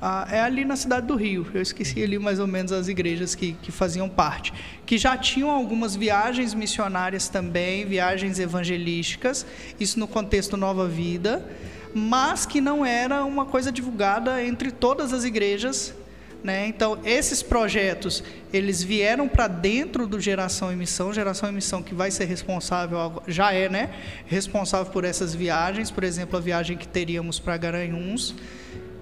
ah, 0.00 0.26
é 0.30 0.40
ali 0.40 0.64
na 0.64 0.76
cidade 0.76 1.06
do 1.06 1.14
Rio. 1.14 1.46
Eu 1.52 1.60
esqueci 1.60 2.02
ali 2.02 2.18
mais 2.18 2.38
ou 2.38 2.46
menos 2.46 2.72
as 2.72 2.88
igrejas 2.88 3.34
que, 3.34 3.52
que 3.52 3.70
faziam 3.70 4.08
parte. 4.08 4.52
Que 4.86 4.96
já 4.96 5.16
tinham 5.16 5.50
algumas 5.50 5.94
viagens 5.94 6.54
missionárias 6.54 7.28
também, 7.28 7.84
viagens 7.84 8.38
evangelísticas, 8.38 9.44
isso 9.78 9.98
no 9.98 10.08
contexto 10.08 10.56
Nova 10.56 10.88
Vida, 10.88 11.46
mas 11.94 12.46
que 12.46 12.60
não 12.60 12.84
era 12.86 13.24
uma 13.24 13.44
coisa 13.44 13.70
divulgada 13.70 14.42
entre 14.42 14.70
todas 14.70 15.12
as 15.12 15.24
igrejas. 15.24 15.94
Né? 16.42 16.66
Então, 16.68 16.98
esses 17.04 17.42
projetos, 17.42 18.24
eles 18.50 18.82
vieram 18.82 19.28
para 19.28 19.46
dentro 19.46 20.06
do 20.06 20.18
Geração 20.18 20.72
Emissão, 20.72 21.12
Geração 21.12 21.50
Emissão 21.50 21.82
que 21.82 21.94
vai 21.94 22.10
ser 22.10 22.24
responsável, 22.24 23.22
já 23.28 23.52
é, 23.52 23.68
né? 23.68 23.90
Responsável 24.24 24.90
por 24.90 25.04
essas 25.04 25.34
viagens, 25.34 25.90
por 25.90 26.02
exemplo, 26.02 26.38
a 26.38 26.40
viagem 26.40 26.78
que 26.78 26.88
teríamos 26.88 27.38
para 27.38 27.58
Garanhuns, 27.58 28.34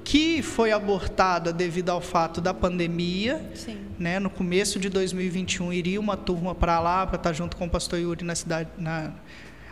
que 0.09 0.40
foi 0.40 0.72
abortada 0.72 1.52
devido 1.52 1.90
ao 1.90 2.01
fato 2.01 2.40
da 2.40 2.55
pandemia. 2.55 3.44
Sim. 3.55 3.76
Né? 3.98 4.18
No 4.18 4.30
começo 4.30 4.80
de 4.80 4.89
2021 4.89 5.70
iria 5.70 6.01
uma 6.01 6.16
turma 6.16 6.55
para 6.55 6.80
lá 6.80 7.06
para 7.06 7.16
estar 7.16 7.35
junto 7.35 7.59
com 7.59 7.66
o 7.66 7.70
pastor 7.70 7.98
Yuri 7.98 8.24
na 8.24 8.35
cidade, 8.35 8.70
na, 8.78 9.12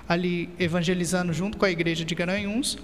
ali 0.07 0.51
evangelizando 0.59 1.33
junto 1.33 1.57
com 1.57 1.65
a 1.65 1.71
igreja 1.71 2.05
de 2.05 2.15
Garanhuns 2.15 2.77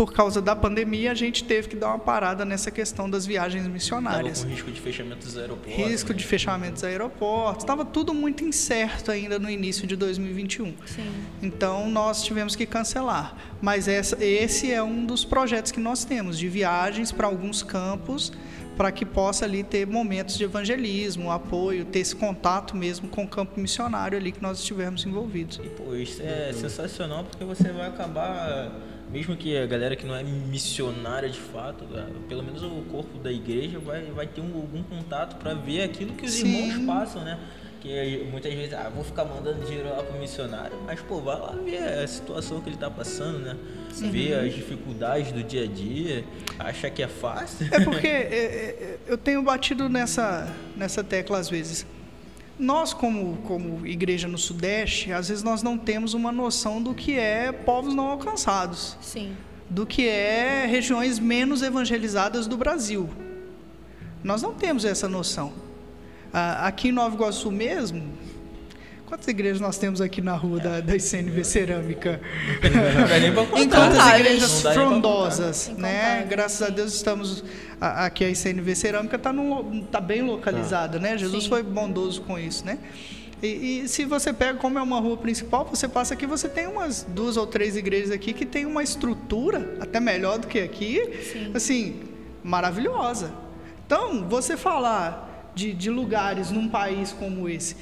por 0.00 0.14
causa 0.14 0.40
da 0.40 0.56
pandemia, 0.56 1.12
a 1.12 1.14
gente 1.14 1.44
teve 1.44 1.68
que 1.68 1.76
dar 1.76 1.88
uma 1.88 1.98
parada 1.98 2.42
nessa 2.42 2.70
questão 2.70 3.10
das 3.10 3.26
viagens 3.26 3.66
missionárias. 3.66 4.38
Estava 4.38 4.48
com 4.48 4.54
risco 4.54 4.70
de 4.70 4.80
fechamento 4.80 5.26
dos 5.26 5.36
aeroportos. 5.36 5.74
Risco 5.74 6.12
né? 6.12 6.18
de 6.18 6.24
fechamento 6.26 6.72
dos 6.72 6.84
aeroportos. 6.84 7.64
Estava 7.64 7.84
tudo 7.84 8.14
muito 8.14 8.42
incerto 8.42 9.10
ainda 9.10 9.38
no 9.38 9.50
início 9.50 9.86
de 9.86 9.96
2021. 9.96 10.72
Sim. 10.86 11.12
Então, 11.42 11.90
nós 11.90 12.24
tivemos 12.24 12.56
que 12.56 12.64
cancelar. 12.64 13.36
Mas 13.60 13.88
essa, 13.88 14.16
esse 14.24 14.72
é 14.72 14.82
um 14.82 15.04
dos 15.04 15.22
projetos 15.22 15.70
que 15.70 15.80
nós 15.80 16.02
temos, 16.02 16.38
de 16.38 16.48
viagens 16.48 17.12
para 17.12 17.26
alguns 17.26 17.62
campos, 17.62 18.32
para 18.78 18.90
que 18.90 19.04
possa 19.04 19.44
ali 19.44 19.62
ter 19.62 19.86
momentos 19.86 20.38
de 20.38 20.44
evangelismo, 20.44 21.30
apoio, 21.30 21.84
ter 21.84 21.98
esse 21.98 22.16
contato 22.16 22.74
mesmo 22.74 23.06
com 23.06 23.24
o 23.24 23.28
campo 23.28 23.60
missionário 23.60 24.16
ali 24.16 24.32
que 24.32 24.40
nós 24.40 24.60
estivermos 24.60 25.04
envolvidos. 25.04 25.60
E, 25.62 25.68
pô, 25.68 25.94
isso 25.94 26.22
é 26.22 26.54
sensacional 26.54 27.24
porque 27.24 27.44
você 27.44 27.70
vai 27.70 27.88
acabar 27.88 28.72
mesmo 29.12 29.36
que 29.36 29.56
a 29.56 29.66
galera 29.66 29.96
que 29.96 30.06
não 30.06 30.14
é 30.14 30.22
missionária 30.22 31.28
de 31.28 31.38
fato, 31.38 31.84
é, 31.94 32.06
pelo 32.28 32.42
menos 32.42 32.62
o 32.62 32.82
corpo 32.90 33.18
da 33.18 33.30
igreja 33.30 33.78
vai, 33.78 34.02
vai 34.04 34.26
ter 34.26 34.40
um, 34.40 34.54
algum 34.54 34.82
contato 34.82 35.36
para 35.36 35.54
ver 35.54 35.82
aquilo 35.82 36.12
que 36.14 36.26
os 36.26 36.32
Sim. 36.32 36.68
irmãos 36.68 36.86
passam, 36.86 37.24
né? 37.24 37.38
Que 37.80 38.28
muitas 38.30 38.52
vezes, 38.52 38.74
ah, 38.74 38.90
vou 38.94 39.02
ficar 39.02 39.24
mandando 39.24 39.64
dinheiro 39.64 39.88
lá 39.88 40.02
pro 40.02 40.18
missionário, 40.18 40.76
mas 40.84 41.00
pô, 41.00 41.18
vai 41.20 41.38
lá 41.38 41.52
ver 41.64 41.82
a 41.82 42.06
situação 42.06 42.60
que 42.60 42.68
ele 42.68 42.76
tá 42.76 42.90
passando, 42.90 43.38
né? 43.38 43.56
Sim. 43.90 44.10
Ver 44.10 44.34
as 44.34 44.54
dificuldades 44.54 45.32
do 45.32 45.42
dia 45.42 45.64
a 45.64 45.66
dia, 45.66 46.24
acha 46.58 46.90
que 46.90 47.02
é 47.02 47.08
fácil. 47.08 47.66
É 47.70 47.80
porque 47.80 48.06
é, 48.06 48.10
é, 48.10 48.98
eu 49.06 49.16
tenho 49.16 49.42
batido 49.42 49.88
nessa, 49.88 50.54
nessa 50.76 51.02
tecla 51.02 51.38
às 51.38 51.48
vezes 51.48 51.86
nós 52.60 52.92
como, 52.92 53.38
como 53.38 53.86
igreja 53.86 54.28
no 54.28 54.36
Sudeste, 54.36 55.12
às 55.12 55.28
vezes 55.28 55.42
nós 55.42 55.62
não 55.62 55.78
temos 55.78 56.12
uma 56.12 56.30
noção 56.30 56.82
do 56.82 56.94
que 56.94 57.18
é 57.18 57.50
povos 57.50 57.94
não 57.94 58.08
alcançados. 58.10 58.98
Sim. 59.00 59.34
Do 59.68 59.86
que 59.86 60.06
é 60.06 60.66
regiões 60.66 61.18
menos 61.18 61.62
evangelizadas 61.62 62.46
do 62.46 62.58
Brasil. 62.58 63.08
Nós 64.22 64.42
não 64.42 64.52
temos 64.52 64.84
essa 64.84 65.08
noção. 65.08 65.52
aqui 66.32 66.88
em 66.88 66.92
Nova 66.92 67.14
Iguaçu 67.14 67.50
mesmo, 67.50 68.12
Quantas 69.10 69.26
igrejas 69.26 69.60
nós 69.60 69.76
temos 69.76 70.00
aqui 70.00 70.20
na 70.22 70.36
rua 70.36 70.60
da, 70.60 70.80
da 70.80 70.94
ICNV 70.94 71.42
Cerâmica? 71.42 72.20
Em 73.56 73.68
quantas 73.68 74.06
igrejas 74.20 74.62
frondosas, 74.62 75.72
né? 75.76 76.24
Graças 76.30 76.62
a 76.62 76.70
Deus 76.70 76.94
estamos 76.94 77.42
a- 77.80 78.06
aqui 78.06 78.24
a 78.24 78.30
ICNV 78.30 78.72
Cerâmica 78.76 79.16
está 79.16 79.34
tá 79.90 80.00
bem 80.00 80.22
localizada, 80.22 81.00
né? 81.00 81.18
Jesus 81.18 81.42
Sim. 81.42 81.48
foi 81.50 81.60
bondoso 81.64 82.22
com 82.22 82.38
isso, 82.38 82.64
né? 82.64 82.78
E, 83.42 83.80
e 83.82 83.88
se 83.88 84.04
você 84.04 84.32
pega 84.32 84.56
como 84.60 84.78
é 84.78 84.82
uma 84.82 85.00
rua 85.00 85.16
principal, 85.16 85.66
você 85.68 85.88
passa 85.88 86.14
aqui, 86.14 86.24
você 86.24 86.48
tem 86.48 86.68
umas 86.68 87.02
duas 87.02 87.36
ou 87.36 87.48
três 87.48 87.76
igrejas 87.76 88.12
aqui 88.12 88.32
que 88.32 88.46
tem 88.46 88.64
uma 88.64 88.80
estrutura 88.82 89.74
até 89.80 89.98
melhor 89.98 90.38
do 90.38 90.46
que 90.46 90.60
aqui, 90.60 91.02
Sim. 91.32 91.50
assim, 91.52 92.00
maravilhosa. 92.44 93.32
Então, 93.84 94.28
você 94.28 94.56
falar 94.56 95.50
de, 95.52 95.72
de 95.72 95.90
lugares 95.90 96.52
num 96.52 96.68
país 96.68 97.10
como 97.10 97.48
esse 97.48 97.74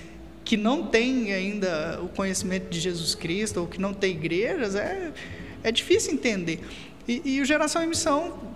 que 0.48 0.56
não 0.56 0.86
tem 0.86 1.30
ainda 1.34 2.00
o 2.02 2.08
conhecimento 2.08 2.70
de 2.70 2.80
Jesus 2.80 3.14
Cristo 3.14 3.60
ou 3.60 3.66
que 3.66 3.78
não 3.78 3.92
tem 3.92 4.12
igrejas 4.12 4.74
é, 4.74 5.12
é 5.62 5.70
difícil 5.70 6.14
entender. 6.14 6.64
E, 7.06 7.20
e 7.22 7.40
o 7.42 7.44
Geração 7.44 7.84
em 7.84 7.86
Missão 7.86 8.54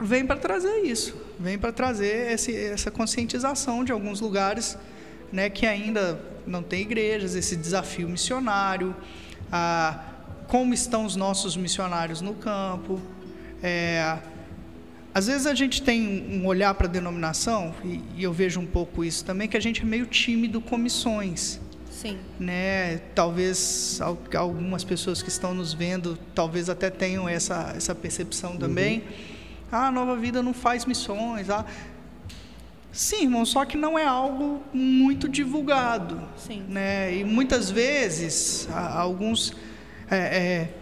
vem 0.00 0.24
para 0.24 0.38
trazer 0.38 0.78
isso, 0.84 1.14
vem 1.38 1.58
para 1.58 1.70
trazer 1.70 2.32
esse, 2.32 2.56
essa 2.56 2.90
conscientização 2.90 3.84
de 3.84 3.92
alguns 3.92 4.22
lugares 4.22 4.78
né, 5.30 5.50
que 5.50 5.66
ainda 5.66 6.18
não 6.46 6.62
tem 6.62 6.80
igrejas, 6.80 7.34
esse 7.34 7.56
desafio 7.56 8.08
missionário, 8.08 8.96
a, 9.52 10.02
como 10.46 10.72
estão 10.72 11.04
os 11.04 11.14
nossos 11.14 11.58
missionários 11.58 12.22
no 12.22 12.32
campo. 12.32 12.98
É, 13.62 14.16
às 15.18 15.26
vezes 15.26 15.46
a 15.46 15.54
gente 15.54 15.82
tem 15.82 16.26
um 16.30 16.46
olhar 16.46 16.72
para 16.74 16.86
a 16.86 16.90
denominação, 16.90 17.74
e, 17.84 18.00
e 18.16 18.22
eu 18.22 18.32
vejo 18.32 18.60
um 18.60 18.66
pouco 18.66 19.04
isso 19.04 19.24
também, 19.24 19.48
que 19.48 19.56
a 19.56 19.60
gente 19.60 19.82
é 19.82 19.84
meio 19.84 20.06
tímido 20.06 20.60
com 20.60 20.76
missões 20.78 21.60
Sim. 21.90 22.16
né? 22.38 22.98
Talvez 23.14 24.00
al- 24.00 24.18
algumas 24.36 24.84
pessoas 24.84 25.20
que 25.20 25.28
estão 25.28 25.52
nos 25.52 25.74
vendo, 25.74 26.16
talvez 26.34 26.68
até 26.70 26.88
tenham 26.90 27.28
essa, 27.28 27.72
essa 27.76 27.94
percepção 27.94 28.56
também. 28.56 29.02
Ah, 29.72 29.88
a 29.88 29.90
Nova 29.90 30.16
Vida 30.16 30.40
não 30.40 30.54
faz 30.54 30.84
missões. 30.86 31.50
Ah. 31.50 31.66
Sim, 32.92 33.22
irmão, 33.24 33.44
só 33.44 33.64
que 33.64 33.76
não 33.76 33.98
é 33.98 34.04
algo 34.06 34.62
muito 34.72 35.28
divulgado. 35.28 36.22
Sim. 36.36 36.62
Né? 36.68 37.16
E 37.16 37.24
muitas 37.24 37.68
vezes, 37.70 38.68
alguns. 38.72 39.54
é, 40.10 40.16
é, 40.16 40.74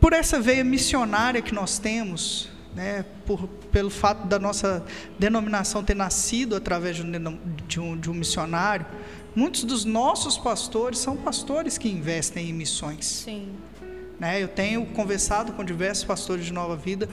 por 0.00 0.12
essa 0.12 0.40
veia 0.40 0.64
missionária 0.64 1.42
que 1.42 1.52
nós 1.54 1.78
temos, 1.78 2.48
né, 2.74 3.04
por, 3.26 3.48
pelo 3.72 3.90
fato 3.90 4.26
da 4.26 4.38
nossa 4.38 4.84
denominação 5.18 5.82
ter 5.82 5.94
nascido 5.94 6.54
através 6.54 6.96
de 6.96 7.02
um, 7.02 7.38
de 7.66 7.80
um, 7.80 7.96
de 7.96 8.10
um 8.10 8.14
missionário, 8.14 8.86
muitos 9.34 9.64
dos 9.64 9.84
nossos 9.84 10.38
pastores 10.38 10.98
são 10.98 11.16
pastores 11.16 11.78
que 11.78 11.88
investem 11.88 12.50
em 12.50 12.52
missões. 12.52 13.04
Sim. 13.04 13.48
né? 14.18 14.42
Eu 14.42 14.48
tenho 14.48 14.86
conversado 14.86 15.52
com 15.52 15.64
diversos 15.64 16.04
pastores 16.04 16.44
de 16.44 16.52
Nova 16.52 16.76
Vida 16.76 17.08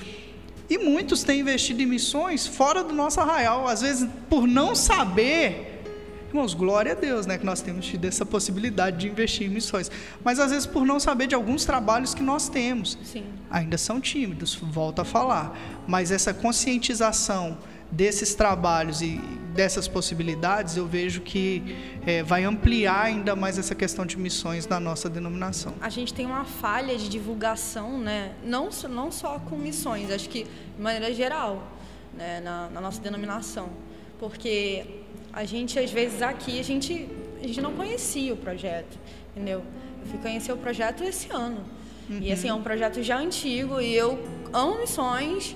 e 0.70 0.78
muitos 0.78 1.24
têm 1.24 1.40
investido 1.40 1.82
em 1.82 1.86
missões 1.86 2.46
fora 2.46 2.84
do 2.84 2.94
nosso 2.94 3.20
arraial, 3.22 3.68
às 3.68 3.82
vezes 3.82 4.08
por 4.30 4.46
não 4.46 4.76
saber. 4.76 5.77
Irmãos, 6.28 6.54
glória 6.54 6.92
a 6.92 6.96
Deus, 6.96 7.26
né, 7.26 7.38
que 7.38 7.46
nós 7.46 7.62
temos 7.62 7.86
tido 7.86 8.06
essa 8.06 8.26
possibilidade 8.26 8.98
de 8.98 9.08
investir 9.08 9.48
em 9.48 9.50
missões, 9.50 9.90
mas 10.24 10.40
às 10.40 10.52
vezes 10.52 10.66
por 10.66 10.86
não 10.86 11.00
saber 11.00 11.28
de 11.28 11.36
alguns 11.36 11.64
trabalhos 11.64 12.14
que 12.14 12.22
nós 12.22 12.50
temos 12.50 12.98
Sim. 13.04 13.24
ainda 13.50 13.78
são 13.78 14.02
tímidos, 14.02 14.56
volto 14.56 15.00
a 15.00 15.06
falar. 15.06 15.58
Mas 15.88 16.12
essa 16.12 16.34
conscientização 16.34 17.58
desses 17.90 18.36
trabalhos 18.36 19.02
e 19.02 19.22
dessas 19.54 19.88
possibilidades, 19.88 20.78
eu 20.78 20.86
vejo 20.86 21.22
que 21.22 21.98
eh, 22.06 22.22
vai 22.22 22.44
ampliar 22.44 23.06
ainda 23.06 23.36
mais 23.36 23.58
essa 23.58 23.74
questão 23.74 24.06
de 24.06 24.18
missões 24.18 24.68
na 24.68 24.80
nossa 24.80 25.10
denominação. 25.10 25.74
a 25.82 25.90
gente 25.90 26.14
tem 26.14 26.26
uma 26.26 26.44
falha 26.44 26.96
de 26.98 27.10
divulgação, 27.10 27.98
né? 27.98 28.34
Não, 28.44 28.70
não 28.90 29.12
só 29.12 29.40
com 29.40 29.58
missões, 29.58 30.12
acho 30.12 30.30
que 30.30 30.44
de 30.44 30.82
maneira 30.82 31.14
geral, 31.14 31.72
né? 32.14 32.42
na, 32.42 32.70
na 32.70 32.82
nossa 32.82 33.02
denominação. 33.02 33.70
Porque 34.20 34.86
a 35.38 35.46
gente, 35.46 35.78
às 35.78 35.92
vezes, 35.92 36.24
aqui, 36.24 36.60
a 36.60 36.64
gente, 36.64 37.08
a 37.44 37.46
gente 37.46 37.62
não 37.62 37.74
conhecia 37.74 38.34
o 38.34 38.38
projeto, 38.38 38.98
entendeu? 39.32 39.60
Eu 40.02 40.08
fui 40.10 40.18
conhecer 40.20 40.52
o 40.52 40.58
projeto 40.58 41.04
esse 41.04 41.28
ano. 41.32 41.62
E, 42.10 42.32
assim, 42.32 42.48
é 42.50 42.54
um 42.54 42.64
projeto 42.64 43.04
já 43.04 43.18
antigo 43.20 43.80
e 43.80 43.94
eu 43.94 44.18
amo 44.52 44.80
missões, 44.80 45.56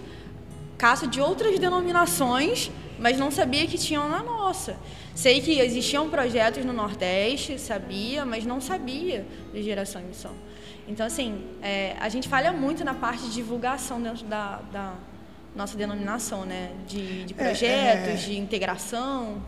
caço 0.77 1.07
de 1.07 1.19
outras 1.19 1.57
denominações, 1.57 2.69
mas 2.99 3.17
não 3.17 3.31
sabia 3.31 3.65
que 3.65 3.75
tinham 3.75 4.07
na 4.07 4.21
nossa. 4.21 4.75
Sei 5.15 5.41
que 5.41 5.59
existiam 5.59 6.07
projetos 6.11 6.63
no 6.63 6.73
Nordeste, 6.73 7.57
sabia, 7.57 8.23
mas 8.23 8.45
não 8.45 8.61
sabia 8.61 9.25
de 9.51 9.63
geração 9.63 9.99
e 10.01 10.05
missão. 10.05 10.35
Então, 10.87 11.07
assim, 11.07 11.43
é, 11.59 11.95
a 11.99 12.07
gente 12.07 12.29
falha 12.29 12.51
muito 12.51 12.83
na 12.83 12.93
parte 12.93 13.23
de 13.23 13.33
divulgação 13.33 13.99
dentro 13.99 14.25
da, 14.25 14.61
da 14.71 14.93
nossa 15.55 15.75
denominação, 15.75 16.45
né? 16.45 16.71
De, 16.87 17.23
de 17.25 17.33
É, 17.33 17.43
projetos, 17.45 18.09
é. 18.09 18.27
de 18.27 18.37
integração. 18.37 19.41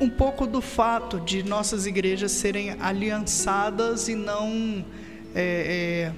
Um 0.00 0.08
pouco 0.08 0.46
do 0.46 0.60
fato 0.60 1.20
de 1.20 1.42
nossas 1.42 1.86
igrejas 1.86 2.32
serem 2.32 2.76
aliançadas 2.80 4.08
e 4.08 4.14
não 4.14 4.84
é, 5.34 6.10
é, 6.10 6.12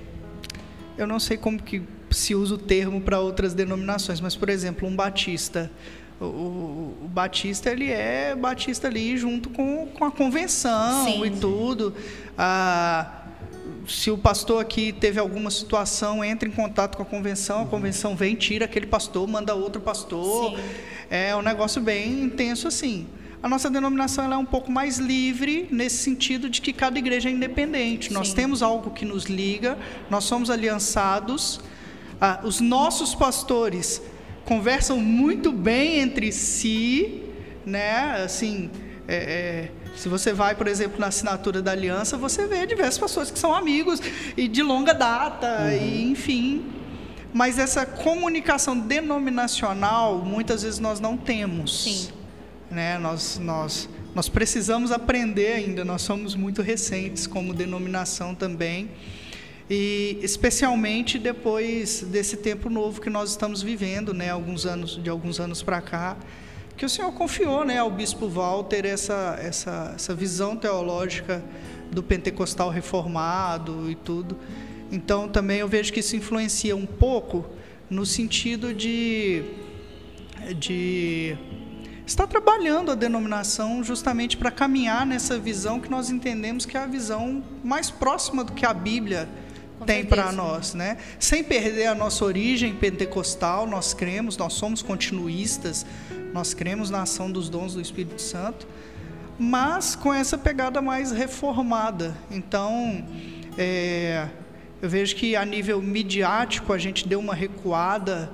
eu 0.99 1.07
não 1.07 1.19
sei 1.21 1.37
como 1.37 1.63
que 1.63 1.83
se 2.11 2.35
usa 2.35 2.55
o 2.55 2.59
termo 2.59 3.01
para 3.01 3.21
outras 3.21 3.53
denominações 3.55 4.21
mas 4.21 4.35
por 4.37 4.49
exemplo 4.49 4.89
um 4.89 4.95
batista 4.97 5.71
o, 6.21 6.25
o- 6.25 6.97
o 7.05 7.09
batista 7.09 7.71
ele 7.71 7.91
é 7.91 8.35
batista 8.35 8.89
ali 8.89 9.17
junto 9.19 9.51
com, 9.51 9.87
com 9.89 10.05
a 10.05 10.11
convenção 10.11 11.05
Sim. 11.05 11.25
e 11.27 11.31
tudo 11.33 11.95
ah, 12.39 13.23
se 13.87 14.11
o 14.11 14.17
pastor 14.19 14.61
aqui 14.61 14.93
teve 14.93 15.21
alguma 15.21 15.49
situação, 15.51 16.25
entra 16.25 16.49
em 16.49 16.51
contato 16.53 16.97
com 16.97 17.03
a 17.05 17.07
convenção, 17.07 17.63
a 17.63 17.67
convenção 17.67 18.17
vem, 18.17 18.35
tira 18.35 18.65
aquele 18.65 18.87
pastor, 18.87 19.29
manda 19.29 19.55
outro 19.55 19.81
pastor. 19.81 20.57
Sim. 20.57 20.65
É 21.09 21.37
um 21.37 21.43
negócio 21.43 21.81
bem 21.81 22.25
intenso 22.25 22.67
assim. 22.67 23.07
A 23.47 23.49
nossa 23.49 23.71
denominação 23.71 24.25
ela 24.25 24.35
é 24.35 24.39
um 24.39 24.45
pouco 24.45 24.73
mais 24.73 24.99
livre 24.99 25.69
nesse 25.71 25.99
sentido 25.99 26.51
de 26.51 26.61
que 26.61 26.73
cada 26.73 26.99
igreja 26.99 27.29
é 27.29 27.33
independente. 27.33 28.13
Nós 28.13 28.31
Sim. 28.31 28.35
temos 28.35 28.61
algo 28.61 28.91
que 28.91 29.05
nos 29.05 29.27
liga, 29.27 29.79
nós 30.11 30.25
somos 30.25 30.51
aliançados. 30.51 31.61
Ah, 32.21 32.41
os 32.43 32.59
nossos 32.59 33.15
pastores 33.15 34.03
conversam 34.45 34.99
muito 34.99 35.53
bem 35.53 36.01
entre 36.01 36.33
si, 36.33 37.23
né? 37.65 38.21
Assim, 38.25 38.69
é, 39.07 39.15
é, 39.15 39.71
se 39.95 40.09
você 40.09 40.33
vai, 40.33 40.57
por 40.57 40.67
exemplo, 40.67 40.99
na 40.99 41.07
assinatura 41.07 41.63
da 41.63 41.71
aliança, 41.71 42.17
você 42.17 42.49
vê 42.49 42.67
diversas 42.67 42.99
pessoas 42.99 43.31
que 43.31 43.39
são 43.39 43.55
amigos 43.55 44.01
e 44.37 44.49
de 44.49 44.61
longa 44.61 44.93
data, 44.93 45.73
e 45.73 46.03
enfim. 46.11 46.65
Mas 47.33 47.61
essa 47.61 47.87
comunicação 47.87 48.77
denominacional, 48.77 50.19
muitas 50.19 50.65
vezes 50.65 50.81
nós 50.81 50.99
não 50.99 51.17
temos. 51.17 51.85
Sim. 51.85 52.26
Né? 52.71 52.99
Nós, 52.99 53.39
nós, 53.39 53.89
nós 54.15 54.29
precisamos 54.29 54.91
aprender 54.91 55.53
ainda, 55.53 55.85
nós 55.85 56.03
somos 56.03 56.35
muito 56.35 56.63
recentes 56.63 57.27
como 57.27 57.55
denominação 57.55 58.35
também. 58.35 58.91
E 59.69 60.19
especialmente 60.23 61.19
depois 61.19 62.03
desse 62.03 62.37
tempo 62.37 62.71
novo 62.71 63.01
que 63.01 63.11
nós 63.11 63.31
estamos 63.31 63.63
vivendo, 63.63 64.15
né, 64.15 64.31
alguns 64.31 64.65
anos 64.65 65.03
de 65.03 65.11
alguns 65.11 65.41
anos 65.41 65.61
para 65.61 65.81
cá, 65.81 66.17
que 66.77 66.85
o 66.85 66.89
Senhor 66.89 67.11
confiou, 67.13 67.65
né, 67.65 67.79
ao 67.79 67.91
bispo 67.91 68.29
Walter 68.29 68.87
essa 68.87 69.37
essa 69.41 69.93
essa 69.97 70.15
visão 70.15 70.55
teológica 70.57 71.43
do 71.91 72.01
pentecostal 72.01 72.71
reformado 72.71 73.91
e 73.91 73.97
tudo. 73.97 74.37
Então 74.93 75.29
também 75.29 75.59
eu 75.59 75.69
vejo 75.69 75.93
que 75.93 75.99
isso 75.99 76.15
influencia 76.15 76.77
um 76.77 76.87
pouco 76.87 77.45
no 77.91 78.07
sentido 78.07 78.73
de 78.73 79.43
de 80.61 81.37
estar 82.07 82.27
trabalhando 82.29 82.93
a 82.93 82.95
denominação 82.95 83.83
justamente 83.83 84.37
para 84.37 84.51
caminhar 84.51 85.05
nessa 85.05 85.39
visão 85.39 85.81
que 85.81 85.91
nós 85.91 86.09
entendemos 86.09 86.65
que 86.65 86.77
é 86.77 86.81
a 86.81 86.87
visão 86.87 87.43
mais 87.65 87.91
próxima 87.91 88.45
do 88.45 88.53
que 88.53 88.65
a 88.65 88.73
Bíblia 88.73 89.29
Com 89.77 89.85
tem 89.85 90.05
para 90.05 90.31
nós, 90.31 90.73
né? 90.73 90.99
Sem 91.19 91.43
perder 91.43 91.87
a 91.87 91.95
nossa 91.95 92.25
origem 92.25 92.75
pentecostal, 92.77 93.67
nós 93.67 93.93
cremos, 93.93 94.37
nós 94.37 94.53
somos 94.53 94.83
continuistas, 94.83 95.85
nós 96.33 96.55
cremos 96.55 96.91
na 96.91 97.03
ação 97.03 97.31
dos 97.31 97.49
dons 97.49 97.75
do 97.75 97.81
Espírito 97.81 98.23
Santo, 98.23 98.69
mas 99.37 99.97
com 99.97 100.15
essa 100.15 100.39
pegada 100.39 100.81
mais 100.81 101.11
reformada. 101.11 102.17
Então, 102.31 103.05
é, 103.59 104.29
eu 104.81 104.89
vejo 104.89 105.17
que 105.17 105.35
a 105.35 105.45
nível 105.45 105.83
midiático 105.83 106.73
a 106.73 106.79
gente 106.79 107.09
deu 107.09 107.19
uma 107.19 107.35
recuada, 107.35 108.31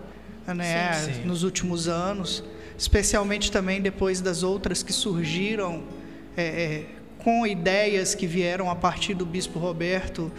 né, 0.46 0.92
Sim, 0.92 1.12
sim. 1.14 1.24
nos 1.24 1.42
últimos 1.42 1.88
anos, 1.88 2.44
especialmente 2.78 3.50
também 3.50 3.80
depois 3.80 4.20
das 4.20 4.42
outras 4.42 4.82
que 4.82 4.92
surgiram 4.92 5.82
é, 6.36 6.42
é, 6.42 6.84
com 7.18 7.46
ideias 7.46 8.14
que 8.14 8.26
vieram 8.26 8.70
a 8.70 8.74
partir 8.74 9.14
do 9.14 9.24
Bispo 9.24 9.58
Roberto 9.58 10.30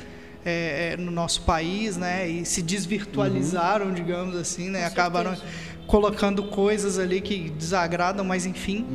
é, 0.46 0.94
é, 0.94 0.98
no 0.98 1.12
nosso 1.12 1.44
país, 1.44 1.96
né, 1.96 2.28
e 2.28 2.46
se 2.46 2.62
desvirtualizaram, 2.62 3.94
digamos 3.94 4.36
assim, 4.36 4.70
né, 4.70 4.82
Com 4.82 4.88
acabaram 4.88 5.36
certeza. 5.36 5.54
colocando 5.88 6.44
coisas 6.44 7.00
ali 7.00 7.22
que 7.22 7.50
desagradam, 7.50 8.26
mas 8.26 8.46
enfim. 8.46 8.86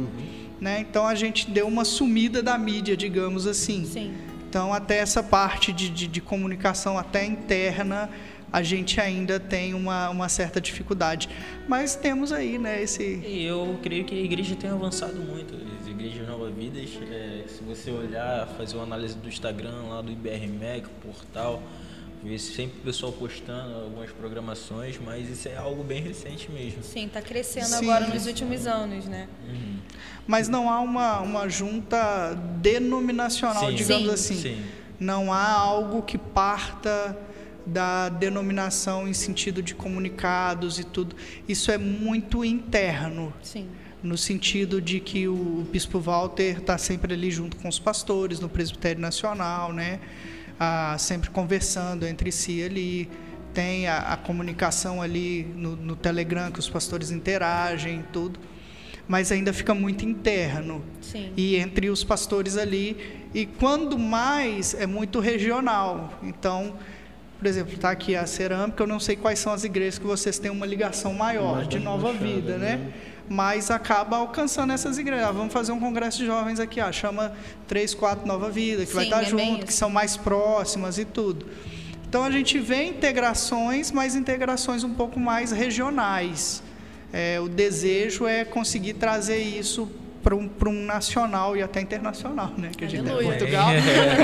né? 0.60 0.80
Então 0.80 1.06
a 1.06 1.14
gente 1.14 1.50
deu 1.50 1.66
uma 1.66 1.84
sumida 1.84 2.42
da 2.42 2.58
mídia, 2.58 2.96
digamos 2.96 3.46
assim. 3.46 3.84
Sim. 3.84 4.12
Então 4.48 4.74
até 4.74 4.98
essa 4.98 5.22
parte 5.22 5.72
de, 5.72 5.88
de, 5.88 6.06
de 6.06 6.20
comunicação 6.20 6.98
até 6.98 7.24
interna 7.24 8.10
a 8.52 8.62
gente 8.62 9.00
ainda 9.00 9.38
tem 9.38 9.74
uma, 9.74 10.10
uma 10.10 10.28
certa 10.28 10.60
dificuldade. 10.60 11.28
Mas 11.66 11.94
temos 11.94 12.32
aí, 12.32 12.58
né, 12.58 12.82
esse... 12.82 13.02
E 13.02 13.44
eu 13.44 13.78
creio 13.82 14.04
que 14.04 14.14
a 14.14 14.22
igreja 14.22 14.56
tem 14.56 14.70
avançado 14.70 15.16
muito. 15.16 15.54
As 15.80 15.86
igrejas 15.86 16.26
Nova 16.26 16.50
Vidas, 16.50 16.90
é, 17.10 17.44
se 17.46 17.62
você 17.62 17.90
olhar, 17.90 18.46
fazer 18.56 18.76
uma 18.76 18.84
análise 18.84 19.16
do 19.16 19.28
Instagram, 19.28 19.82
lá 19.88 20.00
do 20.00 20.10
IBRMEC, 20.10 20.88
portal, 21.02 21.62
ver 22.22 22.38
sempre 22.38 22.78
o 22.78 22.82
pessoal 22.82 23.12
postando 23.12 23.74
algumas 23.74 24.10
programações, 24.10 24.98
mas 25.04 25.28
isso 25.28 25.48
é 25.48 25.56
algo 25.56 25.84
bem 25.84 26.02
recente 26.02 26.50
mesmo. 26.50 26.82
Sim, 26.82 27.06
está 27.06 27.22
crescendo 27.22 27.66
Sim. 27.66 27.90
agora 27.90 28.06
nos 28.08 28.26
últimos 28.26 28.66
anos, 28.66 29.06
né? 29.06 29.28
Uhum. 29.46 29.76
Mas 30.26 30.48
não 30.48 30.70
há 30.70 30.80
uma, 30.80 31.20
uma 31.20 31.48
junta 31.48 32.34
denominacional, 32.60 33.68
Sim. 33.68 33.74
digamos 33.74 34.20
Sim. 34.20 34.34
assim. 34.34 34.42
Sim. 34.42 34.64
Não 34.98 35.32
há 35.32 35.48
algo 35.52 36.02
que 36.02 36.18
parta 36.18 37.16
da 37.68 38.08
denominação 38.08 39.06
em 39.06 39.12
sentido 39.12 39.62
de 39.62 39.74
comunicados 39.74 40.78
e 40.78 40.84
tudo. 40.84 41.14
Isso 41.48 41.70
é 41.70 41.78
muito 41.78 42.44
interno, 42.44 43.32
Sim. 43.42 43.68
no 44.02 44.16
sentido 44.16 44.80
de 44.80 45.00
que 45.00 45.28
o 45.28 45.66
bispo 45.70 46.00
Walter 46.00 46.58
está 46.58 46.78
sempre 46.78 47.14
ali 47.14 47.30
junto 47.30 47.56
com 47.56 47.68
os 47.68 47.78
pastores 47.78 48.40
no 48.40 48.48
presbitério 48.48 49.00
nacional, 49.00 49.72
né? 49.72 50.00
Ah, 50.58 50.96
sempre 50.98 51.30
conversando 51.30 52.06
entre 52.06 52.32
si 52.32 52.62
ali. 52.62 53.08
Tem 53.54 53.86
a, 53.86 53.98
a 53.98 54.16
comunicação 54.16 55.00
ali 55.00 55.44
no, 55.54 55.76
no 55.76 55.96
Telegram 55.96 56.50
que 56.50 56.58
os 56.58 56.68
pastores 56.68 57.10
interagem, 57.10 58.04
tudo. 58.12 58.40
Mas 59.06 59.32
ainda 59.32 59.52
fica 59.52 59.74
muito 59.74 60.04
interno 60.04 60.84
Sim. 61.00 61.32
e 61.36 61.56
entre 61.56 61.88
os 61.88 62.04
pastores 62.04 62.56
ali. 62.56 62.96
E 63.34 63.46
quando 63.46 63.98
mais 63.98 64.74
é 64.74 64.86
muito 64.86 65.20
regional. 65.20 66.18
Então, 66.22 66.74
por 67.38 67.46
exemplo, 67.46 67.72
está 67.72 67.90
aqui 67.90 68.16
a 68.16 68.26
cerâmica, 68.26 68.82
eu 68.82 68.86
não 68.86 68.98
sei 68.98 69.14
quais 69.14 69.38
são 69.38 69.52
as 69.52 69.62
igrejas 69.62 69.98
que 69.98 70.06
vocês 70.06 70.38
têm 70.40 70.50
uma 70.50 70.66
ligação 70.66 71.14
maior 71.14 71.56
Mais 71.56 71.68
de 71.68 71.78
nova 71.78 72.12
baixadas, 72.12 72.28
vida, 72.28 72.58
né? 72.58 72.76
né? 72.76 72.92
Mas 73.30 73.70
acaba 73.70 74.16
alcançando 74.16 74.72
essas 74.72 74.98
igrejas. 74.98 75.26
Ah, 75.26 75.32
vamos 75.32 75.52
fazer 75.52 75.70
um 75.70 75.78
congresso 75.78 76.18
de 76.18 76.26
jovens 76.26 76.58
aqui, 76.58 76.80
ah, 76.80 76.90
chama 76.90 77.32
três, 77.68 77.94
quatro 77.94 78.26
Nova 78.26 78.50
Vida, 78.50 78.84
que 78.84 78.92
vai 78.92 79.04
Sim, 79.04 79.10
estar 79.10 79.22
é 79.22 79.26
junto, 79.26 79.66
que 79.66 79.72
são 79.72 79.88
mais 79.88 80.16
próximas 80.16 80.98
e 80.98 81.04
tudo. 81.04 81.46
Então 82.08 82.24
a 82.24 82.30
gente 82.30 82.58
vê 82.58 82.84
integrações, 82.84 83.92
mas 83.92 84.16
integrações 84.16 84.82
um 84.82 84.94
pouco 84.94 85.20
mais 85.20 85.52
regionais. 85.52 86.62
É, 87.12 87.38
o 87.38 87.48
desejo 87.48 88.26
é 88.26 88.44
conseguir 88.44 88.94
trazer 88.94 89.38
isso 89.38 89.88
para 90.28 90.36
um, 90.36 90.50
um 90.66 90.84
nacional 90.84 91.56
e 91.56 91.62
até 91.62 91.80
internacional, 91.80 92.52
né? 92.58 92.70
Que 92.76 92.84
a 92.84 92.88
gente 92.88 93.08
é 93.08 93.12
Aleluia. 93.12 93.38
Portugal. 93.38 93.68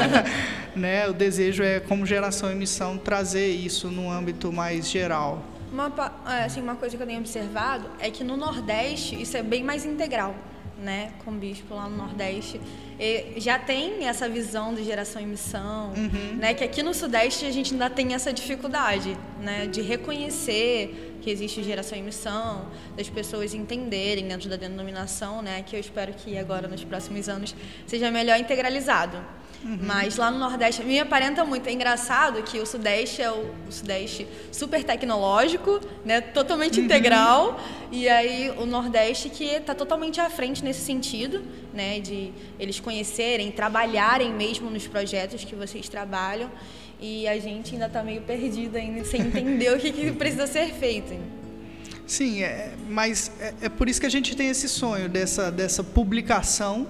né? 0.76 1.08
O 1.08 1.14
desejo 1.14 1.62
é, 1.62 1.80
como 1.80 2.04
geração 2.04 2.52
e 2.52 2.54
missão, 2.54 2.98
trazer 2.98 3.48
isso 3.48 3.88
num 3.88 4.10
âmbito 4.10 4.52
mais 4.52 4.90
geral. 4.90 5.42
Uma, 5.72 5.90
é, 6.28 6.44
assim, 6.44 6.60
uma 6.60 6.76
coisa 6.76 6.94
que 6.94 7.02
eu 7.02 7.06
tenho 7.06 7.20
observado 7.20 7.88
é 7.98 8.10
que 8.10 8.22
no 8.22 8.36
Nordeste 8.36 9.20
isso 9.20 9.34
é 9.36 9.42
bem 9.42 9.64
mais 9.64 9.86
integral, 9.86 10.34
né? 10.78 11.12
Com 11.24 11.30
o 11.30 11.34
bispo 11.34 11.74
lá 11.74 11.88
no 11.88 11.96
Nordeste. 11.96 12.60
E 12.98 13.34
já 13.38 13.58
tem 13.58 14.06
essa 14.06 14.28
visão 14.28 14.74
de 14.74 14.84
geração 14.84 15.20
e 15.20 15.26
missão, 15.26 15.92
né? 16.36 16.54
Que 16.54 16.64
aqui 16.64 16.82
no 16.82 16.94
Sudeste 16.94 17.46
a 17.46 17.50
gente 17.50 17.72
ainda 17.72 17.90
tem 17.90 18.14
essa 18.14 18.32
dificuldade, 18.32 19.16
né? 19.40 19.66
De 19.66 19.80
reconhecer 19.82 21.12
que 21.22 21.30
existe 21.30 21.62
geração 21.62 21.96
e 21.96 22.02
missão, 22.02 22.66
das 22.94 23.08
pessoas 23.08 23.54
entenderem 23.54 24.28
dentro 24.28 24.48
da 24.48 24.56
denominação, 24.56 25.40
né? 25.40 25.62
Que 25.62 25.74
eu 25.76 25.80
espero 25.80 26.12
que 26.12 26.36
agora 26.36 26.68
nos 26.68 26.84
próximos 26.84 27.28
anos 27.28 27.54
seja 27.86 28.10
melhor 28.10 28.38
integralizado. 28.38 29.16
Mas 29.64 30.16
lá 30.16 30.30
no 30.30 30.38
Nordeste 30.38 30.84
me 30.84 30.98
aparenta 30.98 31.42
muito. 31.42 31.66
É 31.66 31.72
engraçado 31.72 32.42
que 32.42 32.58
o 32.58 32.66
Sudeste 32.66 33.22
é 33.22 33.30
o, 33.30 33.50
o 33.66 33.72
Sudeste 33.72 34.26
super 34.52 34.84
tecnológico, 34.84 35.80
né? 36.04 36.20
Totalmente 36.20 36.78
integral. 36.78 37.58
E 37.90 38.06
aí 38.06 38.52
o 38.58 38.66
Nordeste 38.66 39.30
que 39.30 39.44
está 39.44 39.74
totalmente 39.74 40.20
à 40.20 40.28
frente 40.28 40.62
nesse 40.62 40.82
sentido, 40.82 41.42
né? 41.72 41.98
De 41.98 42.30
eles 42.58 42.78
conhecerem, 42.78 43.50
trabalharem 43.50 44.32
mesmo 44.34 44.68
nos 44.68 44.86
projetos 44.86 45.44
que 45.44 45.54
vocês 45.54 45.88
trabalham. 45.88 46.50
E 47.00 47.26
a 47.26 47.38
gente 47.38 47.72
ainda 47.72 47.86
está 47.86 48.02
meio 48.02 48.20
perdido 48.20 48.76
ainda, 48.76 49.02
sem 49.04 49.22
entender 49.22 49.72
o 49.74 49.78
que, 49.78 49.90
que 49.92 50.12
precisa 50.12 50.46
ser 50.46 50.74
feito. 50.74 51.14
Sim, 52.06 52.42
é, 52.42 52.74
mas 52.88 53.32
é, 53.40 53.54
é 53.62 53.68
por 53.70 53.88
isso 53.88 53.98
que 53.98 54.06
a 54.06 54.10
gente 54.10 54.36
tem 54.36 54.48
esse 54.48 54.68
sonho 54.68 55.08
dessa, 55.08 55.50
dessa 55.50 55.82
publicação. 55.82 56.86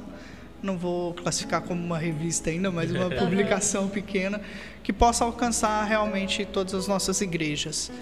Não 0.65 0.79
vou 0.79 1.13
classificar 1.13 1.61
como 1.61 1.85
uma 1.85 1.99
revista 1.99 2.49
ainda, 2.49 2.71
mas 2.71 2.91
uma 2.91 3.11
publicação 3.13 3.87
pequena 3.87 4.41
que 4.83 4.95
possa 4.95 5.23
alcançar 5.23 5.85
realmente 5.85 6.47
todas 6.47 6.73
as 6.73 6.89
nossas 6.89 7.21
igrejas, 7.21 7.93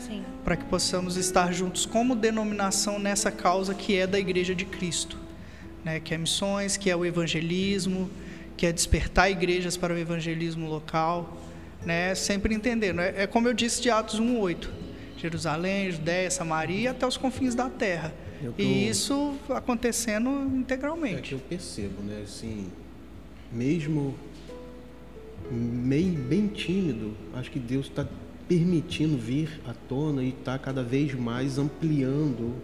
para 0.44 0.56
que 0.56 0.64
possamos 0.66 1.16
estar 1.16 1.52
juntos 1.52 1.84
como 1.84 2.14
denominação 2.14 3.01
nessa 3.01 3.32
causa 3.32 3.74
que 3.74 3.97
é 3.97 4.06
da 4.06 4.18
Igreja 4.18 4.55
de 4.55 4.64
Cristo, 4.64 5.18
né? 5.84 5.98
Que 5.98 6.14
é 6.14 6.18
missões, 6.18 6.76
que 6.76 6.89
é 6.89 6.94
o 6.94 7.05
evangelismo, 7.05 8.09
que 8.56 8.64
é 8.64 8.70
despertar 8.70 9.28
igrejas 9.28 9.76
para 9.76 9.93
o 9.93 9.98
evangelismo 9.98 10.68
local, 10.68 11.36
né? 11.84 12.14
Sempre 12.14 12.55
entendendo. 12.55 13.01
É, 13.01 13.24
é 13.24 13.26
como 13.26 13.48
eu 13.48 13.55
disse 13.55 13.82
de 13.82 13.90
Atos 13.90 14.20
1:8. 14.20 14.68
Jerusalém, 15.18 15.90
Judéia, 15.90 16.30
Samaria 16.30 16.80
e 16.80 16.86
até 16.89 17.05
os 17.06 17.16
confins 17.16 17.56
da 17.56 17.68
terra. 17.68 18.14
É 18.43 18.62
E 18.62 18.85
eu- 18.86 18.90
isso 18.90 19.35
acontecendo 19.51 20.28
É 20.31 20.48
que 20.51 20.56
integralmente. 20.56 21.32
eu 21.32 21.39
percebo, 21.39 22.02
né? 22.02 22.23
Assim, 22.24 22.66
mesmo 23.52 24.14
meio 25.51 26.14
bem 26.19 26.47
tímido, 26.48 27.12
acho 27.35 27.51
que 27.51 27.59
Deus 27.59 27.86
está 27.86 28.06
permitindo 28.48 29.16
vir 29.16 29.60
à 29.66 29.74
tona 29.89 30.23
e 30.23 30.31
está 30.31 30.59
cada 30.59 30.82
vez 30.82 31.14
mais 31.14 31.59
ampliando 31.59 32.55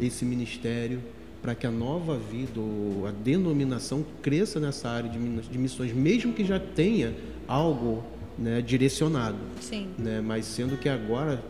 esse 0.00 0.24
ministério 0.24 1.00
para 1.42 1.54
que 1.54 1.66
a 1.66 1.70
nova 1.70 2.18
vida, 2.18 2.60
ou 2.60 3.06
a 3.06 3.10
denominação 3.10 4.04
cresça 4.22 4.60
nessa 4.60 4.88
área 4.88 5.08
de 5.10 5.58
missões, 5.58 5.92
mesmo 5.92 6.32
que 6.32 6.44
já 6.44 6.58
tenha 6.60 7.14
algo 7.48 8.02
né, 8.38 8.60
direcionado 8.62 9.36
Sim. 9.60 9.88
né? 9.98 10.20
Mas 10.20 10.44
sendo 10.46 10.76
que 10.78 10.88
agora 10.88 11.42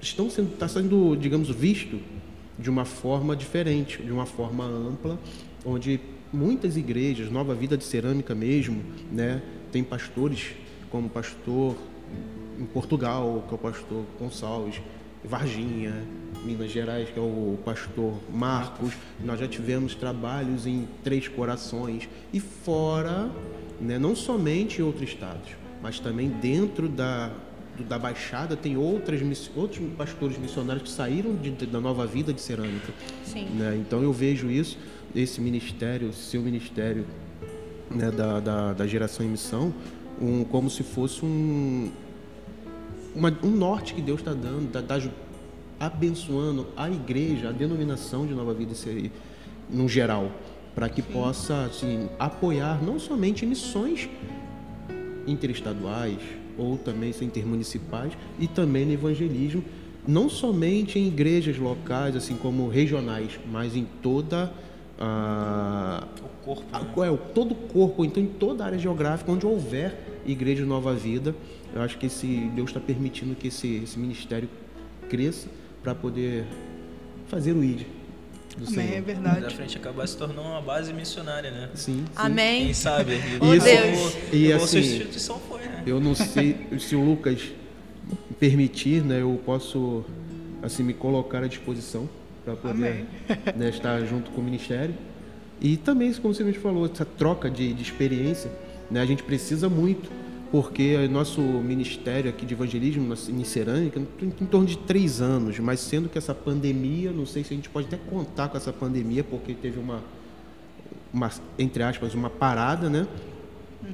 estão 0.00 0.28
sendo 0.30 0.52
está 0.52 0.68
sendo, 0.68 1.16
digamos, 1.16 1.48
visto 1.50 1.98
de 2.58 2.70
uma 2.70 2.84
forma 2.84 3.36
diferente, 3.36 4.02
de 4.02 4.12
uma 4.12 4.26
forma 4.26 4.64
ampla, 4.64 5.18
onde 5.64 6.00
muitas 6.32 6.76
igrejas, 6.76 7.30
Nova 7.30 7.54
Vida 7.54 7.76
de 7.76 7.84
Cerâmica 7.84 8.34
mesmo, 8.34 8.82
né, 9.12 9.42
tem 9.70 9.84
pastores 9.84 10.52
como 10.90 11.08
pastor 11.08 11.76
em 12.58 12.64
Portugal, 12.64 13.44
que 13.48 13.54
é 13.54 13.56
o 13.56 13.58
pastor 13.58 14.04
Gonçalves, 14.18 14.80
Varginha, 15.24 15.94
Minas 16.44 16.70
Gerais, 16.70 17.10
que 17.10 17.18
é 17.18 17.22
o 17.22 17.58
pastor 17.64 18.14
Marcos. 18.32 18.94
Nós 19.22 19.40
já 19.40 19.48
tivemos 19.48 19.94
trabalhos 19.94 20.66
em 20.66 20.88
Três 21.02 21.28
Corações 21.28 22.08
e 22.32 22.40
fora, 22.40 23.30
né, 23.80 23.98
não 23.98 24.14
somente 24.14 24.80
em 24.80 24.84
outros 24.84 25.08
estados, 25.08 25.50
mas 25.82 25.98
também 25.98 26.28
dentro 26.28 26.88
da 26.88 27.30
do- 27.76 27.84
da 27.84 27.98
Baixada 27.98 28.56
tem 28.56 28.76
outras 28.76 29.20
outros 29.54 29.80
pastores 29.96 30.38
missionários 30.38 30.82
que 30.84 30.90
saíram 30.90 31.34
de- 31.36 31.50
de- 31.50 31.66
da 31.66 31.80
Nova 31.80 32.06
Vida 32.06 32.32
de 32.32 32.40
Cerâmica. 32.40 32.92
Sim. 33.24 33.46
né? 33.54 33.76
Então 33.80 34.02
eu 34.02 34.12
vejo 34.12 34.50
isso, 34.50 34.78
esse 35.14 35.40
ministério, 35.40 36.12
seu 36.12 36.40
ministério 36.42 37.04
né, 37.90 38.10
da, 38.10 38.40
da, 38.40 38.72
da 38.72 38.86
geração 38.86 39.24
em 39.24 39.28
missão, 39.28 39.72
um, 40.20 40.42
como 40.44 40.68
se 40.68 40.82
fosse 40.82 41.24
um, 41.24 41.90
uma- 43.14 43.36
um 43.42 43.50
norte 43.50 43.94
que 43.94 44.02
Deus 44.02 44.18
está 44.20 44.32
dando, 44.34 44.66
está 44.76 44.98
abençoando 45.78 46.66
a 46.76 46.90
igreja, 46.90 47.50
a 47.50 47.52
denominação 47.52 48.26
de 48.26 48.34
Nova 48.34 48.52
Vida 48.54 48.74
Seri- 48.74 49.12
no 49.70 49.88
geral, 49.88 50.32
para 50.74 50.88
que 50.88 51.00
possa 51.02 51.64
assim, 51.66 52.08
apoiar 52.18 52.82
não 52.82 52.98
somente 52.98 53.46
missões 53.46 54.08
interestaduais 55.26 56.18
ou 56.58 56.76
também 56.78 57.12
intermunicipais 57.22 58.12
e 58.38 58.46
também 58.46 58.84
no 58.86 58.92
evangelismo, 58.92 59.62
não 60.06 60.28
somente 60.28 60.98
em 60.98 61.08
igrejas 61.08 61.58
locais, 61.58 62.14
assim 62.16 62.36
como 62.36 62.68
regionais, 62.68 63.38
mas 63.50 63.74
em 63.76 63.86
toda 64.02 64.52
a, 64.98 66.06
O 66.22 66.44
corpo. 66.44 66.64
a- 66.72 66.80
né? 66.80 67.12
é, 67.12 67.16
todo 67.34 67.52
o 67.52 67.54
corpo, 67.54 68.04
então 68.04 68.22
em 68.22 68.26
toda 68.26 68.62
a 68.64 68.66
área 68.66 68.78
geográfica 68.78 69.30
onde 69.32 69.44
houver 69.46 69.94
igreja 70.26 70.62
de 70.62 70.68
nova 70.68 70.94
vida, 70.94 71.34
eu 71.74 71.82
acho 71.82 71.98
que 71.98 72.06
esse 72.06 72.26
Deus 72.54 72.70
está 72.70 72.80
permitindo 72.80 73.34
que 73.34 73.48
esse, 73.48 73.76
esse 73.82 73.98
ministério 73.98 74.48
cresça 75.08 75.48
para 75.82 75.94
poder 75.94 76.44
fazer 77.28 77.52
o 77.52 77.62
ID 77.62 77.82
do 78.56 78.66
Amém, 78.66 78.86
é 78.86 78.88
Senhor. 78.90 79.02
Verdade. 79.04 79.54
frente 79.54 79.76
acabar 79.76 80.06
se 80.06 80.16
tornando 80.16 80.40
uma 80.42 80.62
base 80.62 80.92
missionária, 80.92 81.50
né? 81.50 81.68
Sim, 81.74 81.98
sim. 81.98 82.04
Amém. 82.16 82.64
Quem 82.66 82.74
sabe? 82.74 83.12
Oh, 83.40 83.54
Igual- 83.54 83.60
Deus. 83.60 84.16
E 84.32 84.36
igual 84.46 84.66
sua 84.66 84.78
assim, 84.80 84.88
instituição 84.90 85.38
foi, 85.48 85.60
né? 85.60 85.82
Eu 85.86 86.00
não 86.00 86.14
sei 86.14 86.56
se 86.78 86.96
o 86.96 87.04
Lucas 87.04 87.40
permitir, 88.38 89.02
né? 89.04 89.20
Eu 89.20 89.40
posso 89.44 90.04
assim 90.62 90.82
me 90.82 90.94
colocar 90.94 91.42
à 91.42 91.46
disposição 91.46 92.08
para 92.44 92.54
poder 92.56 93.06
né, 93.56 93.68
estar 93.68 94.00
junto 94.04 94.30
com 94.30 94.40
o 94.40 94.44
ministério, 94.44 94.94
E 95.60 95.76
também, 95.76 96.12
como 96.14 96.32
você 96.34 96.44
me 96.44 96.52
falou, 96.52 96.86
essa 96.86 97.04
troca 97.04 97.50
de, 97.50 97.72
de 97.72 97.82
experiência, 97.82 98.50
né, 98.90 99.00
a 99.00 99.06
gente 99.06 99.22
precisa 99.22 99.68
muito, 99.68 100.08
porque 100.56 101.06
nosso 101.08 101.42
ministério 101.42 102.30
aqui 102.30 102.46
de 102.46 102.54
evangelismo 102.54 103.12
em 103.28 103.44
cerâmica 103.44 104.00
em, 104.22 104.30
torno 104.46 104.66
de 104.66 104.78
três 104.78 105.20
anos, 105.20 105.58
mas 105.58 105.80
sendo 105.80 106.08
que 106.08 106.16
essa 106.16 106.34
pandemia, 106.34 107.12
não 107.12 107.26
sei 107.26 107.44
se 107.44 107.52
a 107.52 107.56
gente 107.56 107.68
pode 107.68 107.88
até 107.88 107.98
contar 107.98 108.48
com 108.48 108.56
essa 108.56 108.72
pandemia, 108.72 109.22
porque 109.22 109.52
teve 109.52 109.78
uma, 109.78 110.02
uma 111.12 111.30
entre 111.58 111.82
aspas, 111.82 112.14
uma 112.14 112.30
parada, 112.30 112.88
né? 112.88 113.06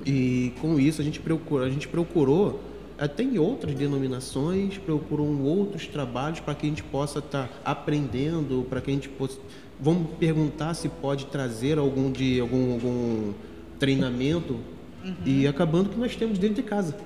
E 0.06 0.52
com 0.60 0.78
isso 0.78 1.00
a 1.00 1.04
gente 1.04 1.18
procurou, 1.18 1.66
a 1.66 1.68
gente 1.68 1.88
procurou 1.88 2.60
até 2.96 3.24
em 3.24 3.38
outras 3.38 3.74
denominações, 3.74 4.78
procurou 4.78 5.36
outros 5.42 5.88
trabalhos 5.88 6.38
para 6.38 6.54
que 6.54 6.64
a 6.64 6.68
gente 6.68 6.84
possa 6.84 7.18
estar 7.18 7.48
tá 7.48 7.54
aprendendo, 7.64 8.64
para 8.70 8.80
que 8.80 8.88
a 8.88 8.94
gente 8.94 9.08
possa 9.08 9.36
vamos 9.80 10.12
perguntar 10.16 10.74
se 10.74 10.88
pode 10.88 11.26
trazer 11.26 11.76
algum 11.76 12.12
de 12.12 12.38
algum, 12.38 12.74
algum 12.74 13.32
treinamento 13.80 14.60
uhum. 15.04 15.14
e 15.24 15.46
acabando 15.46 15.90
que 15.90 15.98
nós 15.98 16.16
temos 16.16 16.38
dentro 16.38 16.56
de 16.56 16.62
casa. 16.62 16.96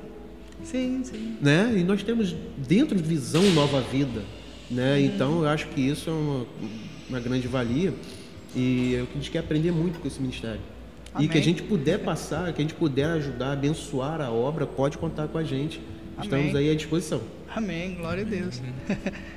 Sim, 0.63 1.03
sim. 1.05 1.37
Né? 1.41 1.75
E 1.77 1.85
nós 1.85 2.03
temos 2.03 2.35
dentro 2.57 2.97
de 2.97 3.03
visão 3.03 3.43
nova 3.53 3.81
vida, 3.81 4.23
né? 4.71 4.95
Uhum. 4.97 5.05
Então 5.05 5.43
eu 5.43 5.49
acho 5.49 5.69
que 5.69 5.81
isso 5.81 6.11
é 6.11 6.13
uma, 6.13 6.47
uma 7.09 7.21
grande 7.21 7.47
valia 7.47 7.93
e 8.55 8.95
é 8.95 9.03
o 9.03 9.07
que 9.07 9.13
a 9.13 9.17
gente 9.17 9.31
quer 9.31 9.41
aprender 9.41 9.71
muito 9.71 10.01
com 10.01 10.09
esse 10.09 10.21
ministério. 10.21 10.61
Amém. 11.15 11.27
E 11.27 11.31
que 11.31 11.39
a 11.39 11.43
gente 11.43 11.63
puder 11.63 11.99
passar, 12.01 12.53
que 12.53 12.61
a 12.61 12.65
gente 12.65 12.75
puder 12.75 13.07
ajudar, 13.11 13.53
abençoar 13.53 14.21
a 14.21 14.31
obra, 14.31 14.67
pode 14.67 14.99
contar 14.99 15.29
com 15.29 15.39
a 15.39 15.45
gente. 15.45 15.81
Amém. 16.17 16.25
Estamos 16.25 16.55
aí 16.55 16.71
à 16.71 16.75
disposição. 16.75 17.21
Amém. 17.55 17.95
Glória 17.95 18.23
a 18.23 18.27
Deus. 18.27 18.61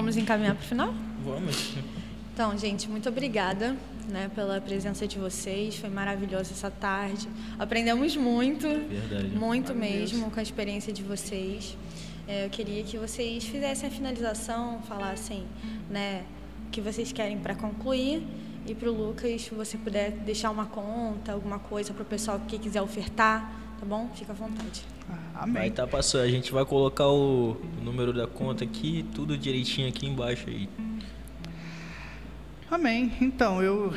Vamos 0.00 0.16
encaminhar 0.16 0.54
para 0.54 0.64
o 0.64 0.66
final? 0.66 0.94
Vamos. 1.22 1.74
Então, 2.32 2.56
gente, 2.56 2.88
muito 2.88 3.06
obrigada 3.06 3.76
né, 4.08 4.30
pela 4.34 4.58
presença 4.58 5.06
de 5.06 5.18
vocês. 5.18 5.76
Foi 5.76 5.90
maravilhosa 5.90 6.52
essa 6.52 6.70
tarde. 6.70 7.28
Aprendemos 7.58 8.16
muito. 8.16 8.66
Verdade. 8.66 9.28
Muito 9.36 9.74
mesmo 9.74 10.30
com 10.30 10.40
a 10.40 10.42
experiência 10.42 10.90
de 10.90 11.02
vocês. 11.02 11.76
É, 12.26 12.46
eu 12.46 12.48
queria 12.48 12.82
que 12.82 12.96
vocês 12.96 13.44
fizessem 13.44 13.90
a 13.90 13.92
finalização, 13.92 14.80
falassem 14.88 15.44
né, 15.90 16.24
o 16.66 16.70
que 16.70 16.80
vocês 16.80 17.12
querem 17.12 17.36
para 17.36 17.54
concluir. 17.54 18.22
E 18.66 18.74
para 18.74 18.90
o 18.90 18.94
Lucas, 18.94 19.42
se 19.42 19.54
você 19.54 19.76
puder 19.76 20.12
deixar 20.12 20.50
uma 20.50 20.64
conta, 20.64 21.32
alguma 21.32 21.58
coisa 21.58 21.92
para 21.92 22.04
o 22.04 22.06
pessoal 22.06 22.40
que 22.48 22.58
quiser 22.58 22.80
ofertar, 22.80 23.59
tá 23.80 23.86
bom? 23.86 24.10
Fica 24.14 24.32
à 24.32 24.34
vontade. 24.34 24.84
Ah, 25.08 25.42
amém. 25.42 25.54
Vai 25.54 25.70
tá 25.70 25.86
passando. 25.86 26.22
A 26.22 26.28
gente 26.28 26.52
vai 26.52 26.64
colocar 26.64 27.08
o, 27.08 27.52
o 27.52 27.82
número 27.82 28.12
da 28.12 28.26
conta 28.26 28.62
aqui, 28.62 29.06
tudo 29.14 29.36
direitinho 29.38 29.88
aqui 29.88 30.06
embaixo 30.06 30.48
aí. 30.48 30.68
Amém. 32.70 33.12
Então, 33.20 33.62
eu 33.62 33.92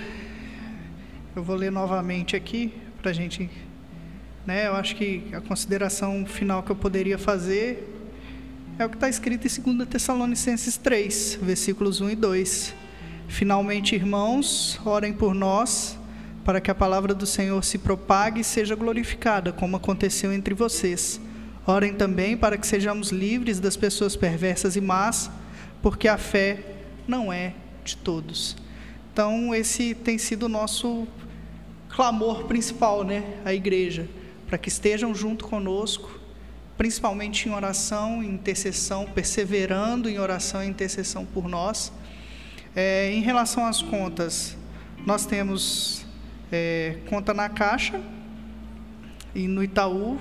eu 1.35 1.43
vou 1.43 1.55
ler 1.55 1.71
novamente 1.71 2.35
aqui 2.35 2.73
para 3.01 3.11
a 3.11 3.13
gente, 3.13 3.49
né? 4.45 4.67
Eu 4.67 4.75
acho 4.75 4.95
que 4.95 5.23
a 5.33 5.41
consideração 5.41 6.25
final 6.25 6.63
que 6.63 6.71
eu 6.71 6.75
poderia 6.75 7.17
fazer 7.17 7.89
é 8.79 8.85
o 8.85 8.89
que 8.89 8.95
está 8.95 9.09
escrito 9.09 9.47
em 9.47 9.75
2 9.75 9.89
Tessalonicenses 9.89 10.77
3, 10.77 11.39
versículos 11.41 12.01
1 12.01 12.11
e 12.11 12.15
2. 12.15 12.73
Finalmente, 13.27 13.95
irmãos, 13.95 14.79
orem 14.85 15.11
por 15.11 15.33
nós, 15.33 15.97
para 16.43 16.59
que 16.59 16.69
a 16.69 16.75
palavra 16.75 17.13
do 17.13 17.25
Senhor 17.25 17.63
se 17.63 17.77
propague 17.77 18.41
e 18.41 18.43
seja 18.43 18.75
glorificada, 18.75 19.51
como 19.51 19.77
aconteceu 19.77 20.33
entre 20.33 20.53
vocês. 20.53 21.19
Orem 21.65 21.93
também 21.93 22.35
para 22.35 22.57
que 22.57 22.67
sejamos 22.67 23.09
livres 23.09 23.59
das 23.59 23.77
pessoas 23.77 24.15
perversas 24.15 24.75
e 24.75 24.81
más, 24.81 25.31
porque 25.81 26.07
a 26.07 26.17
fé 26.17 26.59
não 27.07 27.31
é 27.31 27.53
de 27.83 27.95
todos. 27.97 28.57
Então, 29.11 29.53
esse 29.53 29.93
tem 29.93 30.17
sido 30.17 30.43
o 30.43 30.49
nosso 30.49 31.07
clamor 31.89 32.45
principal, 32.45 33.03
né? 33.03 33.23
A 33.45 33.53
igreja, 33.53 34.09
para 34.47 34.57
que 34.57 34.69
estejam 34.69 35.13
junto 35.13 35.45
conosco 35.45 36.23
principalmente 36.77 37.47
em 37.47 37.53
oração, 37.53 38.23
intercessão, 38.23 39.05
perseverando 39.05 40.09
em 40.09 40.19
oração 40.19 40.63
e 40.63 40.67
intercessão 40.67 41.25
por 41.25 41.47
nós. 41.47 41.91
É, 42.75 43.11
em 43.11 43.21
relação 43.21 43.65
às 43.65 43.81
contas, 43.81 44.57
nós 45.05 45.25
temos 45.25 46.02
é, 46.51 46.97
conta 47.09 47.33
na 47.33 47.49
Caixa 47.49 47.99
e 49.33 49.47
no 49.47 49.63
Itaú. 49.63 50.19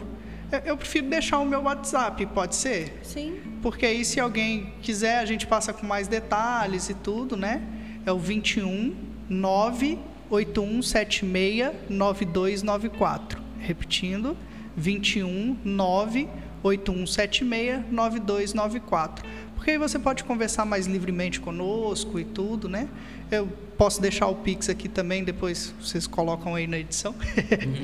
É, 0.50 0.62
eu 0.66 0.76
prefiro 0.76 1.08
deixar 1.08 1.38
o 1.38 1.44
meu 1.44 1.62
WhatsApp, 1.62 2.24
pode 2.26 2.56
ser? 2.56 3.00
Sim. 3.02 3.38
Porque 3.62 3.86
aí, 3.86 4.04
se 4.04 4.20
alguém 4.20 4.72
quiser, 4.82 5.18
a 5.18 5.24
gente 5.24 5.46
passa 5.46 5.72
com 5.72 5.86
mais 5.86 6.08
detalhes 6.08 6.88
e 6.88 6.94
tudo, 6.94 7.36
né? 7.36 7.62
É 8.04 8.12
o 8.12 8.18
21 8.18 8.94
98176 9.28 11.70
9294. 11.88 13.40
Repetindo, 13.58 14.36
21 14.76 15.56
9 15.64 16.28
8176-9294. 16.62 19.24
Porque 19.62 19.70
aí 19.70 19.78
você 19.78 19.96
pode 19.96 20.24
conversar 20.24 20.64
mais 20.64 20.88
livremente 20.88 21.38
conosco 21.38 22.18
e 22.18 22.24
tudo, 22.24 22.68
né? 22.68 22.88
Eu 23.30 23.46
posso 23.78 24.02
deixar 24.02 24.26
o 24.26 24.34
Pix 24.34 24.68
aqui 24.68 24.88
também, 24.88 25.22
depois 25.22 25.72
vocês 25.80 26.04
colocam 26.04 26.56
aí 26.56 26.66
na 26.66 26.78
edição. 26.78 27.14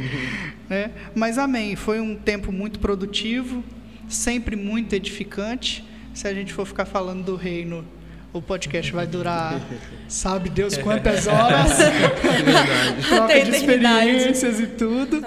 né? 0.68 0.90
Mas 1.14 1.38
amém, 1.38 1.76
foi 1.76 2.00
um 2.00 2.16
tempo 2.16 2.50
muito 2.50 2.80
produtivo, 2.80 3.62
sempre 4.08 4.56
muito 4.56 4.92
edificante. 4.94 5.84
Se 6.12 6.26
a 6.26 6.34
gente 6.34 6.52
for 6.52 6.66
ficar 6.66 6.84
falando 6.84 7.24
do 7.24 7.36
reino 7.36 7.84
o 8.38 8.42
podcast 8.42 8.92
vai 8.92 9.06
durar, 9.06 9.60
sabe 10.06 10.48
Deus 10.48 10.76
quantas 10.78 11.26
horas. 11.26 11.72
Troca 13.08 13.44
de 13.44 13.50
experiências 13.50 14.60
e 14.60 14.66
tudo. 14.66 15.20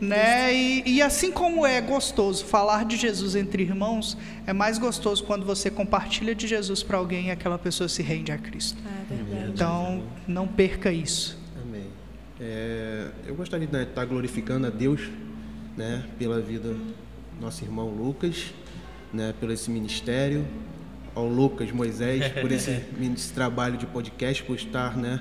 né? 0.00 0.54
E, 0.54 0.82
e, 0.86 1.02
assim 1.02 1.30
como 1.30 1.66
é 1.66 1.80
gostoso 1.80 2.44
falar 2.44 2.84
de 2.84 2.96
Jesus 2.96 3.36
entre 3.36 3.62
irmãos, 3.62 4.16
é 4.46 4.52
mais 4.52 4.78
gostoso 4.78 5.22
quando 5.24 5.44
você 5.44 5.70
compartilha 5.70 6.34
de 6.34 6.46
Jesus 6.46 6.82
para 6.82 6.98
alguém 6.98 7.26
e 7.26 7.30
aquela 7.30 7.58
pessoa 7.58 7.88
se 7.88 8.02
rende 8.02 8.32
a 8.32 8.38
Cristo. 8.38 8.78
É 9.10 9.48
então, 9.48 10.02
não 10.26 10.48
perca 10.48 10.90
isso. 10.90 11.38
Amém. 11.62 11.86
É, 12.40 13.08
eu 13.26 13.34
gostaria 13.34 13.66
de 13.66 13.76
estar 13.82 14.04
glorificando 14.06 14.66
a 14.66 14.70
Deus 14.70 15.00
né, 15.76 16.04
pela 16.18 16.40
vida 16.40 16.70
do 16.70 16.94
nosso 17.40 17.62
irmão 17.64 17.88
Lucas, 17.88 18.52
né, 19.12 19.34
pelo 19.38 19.52
esse 19.52 19.70
ministério, 19.70 20.46
ao 21.14 21.28
Lucas 21.28 21.70
Moisés 21.70 22.32
por 22.40 22.50
esse, 22.50 22.70
esse 23.14 23.32
trabalho 23.32 23.76
de 23.76 23.86
podcast, 23.86 24.42
por 24.42 24.56
estar 24.56 24.96
né, 24.96 25.20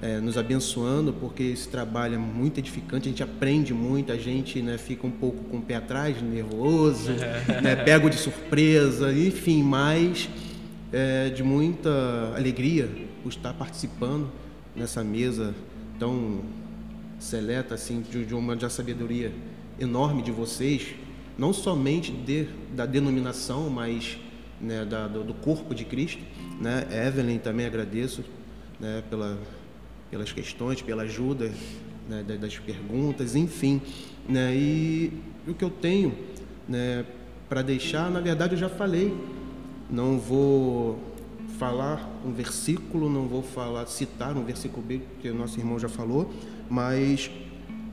é, 0.00 0.20
nos 0.20 0.38
abençoando, 0.38 1.12
porque 1.12 1.42
esse 1.42 1.68
trabalho 1.68 2.14
é 2.14 2.18
muito 2.18 2.58
edificante, 2.58 3.08
a 3.08 3.10
gente 3.10 3.22
aprende 3.22 3.74
muito, 3.74 4.12
a 4.12 4.16
gente 4.16 4.62
né, 4.62 4.78
fica 4.78 5.06
um 5.06 5.10
pouco 5.10 5.44
com 5.44 5.58
o 5.58 5.62
pé 5.62 5.76
atrás, 5.76 6.20
nervoso, 6.22 7.10
né, 7.62 7.76
pego 7.76 8.08
de 8.08 8.16
surpresa, 8.16 9.12
enfim, 9.12 9.62
mas 9.62 10.28
é, 10.92 11.28
de 11.28 11.42
muita 11.42 12.32
alegria 12.36 12.88
por 13.22 13.28
estar 13.30 13.52
participando 13.52 14.30
nessa 14.74 15.02
mesa 15.02 15.54
tão 15.98 16.40
seleta, 17.18 17.74
assim, 17.74 18.00
de, 18.00 18.24
de 18.24 18.34
uma 18.34 18.56
de 18.56 18.70
sabedoria 18.72 19.32
enorme 19.80 20.22
de 20.22 20.30
vocês, 20.30 20.94
não 21.36 21.52
somente 21.52 22.12
de, 22.12 22.46
da 22.74 22.86
denominação, 22.86 23.68
mas 23.68 24.18
né, 24.60 24.84
da, 24.84 25.06
do, 25.06 25.24
do, 25.24 25.34
corpo 25.34 25.74
de 25.74 25.84
Cristo. 25.84 26.22
Né? 26.60 26.86
Evelyn 27.06 27.38
também 27.38 27.66
agradeço 27.66 28.24
né, 28.80 29.02
pela, 29.08 29.38
pelas 30.10 30.32
questões, 30.32 30.82
pela 30.82 31.02
ajuda 31.02 31.52
né, 32.08 32.22
das 32.22 32.58
perguntas, 32.58 33.34
enfim. 33.34 33.80
Né? 34.28 34.54
E 34.54 35.12
o 35.46 35.54
que 35.54 35.64
eu 35.64 35.70
tenho 35.70 36.14
né, 36.68 37.04
para 37.48 37.62
deixar, 37.62 38.10
na 38.10 38.20
verdade 38.20 38.54
eu 38.54 38.58
já 38.58 38.68
falei, 38.68 39.14
não 39.90 40.18
vou 40.18 40.98
falar 41.58 42.08
um 42.24 42.32
versículo, 42.32 43.08
não 43.10 43.26
vou 43.26 43.42
falar 43.42 43.86
citar 43.86 44.36
um 44.36 44.44
versículo 44.44 44.82
bíblico 44.82 45.12
que 45.20 45.28
o 45.30 45.34
nosso 45.34 45.58
irmão 45.58 45.78
já 45.78 45.88
falou, 45.88 46.32
mas 46.68 47.30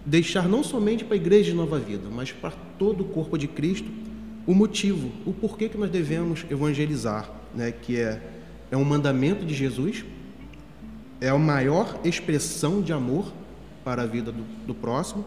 deixar 0.05 0.47
não 0.47 0.63
somente 0.63 1.03
para 1.03 1.15
a 1.15 1.17
igreja 1.17 1.51
de 1.51 1.57
Nova 1.57 1.79
Vida, 1.79 2.09
mas 2.11 2.31
para 2.31 2.51
todo 2.77 3.01
o 3.01 3.05
corpo 3.05 3.37
de 3.37 3.47
Cristo 3.47 3.89
o 4.47 4.53
motivo, 4.53 5.11
o 5.25 5.33
porquê 5.33 5.67
que 5.67 5.77
nós 5.77 5.89
devemos 5.89 6.45
evangelizar, 6.49 7.29
né? 7.53 7.71
que 7.71 7.97
é, 7.97 8.21
é 8.69 8.77
um 8.77 8.85
mandamento 8.85 9.45
de 9.45 9.53
Jesus, 9.55 10.05
é 11.19 11.29
a 11.29 11.37
maior 11.37 11.99
expressão 12.03 12.81
de 12.81 12.93
amor 12.93 13.33
para 13.83 14.03
a 14.03 14.05
vida 14.05 14.31
do, 14.31 14.43
do 14.67 14.75
próximo, 14.75 15.25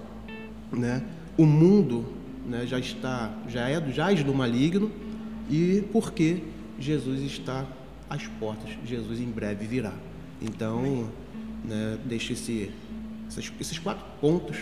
né? 0.73 1.03
o 1.37 1.45
mundo 1.45 2.07
né, 2.47 2.67
já 2.67 2.79
está, 2.79 3.33
já 3.49 3.69
é 3.69 3.81
do, 3.81 3.93
jaz 3.93 4.23
do 4.23 4.35
maligno, 4.35 4.91
e 5.51 5.85
porque 5.93 6.43
Jesus 6.79 7.21
está 7.23 7.67
às 8.09 8.27
portas, 8.27 8.71
Jesus 8.85 9.21
em 9.21 9.31
breve 9.31 9.67
virá. 9.67 9.93
Então, 10.41 11.09
né, 11.65 11.99
deixe 12.05 12.35
esse, 12.35 12.71
esses, 13.29 13.53
esses 13.61 13.79
quatro 13.79 14.05
pontos, 14.21 14.57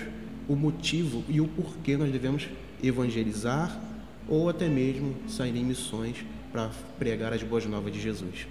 o 0.49 0.55
motivo 0.55 1.25
e 1.29 1.41
o 1.41 1.49
porquê 1.49 1.97
nós 1.97 2.11
devemos 2.11 2.49
evangelizar, 2.83 3.81
ou 4.29 4.49
até 4.49 4.69
mesmo 4.69 5.15
sair 5.29 5.57
em 5.57 5.65
missões 5.65 6.17
para 6.53 6.71
pregar 6.99 7.33
as 7.33 7.43
boas 7.43 7.65
novas 7.67 7.93
de 7.93 8.01
Jesus. 8.01 8.47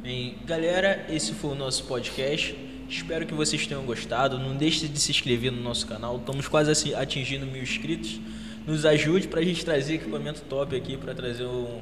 Bem, 0.00 0.36
galera, 0.44 1.06
esse 1.08 1.32
foi 1.32 1.52
o 1.52 1.54
nosso 1.54 1.84
podcast. 1.84 2.56
Espero 2.88 3.24
que 3.24 3.32
vocês 3.32 3.66
tenham 3.66 3.84
gostado. 3.84 4.38
Não 4.38 4.56
deixe 4.56 4.88
de 4.88 4.98
se 4.98 5.10
inscrever 5.12 5.52
no 5.52 5.62
nosso 5.62 5.86
canal. 5.86 6.16
Estamos 6.16 6.48
quase 6.48 6.70
assim, 6.70 6.92
atingindo 6.92 7.46
mil 7.46 7.62
inscritos. 7.62 8.20
Nos 8.66 8.84
ajude 8.84 9.28
para 9.28 9.40
a 9.40 9.44
gente 9.44 9.64
trazer 9.64 9.94
equipamento 9.94 10.42
top 10.42 10.74
aqui 10.76 10.96
para 10.96 11.14
trazer 11.14 11.44
um, 11.44 11.80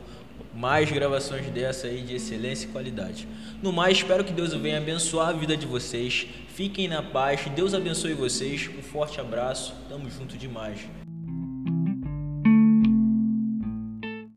mais 0.54 0.90
gravações 0.90 1.46
dessa 1.46 1.86
aí 1.86 2.02
de 2.02 2.16
excelência 2.16 2.66
e 2.66 2.68
qualidade. 2.68 3.26
No 3.62 3.72
mais, 3.72 3.98
espero 3.98 4.22
que 4.22 4.32
Deus 4.32 4.52
venha 4.52 4.78
abençoar 4.78 5.28
a 5.28 5.32
vida 5.32 5.56
de 5.56 5.66
vocês. 5.66 6.26
Fiquem 6.54 6.88
na 6.88 7.02
paz. 7.02 7.40
Deus 7.56 7.74
abençoe 7.74 8.14
vocês. 8.14 8.68
Um 8.78 8.82
forte 8.82 9.20
abraço. 9.20 9.74
Tamo 9.88 10.10
junto 10.10 10.36
demais. 10.36 10.80